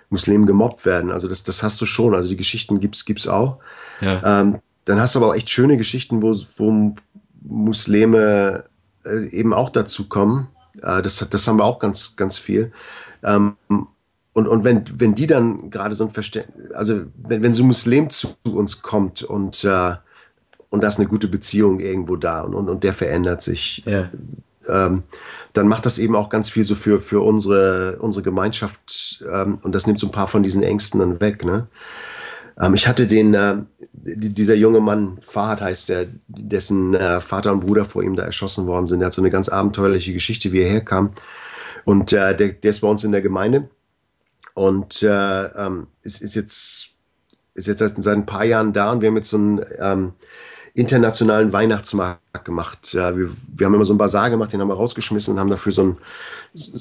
Muslimen 0.09 0.45
gemobbt 0.45 0.85
werden. 0.85 1.11
Also 1.11 1.27
das, 1.27 1.43
das 1.43 1.63
hast 1.63 1.81
du 1.81 1.85
schon. 1.85 2.13
Also 2.13 2.29
die 2.29 2.37
Geschichten 2.37 2.79
gibt 2.79 2.95
es 2.95 3.27
auch. 3.27 3.57
Ja. 4.01 4.41
Ähm, 4.41 4.59
dann 4.85 4.99
hast 4.99 5.15
du 5.15 5.19
aber 5.19 5.29
auch 5.29 5.35
echt 5.35 5.49
schöne 5.49 5.77
Geschichten, 5.77 6.21
wo, 6.21 6.35
wo 6.57 6.93
Muslime 7.41 8.65
äh, 9.05 9.27
eben 9.29 9.53
auch 9.53 9.69
dazu 9.69 10.07
kommen 10.07 10.49
Äh, 10.81 11.01
das, 11.01 11.27
das 11.29 11.47
haben 11.47 11.57
wir 11.57 11.65
auch 11.65 11.79
ganz, 11.79 12.15
ganz 12.15 12.37
viel. 12.37 12.71
Ähm, 13.23 13.55
und, 14.33 14.47
und 14.47 14.63
wenn, 14.63 14.83
wenn 14.95 15.15
die 15.15 15.27
dann 15.27 15.69
gerade 15.69 15.95
so 15.95 16.05
ein 16.05 16.09
Verständnis, 16.09 16.71
also 16.71 17.03
wenn, 17.15 17.43
wenn 17.43 17.53
so 17.53 17.63
ein 17.63 17.67
Muslim 17.67 18.09
zu 18.09 18.35
uns 18.51 18.81
kommt 18.81 19.21
und, 19.21 19.63
äh, 19.63 19.95
und 20.69 20.81
da 20.81 20.87
ist 20.87 20.97
eine 20.97 21.07
gute 21.07 21.27
Beziehung 21.27 21.79
irgendwo 21.79 22.15
da 22.15 22.41
und, 22.41 22.55
und, 22.55 22.67
und 22.67 22.83
der 22.83 22.93
verändert 22.93 23.43
sich, 23.43 23.83
ja. 23.85 24.09
ähm, 24.67 25.03
dann 25.53 25.67
macht 25.67 25.85
das 25.85 25.99
eben 25.99 26.15
auch 26.15 26.29
ganz 26.29 26.49
viel 26.49 26.63
so 26.63 26.73
für, 26.73 26.99
für 26.99 27.21
unsere, 27.21 27.97
unsere 27.99 28.23
Gemeinschaft 28.23 29.23
ähm, 29.31 29.59
und 29.61 29.75
das 29.75 29.85
nimmt 29.85 29.99
so 29.99 30.07
ein 30.07 30.11
paar 30.11 30.27
von 30.27 30.41
diesen 30.41 30.63
Ängsten 30.63 30.99
dann 30.99 31.19
weg. 31.19 31.45
Ne? 31.45 31.67
Ähm, 32.59 32.73
ich 32.73 32.87
hatte 32.87 33.07
den, 33.07 33.33
äh, 33.33 33.55
dieser 33.93 34.55
junge 34.55 34.79
Mann, 34.79 35.17
Fahad 35.19 35.61
heißt 35.61 35.89
der, 35.89 36.07
dessen 36.27 36.93
äh, 36.93 37.21
Vater 37.21 37.51
und 37.51 37.61
Bruder 37.61 37.85
vor 37.85 38.03
ihm 38.03 38.15
da 38.15 38.23
erschossen 38.23 38.67
worden 38.67 38.85
sind. 38.85 38.99
Der 38.99 39.07
hat 39.07 39.13
so 39.13 39.21
eine 39.21 39.31
ganz 39.31 39.49
abenteuerliche 39.49 40.13
Geschichte, 40.13 40.51
wie 40.51 40.61
er 40.61 40.69
herkam. 40.69 41.11
Und 41.85 42.13
äh, 42.13 42.35
der, 42.35 42.49
der 42.49 42.69
ist 42.69 42.81
bei 42.81 42.87
uns 42.87 43.03
in 43.03 43.11
der 43.11 43.21
Gemeinde 43.21 43.69
und 44.53 45.03
äh, 45.03 45.45
ähm, 45.45 45.87
ist, 46.01 46.21
ist, 46.21 46.35
jetzt, 46.35 46.89
ist 47.53 47.67
jetzt 47.67 47.79
seit, 47.79 48.01
seit 48.01 48.17
ein 48.17 48.25
paar 48.25 48.45
Jahren 48.45 48.73
da 48.73 48.91
und 48.91 49.01
wir 49.01 49.09
haben 49.09 49.17
jetzt 49.17 49.29
so 49.29 49.37
einen 49.37 49.65
ähm, 49.79 50.13
internationalen 50.75 51.53
Weihnachtsmarkt 51.53 52.45
gemacht. 52.45 52.93
Ja, 52.93 53.15
wir, 53.15 53.29
wir 53.29 53.65
haben 53.65 53.75
immer 53.75 53.85
so 53.85 53.93
einen 53.93 53.99
Bazar 53.99 54.31
gemacht, 54.31 54.53
den 54.53 54.59
haben 54.59 54.69
wir 54.69 54.75
rausgeschmissen 54.75 55.33
und 55.33 55.39
haben 55.39 55.51
dafür 55.51 55.71
so 55.71 55.81
einen, 55.83 55.97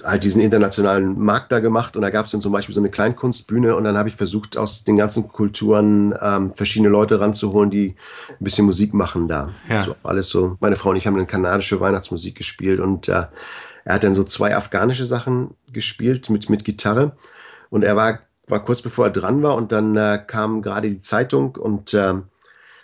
halt 0.04 0.24
diesen 0.24 0.40
internationalen 0.40 1.18
Markt 1.20 1.52
da 1.52 1.60
gemacht. 1.60 1.94
Und 1.94 2.02
da 2.02 2.08
gab 2.08 2.24
es 2.24 2.32
dann 2.32 2.40
zum 2.40 2.52
Beispiel 2.52 2.74
so 2.74 2.80
eine 2.80 2.88
Kleinkunstbühne 2.88 3.76
und 3.76 3.84
dann 3.84 3.98
habe 3.98 4.08
ich 4.08 4.16
versucht, 4.16 4.56
aus 4.56 4.84
den 4.84 4.96
ganzen 4.96 5.28
Kulturen 5.28 6.14
ähm, 6.22 6.54
verschiedene 6.54 6.88
Leute 6.88 7.20
ranzuholen, 7.20 7.70
die 7.70 7.94
ein 8.30 8.44
bisschen 8.44 8.64
Musik 8.64 8.94
machen 8.94 9.28
da. 9.28 9.50
Ja. 9.68 9.82
So, 9.82 9.94
alles 10.02 10.30
so. 10.30 10.56
Meine 10.60 10.76
Frau 10.76 10.90
und 10.90 10.96
ich 10.96 11.06
haben 11.06 11.16
eine 11.16 11.26
kanadische 11.26 11.78
Weihnachtsmusik 11.78 12.34
gespielt 12.34 12.80
und 12.80 13.08
äh, 13.08 13.24
er 13.84 13.94
hat 13.94 14.04
dann 14.04 14.14
so 14.14 14.24
zwei 14.24 14.56
afghanische 14.56 15.04
Sachen 15.04 15.54
gespielt 15.70 16.30
mit, 16.30 16.48
mit 16.48 16.64
Gitarre. 16.64 17.12
Und 17.68 17.82
er 17.82 17.94
war, 17.94 18.20
war 18.48 18.64
kurz 18.64 18.80
bevor 18.80 19.06
er 19.06 19.10
dran 19.10 19.42
war 19.42 19.54
und 19.54 19.70
dann 19.70 19.96
äh, 19.96 20.22
kam 20.26 20.62
gerade 20.62 20.88
die 20.88 21.00
Zeitung 21.00 21.56
und, 21.56 21.92
äh, 21.92 22.14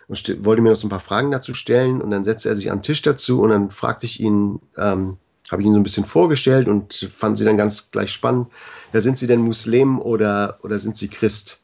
und 0.09 0.45
wollte 0.45 0.63
mir 0.63 0.71
noch 0.71 0.77
so 0.77 0.87
ein 0.87 0.91
paar 0.91 1.01
Fragen 1.01 1.31
dazu 1.31 1.55
stellen. 1.55 2.01
Und 2.01 2.11
dann 2.11 2.25
setzte 2.25 2.49
er 2.49 2.55
sich 2.55 2.71
an 2.71 2.79
den 2.79 2.83
Tisch 2.83 3.03
dazu 3.03 3.43
und 3.43 3.51
dann 3.51 3.71
fragte 3.71 4.07
ich 4.07 4.21
ihn, 4.21 4.61
ähm, 4.77 5.19
habe 5.51 5.63
ich 5.63 5.67
ihn 5.67 5.75
so 5.75 5.81
ein 5.81 5.85
bisschen 5.85 6.05
vorgestellt 6.05 6.69
und 6.69 6.95
fand 6.95 7.39
sie 7.39 7.45
dann 7.45 7.57
ganz 7.57 7.91
gleich 7.91 8.11
spannend. 8.11 8.49
Ja, 8.93 9.01
sind 9.01 9.19
Sie 9.19 9.27
denn 9.27 9.41
Muslim 9.41 10.01
oder, 10.01 10.59
oder 10.63 10.79
sind 10.79 10.97
Sie 10.97 11.09
Christ? 11.09 11.61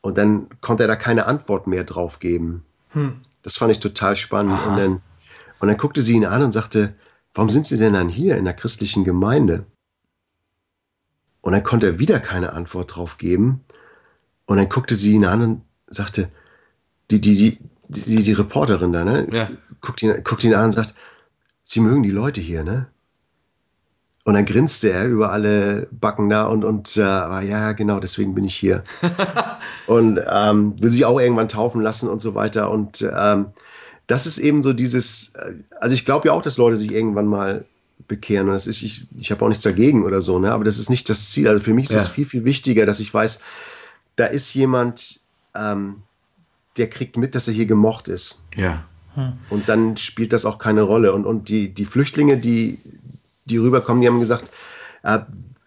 Und 0.00 0.18
dann 0.18 0.48
konnte 0.60 0.84
er 0.84 0.88
da 0.88 0.96
keine 0.96 1.26
Antwort 1.26 1.66
mehr 1.66 1.84
drauf 1.84 2.18
geben. 2.18 2.64
Hm. 2.90 3.20
Das 3.42 3.56
fand 3.56 3.72
ich 3.72 3.78
total 3.78 4.16
spannend. 4.16 4.58
Und 4.66 4.76
dann, 4.76 5.02
und 5.60 5.68
dann 5.68 5.76
guckte 5.76 6.02
sie 6.02 6.14
ihn 6.14 6.26
an 6.26 6.42
und 6.42 6.52
sagte, 6.52 6.94
warum 7.34 7.50
sind 7.50 7.66
Sie 7.66 7.78
denn 7.78 7.94
dann 7.94 8.08
hier 8.08 8.36
in 8.36 8.44
der 8.44 8.54
christlichen 8.54 9.04
Gemeinde? 9.04 9.64
Und 11.40 11.52
dann 11.52 11.64
konnte 11.64 11.86
er 11.86 11.98
wieder 11.98 12.20
keine 12.20 12.52
Antwort 12.52 12.96
drauf 12.96 13.18
geben. 13.18 13.64
Und 14.46 14.56
dann 14.56 14.68
guckte 14.68 14.94
sie 14.94 15.12
ihn 15.12 15.24
an 15.24 15.42
und 15.42 15.62
sagte, 15.86 16.30
die, 17.10 17.20
die, 17.20 17.58
die, 17.88 18.00
die, 18.00 18.22
die 18.22 18.32
Reporterin 18.32 18.92
da, 18.92 19.04
ne? 19.04 19.28
Ja. 19.30 19.48
Guckt, 19.80 20.02
ihn, 20.02 20.22
guckt 20.24 20.44
ihn 20.44 20.54
an 20.54 20.66
und 20.66 20.72
sagt, 20.72 20.94
Sie 21.64 21.80
mögen 21.80 22.02
die 22.02 22.10
Leute 22.10 22.40
hier, 22.40 22.64
ne? 22.64 22.88
Und 24.24 24.34
dann 24.34 24.46
grinste 24.46 24.90
er 24.90 25.08
über 25.08 25.32
alle 25.32 25.88
Backen 25.90 26.30
da 26.30 26.46
und, 26.46 26.64
und 26.64 26.96
äh, 26.96 27.00
ja, 27.00 27.72
genau, 27.72 27.98
deswegen 27.98 28.34
bin 28.34 28.44
ich 28.44 28.54
hier. 28.54 28.84
und 29.88 30.20
ähm, 30.30 30.80
will 30.80 30.90
sich 30.90 31.04
auch 31.04 31.20
irgendwann 31.20 31.48
taufen 31.48 31.82
lassen 31.82 32.08
und 32.08 32.20
so 32.20 32.36
weiter. 32.36 32.70
Und 32.70 33.04
ähm, 33.16 33.46
das 34.06 34.26
ist 34.26 34.38
eben 34.38 34.62
so 34.62 34.72
dieses, 34.72 35.34
äh, 35.34 35.54
also 35.80 35.94
ich 35.94 36.04
glaube 36.04 36.28
ja 36.28 36.34
auch, 36.34 36.42
dass 36.42 36.56
Leute 36.56 36.76
sich 36.76 36.92
irgendwann 36.92 37.26
mal 37.26 37.64
bekehren. 38.06 38.46
Und 38.46 38.54
das 38.54 38.68
ist, 38.68 38.82
ich, 38.82 39.06
ich 39.16 39.32
habe 39.32 39.44
auch 39.44 39.48
nichts 39.48 39.64
dagegen 39.64 40.04
oder 40.04 40.22
so, 40.22 40.38
ne? 40.38 40.52
aber 40.52 40.62
das 40.62 40.78
ist 40.78 40.90
nicht 40.90 41.08
das 41.08 41.30
Ziel. 41.30 41.48
Also 41.48 41.60
für 41.60 41.74
mich 41.74 41.86
ist 41.86 41.96
es 41.96 42.06
ja. 42.06 42.12
viel, 42.12 42.26
viel 42.26 42.44
wichtiger, 42.44 42.86
dass 42.86 43.00
ich 43.00 43.12
weiß, 43.12 43.40
da 44.14 44.26
ist 44.26 44.54
jemand, 44.54 45.20
ähm, 45.56 46.02
der 46.76 46.88
kriegt 46.88 47.16
mit, 47.16 47.34
dass 47.34 47.48
er 47.48 47.54
hier 47.54 47.66
gemocht 47.66 48.08
ist. 48.08 48.42
Ja. 48.54 48.84
Hm. 49.14 49.34
Und 49.50 49.68
dann 49.68 49.96
spielt 49.96 50.32
das 50.32 50.44
auch 50.44 50.58
keine 50.58 50.82
Rolle. 50.82 51.12
Und, 51.12 51.26
und 51.26 51.48
die, 51.48 51.68
die 51.68 51.84
Flüchtlinge, 51.84 52.38
die, 52.38 52.78
die 53.44 53.58
rüberkommen, 53.58 54.00
die 54.00 54.08
haben 54.08 54.20
gesagt, 54.20 54.50
äh, 55.02 55.20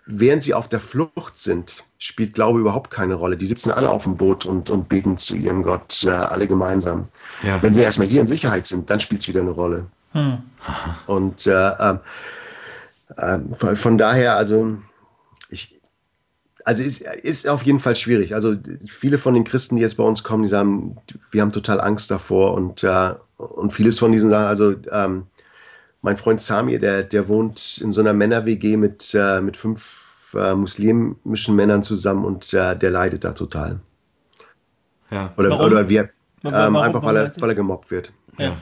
während 0.06 0.44
sie 0.44 0.54
auf 0.54 0.68
der 0.68 0.80
Flucht 0.80 1.38
sind, 1.38 1.84
spielt 1.98 2.34
Glaube 2.34 2.60
überhaupt 2.60 2.92
keine 2.92 3.16
Rolle. 3.16 3.38
Die 3.38 3.46
sitzen 3.46 3.72
alle 3.72 3.90
auf 3.90 4.04
dem 4.04 4.18
Boot 4.18 4.46
und, 4.46 4.70
und 4.70 4.90
beten 4.90 5.18
zu 5.18 5.36
ihrem 5.36 5.64
Gott, 5.64 6.04
äh, 6.04 6.10
alle 6.10 6.48
gemeinsam. 6.48 7.08
Ja. 7.44 7.62
Wenn 7.62 7.74
sie 7.74 7.82
erstmal 7.82 8.08
hier 8.08 8.22
in 8.22 8.28
Sicherheit 8.28 8.66
sind, 8.66 8.90
dann 8.90 9.00
spielt 9.00 9.22
es 9.22 9.28
wieder 9.28 9.42
eine 9.42 9.52
Rolle. 9.52 9.86
Hm. 10.12 10.38
Und 11.08 11.46
äh, 11.48 11.70
äh, 13.18 13.40
von, 13.52 13.76
von, 13.76 13.98
daher, 13.98 14.36
also 14.36 14.78
ich, 15.50 15.75
also 16.66 16.82
ist, 16.82 17.02
ist 17.02 17.48
auf 17.48 17.64
jeden 17.64 17.80
Fall 17.80 17.96
schwierig. 17.96 18.34
Also 18.34 18.56
viele 18.88 19.20
von 19.20 19.36
den 19.36 19.44
Christen, 19.44 19.76
die 19.76 19.84
jetzt 19.84 19.98
bei 19.98 20.04
uns 20.04 20.24
kommen, 20.24 20.44
die 20.44 20.50
sagen, 20.50 20.98
wir 21.30 21.42
haben 21.42 21.52
total 21.52 21.80
Angst 21.80 22.10
davor 22.10 22.56
und, 22.56 22.84
äh, 22.84 23.14
und 23.38 23.72
vieles 23.72 24.00
von 24.00 24.12
diesen 24.12 24.30
sagen, 24.30 24.48
also 24.48 24.74
ähm, 24.92 25.28
mein 26.02 26.18
Freund 26.18 26.42
Samir, 26.42 26.80
der, 26.80 27.04
der 27.04 27.28
wohnt 27.28 27.78
in 27.78 27.92
so 27.92 28.02
einer 28.02 28.14
Männer-WG 28.14 28.78
mit, 28.78 29.14
äh, 29.14 29.42
mit 29.42 29.58
fünf 29.58 30.36
äh, 30.36 30.56
muslimischen 30.56 31.56
Männern 31.56 31.84
zusammen 31.84 32.26
und 32.26 32.52
äh, 32.54 32.76
der 32.76 32.90
leidet 32.90 33.24
da 33.24 33.34
total. 33.34 33.80
Ja. 35.12 35.32
Oder, 35.38 35.52
warum? 35.52 35.66
oder 35.68 35.88
wir, 35.88 36.10
ähm, 36.44 36.76
einfach 36.78 37.04
weil 37.04 37.18
er, 37.18 37.42
weil 37.42 37.50
er 37.50 37.56
gemobbt 37.56 37.92
wird. 37.92 38.12
Ja. 38.40 38.58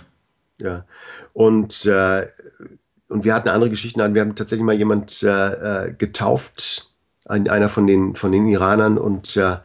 Ja. 0.60 0.86
Und, 1.32 1.86
äh, 1.86 2.28
und 3.08 3.24
wir 3.24 3.34
hatten 3.34 3.48
andere 3.48 3.70
Geschichten. 3.70 4.14
Wir 4.14 4.22
haben 4.22 4.36
tatsächlich 4.36 4.66
mal 4.66 4.76
jemand 4.76 5.24
äh, 5.24 5.88
äh 5.88 5.94
getauft, 5.94 6.93
ein, 7.26 7.48
einer 7.50 7.70
von 7.70 7.88
den, 7.88 8.16
von 8.16 8.32
den 8.32 8.48
Iranern, 8.48 8.98
und 8.98 9.38
äh, 9.38 9.58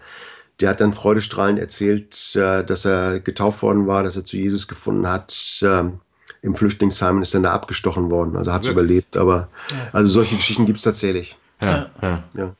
der 0.60 0.70
hat 0.70 0.80
dann 0.80 0.92
freudestrahlend 0.92 1.58
erzählt, 1.58 2.34
äh, 2.34 2.64
dass 2.64 2.84
er 2.84 3.20
getauft 3.20 3.62
worden 3.62 3.86
war, 3.86 4.02
dass 4.02 4.16
er 4.16 4.24
zu 4.24 4.36
Jesus 4.36 4.68
gefunden 4.68 5.08
hat. 5.08 5.34
Äh, 5.62 5.84
Im 6.40 6.54
Flüchtlingsheim 6.54 7.16
und 7.16 7.22
ist 7.22 7.34
dann 7.34 7.42
da 7.42 7.52
abgestochen 7.52 8.12
worden. 8.12 8.36
Also 8.36 8.52
hat 8.52 8.62
es 8.62 8.68
überlebt. 8.68 9.16
Aber 9.16 9.48
ja. 9.70 9.76
also 9.92 10.08
solche 10.08 10.36
Geschichten 10.36 10.66
gibt 10.66 10.78
es 10.78 10.84
tatsächlich. 10.84 11.36
Ja, 11.60 11.90
ja. 12.00 12.22
ja. 12.36 12.54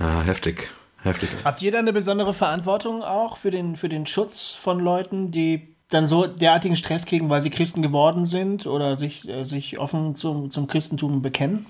ja 0.00 0.20
heftig. 0.22 0.68
Heftig. 1.02 1.28
Habt 1.44 1.62
ihr 1.62 1.70
da 1.70 1.78
eine 1.78 1.92
besondere 1.92 2.34
Verantwortung 2.34 3.02
auch 3.02 3.36
für 3.36 3.52
den, 3.52 3.76
für 3.76 3.88
den 3.88 4.06
Schutz 4.06 4.50
von 4.50 4.80
Leuten, 4.80 5.30
die 5.30 5.76
dann 5.88 6.08
so 6.08 6.26
derartigen 6.26 6.74
Stress 6.74 7.06
kriegen, 7.06 7.30
weil 7.30 7.42
sie 7.42 7.50
Christen 7.50 7.80
geworden 7.80 8.24
sind 8.24 8.66
oder 8.66 8.96
sich, 8.96 9.28
äh, 9.28 9.44
sich 9.44 9.78
offen 9.78 10.16
zum, 10.16 10.50
zum 10.50 10.66
Christentum 10.66 11.22
bekennen? 11.22 11.66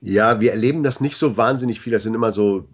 Ja, 0.00 0.40
wir 0.40 0.52
erleben 0.52 0.82
das 0.82 1.00
nicht 1.00 1.16
so 1.16 1.36
wahnsinnig 1.36 1.80
viel. 1.80 1.92
Das 1.92 2.04
sind 2.04 2.14
immer 2.14 2.30
so, 2.30 2.68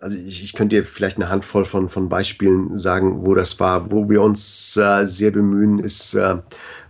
also 0.00 0.16
ich, 0.16 0.42
ich 0.42 0.52
könnte 0.52 0.76
dir 0.76 0.84
vielleicht 0.84 1.16
eine 1.16 1.30
Handvoll 1.30 1.64
von, 1.64 1.88
von 1.88 2.08
Beispielen 2.08 2.76
sagen, 2.76 3.26
wo 3.26 3.34
das 3.34 3.58
war. 3.60 3.90
Wo 3.90 4.08
wir 4.08 4.20
uns 4.20 4.76
äh, 4.76 5.06
sehr 5.06 5.30
bemühen, 5.30 5.78
ist, 5.78 6.14
äh, 6.14 6.36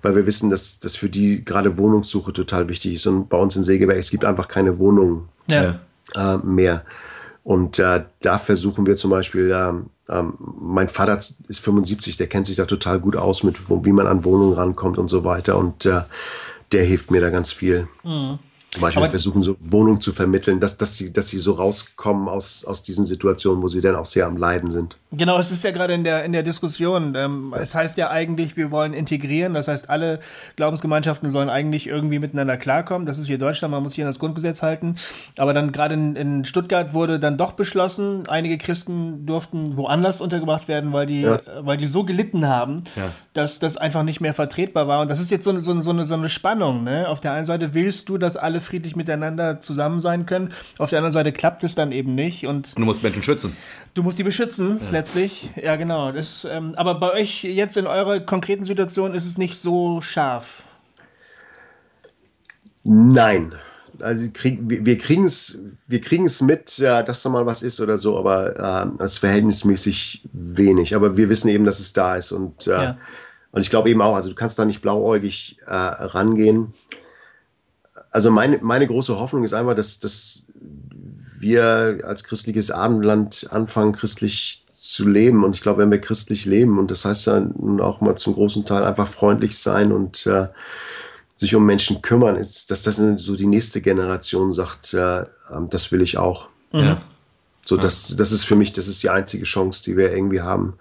weil 0.02 0.16
wir 0.16 0.26
wissen, 0.26 0.50
dass 0.50 0.80
das 0.80 0.96
für 0.96 1.08
die 1.08 1.44
gerade 1.44 1.78
Wohnungssuche 1.78 2.32
total 2.32 2.68
wichtig 2.68 2.94
ist. 2.94 3.06
Und 3.06 3.28
bei 3.28 3.38
uns 3.38 3.56
in 3.56 3.62
Segeberg, 3.62 3.98
es 3.98 4.10
gibt 4.10 4.24
einfach 4.24 4.48
keine 4.48 4.78
Wohnungen 4.78 5.28
ja. 5.46 5.80
äh, 6.14 6.38
mehr. 6.38 6.84
Und 7.44 7.78
äh, 7.78 8.04
da 8.20 8.38
versuchen 8.38 8.86
wir 8.86 8.96
zum 8.96 9.12
Beispiel, 9.12 9.52
ähm, 9.54 9.90
ähm, 10.08 10.34
mein 10.60 10.88
Vater 10.88 11.16
ist 11.16 11.60
75, 11.60 12.16
der 12.16 12.26
kennt 12.26 12.46
sich 12.46 12.56
da 12.56 12.64
total 12.64 12.98
gut 12.98 13.16
aus 13.16 13.44
mit, 13.44 13.70
wo, 13.70 13.84
wie 13.84 13.92
man 13.92 14.08
an 14.08 14.24
Wohnungen 14.24 14.54
rankommt 14.54 14.98
und 14.98 15.06
so 15.06 15.22
weiter. 15.22 15.56
Und 15.56 15.86
äh, 15.86 16.02
der 16.72 16.82
hilft 16.82 17.12
mir 17.12 17.20
da 17.20 17.30
ganz 17.30 17.52
viel. 17.52 17.86
Mhm. 18.02 18.40
Zum 18.70 18.82
Beispiel 18.82 19.02
Aber 19.04 19.10
versuchen, 19.10 19.40
so 19.42 19.56
Wohnungen 19.60 20.00
zu 20.00 20.12
vermitteln, 20.12 20.60
dass, 20.60 20.76
dass, 20.76 20.96
sie, 20.96 21.12
dass 21.12 21.28
sie 21.28 21.38
so 21.38 21.52
rauskommen 21.52 22.28
aus, 22.28 22.64
aus 22.64 22.82
diesen 22.82 23.06
Situationen, 23.06 23.62
wo 23.62 23.68
sie 23.68 23.80
dann 23.80 23.96
auch 23.96 24.04
sehr 24.04 24.26
am 24.26 24.36
Leiden 24.36 24.70
sind. 24.70 24.98
Genau, 25.12 25.38
es 25.38 25.50
ist 25.50 25.64
ja 25.64 25.70
gerade 25.70 25.94
in 25.94 26.04
der, 26.04 26.24
in 26.24 26.32
der 26.32 26.42
Diskussion. 26.42 27.14
Ähm, 27.14 27.52
ja. 27.54 27.62
Es 27.62 27.74
heißt 27.74 27.96
ja 27.96 28.10
eigentlich, 28.10 28.56
wir 28.56 28.70
wollen 28.70 28.92
integrieren. 28.92 29.54
Das 29.54 29.68
heißt, 29.68 29.88
alle 29.88 30.20
Glaubensgemeinschaften 30.56 31.30
sollen 31.30 31.48
eigentlich 31.48 31.86
irgendwie 31.86 32.18
miteinander 32.18 32.58
klarkommen. 32.58 33.06
Das 33.06 33.16
ist 33.16 33.28
hier 33.28 33.38
Deutschland, 33.38 33.72
man 33.72 33.82
muss 33.82 33.92
sich 33.92 34.02
an 34.02 34.08
das 34.08 34.18
Grundgesetz 34.18 34.62
halten. 34.62 34.96
Aber 35.38 35.54
dann 35.54 35.72
gerade 35.72 35.94
in, 35.94 36.16
in 36.16 36.44
Stuttgart 36.44 36.92
wurde 36.92 37.18
dann 37.18 37.38
doch 37.38 37.52
beschlossen, 37.52 38.28
einige 38.28 38.58
Christen 38.58 39.24
durften 39.24 39.78
woanders 39.78 40.20
untergebracht 40.20 40.68
werden, 40.68 40.92
weil 40.92 41.06
die, 41.06 41.22
ja. 41.22 41.40
weil 41.60 41.78
die 41.78 41.86
so 41.86 42.04
gelitten 42.04 42.46
haben, 42.46 42.84
ja. 42.94 43.04
dass 43.32 43.58
das 43.58 43.78
einfach 43.78 44.02
nicht 44.02 44.20
mehr 44.20 44.34
vertretbar 44.34 44.86
war. 44.86 45.00
Und 45.00 45.08
das 45.08 45.20
ist 45.20 45.30
jetzt 45.30 45.44
so, 45.44 45.58
so, 45.60 45.80
so, 45.80 45.90
eine, 45.90 46.04
so 46.04 46.14
eine 46.14 46.28
Spannung. 46.28 46.84
Ne? 46.84 47.08
Auf 47.08 47.20
der 47.20 47.32
einen 47.32 47.46
Seite 47.46 47.72
willst 47.72 48.10
du, 48.10 48.18
dass 48.18 48.36
alle 48.36 48.60
friedlich 48.66 48.96
miteinander 48.96 49.60
zusammen 49.60 50.00
sein 50.00 50.26
können. 50.26 50.52
Auf 50.78 50.90
der 50.90 50.98
anderen 50.98 51.12
Seite 51.12 51.32
klappt 51.32 51.64
es 51.64 51.74
dann 51.74 51.92
eben 51.92 52.14
nicht. 52.14 52.46
Und, 52.46 52.68
und 52.68 52.78
du 52.78 52.84
musst 52.84 53.02
Menschen 53.02 53.22
schützen. 53.22 53.56
Du 53.94 54.02
musst 54.02 54.18
die 54.18 54.24
beschützen, 54.24 54.80
ja. 54.84 54.90
letztlich. 54.90 55.48
Ja, 55.62 55.76
genau. 55.76 56.12
Das, 56.12 56.46
ähm, 56.48 56.74
aber 56.76 56.96
bei 56.96 57.12
euch 57.12 57.44
jetzt 57.44 57.76
in 57.76 57.86
eurer 57.86 58.20
konkreten 58.20 58.64
Situation 58.64 59.14
ist 59.14 59.26
es 59.26 59.38
nicht 59.38 59.56
so 59.56 60.00
scharf. 60.00 60.64
Nein. 62.84 63.54
Also 64.00 64.28
krieg, 64.32 64.58
wir, 64.62 64.98
kriegen 64.98 65.24
es 65.24 65.58
wir 65.86 66.00
kriegen's 66.00 66.40
mit, 66.42 66.78
ja, 66.78 67.02
dass 67.02 67.22
da 67.22 67.30
mal 67.30 67.46
was 67.46 67.62
ist 67.62 67.80
oder 67.80 67.96
so, 67.98 68.18
aber 68.18 68.56
äh, 68.56 68.86
das 68.98 69.14
ist 69.14 69.18
verhältnismäßig 69.18 70.22
wenig. 70.32 70.94
Aber 70.94 71.16
wir 71.16 71.28
wissen 71.28 71.48
eben, 71.48 71.64
dass 71.64 71.80
es 71.80 71.92
da 71.92 72.16
ist. 72.16 72.32
Und, 72.32 72.66
äh, 72.66 72.70
ja. 72.70 72.98
und 73.52 73.62
ich 73.62 73.70
glaube 73.70 73.90
eben 73.90 74.02
auch, 74.02 74.14
also 74.14 74.28
du 74.28 74.34
kannst 74.34 74.58
da 74.58 74.64
nicht 74.64 74.82
blauäugig 74.82 75.56
äh, 75.66 75.72
rangehen. 75.72 76.74
Also 78.16 78.30
meine, 78.30 78.58
meine 78.62 78.86
große 78.86 79.18
Hoffnung 79.18 79.44
ist 79.44 79.52
einfach, 79.52 79.74
dass, 79.74 79.98
dass 79.98 80.46
wir 81.38 81.98
als 82.02 82.24
christliches 82.24 82.70
Abendland 82.70 83.46
anfangen, 83.50 83.92
christlich 83.92 84.64
zu 84.74 85.06
leben. 85.06 85.44
Und 85.44 85.54
ich 85.54 85.60
glaube, 85.60 85.82
wenn 85.82 85.90
wir 85.90 86.00
christlich 86.00 86.46
leben, 86.46 86.78
und 86.78 86.90
das 86.90 87.04
heißt 87.04 87.26
ja 87.26 87.40
nun 87.40 87.78
auch 87.78 88.00
mal 88.00 88.16
zum 88.16 88.32
großen 88.32 88.64
Teil 88.64 88.84
einfach 88.84 89.06
freundlich 89.06 89.58
sein 89.58 89.92
und 89.92 90.24
äh, 90.24 90.48
sich 91.34 91.54
um 91.54 91.66
Menschen 91.66 92.00
kümmern, 92.00 92.36
ist, 92.36 92.70
dass 92.70 92.84
das 92.84 92.96
so 92.96 93.36
die 93.36 93.46
nächste 93.46 93.82
Generation 93.82 94.50
sagt, 94.50 94.94
äh, 94.94 95.26
ähm, 95.54 95.68
das 95.68 95.92
will 95.92 96.00
ich 96.00 96.16
auch. 96.16 96.48
Mhm. 96.72 96.80
Ja. 96.80 97.02
So, 97.66 97.76
das, 97.76 98.16
das 98.16 98.32
ist 98.32 98.44
für 98.44 98.56
mich, 98.56 98.72
das 98.72 98.88
ist 98.88 99.02
die 99.02 99.10
einzige 99.10 99.44
Chance, 99.44 99.84
die 99.84 99.94
wir 99.94 100.10
irgendwie 100.10 100.40
haben, 100.40 100.78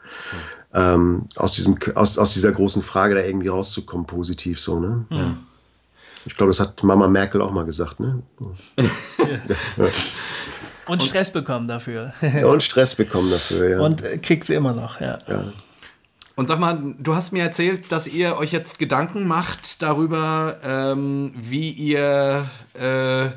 ähm, 0.73 1.25
aus, 1.35 1.55
diesem, 1.55 1.77
aus, 1.95 2.17
aus 2.17 2.33
dieser 2.33 2.53
großen 2.53 2.81
Frage 2.81 3.15
da 3.15 3.21
irgendwie 3.21 3.49
rauszukommen, 3.49 4.07
positiv 4.07 4.61
so, 4.61 4.79
ne? 4.79 5.05
Ja. 5.09 5.35
Ich 6.25 6.35
glaube, 6.35 6.49
das 6.49 6.59
hat 6.59 6.83
Mama 6.83 7.07
Merkel 7.07 7.41
auch 7.41 7.51
mal 7.51 7.65
gesagt, 7.65 7.99
ne? 7.99 8.21
Und 10.87 11.03
Stress 11.03 11.31
bekommen 11.31 11.67
dafür. 11.67 12.13
ja, 12.21 12.45
und 12.45 12.61
Stress 12.61 12.93
bekommen 12.93 13.31
dafür, 13.31 13.69
ja. 13.69 13.79
Und 13.79 14.03
äh, 14.03 14.19
kriegt 14.19 14.43
sie 14.43 14.53
immer 14.53 14.73
noch, 14.73 15.01
ja. 15.01 15.17
ja. 15.27 15.45
Und 16.35 16.47
sag 16.47 16.59
mal, 16.59 16.95
du 16.99 17.15
hast 17.15 17.31
mir 17.31 17.43
erzählt, 17.43 17.91
dass 17.91 18.07
ihr 18.07 18.37
euch 18.37 18.51
jetzt 18.51 18.77
Gedanken 18.77 19.25
macht 19.25 19.81
darüber, 19.81 20.57
ähm, 20.63 21.33
wie 21.35 21.71
ihr, 21.71 22.49
äh, 22.73 23.29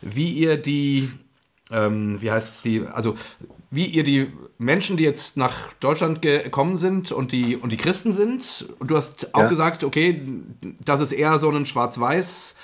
wie 0.00 0.30
ihr 0.32 0.60
die, 0.60 1.10
ähm, 1.70 2.20
wie 2.20 2.30
heißt 2.30 2.56
es 2.56 2.62
die, 2.62 2.86
also 2.86 3.14
wie 3.74 3.86
ihr 3.86 4.04
die 4.04 4.28
Menschen, 4.58 4.96
die 4.96 5.04
jetzt 5.04 5.36
nach 5.36 5.72
Deutschland 5.80 6.22
gekommen 6.22 6.76
sind 6.76 7.12
und 7.12 7.32
die, 7.32 7.56
und 7.56 7.70
die 7.70 7.76
Christen 7.76 8.12
sind, 8.12 8.66
und 8.78 8.90
du 8.90 8.96
hast 8.96 9.34
auch 9.34 9.42
ja. 9.42 9.48
gesagt, 9.48 9.84
okay, 9.84 10.22
das 10.84 11.00
ist 11.00 11.12
eher 11.12 11.38
so 11.38 11.50
ein 11.50 11.66
Schwarz-Weiß- 11.66 12.54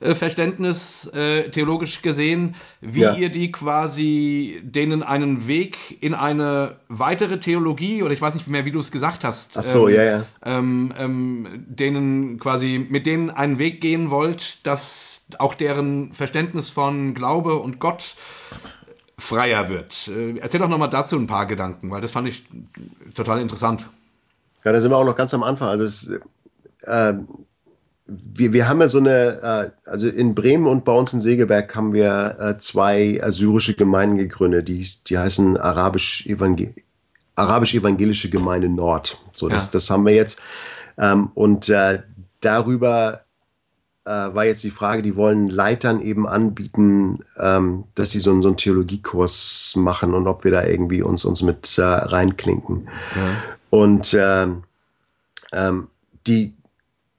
äh, 0.00 0.14
Verständnis 0.14 1.08
äh, 1.08 1.50
theologisch 1.50 2.02
gesehen, 2.02 2.54
wie 2.80 3.00
ja. 3.00 3.16
ihr 3.16 3.30
die 3.30 3.50
quasi 3.50 4.60
denen 4.62 5.02
einen 5.02 5.48
Weg 5.48 5.98
in 6.00 6.14
eine 6.14 6.76
weitere 6.88 7.40
Theologie 7.40 8.04
oder 8.04 8.12
ich 8.12 8.20
weiß 8.20 8.34
nicht 8.34 8.46
mehr, 8.46 8.64
wie 8.64 8.70
du 8.70 8.78
es 8.78 8.92
gesagt 8.92 9.24
hast. 9.24 9.58
Ach 9.58 9.62
so, 9.62 9.88
ähm, 9.88 9.96
ja, 9.96 10.04
ja. 10.04 10.24
Ähm, 10.44 10.94
ähm, 10.96 11.64
denen 11.66 12.38
quasi 12.38 12.86
mit 12.88 13.06
denen 13.06 13.30
einen 13.30 13.58
Weg 13.58 13.80
gehen 13.80 14.10
wollt, 14.10 14.64
dass 14.64 15.22
auch 15.38 15.54
deren 15.54 16.12
Verständnis 16.12 16.70
von 16.70 17.14
Glaube 17.14 17.56
und 17.56 17.80
Gott 17.80 18.14
freier 19.18 19.68
wird. 19.68 20.08
Äh, 20.08 20.38
erzähl 20.38 20.60
doch 20.60 20.68
nochmal 20.68 20.90
dazu 20.90 21.16
ein 21.16 21.26
paar 21.26 21.46
Gedanken, 21.46 21.90
weil 21.90 22.00
das 22.00 22.12
fand 22.12 22.28
ich 22.28 22.44
total 23.14 23.40
interessant. 23.40 23.88
Ja, 24.64 24.72
da 24.72 24.80
sind 24.80 24.90
wir 24.90 24.96
auch 24.96 25.04
noch 25.04 25.16
ganz 25.16 25.34
am 25.34 25.42
Anfang. 25.42 25.68
Also 25.68 25.84
es, 25.84 26.08
äh, 26.82 27.14
wir, 28.06 28.52
wir 28.52 28.68
haben 28.68 28.80
ja 28.80 28.88
so 28.88 28.98
eine, 28.98 29.72
äh, 29.84 29.88
also 29.88 30.08
in 30.08 30.34
Bremen 30.34 30.66
und 30.66 30.84
bei 30.84 30.92
uns 30.92 31.12
in 31.12 31.20
Segeberg 31.20 31.74
haben 31.76 31.92
wir 31.92 32.36
äh, 32.40 32.56
zwei 32.58 33.20
assyrische 33.22 33.74
Gemeinden 33.74 34.16
gegründet, 34.16 34.68
die, 34.68 34.86
die 35.06 35.18
heißen 35.18 35.58
Arabisch-Evangelische 35.58 36.74
Arabisch 37.34 38.30
Gemeinde 38.30 38.68
Nord. 38.68 39.18
So, 39.32 39.48
das, 39.48 39.66
ja. 39.66 39.72
das 39.72 39.90
haben 39.90 40.06
wir 40.06 40.14
jetzt. 40.14 40.40
Ähm, 40.96 41.30
und 41.34 41.68
äh, 41.68 42.02
darüber 42.40 43.14
äh, 43.14 43.18
war 44.08 44.44
jetzt 44.44 44.64
die 44.64 44.70
Frage, 44.70 45.02
die 45.02 45.16
wollen 45.16 45.48
Leitern 45.48 46.00
eben 46.00 46.26
anbieten, 46.26 47.20
ähm, 47.38 47.84
dass 47.94 48.10
sie 48.10 48.20
so, 48.20 48.40
so 48.40 48.48
einen 48.48 48.56
Theologiekurs 48.56 49.74
machen 49.76 50.14
und 50.14 50.26
ob 50.26 50.44
wir 50.44 50.50
da 50.50 50.64
irgendwie 50.64 51.02
uns, 51.02 51.24
uns 51.24 51.42
mit 51.42 51.78
äh, 51.78 51.82
reinklinken. 51.82 52.88
Ja. 53.14 53.20
Und 53.70 54.16
ähm, 54.18 54.62
ähm, 55.52 55.88
die, 56.26 56.54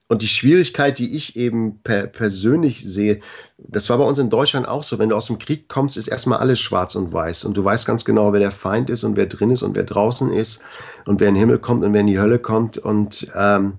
und 0.07 0.23
die 0.23 0.27
Schwierigkeit, 0.27 0.97
die 0.97 1.15
ich 1.15 1.35
eben 1.35 1.79
per 1.83 2.07
persönlich 2.07 2.83
sehe, 2.83 3.19
das 3.57 3.89
war 3.89 3.99
bei 3.99 4.03
uns 4.03 4.17
in 4.17 4.31
Deutschland 4.31 4.67
auch 4.67 4.81
so. 4.81 4.97
Wenn 4.97 5.09
du 5.09 5.15
aus 5.15 5.27
dem 5.27 5.37
Krieg 5.37 5.67
kommst, 5.67 5.97
ist 5.97 6.07
erstmal 6.07 6.39
alles 6.39 6.59
schwarz 6.59 6.95
und 6.95 7.13
weiß. 7.13 7.45
Und 7.45 7.55
du 7.55 7.63
weißt 7.63 7.85
ganz 7.85 8.05
genau, 8.05 8.33
wer 8.33 8.39
der 8.39 8.51
Feind 8.51 8.89
ist 8.89 9.03
und 9.03 9.15
wer 9.15 9.27
drin 9.27 9.51
ist 9.51 9.61
und 9.61 9.75
wer 9.75 9.83
draußen 9.83 10.31
ist 10.31 10.61
und 11.05 11.19
wer 11.19 11.27
in 11.27 11.35
den 11.35 11.39
Himmel 11.39 11.59
kommt 11.59 11.83
und 11.83 11.93
wer 11.93 12.01
in 12.01 12.07
die 12.07 12.19
Hölle 12.19 12.39
kommt 12.39 12.77
und, 12.79 13.27
ähm, 13.35 13.73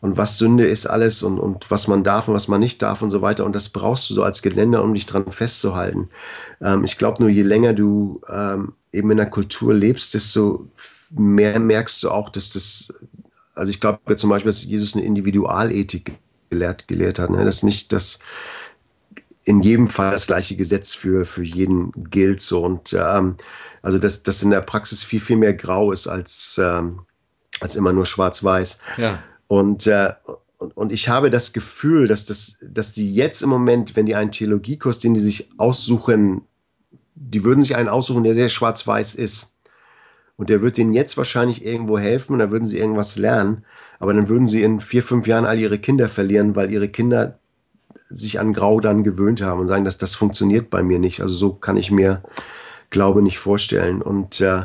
und 0.00 0.16
was 0.16 0.38
Sünde 0.38 0.66
ist 0.66 0.86
alles 0.86 1.22
und, 1.22 1.38
und 1.38 1.70
was 1.70 1.88
man 1.88 2.04
darf 2.04 2.28
und 2.28 2.34
was 2.34 2.48
man 2.48 2.60
nicht 2.60 2.82
darf 2.82 3.02
und 3.02 3.10
so 3.10 3.22
weiter. 3.22 3.44
Und 3.44 3.54
das 3.54 3.68
brauchst 3.70 4.08
du 4.10 4.14
so 4.14 4.22
als 4.22 4.42
Geländer, 4.42 4.82
um 4.82 4.94
dich 4.94 5.06
dran 5.06 5.30
festzuhalten. 5.30 6.10
Ähm, 6.60 6.84
ich 6.84 6.98
glaube 6.98 7.22
nur, 7.22 7.30
je 7.30 7.42
länger 7.42 7.72
du 7.72 8.20
ähm, 8.28 8.74
eben 8.92 9.10
in 9.10 9.16
der 9.16 9.30
Kultur 9.30 9.74
lebst, 9.74 10.14
desto 10.14 10.66
mehr 11.10 11.58
merkst 11.58 12.02
du 12.02 12.10
auch, 12.10 12.30
dass 12.30 12.50
das 12.50 12.92
also 13.56 13.70
ich 13.70 13.80
glaube 13.80 14.16
zum 14.16 14.30
Beispiel, 14.30 14.50
dass 14.50 14.62
Jesus 14.62 14.94
eine 14.94 15.04
Individualethik 15.04 16.12
gelehrt, 16.50 16.86
gelehrt 16.86 17.18
hat. 17.18 17.30
Ne? 17.30 17.44
Dass 17.44 17.62
nicht 17.62 17.92
das 17.92 18.20
in 19.44 19.62
jedem 19.62 19.88
Fall 19.88 20.10
das 20.10 20.26
gleiche 20.26 20.56
Gesetz 20.56 20.94
für, 20.94 21.24
für 21.24 21.42
jeden 21.42 21.92
gilt. 22.10 22.40
So. 22.40 22.62
Und 22.62 22.92
ähm, 22.92 23.36
also 23.82 23.98
dass 23.98 24.22
das 24.22 24.42
in 24.42 24.50
der 24.50 24.60
Praxis 24.60 25.02
viel, 25.02 25.20
viel 25.20 25.36
mehr 25.36 25.54
grau 25.54 25.90
ist 25.90 26.06
als, 26.06 26.60
ähm, 26.62 27.00
als 27.60 27.74
immer 27.74 27.92
nur 27.92 28.04
schwarz-weiß. 28.04 28.78
Ja. 28.98 29.22
Und, 29.48 29.86
äh, 29.86 30.12
und, 30.58 30.76
und 30.76 30.92
ich 30.92 31.08
habe 31.08 31.30
das 31.30 31.52
Gefühl, 31.52 32.08
dass, 32.08 32.26
das, 32.26 32.58
dass 32.62 32.92
die 32.92 33.14
jetzt 33.14 33.42
im 33.42 33.48
Moment, 33.48 33.96
wenn 33.96 34.06
die 34.06 34.14
einen 34.14 34.32
Theologiekurs, 34.32 34.98
den 34.98 35.14
die 35.14 35.20
sich 35.20 35.48
aussuchen, 35.58 36.42
die 37.14 37.44
würden 37.44 37.60
sich 37.60 37.76
einen 37.76 37.88
aussuchen, 37.88 38.24
der 38.24 38.34
sehr 38.34 38.48
schwarz-weiß 38.48 39.14
ist 39.14 39.56
und 40.36 40.50
der 40.50 40.62
wird 40.62 40.76
denen 40.76 40.94
jetzt 40.94 41.16
wahrscheinlich 41.16 41.64
irgendwo 41.64 41.98
helfen 41.98 42.34
und 42.34 42.38
da 42.40 42.50
würden 42.50 42.66
sie 42.66 42.78
irgendwas 42.78 43.16
lernen. 43.16 43.64
Aber 43.98 44.12
dann 44.12 44.28
würden 44.28 44.46
sie 44.46 44.62
in 44.62 44.80
vier, 44.80 45.02
fünf 45.02 45.26
Jahren 45.26 45.46
all 45.46 45.58
ihre 45.58 45.78
Kinder 45.78 46.08
verlieren, 46.08 46.54
weil 46.54 46.70
ihre 46.70 46.88
Kinder 46.88 47.38
sich 48.08 48.38
an 48.38 48.52
Grau 48.52 48.80
dann 48.80 49.04
gewöhnt 49.04 49.40
haben 49.40 49.60
und 49.60 49.66
sagen, 49.66 49.84
dass 49.84 49.98
das 49.98 50.14
funktioniert 50.14 50.68
bei 50.70 50.82
mir 50.82 50.98
nicht. 50.98 51.22
Also 51.22 51.34
so 51.34 51.52
kann 51.54 51.76
ich 51.76 51.90
mir 51.90 52.22
Glaube 52.90 53.22
nicht 53.22 53.38
vorstellen. 53.38 54.00
Und 54.00 54.40
äh, 54.40 54.64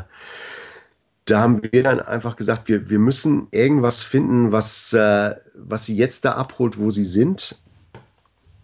da 1.24 1.40
haben 1.40 1.62
wir 1.62 1.82
dann 1.82 2.00
einfach 2.00 2.36
gesagt, 2.36 2.68
wir, 2.68 2.90
wir 2.90 2.98
müssen 2.98 3.48
irgendwas 3.50 4.02
finden, 4.02 4.52
was, 4.52 4.92
äh, 4.92 5.34
was 5.54 5.84
sie 5.84 5.96
jetzt 5.96 6.24
da 6.24 6.32
abholt, 6.32 6.78
wo 6.78 6.90
sie 6.90 7.04
sind. 7.04 7.60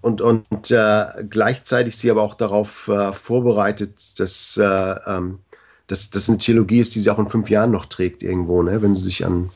Und, 0.00 0.20
und 0.20 0.70
äh, 0.70 1.06
gleichzeitig 1.28 1.96
sie 1.96 2.10
aber 2.10 2.22
auch 2.22 2.34
darauf 2.34 2.88
äh, 2.88 3.12
vorbereitet, 3.12 4.18
dass 4.18 4.56
äh, 4.56 4.64
ähm, 4.64 5.40
dass 5.88 6.10
das 6.10 6.28
eine 6.28 6.38
Theologie 6.38 6.78
ist, 6.78 6.94
die 6.94 7.00
sie 7.00 7.10
auch 7.10 7.18
in 7.18 7.28
fünf 7.28 7.50
Jahren 7.50 7.72
noch 7.72 7.86
trägt 7.86 8.22
irgendwo, 8.22 8.62
ne? 8.62 8.80
wenn 8.82 8.94
sie 8.94 9.02
sich 9.02 9.26
an, 9.26 9.50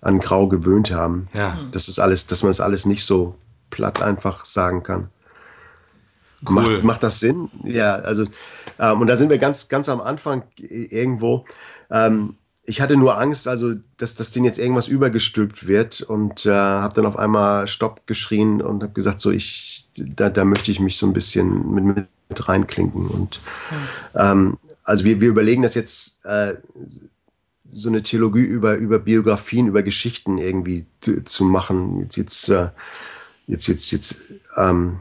an 0.00 0.20
Grau 0.20 0.46
gewöhnt 0.46 0.92
haben. 0.92 1.28
Ja. 1.34 1.58
Das 1.72 1.88
ist 1.88 1.98
alles, 1.98 2.26
dass 2.26 2.42
man 2.42 2.50
das 2.50 2.60
alles 2.60 2.86
nicht 2.86 3.04
so 3.04 3.34
platt 3.68 4.00
einfach 4.00 4.44
sagen 4.44 4.82
kann. 4.82 5.10
Cool. 6.46 6.54
Macht, 6.54 6.84
macht 6.84 7.02
das 7.02 7.20
Sinn? 7.20 7.50
Ja, 7.64 7.96
also, 7.96 8.24
ähm, 8.78 9.00
und 9.00 9.06
da 9.08 9.16
sind 9.16 9.30
wir 9.30 9.38
ganz, 9.38 9.68
ganz 9.68 9.88
am 9.88 10.00
Anfang 10.00 10.44
irgendwo. 10.56 11.44
Ähm, 11.90 12.34
ich 12.64 12.80
hatte 12.80 12.96
nur 12.96 13.18
Angst, 13.18 13.48
also, 13.48 13.74
dass 13.96 14.14
das 14.14 14.30
Ding 14.30 14.44
jetzt 14.44 14.58
irgendwas 14.58 14.88
übergestülpt 14.88 15.66
wird 15.66 16.02
und 16.02 16.44
äh, 16.44 16.50
habe 16.50 16.94
dann 16.94 17.06
auf 17.06 17.18
einmal 17.18 17.66
Stopp 17.66 18.06
geschrien 18.06 18.60
und 18.60 18.82
habe 18.82 18.92
gesagt, 18.92 19.20
so, 19.20 19.30
ich, 19.30 19.88
da, 19.96 20.28
da 20.28 20.44
möchte 20.44 20.70
ich 20.70 20.78
mich 20.78 20.98
so 20.98 21.06
ein 21.06 21.14
bisschen 21.14 21.72
mit, 21.72 22.06
mit 22.28 22.48
reinklinken. 22.48 23.06
Und 23.06 23.40
ähm, 24.14 24.58
also 24.84 25.04
wir, 25.04 25.20
wir 25.20 25.28
überlegen 25.28 25.62
das 25.62 25.74
jetzt, 25.74 26.24
äh, 26.24 26.54
so 27.72 27.88
eine 27.88 28.02
Theologie 28.02 28.42
über, 28.42 28.76
über 28.76 28.98
Biografien, 28.98 29.66
über 29.66 29.82
Geschichten 29.82 30.38
irgendwie 30.38 30.86
zu 31.00 31.44
machen. 31.44 32.00
Jetzt, 32.00 32.16
jetzt, 32.16 32.48
äh, 32.48 32.68
jetzt, 33.46 33.66
jetzt, 33.66 33.90
jetzt 33.90 34.22
ähm, 34.56 35.00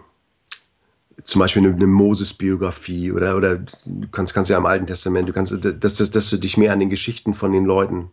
zum 1.23 1.39
Beispiel 1.39 1.65
eine, 1.65 1.73
eine 1.73 1.87
Moses-Biografie 1.87 3.11
oder, 3.11 3.35
oder 3.35 3.55
du 3.57 4.07
kannst, 4.11 4.33
kannst 4.33 4.49
ja 4.49 4.57
im 4.57 4.65
Alten 4.65 4.87
Testament, 4.87 5.27
du 5.27 5.33
kannst, 5.33 5.53
dass, 5.63 5.95
dass, 5.95 6.11
dass 6.11 6.29
du 6.29 6.37
dich 6.37 6.57
mehr 6.57 6.73
an 6.73 6.79
den 6.79 6.89
Geschichten 6.89 7.33
von 7.33 7.51
den 7.51 7.65
Leuten, 7.65 8.11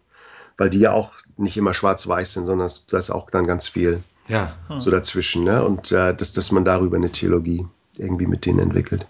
weil 0.57 0.71
die 0.71 0.81
ja 0.81 0.93
auch 0.93 1.13
nicht 1.37 1.57
immer 1.57 1.75
schwarz-weiß 1.75 2.35
sind, 2.35 2.47
sondern 2.47 2.71
da 2.91 2.99
ist 2.99 3.11
auch 3.11 3.31
dann 3.31 3.47
ganz 3.47 3.69
viel 3.69 4.03
ja. 4.29 4.53
so 4.77 4.91
dazwischen. 4.91 5.45
Ne? 5.45 5.65
Und 5.65 5.93
äh, 5.93 6.15
dass, 6.15 6.33
dass 6.33 6.53
man 6.53 6.65
darüber 6.65 6.97
eine 6.97 7.11
Theologie 7.11 7.67
irgendwie 7.99 8.27
mit 8.27 8.47
denen 8.47 8.61
entwickelt. 8.61 9.07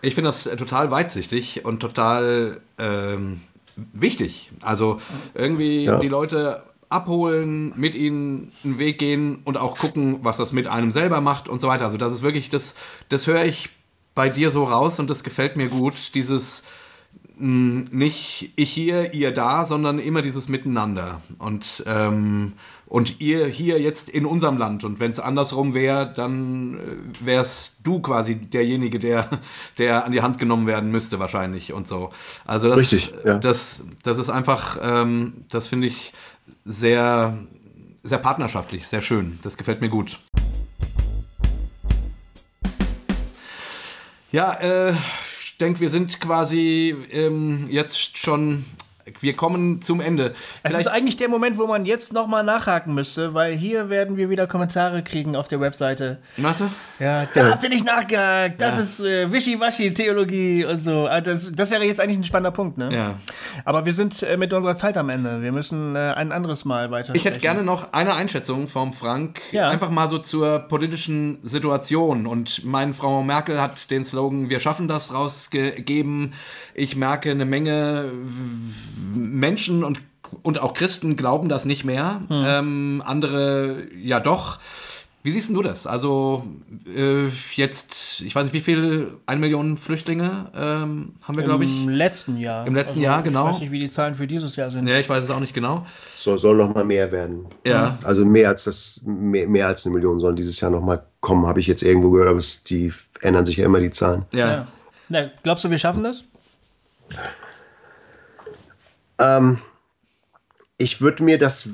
Ich 0.00 0.14
finde 0.14 0.28
das 0.28 0.46
äh, 0.46 0.56
total 0.56 0.90
weitsichtig 0.90 1.64
und 1.64 1.80
total 1.80 2.60
ähm, 2.78 3.40
wichtig. 3.76 4.50
Also 4.62 4.98
irgendwie 5.34 5.84
ja. 5.84 5.98
die 5.98 6.08
Leute 6.08 6.62
abholen, 6.92 7.72
mit 7.76 7.94
ihnen 7.94 8.52
einen 8.64 8.78
Weg 8.78 8.98
gehen 8.98 9.40
und 9.44 9.56
auch 9.56 9.76
gucken, 9.76 10.20
was 10.22 10.36
das 10.36 10.52
mit 10.52 10.68
einem 10.68 10.90
selber 10.90 11.20
macht 11.20 11.48
und 11.48 11.60
so 11.60 11.68
weiter. 11.68 11.84
Also 11.84 11.98
das 11.98 12.12
ist 12.12 12.22
wirklich, 12.22 12.50
das, 12.50 12.74
das 13.08 13.26
höre 13.26 13.44
ich 13.44 13.70
bei 14.14 14.28
dir 14.28 14.50
so 14.50 14.64
raus 14.64 15.00
und 15.00 15.08
das 15.10 15.24
gefällt 15.24 15.56
mir 15.56 15.68
gut. 15.68 16.14
Dieses 16.14 16.62
mh, 17.38 17.38
hm, 17.38 17.84
nicht 17.90 18.52
ich 18.56 18.70
hier, 18.70 19.14
ihr 19.14 19.32
da, 19.32 19.64
sondern 19.64 19.98
immer 19.98 20.22
dieses 20.22 20.48
Miteinander. 20.48 21.20
Und 21.38 21.82
ähm, 21.86 22.52
und 22.92 23.22
ihr 23.22 23.46
hier 23.46 23.80
jetzt 23.80 24.10
in 24.10 24.26
unserem 24.26 24.58
Land. 24.58 24.84
Und 24.84 25.00
wenn 25.00 25.10
es 25.10 25.18
andersrum 25.18 25.72
wäre, 25.72 26.12
dann 26.14 26.74
äh, 26.74 26.78
wärst 27.24 27.76
du 27.82 28.02
quasi 28.02 28.34
derjenige, 28.34 28.98
der, 28.98 29.30
der 29.78 30.04
an 30.04 30.12
die 30.12 30.20
Hand 30.20 30.38
genommen 30.38 30.66
werden 30.66 30.90
müsste 30.90 31.18
wahrscheinlich 31.18 31.72
und 31.72 31.88
so. 31.88 32.10
Also 32.44 32.68
das, 32.68 32.78
Richtig, 32.78 33.14
ja. 33.24 33.38
das, 33.38 33.82
das 34.02 34.18
ist 34.18 34.28
einfach, 34.28 34.78
ähm, 34.82 35.46
das 35.48 35.68
finde 35.68 35.86
ich 35.86 36.12
sehr, 36.64 37.38
sehr 38.02 38.18
partnerschaftlich, 38.18 38.86
sehr 38.86 39.00
schön. 39.00 39.38
Das 39.42 39.56
gefällt 39.56 39.80
mir 39.80 39.88
gut. 39.88 40.20
Ja, 44.30 44.54
äh, 44.54 44.92
ich 45.42 45.58
denke, 45.58 45.80
wir 45.80 45.90
sind 45.90 46.20
quasi 46.20 46.96
ähm, 47.10 47.68
jetzt 47.70 48.16
schon 48.16 48.64
wir 49.20 49.34
kommen 49.34 49.82
zum 49.82 50.00
Ende. 50.00 50.32
Es 50.62 50.74
ist 50.74 50.86
eigentlich 50.86 51.16
der 51.16 51.28
Moment, 51.28 51.58
wo 51.58 51.66
man 51.66 51.84
jetzt 51.84 52.12
nochmal 52.12 52.44
nachhaken 52.44 52.94
müsste, 52.94 53.34
weil 53.34 53.54
hier 53.54 53.88
werden 53.88 54.16
wir 54.16 54.30
wieder 54.30 54.46
Kommentare 54.46 55.02
kriegen 55.02 55.36
auf 55.36 55.48
der 55.48 55.60
Webseite. 55.60 56.18
Was? 56.36 56.62
Ja, 56.98 57.26
da 57.34 57.50
habt 57.50 57.62
ihr 57.62 57.68
nicht 57.68 57.84
nachgehakt. 57.84 58.60
Das 58.60 58.76
ja. 58.76 58.82
ist 58.82 59.00
äh, 59.00 59.32
Wischiwaschi-Theologie 59.32 60.64
und 60.64 60.78
so. 60.78 61.06
Ah, 61.06 61.20
das, 61.20 61.50
das 61.52 61.70
wäre 61.70 61.84
jetzt 61.84 62.00
eigentlich 62.00 62.18
ein 62.18 62.24
spannender 62.24 62.52
Punkt, 62.52 62.78
ne? 62.78 62.90
Ja. 62.92 63.14
Aber 63.64 63.84
wir 63.86 63.92
sind 63.92 64.22
äh, 64.22 64.36
mit 64.36 64.52
unserer 64.52 64.76
Zeit 64.76 64.96
am 64.96 65.08
Ende. 65.08 65.42
Wir 65.42 65.52
müssen 65.52 65.94
äh, 65.94 65.98
ein 65.98 66.32
anderes 66.32 66.64
Mal 66.64 66.90
weiter. 66.90 67.14
Ich 67.14 67.24
hätte 67.24 67.40
gerne 67.40 67.62
noch 67.62 67.92
eine 67.92 68.14
Einschätzung 68.14 68.68
vom 68.68 68.92
Frank. 68.92 69.40
Ja. 69.52 69.68
Einfach 69.68 69.90
mal 69.90 70.08
so 70.08 70.18
zur 70.18 70.60
politischen 70.60 71.38
Situation. 71.42 72.26
Und 72.26 72.64
meine 72.64 72.94
Frau 72.94 73.22
Merkel 73.22 73.60
hat 73.60 73.90
den 73.90 74.04
Slogan 74.04 74.48
Wir 74.48 74.60
schaffen 74.60 74.88
das 74.88 75.12
rausgegeben. 75.12 76.34
Ich 76.74 76.96
merke 76.96 77.30
eine 77.30 77.44
Menge 77.44 78.10
Menschen 79.14 79.84
und, 79.84 80.00
und 80.42 80.60
auch 80.60 80.74
Christen 80.74 81.16
glauben 81.16 81.48
das 81.48 81.64
nicht 81.64 81.84
mehr. 81.84 82.22
Hm. 82.28 82.44
Ähm, 82.46 83.02
andere 83.04 83.86
ja 83.96 84.20
doch. 84.20 84.58
Wie 85.24 85.30
siehst 85.30 85.50
du 85.50 85.62
das? 85.62 85.86
Also 85.86 86.44
äh, 86.84 87.28
jetzt, 87.54 88.22
ich 88.22 88.34
weiß 88.34 88.42
nicht, 88.42 88.54
wie 88.54 88.60
viel, 88.60 89.12
eine 89.24 89.40
Million 89.40 89.76
Flüchtlinge 89.76 90.50
ähm, 90.52 91.14
haben 91.22 91.36
wir, 91.36 91.44
glaube 91.44 91.64
ich. 91.64 91.84
Im 91.84 91.88
letzten 91.90 92.36
Jahr. 92.38 92.66
Im 92.66 92.74
letzten 92.74 92.98
also, 92.98 93.02
Jahr, 93.02 93.22
genau. 93.22 93.46
Ich 93.46 93.54
weiß 93.54 93.60
nicht, 93.60 93.70
wie 93.70 93.78
die 93.78 93.88
Zahlen 93.88 94.16
für 94.16 94.26
dieses 94.26 94.56
Jahr 94.56 94.72
sind. 94.72 94.88
Ja, 94.88 94.98
ich 94.98 95.08
weiß 95.08 95.22
es 95.22 95.30
auch 95.30 95.38
nicht 95.38 95.54
genau. 95.54 95.86
So, 96.16 96.36
soll 96.36 96.56
noch 96.56 96.74
mal 96.74 96.84
mehr 96.84 97.12
werden. 97.12 97.46
Ja. 97.64 97.98
Also 98.02 98.24
mehr 98.24 98.48
als 98.48 98.64
das, 98.64 99.02
mehr, 99.04 99.46
mehr 99.46 99.68
als 99.68 99.86
eine 99.86 99.94
Million 99.94 100.18
sollen 100.18 100.34
dieses 100.34 100.60
Jahr 100.60 100.72
noch 100.72 100.82
mal 100.82 101.04
kommen, 101.20 101.46
habe 101.46 101.60
ich 101.60 101.68
jetzt 101.68 101.84
irgendwo 101.84 102.10
gehört, 102.10 102.28
aber 102.28 102.38
es, 102.38 102.64
die 102.64 102.92
ändern 103.20 103.46
sich 103.46 103.58
ja 103.58 103.66
immer 103.66 103.78
die 103.78 103.90
Zahlen. 103.90 104.24
Ja. 104.32 104.50
ja. 104.50 104.66
Na, 105.08 105.30
glaubst 105.44 105.64
du, 105.64 105.70
wir 105.70 105.78
schaffen 105.78 106.02
das? 106.02 106.24
Ähm, 109.18 109.58
ich 110.78 111.00
würde 111.00 111.22
mir 111.22 111.38
das, 111.38 111.68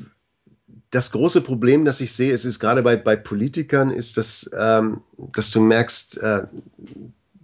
das 0.91 1.13
große 1.13 1.41
Problem, 1.41 1.85
das 1.85 2.01
ich 2.01 2.13
sehe, 2.13 2.33
es 2.33 2.45
ist 2.45 2.59
gerade 2.59 2.83
bei, 2.83 2.97
bei 2.97 3.17
Politikern, 3.17 3.91
ist, 3.91 4.17
dass, 4.17 4.51
ähm, 4.57 5.03
dass 5.17 5.51
du 5.51 5.61
merkst, 5.61 6.19
äh, 6.19 6.43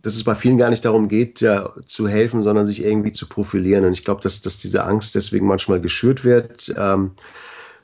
dass 0.03 0.15
es 0.15 0.25
bei 0.25 0.35
vielen 0.35 0.59
gar 0.59 0.69
nicht 0.69 0.85
darum 0.85 1.09
geht, 1.09 1.41
ja, 1.41 1.71
zu 1.87 2.07
helfen, 2.09 2.43
sondern 2.43 2.67
sich 2.67 2.85
irgendwie 2.85 3.13
zu 3.13 3.27
profilieren. 3.27 3.87
Und 3.87 3.93
ich 3.93 4.05
glaube, 4.05 4.21
dass, 4.21 4.43
dass 4.43 4.59
diese 4.59 4.85
Angst 4.85 5.15
deswegen 5.15 5.47
manchmal 5.47 5.81
geschürt 5.81 6.25
wird. 6.25 6.75
Ähm, 6.77 7.13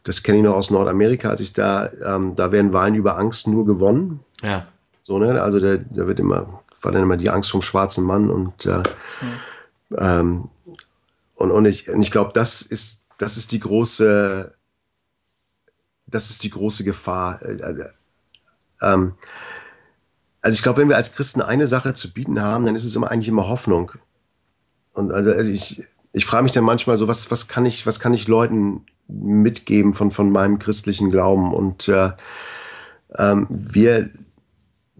das 0.05 0.23
kenne 0.23 0.39
ich 0.39 0.45
noch 0.45 0.55
aus 0.55 0.71
Nordamerika, 0.71 1.31
als 1.31 1.41
ich 1.41 1.53
da, 1.53 1.91
ähm, 2.05 2.35
da 2.35 2.53
werden 2.53 2.73
Wahlen 2.73 2.95
über 2.95 3.19
Angst 3.19 3.47
nur 3.47 3.65
gewonnen. 3.65 4.21
Ja. 4.43 4.67
So, 5.01 5.19
ne? 5.19 5.41
Also 5.43 5.61
da, 5.61 5.79
da 5.79 6.07
wird 6.07 6.19
immer, 6.19 6.61
war 6.83 6.93
dann 6.93 7.03
immer 7.03 7.17
die 7.17 7.31
Angst 7.31 7.51
vom 7.51 7.63
schwarzen 7.63 8.05
Mann 8.05 8.31
und 8.31 8.67
äh, 8.67 8.79
mhm. 8.79 9.97
ähm, 9.99 10.49
und, 11.41 11.51
und 11.51 11.65
ich, 11.65 11.89
und 11.89 12.03
ich 12.03 12.11
glaube, 12.11 12.33
das 12.35 12.61
ist, 12.61 13.07
das 13.17 13.39
ist 13.39 13.53
die 13.53 13.61
große, 13.61 14.55
das 16.07 16.29
ist 16.29 16.43
die 16.43 16.51
große 16.51 16.85
Gefahr. 16.85 17.41
Äh, 17.41 17.87
ähm, 18.83 19.15
also 20.43 20.55
ich 20.55 20.63
glaube, 20.63 20.83
wenn 20.83 20.91
wir 20.91 20.97
als 20.97 21.15
Christen 21.15 21.41
eine 21.41 21.67
Sache 21.67 21.95
zu 21.95 22.13
bieten 22.13 22.43
haben, 22.43 22.67
dann 22.67 22.75
ist 22.75 22.85
es 22.85 22.95
immer 22.95 23.11
eigentlich 23.11 23.29
immer 23.29 23.49
Hoffnung. 23.49 23.93
Und 24.93 25.13
also, 25.13 25.33
also 25.33 25.51
ich, 25.51 25.83
ich 26.13 26.27
frage 26.27 26.43
mich 26.43 26.53
dann 26.53 26.65
manchmal 26.65 26.99
so, 26.99 27.09
was, 27.09 27.31
was 27.31 27.49
kann 27.49 27.65
ich, 27.65 27.87
was 27.87 28.01
kann 28.01 28.13
ich 28.13 28.29
Leuten 28.29 28.85
mitgeben 29.09 29.95
von, 29.95 30.11
von 30.11 30.31
meinem 30.31 30.59
christlichen 30.59 31.11
Glauben? 31.11 31.55
Und 31.55 31.89
äh, 31.89 32.11
ähm, 33.17 33.47
wir 33.49 34.11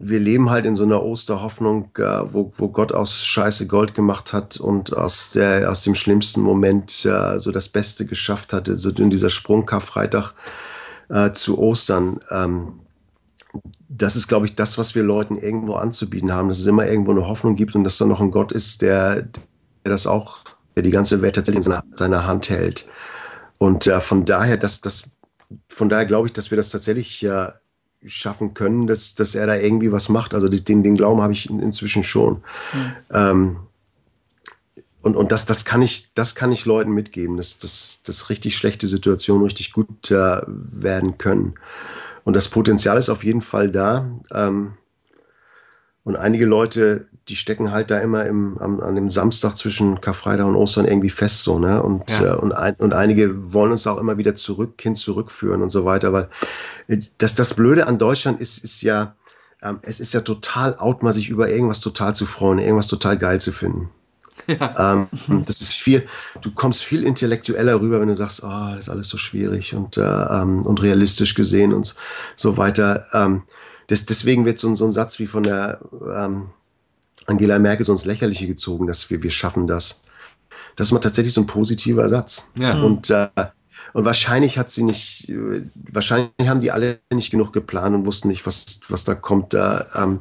wir 0.03 0.19
leben 0.19 0.49
halt 0.49 0.65
in 0.65 0.75
so 0.77 0.85
einer 0.85 1.03
Osterhoffnung, 1.03 1.91
äh, 1.99 2.03
wo, 2.25 2.51
wo 2.57 2.69
Gott 2.69 2.93
aus 2.93 3.23
Scheiße 3.23 3.67
Gold 3.67 3.95
gemacht 3.95 4.33
hat 4.33 4.57
und 4.57 4.97
aus, 4.97 5.33
der, 5.33 5.71
aus 5.71 5.83
dem 5.85 5.95
schlimmsten 5.95 6.41
Moment 6.41 7.05
äh, 7.05 7.39
so 7.39 7.51
das 7.51 7.69
Beste 7.69 8.07
geschafft 8.07 8.55
hatte, 8.55 8.77
so 8.77 8.89
in 8.91 9.11
dieser 9.11 9.29
Sprungkarfreitag 9.29 10.33
äh, 11.11 11.33
zu 11.33 11.59
Ostern. 11.59 12.19
Ähm, 12.31 12.81
das 13.91 14.17
ist, 14.17 14.27
glaube 14.27 14.47
ich, 14.47 14.55
das, 14.55 14.79
was 14.79 14.95
wir 14.95 15.03
Leuten 15.03 15.37
irgendwo 15.37 15.75
anzubieten 15.75 16.33
haben, 16.33 16.49
dass 16.49 16.61
es 16.61 16.67
immer 16.67 16.87
irgendwo 16.87 17.11
eine 17.11 17.29
Hoffnung 17.29 17.55
gibt 17.55 17.75
und 17.75 17.85
dass 17.85 17.99
da 17.99 18.07
noch 18.07 18.23
ein 18.23 18.31
Gott 18.31 18.53
ist, 18.53 18.81
der, 18.81 19.23
der 19.23 19.31
das 19.85 20.07
auch, 20.07 20.45
der 20.77 20.83
die 20.83 20.93
ganze 20.93 21.21
Welt 21.21 21.35
tatsächlich 21.35 21.67
in 21.67 21.73
seiner, 21.73 21.85
seiner 21.91 22.27
Hand 22.27 22.49
hält. 22.49 22.89
Und 23.59 23.87
äh, 23.87 24.01
von 24.01 24.25
daher, 24.25 24.57
dass 24.57 24.81
das, 24.81 25.11
von 25.69 25.91
daher 25.91 26.07
glaube 26.07 26.29
ich, 26.29 26.33
dass 26.33 26.51
wir 26.51 26.57
das 26.57 26.71
tatsächlich 26.71 27.21
ja 27.21 27.53
schaffen 28.07 28.55
können, 28.55 28.87
dass, 28.87 29.15
dass 29.15 29.35
er 29.35 29.47
da 29.47 29.57
irgendwie 29.57 29.93
was 29.93 30.09
macht. 30.09 30.35
Also 30.35 30.49
den, 30.49 30.83
den 30.83 30.97
Glauben 30.97 31.21
habe 31.21 31.33
ich 31.33 31.51
inzwischen 31.51 32.05
schon. 32.05 32.35
Mhm. 32.35 32.93
Ähm, 33.13 33.57
und 35.03 35.17
und 35.17 35.33
das, 35.33 35.47
das, 35.47 35.65
kann 35.65 35.83
ich, 35.83 36.13
das 36.15 36.35
kann 36.35 36.53
ich 36.53 36.67
Leuten 36.67 36.93
mitgeben, 36.93 37.37
dass, 37.37 37.59
dass, 37.59 38.03
dass 38.05 38.29
richtig 38.29 38.57
schlechte 38.57 38.87
Situationen 38.87 39.45
richtig 39.45 39.73
gut 39.73 40.11
äh, 40.11 40.41
werden 40.47 41.17
können. 41.17 41.55
Und 42.25 42.37
das 42.37 42.49
Potenzial 42.49 42.99
ist 42.99 43.09
auf 43.09 43.25
jeden 43.25 43.41
Fall 43.41 43.71
da. 43.71 44.11
Ähm, 44.33 44.75
und 46.05 46.17
einige 46.17 46.47
Leute 46.47 47.07
die 47.29 47.37
stecken 47.37 47.71
halt 47.71 47.91
da 47.91 47.99
immer 47.99 48.27
im, 48.27 48.59
am, 48.59 48.81
an 48.81 48.95
dem 48.95 49.09
Samstag 49.09 49.57
zwischen 49.57 50.01
Karfreitag 50.01 50.47
und 50.47 50.57
Ostern 50.57 50.87
irgendwie 50.87 51.11
fest 51.11 51.45
so, 51.45 51.59
ne? 51.59 51.83
Und, 51.83 52.11
ja. 52.11 52.35
äh, 52.35 52.37
und, 52.37 52.53
ein, 52.53 52.75
und 52.77 52.95
einige 52.95 53.53
wollen 53.53 53.73
uns 53.73 53.87
auch 53.87 53.99
immer 53.99 54.19
wieder 54.19 54.35
zurück, 54.35 54.81
hin 54.81 54.95
zurückführen 54.95 55.63
und 55.63 55.71
so 55.71 55.85
weiter. 55.85 56.13
Weil 56.13 56.29
äh, 56.89 56.99
das, 57.19 57.35
das 57.35 57.55
Blöde 57.55 57.87
an 57.87 57.99
Deutschland 57.99 58.41
ist, 58.41 58.65
ist 58.65 58.83
ja, 58.83 59.15
ähm, 59.63 59.79
es 59.83 60.01
ist 60.01 60.13
ja 60.13 60.21
total 60.21 60.77
out, 60.79 61.03
mal 61.03 61.13
sich 61.13 61.29
über 61.29 61.49
irgendwas 61.49 61.81
total 61.81 62.15
zu 62.15 62.27
freuen, 62.27 62.59
irgendwas 62.59 62.89
total 62.89 63.17
geil 63.17 63.41
zu 63.41 63.53
finden. 63.53 63.91
Ja. 64.47 64.95
Ähm, 64.95 65.45
das 65.45 65.61
ist 65.61 65.75
viel, 65.75 66.07
du 66.41 66.51
kommst 66.51 66.83
viel 66.83 67.05
intellektueller 67.05 67.81
rüber, 67.81 68.01
wenn 68.01 68.09
du 68.09 68.17
sagst, 68.17 68.43
oh, 68.43 68.71
das 68.73 68.81
ist 68.81 68.89
alles 68.89 69.09
so 69.09 69.19
schwierig 69.19 69.75
und, 69.75 69.97
äh, 69.97 70.01
ähm, 70.01 70.65
und 70.65 70.83
realistisch 70.83 71.35
gesehen 71.35 71.73
und 71.73 71.95
so 72.37 72.57
weiter. 72.57 73.07
Ähm, 73.13 73.43
das, 73.87 74.07
deswegen 74.07 74.47
wird 74.47 74.59
so, 74.59 74.75
so 74.75 74.85
ein 74.85 74.93
Satz 74.93 75.19
wie 75.19 75.27
von 75.27 75.43
der 75.43 75.81
ähm, 76.15 76.51
Angela 77.31 77.59
Merkel 77.59 77.87
so 77.87 77.93
ins 77.93 78.05
Lächerliche 78.05 78.47
gezogen, 78.47 78.87
dass 78.87 79.09
wir, 79.11 79.23
wir 79.23 79.31
schaffen 79.31 79.67
das. 79.67 80.03
Das 80.77 80.89
ist 80.89 80.93
mal 80.93 81.01
tatsächlich 81.01 81.35
so 81.35 81.41
ein 81.41 81.47
positiver 81.47 82.09
Satz. 82.09 82.49
Ja. 82.59 82.81
Und, 82.81 83.11
äh, 83.11 83.29
und 83.93 84.05
wahrscheinlich 84.05 84.59
hat 84.59 84.71
sie 84.71 84.83
nicht, 84.83 85.33
wahrscheinlich 85.75 86.49
haben 86.49 86.61
die 86.61 86.71
alle 86.71 87.01
nicht 87.13 87.31
genug 87.31 87.53
geplant 87.53 87.95
und 87.95 88.07
wussten 88.07 88.29
nicht, 88.29 88.47
was, 88.47 88.81
was 88.89 89.05
da 89.05 89.15
kommt. 89.15 89.55
Äh, 89.55 89.85
ähm, 89.95 90.21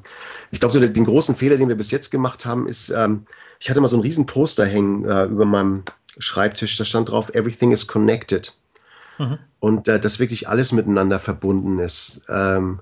ich 0.51 0.59
glaube, 0.59 0.73
so 0.73 0.79
den 0.79 1.05
großen 1.05 1.35
Fehler, 1.35 1.57
den 1.57 1.69
wir 1.69 1.75
bis 1.75 1.91
jetzt 1.91 2.09
gemacht 2.09 2.45
haben, 2.45 2.67
ist, 2.67 2.89
ähm, 2.89 3.25
ich 3.59 3.69
hatte 3.69 3.81
mal 3.81 3.87
so 3.87 3.97
ein 3.97 4.01
riesen 4.01 4.25
Poster 4.25 4.65
hängen 4.65 5.05
äh, 5.05 5.25
über 5.25 5.45
meinem 5.45 5.83
Schreibtisch, 6.17 6.77
da 6.77 6.85
stand 6.85 7.09
drauf, 7.09 7.29
everything 7.33 7.71
is 7.71 7.87
connected. 7.87 8.53
Mhm. 9.17 9.37
Und 9.59 9.87
äh, 9.87 9.99
dass 9.99 10.19
wirklich 10.19 10.47
alles 10.47 10.71
miteinander 10.71 11.19
verbunden 11.19 11.79
ist. 11.79 12.21
Ähm, 12.29 12.79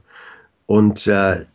und 0.65 1.07
äh, 1.07 1.45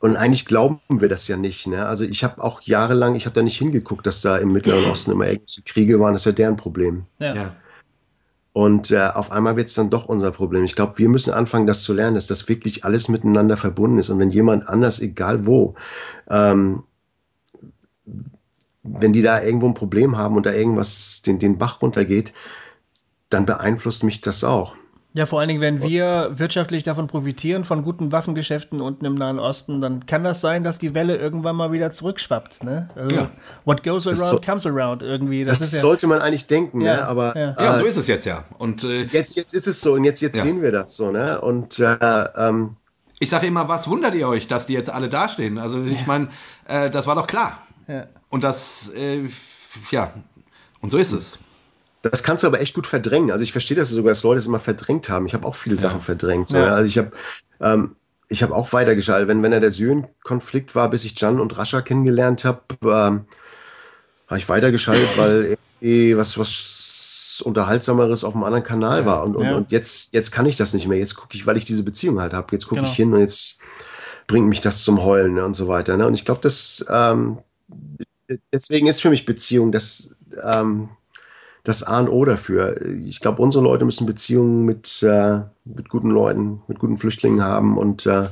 und 0.00 0.16
eigentlich 0.16 0.46
glauben 0.46 0.80
wir 0.88 1.08
das 1.08 1.26
ja 1.26 1.36
nicht. 1.36 1.66
Ne? 1.66 1.86
Also 1.86 2.04
ich 2.04 2.22
habe 2.22 2.42
auch 2.42 2.62
jahrelang, 2.62 3.16
ich 3.16 3.26
habe 3.26 3.34
da 3.34 3.42
nicht 3.42 3.58
hingeguckt, 3.58 4.06
dass 4.06 4.22
da 4.22 4.36
im 4.36 4.52
Mittleren 4.52 4.88
Osten 4.90 5.10
immer 5.10 5.26
irgendwelche 5.26 5.62
Kriege 5.62 5.98
waren. 5.98 6.12
Das 6.12 6.22
ist 6.22 6.26
ja 6.26 6.32
deren 6.32 6.56
Problem. 6.56 7.06
Ja. 7.18 7.34
ja. 7.34 7.56
Und 8.52 8.90
äh, 8.90 9.08
auf 9.08 9.32
einmal 9.32 9.56
wird 9.56 9.68
es 9.68 9.74
dann 9.74 9.90
doch 9.90 10.06
unser 10.06 10.30
Problem. 10.30 10.64
Ich 10.64 10.74
glaube, 10.74 10.98
wir 10.98 11.08
müssen 11.08 11.32
anfangen, 11.32 11.66
das 11.66 11.82
zu 11.82 11.92
lernen, 11.92 12.14
dass 12.14 12.28
das 12.28 12.48
wirklich 12.48 12.84
alles 12.84 13.08
miteinander 13.08 13.56
verbunden 13.56 13.98
ist. 13.98 14.10
Und 14.10 14.18
wenn 14.18 14.30
jemand 14.30 14.68
anders, 14.68 15.00
egal 15.00 15.46
wo, 15.46 15.74
ähm, 16.28 16.84
wenn 18.82 19.12
die 19.12 19.22
da 19.22 19.42
irgendwo 19.42 19.66
ein 19.66 19.74
Problem 19.74 20.16
haben 20.16 20.36
und 20.36 20.46
da 20.46 20.52
irgendwas 20.52 21.22
den, 21.22 21.38
den 21.38 21.58
Bach 21.58 21.82
runtergeht, 21.82 22.32
dann 23.30 23.46
beeinflusst 23.46 24.04
mich 24.04 24.20
das 24.20 24.44
auch. 24.44 24.74
Ja, 25.18 25.26
vor 25.26 25.40
allen 25.40 25.48
Dingen, 25.48 25.60
wenn 25.60 25.82
wir 25.82 26.30
wirtschaftlich 26.34 26.84
davon 26.84 27.08
profitieren, 27.08 27.64
von 27.64 27.82
guten 27.82 28.12
Waffengeschäften 28.12 28.80
unten 28.80 29.04
im 29.04 29.16
Nahen 29.16 29.40
Osten, 29.40 29.80
dann 29.80 30.06
kann 30.06 30.22
das 30.22 30.40
sein, 30.40 30.62
dass 30.62 30.78
die 30.78 30.94
Welle 30.94 31.16
irgendwann 31.16 31.56
mal 31.56 31.72
wieder 31.72 31.90
zurückschwappt. 31.90 32.62
Ne? 32.62 32.88
Also, 32.94 33.16
ja. 33.16 33.30
What 33.64 33.82
goes 33.82 34.06
around 34.06 34.16
so, 34.16 34.40
comes 34.40 34.64
around 34.64 35.02
irgendwie. 35.02 35.44
Das, 35.44 35.58
das 35.58 35.80
sollte 35.80 36.06
ja, 36.06 36.10
man 36.10 36.20
eigentlich 36.20 36.46
denken, 36.46 36.82
ja, 36.82 36.94
ne? 36.94 37.08
aber. 37.08 37.36
Ja. 37.36 37.56
ja, 37.58 37.78
so 37.78 37.84
ist 37.84 37.96
es 37.96 38.06
jetzt 38.06 38.26
ja. 38.26 38.44
Und, 38.58 38.84
äh, 38.84 39.02
jetzt, 39.10 39.34
jetzt 39.34 39.54
ist 39.54 39.66
es 39.66 39.80
so 39.80 39.94
und 39.94 40.04
jetzt, 40.04 40.20
jetzt 40.20 40.40
sehen 40.40 40.62
wir 40.62 40.70
das 40.70 40.94
so. 40.94 41.10
Ne? 41.10 41.40
Und 41.40 41.80
äh, 41.80 41.96
ähm, 42.36 42.76
ich 43.18 43.30
sage 43.30 43.48
immer, 43.48 43.66
was 43.66 43.88
wundert 43.88 44.14
ihr 44.14 44.28
euch, 44.28 44.46
dass 44.46 44.66
die 44.66 44.74
jetzt 44.74 44.88
alle 44.88 45.08
dastehen? 45.08 45.58
Also 45.58 45.82
ich 45.82 46.06
meine, 46.06 46.28
äh, 46.68 46.90
das 46.90 47.08
war 47.08 47.16
doch 47.16 47.26
klar. 47.26 47.58
Und 48.28 48.44
das, 48.44 48.92
äh, 48.94 49.28
ja, 49.90 50.12
und 50.80 50.90
so 50.90 50.98
ist 50.98 51.10
es. 51.10 51.40
Das 52.02 52.22
kannst 52.22 52.44
du 52.44 52.46
aber 52.46 52.60
echt 52.60 52.74
gut 52.74 52.86
verdrängen. 52.86 53.30
Also 53.30 53.42
ich 53.42 53.52
verstehe 53.52 53.76
das 53.76 53.88
sogar, 53.88 54.10
dass 54.10 54.22
Leute 54.22 54.38
es 54.38 54.46
immer 54.46 54.60
verdrängt 54.60 55.08
haben. 55.08 55.26
Ich 55.26 55.34
habe 55.34 55.46
auch 55.46 55.56
viele 55.56 55.74
ja. 55.74 55.80
Sachen 55.80 56.00
verdrängt. 56.00 56.48
So, 56.48 56.58
ja. 56.58 56.74
Also 56.74 56.86
ich 56.86 56.98
habe 56.98 57.10
ähm, 57.60 57.96
ich 58.28 58.42
habe 58.42 58.54
auch 58.54 58.72
weitergeschaltet. 58.72 59.28
Wenn, 59.28 59.42
wenn 59.42 59.52
er 59.52 59.60
der 59.60 59.70
Syrien-Konflikt 59.70 60.74
war, 60.74 60.90
bis 60.90 61.04
ich 61.04 61.18
Jan 61.18 61.40
und 61.40 61.56
Rascha 61.56 61.80
kennengelernt 61.80 62.44
habe, 62.44 62.60
ähm, 62.82 63.24
habe 64.28 64.38
ich 64.38 64.48
weitergeschaltet, 64.48 65.08
weil 65.16 65.56
irgendwie 65.80 66.16
was, 66.16 66.38
was 66.38 67.42
Unterhaltsameres 67.44 68.24
auf 68.24 68.34
einem 68.34 68.44
anderen 68.44 68.64
Kanal 68.64 69.00
ja. 69.00 69.06
war. 69.06 69.24
Und, 69.24 69.36
und, 69.36 69.48
und, 69.48 69.72
jetzt, 69.72 70.12
jetzt 70.12 70.30
kann 70.30 70.46
ich 70.46 70.56
das 70.56 70.74
nicht 70.74 70.86
mehr. 70.86 70.98
Jetzt 70.98 71.14
gucke 71.14 71.36
ich, 71.36 71.46
weil 71.46 71.56
ich 71.56 71.64
diese 71.64 71.82
Beziehung 71.82 72.20
halt 72.20 72.34
habe. 72.34 72.48
Jetzt 72.52 72.66
gucke 72.66 72.80
genau. 72.80 72.90
ich 72.90 72.96
hin 72.96 73.12
und 73.14 73.20
jetzt 73.20 73.58
bringt 74.26 74.48
mich 74.48 74.60
das 74.60 74.84
zum 74.84 75.02
Heulen 75.02 75.34
ne, 75.34 75.44
und 75.44 75.54
so 75.54 75.68
weiter. 75.68 75.96
Ne? 75.96 76.06
Und 76.06 76.14
ich 76.14 76.26
glaube, 76.26 76.40
das 76.42 76.84
ähm, 76.90 77.38
deswegen 78.52 78.86
ist 78.86 79.00
für 79.00 79.10
mich 79.10 79.24
Beziehung 79.24 79.72
das, 79.72 80.14
ähm, 80.44 80.90
das 81.64 81.82
A 81.82 82.00
und 82.00 82.08
O 82.08 82.24
dafür. 82.24 82.80
Ich 83.02 83.20
glaube, 83.20 83.42
unsere 83.42 83.64
Leute 83.64 83.84
müssen 83.84 84.06
Beziehungen 84.06 84.64
mit, 84.64 85.02
äh, 85.02 85.40
mit 85.64 85.88
guten 85.88 86.10
Leuten, 86.10 86.62
mit 86.68 86.78
guten 86.78 86.96
Flüchtlingen 86.96 87.42
haben 87.42 87.76
und 87.78 88.06
äh, 88.06 88.28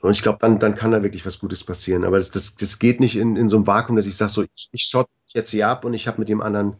und 0.00 0.12
ich 0.12 0.22
glaube, 0.22 0.38
dann, 0.40 0.58
dann 0.60 0.76
kann 0.76 0.92
da 0.92 1.02
wirklich 1.02 1.26
was 1.26 1.40
Gutes 1.40 1.64
passieren. 1.64 2.04
Aber 2.04 2.18
das, 2.18 2.30
das, 2.30 2.54
das 2.56 2.78
geht 2.78 3.00
nicht 3.00 3.16
in, 3.16 3.36
in 3.36 3.48
so 3.48 3.56
einem 3.56 3.66
Vakuum, 3.66 3.96
dass 3.96 4.06
ich 4.06 4.16
sage, 4.16 4.30
so, 4.30 4.42
ich, 4.42 4.68
ich 4.70 4.82
schotte 4.84 5.10
jetzt 5.34 5.50
hier 5.50 5.68
ab 5.68 5.84
und 5.84 5.92
ich 5.94 6.06
habe 6.06 6.20
mit 6.20 6.28
dem 6.28 6.40
anderen, 6.40 6.76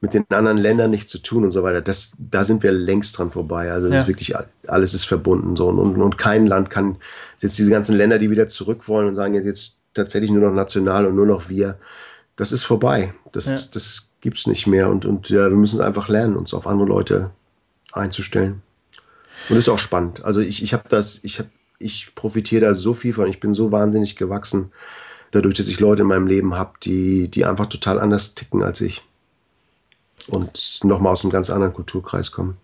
mit 0.00 0.14
den 0.14 0.24
anderen 0.30 0.58
Ländern 0.58 0.90
nichts 0.90 1.10
zu 1.10 1.18
tun 1.18 1.44
und 1.44 1.50
so 1.52 1.62
weiter. 1.62 1.80
Das, 1.80 2.12
da 2.18 2.44
sind 2.44 2.62
wir 2.62 2.72
längst 2.72 3.18
dran 3.18 3.30
vorbei. 3.30 3.72
Also 3.72 3.88
das 3.88 3.94
Ja. 3.96 4.02
ist 4.02 4.08
wirklich 4.08 4.34
alles 4.68 4.94
ist 4.94 5.04
verbunden 5.06 5.56
so 5.56 5.68
und, 5.68 5.78
und, 5.78 6.00
und 6.02 6.18
kein 6.18 6.46
Land 6.46 6.70
kann 6.70 6.98
jetzt 7.40 7.58
diese 7.58 7.70
ganzen 7.70 7.96
Länder, 7.96 8.18
die 8.18 8.30
wieder 8.30 8.48
zurück 8.48 8.88
wollen 8.88 9.08
und 9.08 9.14
sagen 9.14 9.34
jetzt, 9.34 9.46
jetzt 9.46 9.78
tatsächlich 9.94 10.30
nur 10.30 10.42
noch 10.48 10.54
national 10.54 11.06
und 11.06 11.16
nur 11.16 11.26
noch 11.26 11.48
wir. 11.48 11.78
Das 12.36 12.52
ist 12.52 12.64
vorbei. 12.64 13.14
Das, 13.32 13.46
Ja. 13.46 13.54
das 13.54 14.12
gibt's 14.20 14.46
nicht 14.46 14.66
mehr 14.66 14.88
und, 14.88 15.04
und 15.04 15.28
ja, 15.28 15.48
wir 15.48 15.56
müssen 15.56 15.76
es 15.76 15.80
einfach 15.80 16.08
lernen, 16.08 16.36
uns 16.36 16.54
auf 16.54 16.66
andere 16.66 16.88
Leute 16.88 17.30
einzustellen. 17.92 18.62
Und 19.48 19.56
ist 19.56 19.68
auch 19.68 19.78
spannend. 19.78 20.24
Also 20.24 20.40
ich, 20.40 20.62
ich 20.62 20.72
habe 20.72 20.88
das, 20.88 21.20
ich 21.24 21.38
habe, 21.38 21.50
ich 21.78 22.14
profitiere 22.14 22.66
da 22.66 22.74
so 22.74 22.94
viel 22.94 23.12
von. 23.12 23.28
Ich 23.28 23.40
bin 23.40 23.52
so 23.52 23.72
wahnsinnig 23.72 24.14
gewachsen, 24.16 24.72
dadurch, 25.32 25.56
dass 25.56 25.66
ich 25.68 25.80
Leute 25.80 26.02
in 26.02 26.08
meinem 26.08 26.26
Leben 26.28 26.54
habe, 26.54 26.72
die, 26.82 27.28
die 27.28 27.44
einfach 27.44 27.66
total 27.66 27.98
anders 27.98 28.34
ticken 28.34 28.62
als 28.62 28.80
ich. 28.80 29.02
Und 30.28 30.84
nochmal 30.84 31.12
aus 31.12 31.24
einem 31.24 31.32
ganz 31.32 31.50
anderen 31.50 31.72
Kulturkreis 31.74 32.30
kommen. 32.30 32.56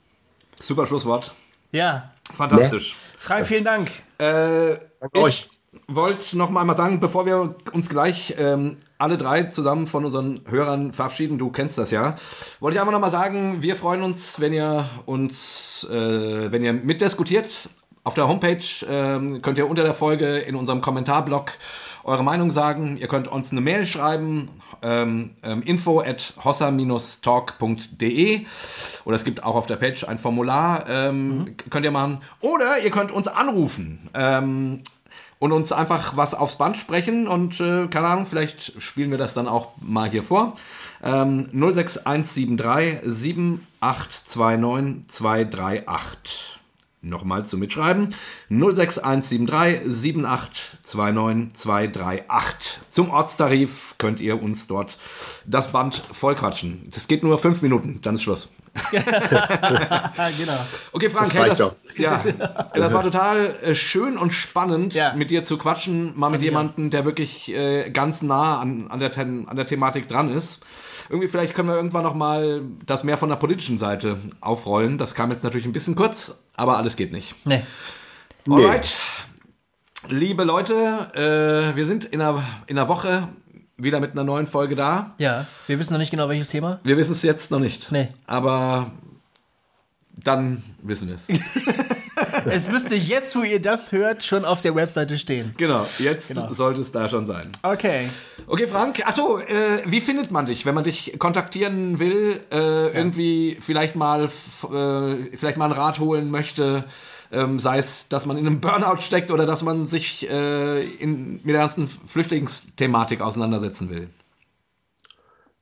Super 0.61 0.87
Schlusswort. 0.87 1.35
Ja. 1.73 2.13
Fantastisch. 2.35 2.97
Frank, 3.19 3.47
vielen 3.47 3.65
Dank. 3.65 3.91
Äh, 4.19 4.75
ich 4.75 4.81
euch. 5.15 5.51
Wollte 5.87 6.37
noch 6.37 6.51
mal 6.51 6.77
sagen, 6.77 7.01
bevor 7.01 7.25
wir 7.27 7.55
uns 7.73 7.89
gleich 7.89 8.35
ähm, 8.39 8.77
alle 8.99 9.19
drei 9.19 9.45
zusammen 9.45 9.87
von 9.87 10.05
unseren 10.05 10.41
Hörern 10.49 10.93
verabschieden, 10.93 11.39
du 11.39 11.51
kennst 11.51 11.79
das 11.79 11.91
ja, 11.91 12.17
wollte 12.61 12.77
ich 12.77 12.81
einfach 12.81 12.93
noch 12.93 13.01
mal 13.01 13.11
sagen, 13.11 13.63
wir 13.63 13.77
freuen 13.77 14.03
uns, 14.03 14.41
wenn 14.41 14.53
ihr 14.53 14.89
uns, 15.07 15.87
äh, 15.91 16.51
wenn 16.51 16.65
ihr 16.65 16.73
mitdiskutiert. 16.73 17.69
Auf 18.05 18.15
der 18.15 18.29
Homepage 18.29 18.65
ähm, 18.89 19.43
könnt 19.43 19.59
ihr 19.59 19.69
unter 19.69 19.83
der 19.83 19.93
Folge 19.93 20.39
in 20.39 20.55
unserem 20.55 20.81
Kommentarblock 20.81 21.53
eure 22.05 22.25
Meinung 22.25 22.51
sagen. 22.51 22.97
Ihr 22.97 23.07
könnt 23.07 23.29
uns 23.29 23.53
eine 23.53 23.61
Mail 23.61 23.85
schreiben, 23.85 24.49
ähm, 24.81 25.33
ähm, 25.43 25.61
info 25.63 26.01
at 26.01 26.33
hossa-talk.de 26.43 28.47
oder 29.05 29.17
es 29.17 29.25
gibt 29.25 29.43
auch 29.43 29.57
auf 29.57 29.67
der 29.67 29.77
Page 29.77 30.05
ein 30.05 30.17
Formular, 30.17 30.89
ähm, 30.89 31.55
könnt 31.69 31.85
ihr 31.85 31.91
machen. 31.91 32.21
Oder 32.41 32.79
ihr 32.83 32.91
könnt 32.91 33.13
uns 33.13 33.29
anrufen 33.29 34.09
ähm, 34.15 34.81
und 35.39 35.53
uns 35.53 35.73
einfach 35.73 36.17
was 36.17 36.35
aufs 36.35 36.57
Band 36.57 36.77
sprechen 36.77 37.29
und 37.29 37.61
äh, 37.61 37.87
keine 37.89 38.09
Ahnung, 38.09 38.27
vielleicht 38.27 38.81
spielen 38.81 39.11
wir 39.11 39.19
das 39.19 39.35
dann 39.35 39.49
auch 39.49 39.73
mal 39.81 40.11
hier 40.11 40.23
vor. 40.23 40.55
Ähm, 41.03 41.49
06173 41.53 43.01
7829 43.05 45.09
238. 45.09 46.59
Nochmal 47.01 47.47
zum 47.47 47.61
Mitschreiben. 47.61 48.13
06173 48.49 49.83
7829 49.85 51.55
238. 51.55 52.81
Zum 52.89 53.11
Ortstarif 53.11 53.95
könnt 53.99 54.19
ihr 54.19 54.43
uns 54.43 54.67
dort 54.67 54.99
das 55.47 55.71
Band 55.71 56.03
vollquatschen. 56.13 56.89
Das 56.93 57.07
geht 57.07 57.23
nur 57.23 57.39
fünf 57.39 57.63
Minuten, 57.63 58.01
dann 58.03 58.17
ist 58.17 58.23
Schluss. 58.23 58.49
Genau. 60.39 60.53
Okay, 60.93 61.11
Frank, 61.11 61.33
Das 61.33 61.35
hey, 61.35 61.49
das, 61.49 61.77
ja, 61.97 62.25
das 62.75 62.93
war 62.93 63.03
total 63.03 63.57
äh, 63.63 63.75
schön 63.75 64.17
und 64.19 64.33
spannend, 64.33 64.95
Ja. 64.95 65.13
mit 65.15 65.31
dir 65.31 65.43
zu 65.43 65.59
quatschen, 65.59 66.13
mal 66.19 66.31
mit 66.31 66.41
mir 66.41 66.47
jemandem, 66.47 66.91
der 66.91 67.05
wirklich 67.05 67.49
äh, 67.53 67.91
ganz 67.91 68.23
nah 68.23 68.59
an, 68.61 68.87
an, 68.89 69.01
der, 69.01 69.17
an 69.19 69.57
der 69.57 69.67
Thematik 69.67 70.09
dran 70.09 70.31
ist. 70.31 70.65
Irgendwie, 71.09 71.29
vielleicht 71.29 71.55
können 71.55 71.69
wir 71.69 71.77
irgendwann 71.77 72.03
noch 72.05 72.15
mal 72.15 72.63
das 72.85 73.03
mehr 73.05 73.17
von 73.17 73.29
der 73.31 73.37
politischen 73.37 73.79
Seite 73.79 74.19
aufrollen. 74.41 74.99
Das 74.99 75.15
kam 75.15 75.31
jetzt 75.31 75.43
natürlich 75.43 75.67
ein 75.67 75.73
bisschen 75.73 75.95
kurz, 75.95 76.35
aber 76.55 76.77
alles 76.77 76.97
geht 76.97 77.13
nicht. 77.13 77.35
Nee. 77.47 77.63
Alright. 78.49 78.93
Liebe 80.09 80.45
Leute, 80.45 81.11
äh, 81.73 81.77
wir 81.77 81.85
sind 81.87 82.05
in 82.05 82.21
einer, 82.21 82.43
in 82.67 82.79
einer 82.79 82.89
Woche 82.89 83.29
wieder 83.79 84.01
mit 84.01 84.13
einer 84.13 84.25
neuen 84.25 84.47
Folge 84.47 84.75
da. 84.75 85.15
Ja, 85.19 85.47
wir 85.67 85.79
wissen 85.79 85.93
noch 85.95 85.99
nicht 85.99 86.11
genau, 86.11 86.29
welches 86.29 86.51
Thema. 86.51 86.81
Wir 86.83 86.97
wissen 86.97 87.13
es 87.13 87.23
jetzt 87.23 87.51
noch 87.51 87.61
nicht. 87.61 87.91
Nee. 87.93 88.09
Aber 88.27 88.91
dann 90.17 90.63
wissen 90.83 91.09
wir 91.09 91.15
es. 91.15 91.27
Es 92.47 92.69
müsste 92.71 92.95
jetzt, 92.97 93.37
wo 93.37 93.43
ihr 93.43 93.61
das 93.63 93.93
hört, 93.93 94.25
schon 94.25 94.45
auf 94.45 94.61
der 94.61 94.75
Webseite 94.75 95.19
stehen. 95.19 95.55
Genau, 95.57 95.87
jetzt 95.99 96.29
Genau. 96.29 96.53
sollte 96.53 96.81
es 96.81 96.91
da 96.91 97.09
schon 97.09 97.27
sein. 97.27 97.51
Okay. 97.63 98.09
Okay, 98.47 98.67
Frank. 98.67 99.07
Achso, 99.07 99.39
äh, 99.39 99.83
wie 99.85 100.01
findet 100.01 100.31
man 100.31 100.47
dich, 100.47 100.65
wenn 100.67 100.75
man 100.75 100.83
dich 100.85 101.17
kontaktieren 101.19 101.99
will? 102.01 102.41
Äh, 102.51 102.89
Irgendwie 102.97 103.59
vielleicht 103.61 103.95
mal, 103.97 104.25
äh, 104.25 105.37
vielleicht 105.37 105.59
mal 105.59 105.67
einen 105.67 105.75
Rat 105.75 105.99
holen 106.01 106.31
möchte, 106.31 106.85
ähm, 107.33 107.59
sei 107.59 107.79
es, 107.79 108.09
dass 108.09 108.27
man 108.27 108.37
in 108.39 108.47
einem 108.47 108.61
Burnout 108.61 109.01
steckt 109.01 109.31
oder 109.31 109.47
dass 109.47 109.63
man 109.63 109.87
sich 109.87 110.29
äh, 110.31 110.83
in, 110.85 111.35
mit 111.37 111.49
der 111.49 111.61
ganzen 111.61 111.89
Flüchtlingsthematik 111.89 113.21
auseinandersetzen 113.21 113.91
will. 113.91 114.09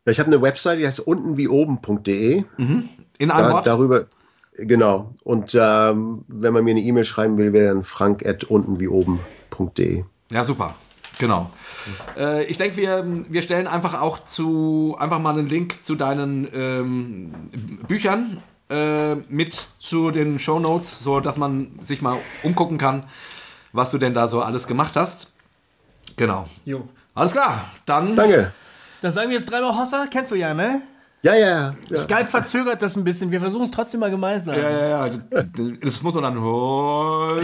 Ich 0.09 0.21
habe 0.21 0.29
eine 0.31 0.41
Website, 0.41 0.79
die 0.79 0.87
heißt 0.87 1.01
untenwieoben.de. 1.01 2.45
In 2.59 2.89
einem 3.31 3.47
Da, 3.47 3.53
Wort? 3.53 3.67
darüber, 3.67 4.05
genau. 4.57 5.11
Und 5.25 5.57
ähm, 5.61 6.25
wenn 6.29 6.53
man 6.53 6.63
mir 6.65 6.71
eine 6.73 6.81
E-Mail 6.81 7.05
schreiben 7.05 7.37
will, 7.39 7.53
wäre 7.53 7.75
dann 7.75 7.83
frank.untenwieoben.de. 7.83 10.05
Ja, 10.31 10.45
super. 10.45 10.77
Genau. 11.19 11.51
Äh, 12.17 12.45
ich 12.45 12.59
denke, 12.59 12.77
wir, 12.77 13.25
wir 13.29 13.43
stellen 13.43 13.67
einfach 13.67 14.01
auch 14.01 14.21
zu 14.21 14.97
einfach 14.99 15.19
mal 15.19 15.37
einen 15.37 15.49
Link 15.49 15.83
zu 15.83 15.95
deinen 15.95 16.47
ähm, 16.55 17.33
Büchern 17.89 18.43
äh, 18.69 19.15
mit 19.15 19.55
zu 19.55 20.11
den 20.11 20.39
Show 20.39 20.59
Notes, 20.59 21.01
so 21.01 21.21
dass 21.21 21.37
man 21.37 21.79
sich 21.83 22.03
mal 22.03 22.19
umgucken 22.43 22.79
kann, 22.79 23.05
was 23.73 23.91
du 23.91 23.99
denn 23.99 24.15
da 24.15 24.29
so 24.29 24.43
alles 24.43 24.67
gemacht 24.67 24.97
hast. 24.97 25.33
Genau. 26.17 26.49
Jo. 26.65 26.89
Alles 27.15 27.33
klar. 27.33 27.71
Dann 27.85 28.17
Danke. 28.17 28.53
Dann 29.03 29.13
sagen 29.13 29.29
wir 29.29 29.37
jetzt 29.37 29.51
dreimal 29.51 29.77
Hossa, 29.77 30.07
kennst 30.11 30.31
du 30.31 30.35
ja, 30.35 30.55
ne? 30.55 30.83
Ja, 31.27 31.35
ja. 31.35 31.75
ja. 31.91 31.97
Skype 31.97 32.27
verzögert 32.27 32.81
das 32.83 32.95
ein 32.97 33.03
bisschen. 33.03 33.33
Wir 33.33 33.41
versuchen 33.41 33.65
es 33.65 33.73
trotzdem 33.73 33.99
mal 33.99 34.11
gemeinsam. 34.11 34.55
ja, 34.55 34.71
ja, 34.71 35.07
ja. 35.07 35.13
Das 35.83 36.01
muss 36.01 36.15
man 36.15 36.23
dann. 36.23 36.41
Hossa. 36.41 37.43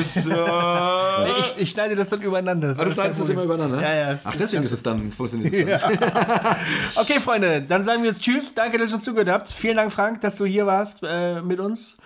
Nee, 1.23 1.31
ich, 1.41 1.55
ich 1.59 1.71
schneide 1.71 1.95
das 1.95 2.09
dann 2.09 2.23
übereinander. 2.23 2.69
Das 2.69 2.79
Ah, 2.79 2.85
du 2.85 2.91
schneidest 2.91 3.21
das 3.21 3.29
immer 3.29 3.43
übereinander? 3.43 3.81
Ja, 3.83 4.13
ja. 4.13 4.19
Ach, 4.25 4.35
deswegen 4.35 4.63
ist 4.63 4.73
es 4.73 4.83
dann 4.83 5.13
funktioniert. 5.13 5.53
es 5.53 5.99
dann. 6.01 6.57
Okay, 6.95 7.21
Freunde, 7.21 7.61
dann 7.63 7.83
sagen 7.85 8.03
wir 8.03 8.09
jetzt 8.09 8.23
Tschüss. 8.23 8.55
Danke, 8.55 8.79
dass 8.79 8.91
ihr 8.91 8.95
uns 8.95 9.05
zugehört 9.05 9.29
habt. 9.29 9.49
Vielen 9.49 9.77
Dank, 9.77 9.93
Frank, 9.93 10.23
dass 10.23 10.37
du 10.37 10.47
hier 10.47 10.67
warst 10.67 11.01
äh, 11.03 11.43
mit 11.43 11.61
uns. 11.61 11.99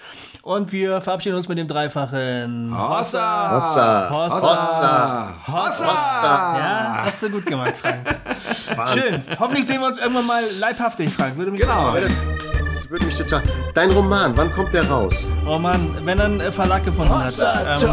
Und 0.42 0.72
wir 0.72 1.00
verabschieden 1.00 1.36
uns 1.36 1.48
mit 1.48 1.58
dem 1.58 1.68
dreifachen 1.68 2.72
Hossa. 2.76 3.56
Hossa. 3.56 4.10
Hossa. 4.10 5.34
Hossa. 5.46 5.92
Hossa. 5.92 6.58
Ja, 6.58 7.02
hast 7.06 7.22
du 7.22 7.30
gut 7.30 7.46
gemacht, 7.46 7.74
Frank. 7.76 7.98
Schön. 8.92 9.22
Hoffentlich 9.38 9.66
sehen 9.66 9.80
wir 9.80 9.86
uns 9.86 9.98
irgendwann 9.98 10.26
mal 10.26 10.44
leibhaftig, 10.58 11.10
Frank. 11.12 11.36
Würde 11.36 11.50
mich 11.50 11.65
Genau. 11.66 11.96
Das, 11.98 12.12
das 12.52 12.90
würde 12.90 13.06
mich 13.06 13.16
total. 13.16 13.42
Dein 13.74 13.90
Roman, 13.90 14.36
wann 14.36 14.52
kommt 14.52 14.72
der 14.72 14.88
raus? 14.88 15.26
Oh 15.44 15.58
Mann, 15.58 15.96
wenn 16.04 16.16
er 16.20 16.26
einen 16.26 16.40
äh, 16.40 16.52
Verlag 16.52 16.84
gefunden 16.84 17.12
hat. 17.12 17.34
Ähm, 17.40 17.88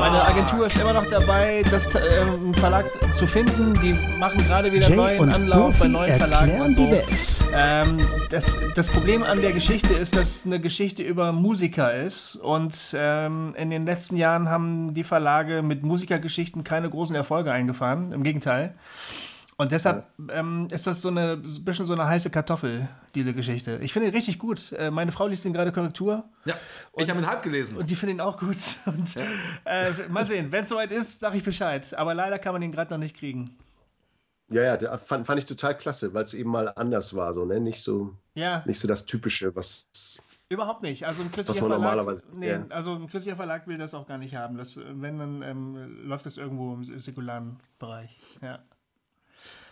meine 0.00 0.24
Agentur 0.24 0.66
ist 0.66 0.80
immer 0.80 0.94
noch 0.94 1.04
dabei, 1.04 1.62
das 1.70 1.94
ähm, 1.94 2.00
einen 2.28 2.54
Verlag 2.54 2.86
zu 3.12 3.26
finden. 3.26 3.74
Die 3.82 3.92
machen 4.18 4.38
gerade 4.46 4.72
wieder 4.72 4.88
Jay 4.88 4.96
neuen 4.96 5.30
Anlauf 5.30 5.78
bei 5.78 5.86
Goofy 5.86 5.88
neuen 5.88 6.14
Verlagen 6.14 6.60
und 6.62 6.74
so. 6.74 6.86
die 6.86 6.92
Welt. 6.92 7.06
Ähm, 7.54 8.08
das, 8.30 8.56
das 8.74 8.88
Problem 8.88 9.22
an 9.22 9.42
der 9.42 9.52
Geschichte 9.52 9.92
ist, 9.92 10.16
dass 10.16 10.28
es 10.36 10.46
eine 10.46 10.58
Geschichte 10.58 11.02
über 11.02 11.32
Musiker 11.32 11.92
ist. 11.92 12.36
Und 12.36 12.96
ähm, 12.98 13.54
in 13.58 13.68
den 13.68 13.84
letzten 13.84 14.16
Jahren 14.16 14.48
haben 14.48 14.94
die 14.94 15.04
Verlage 15.04 15.60
mit 15.60 15.82
Musikergeschichten 15.82 16.64
keine 16.64 16.88
großen 16.88 17.14
Erfolge 17.14 17.52
eingefahren. 17.52 18.12
Im 18.12 18.22
Gegenteil. 18.22 18.72
Und 19.56 19.70
deshalb 19.70 20.06
ähm, 20.30 20.66
ist 20.72 20.86
das 20.86 21.00
so 21.00 21.08
eine 21.08 21.32
ein 21.34 21.64
bisschen 21.64 21.84
so 21.86 21.92
eine 21.92 22.06
heiße 22.06 22.28
Kartoffel, 22.30 22.88
diese 23.14 23.32
Geschichte. 23.34 23.78
Ich 23.82 23.92
finde 23.92 24.08
ihn 24.08 24.14
richtig 24.14 24.38
gut. 24.40 24.72
Äh, 24.72 24.90
meine 24.90 25.12
Frau 25.12 25.28
liest 25.28 25.44
ihn 25.44 25.52
gerade 25.52 25.70
Korrektur. 25.70 26.24
Ja, 26.44 26.54
ich 26.96 27.08
habe 27.08 27.20
ihn 27.20 27.26
halb 27.26 27.42
gelesen. 27.44 27.76
Und 27.76 27.88
die 27.88 27.94
finden 27.94 28.16
ihn 28.16 28.20
auch 28.20 28.38
gut. 28.38 28.56
Und, 28.86 29.16
äh, 29.64 29.92
mal 30.08 30.24
sehen, 30.24 30.50
wenn 30.50 30.64
es 30.64 30.68
soweit 30.70 30.90
ist, 30.90 31.20
sage 31.20 31.36
ich 31.36 31.44
Bescheid. 31.44 31.94
Aber 31.94 32.14
leider 32.14 32.38
kann 32.40 32.52
man 32.52 32.62
ihn 32.62 32.72
gerade 32.72 32.92
noch 32.92 32.98
nicht 32.98 33.16
kriegen. 33.16 33.56
Ja, 34.48 34.62
ja, 34.62 34.76
der 34.76 34.98
fand, 34.98 35.24
fand 35.26 35.38
ich 35.38 35.44
total 35.46 35.76
klasse, 35.78 36.12
weil 36.14 36.24
es 36.24 36.34
eben 36.34 36.50
mal 36.50 36.68
anders 36.76 37.14
war, 37.14 37.32
so, 37.32 37.44
ne? 37.44 37.60
Nicht 37.60 37.82
so, 37.82 38.14
Ja, 38.34 38.62
nicht 38.66 38.78
so 38.78 38.86
das 38.86 39.06
Typische, 39.06 39.54
was. 39.56 40.18
überhaupt 40.50 40.82
nicht. 40.82 41.06
Also 41.06 41.22
ein 41.22 41.30
christlicher 41.32 41.62
man 41.62 41.80
Verlag, 41.80 41.96
normalerweise- 41.96 42.22
nee, 42.36 42.50
ja. 42.50 42.64
also 42.70 42.94
ein 42.94 43.06
christlicher 43.06 43.36
Verlag 43.36 43.66
will 43.66 43.78
das 43.78 43.94
auch 43.94 44.06
gar 44.06 44.18
nicht 44.18 44.34
haben. 44.34 44.58
Das, 44.58 44.78
wenn, 44.78 45.18
dann 45.18 45.42
ähm, 45.42 46.06
läuft 46.06 46.26
das 46.26 46.36
irgendwo 46.36 46.74
im 46.74 47.00
säkularen 47.00 47.56
Bereich. 47.78 48.16
Ja. 48.42 48.58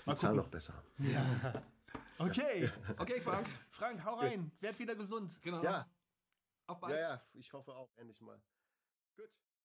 Die 0.07 0.15
Zahl 0.15 0.31
gucken. 0.31 0.37
noch 0.37 0.49
besser. 0.49 0.83
Okay, 2.19 2.71
Okay, 2.99 3.21
Frank. 3.21 3.49
Frank, 3.71 4.05
hau 4.05 4.15
rein. 4.15 4.53
Werd 4.61 4.79
wieder 4.79 4.95
gesund. 4.95 5.41
Genau. 5.43 5.61
Ja, 5.63 5.91
Auf 6.69 6.79
bald. 6.79 6.95
ja, 6.95 7.01
ja, 7.01 7.23
ich 7.33 7.53
hoffe 7.53 7.75
auch 7.75 7.91
endlich 7.97 8.21
mal. 8.21 8.41
Gut. 9.17 9.41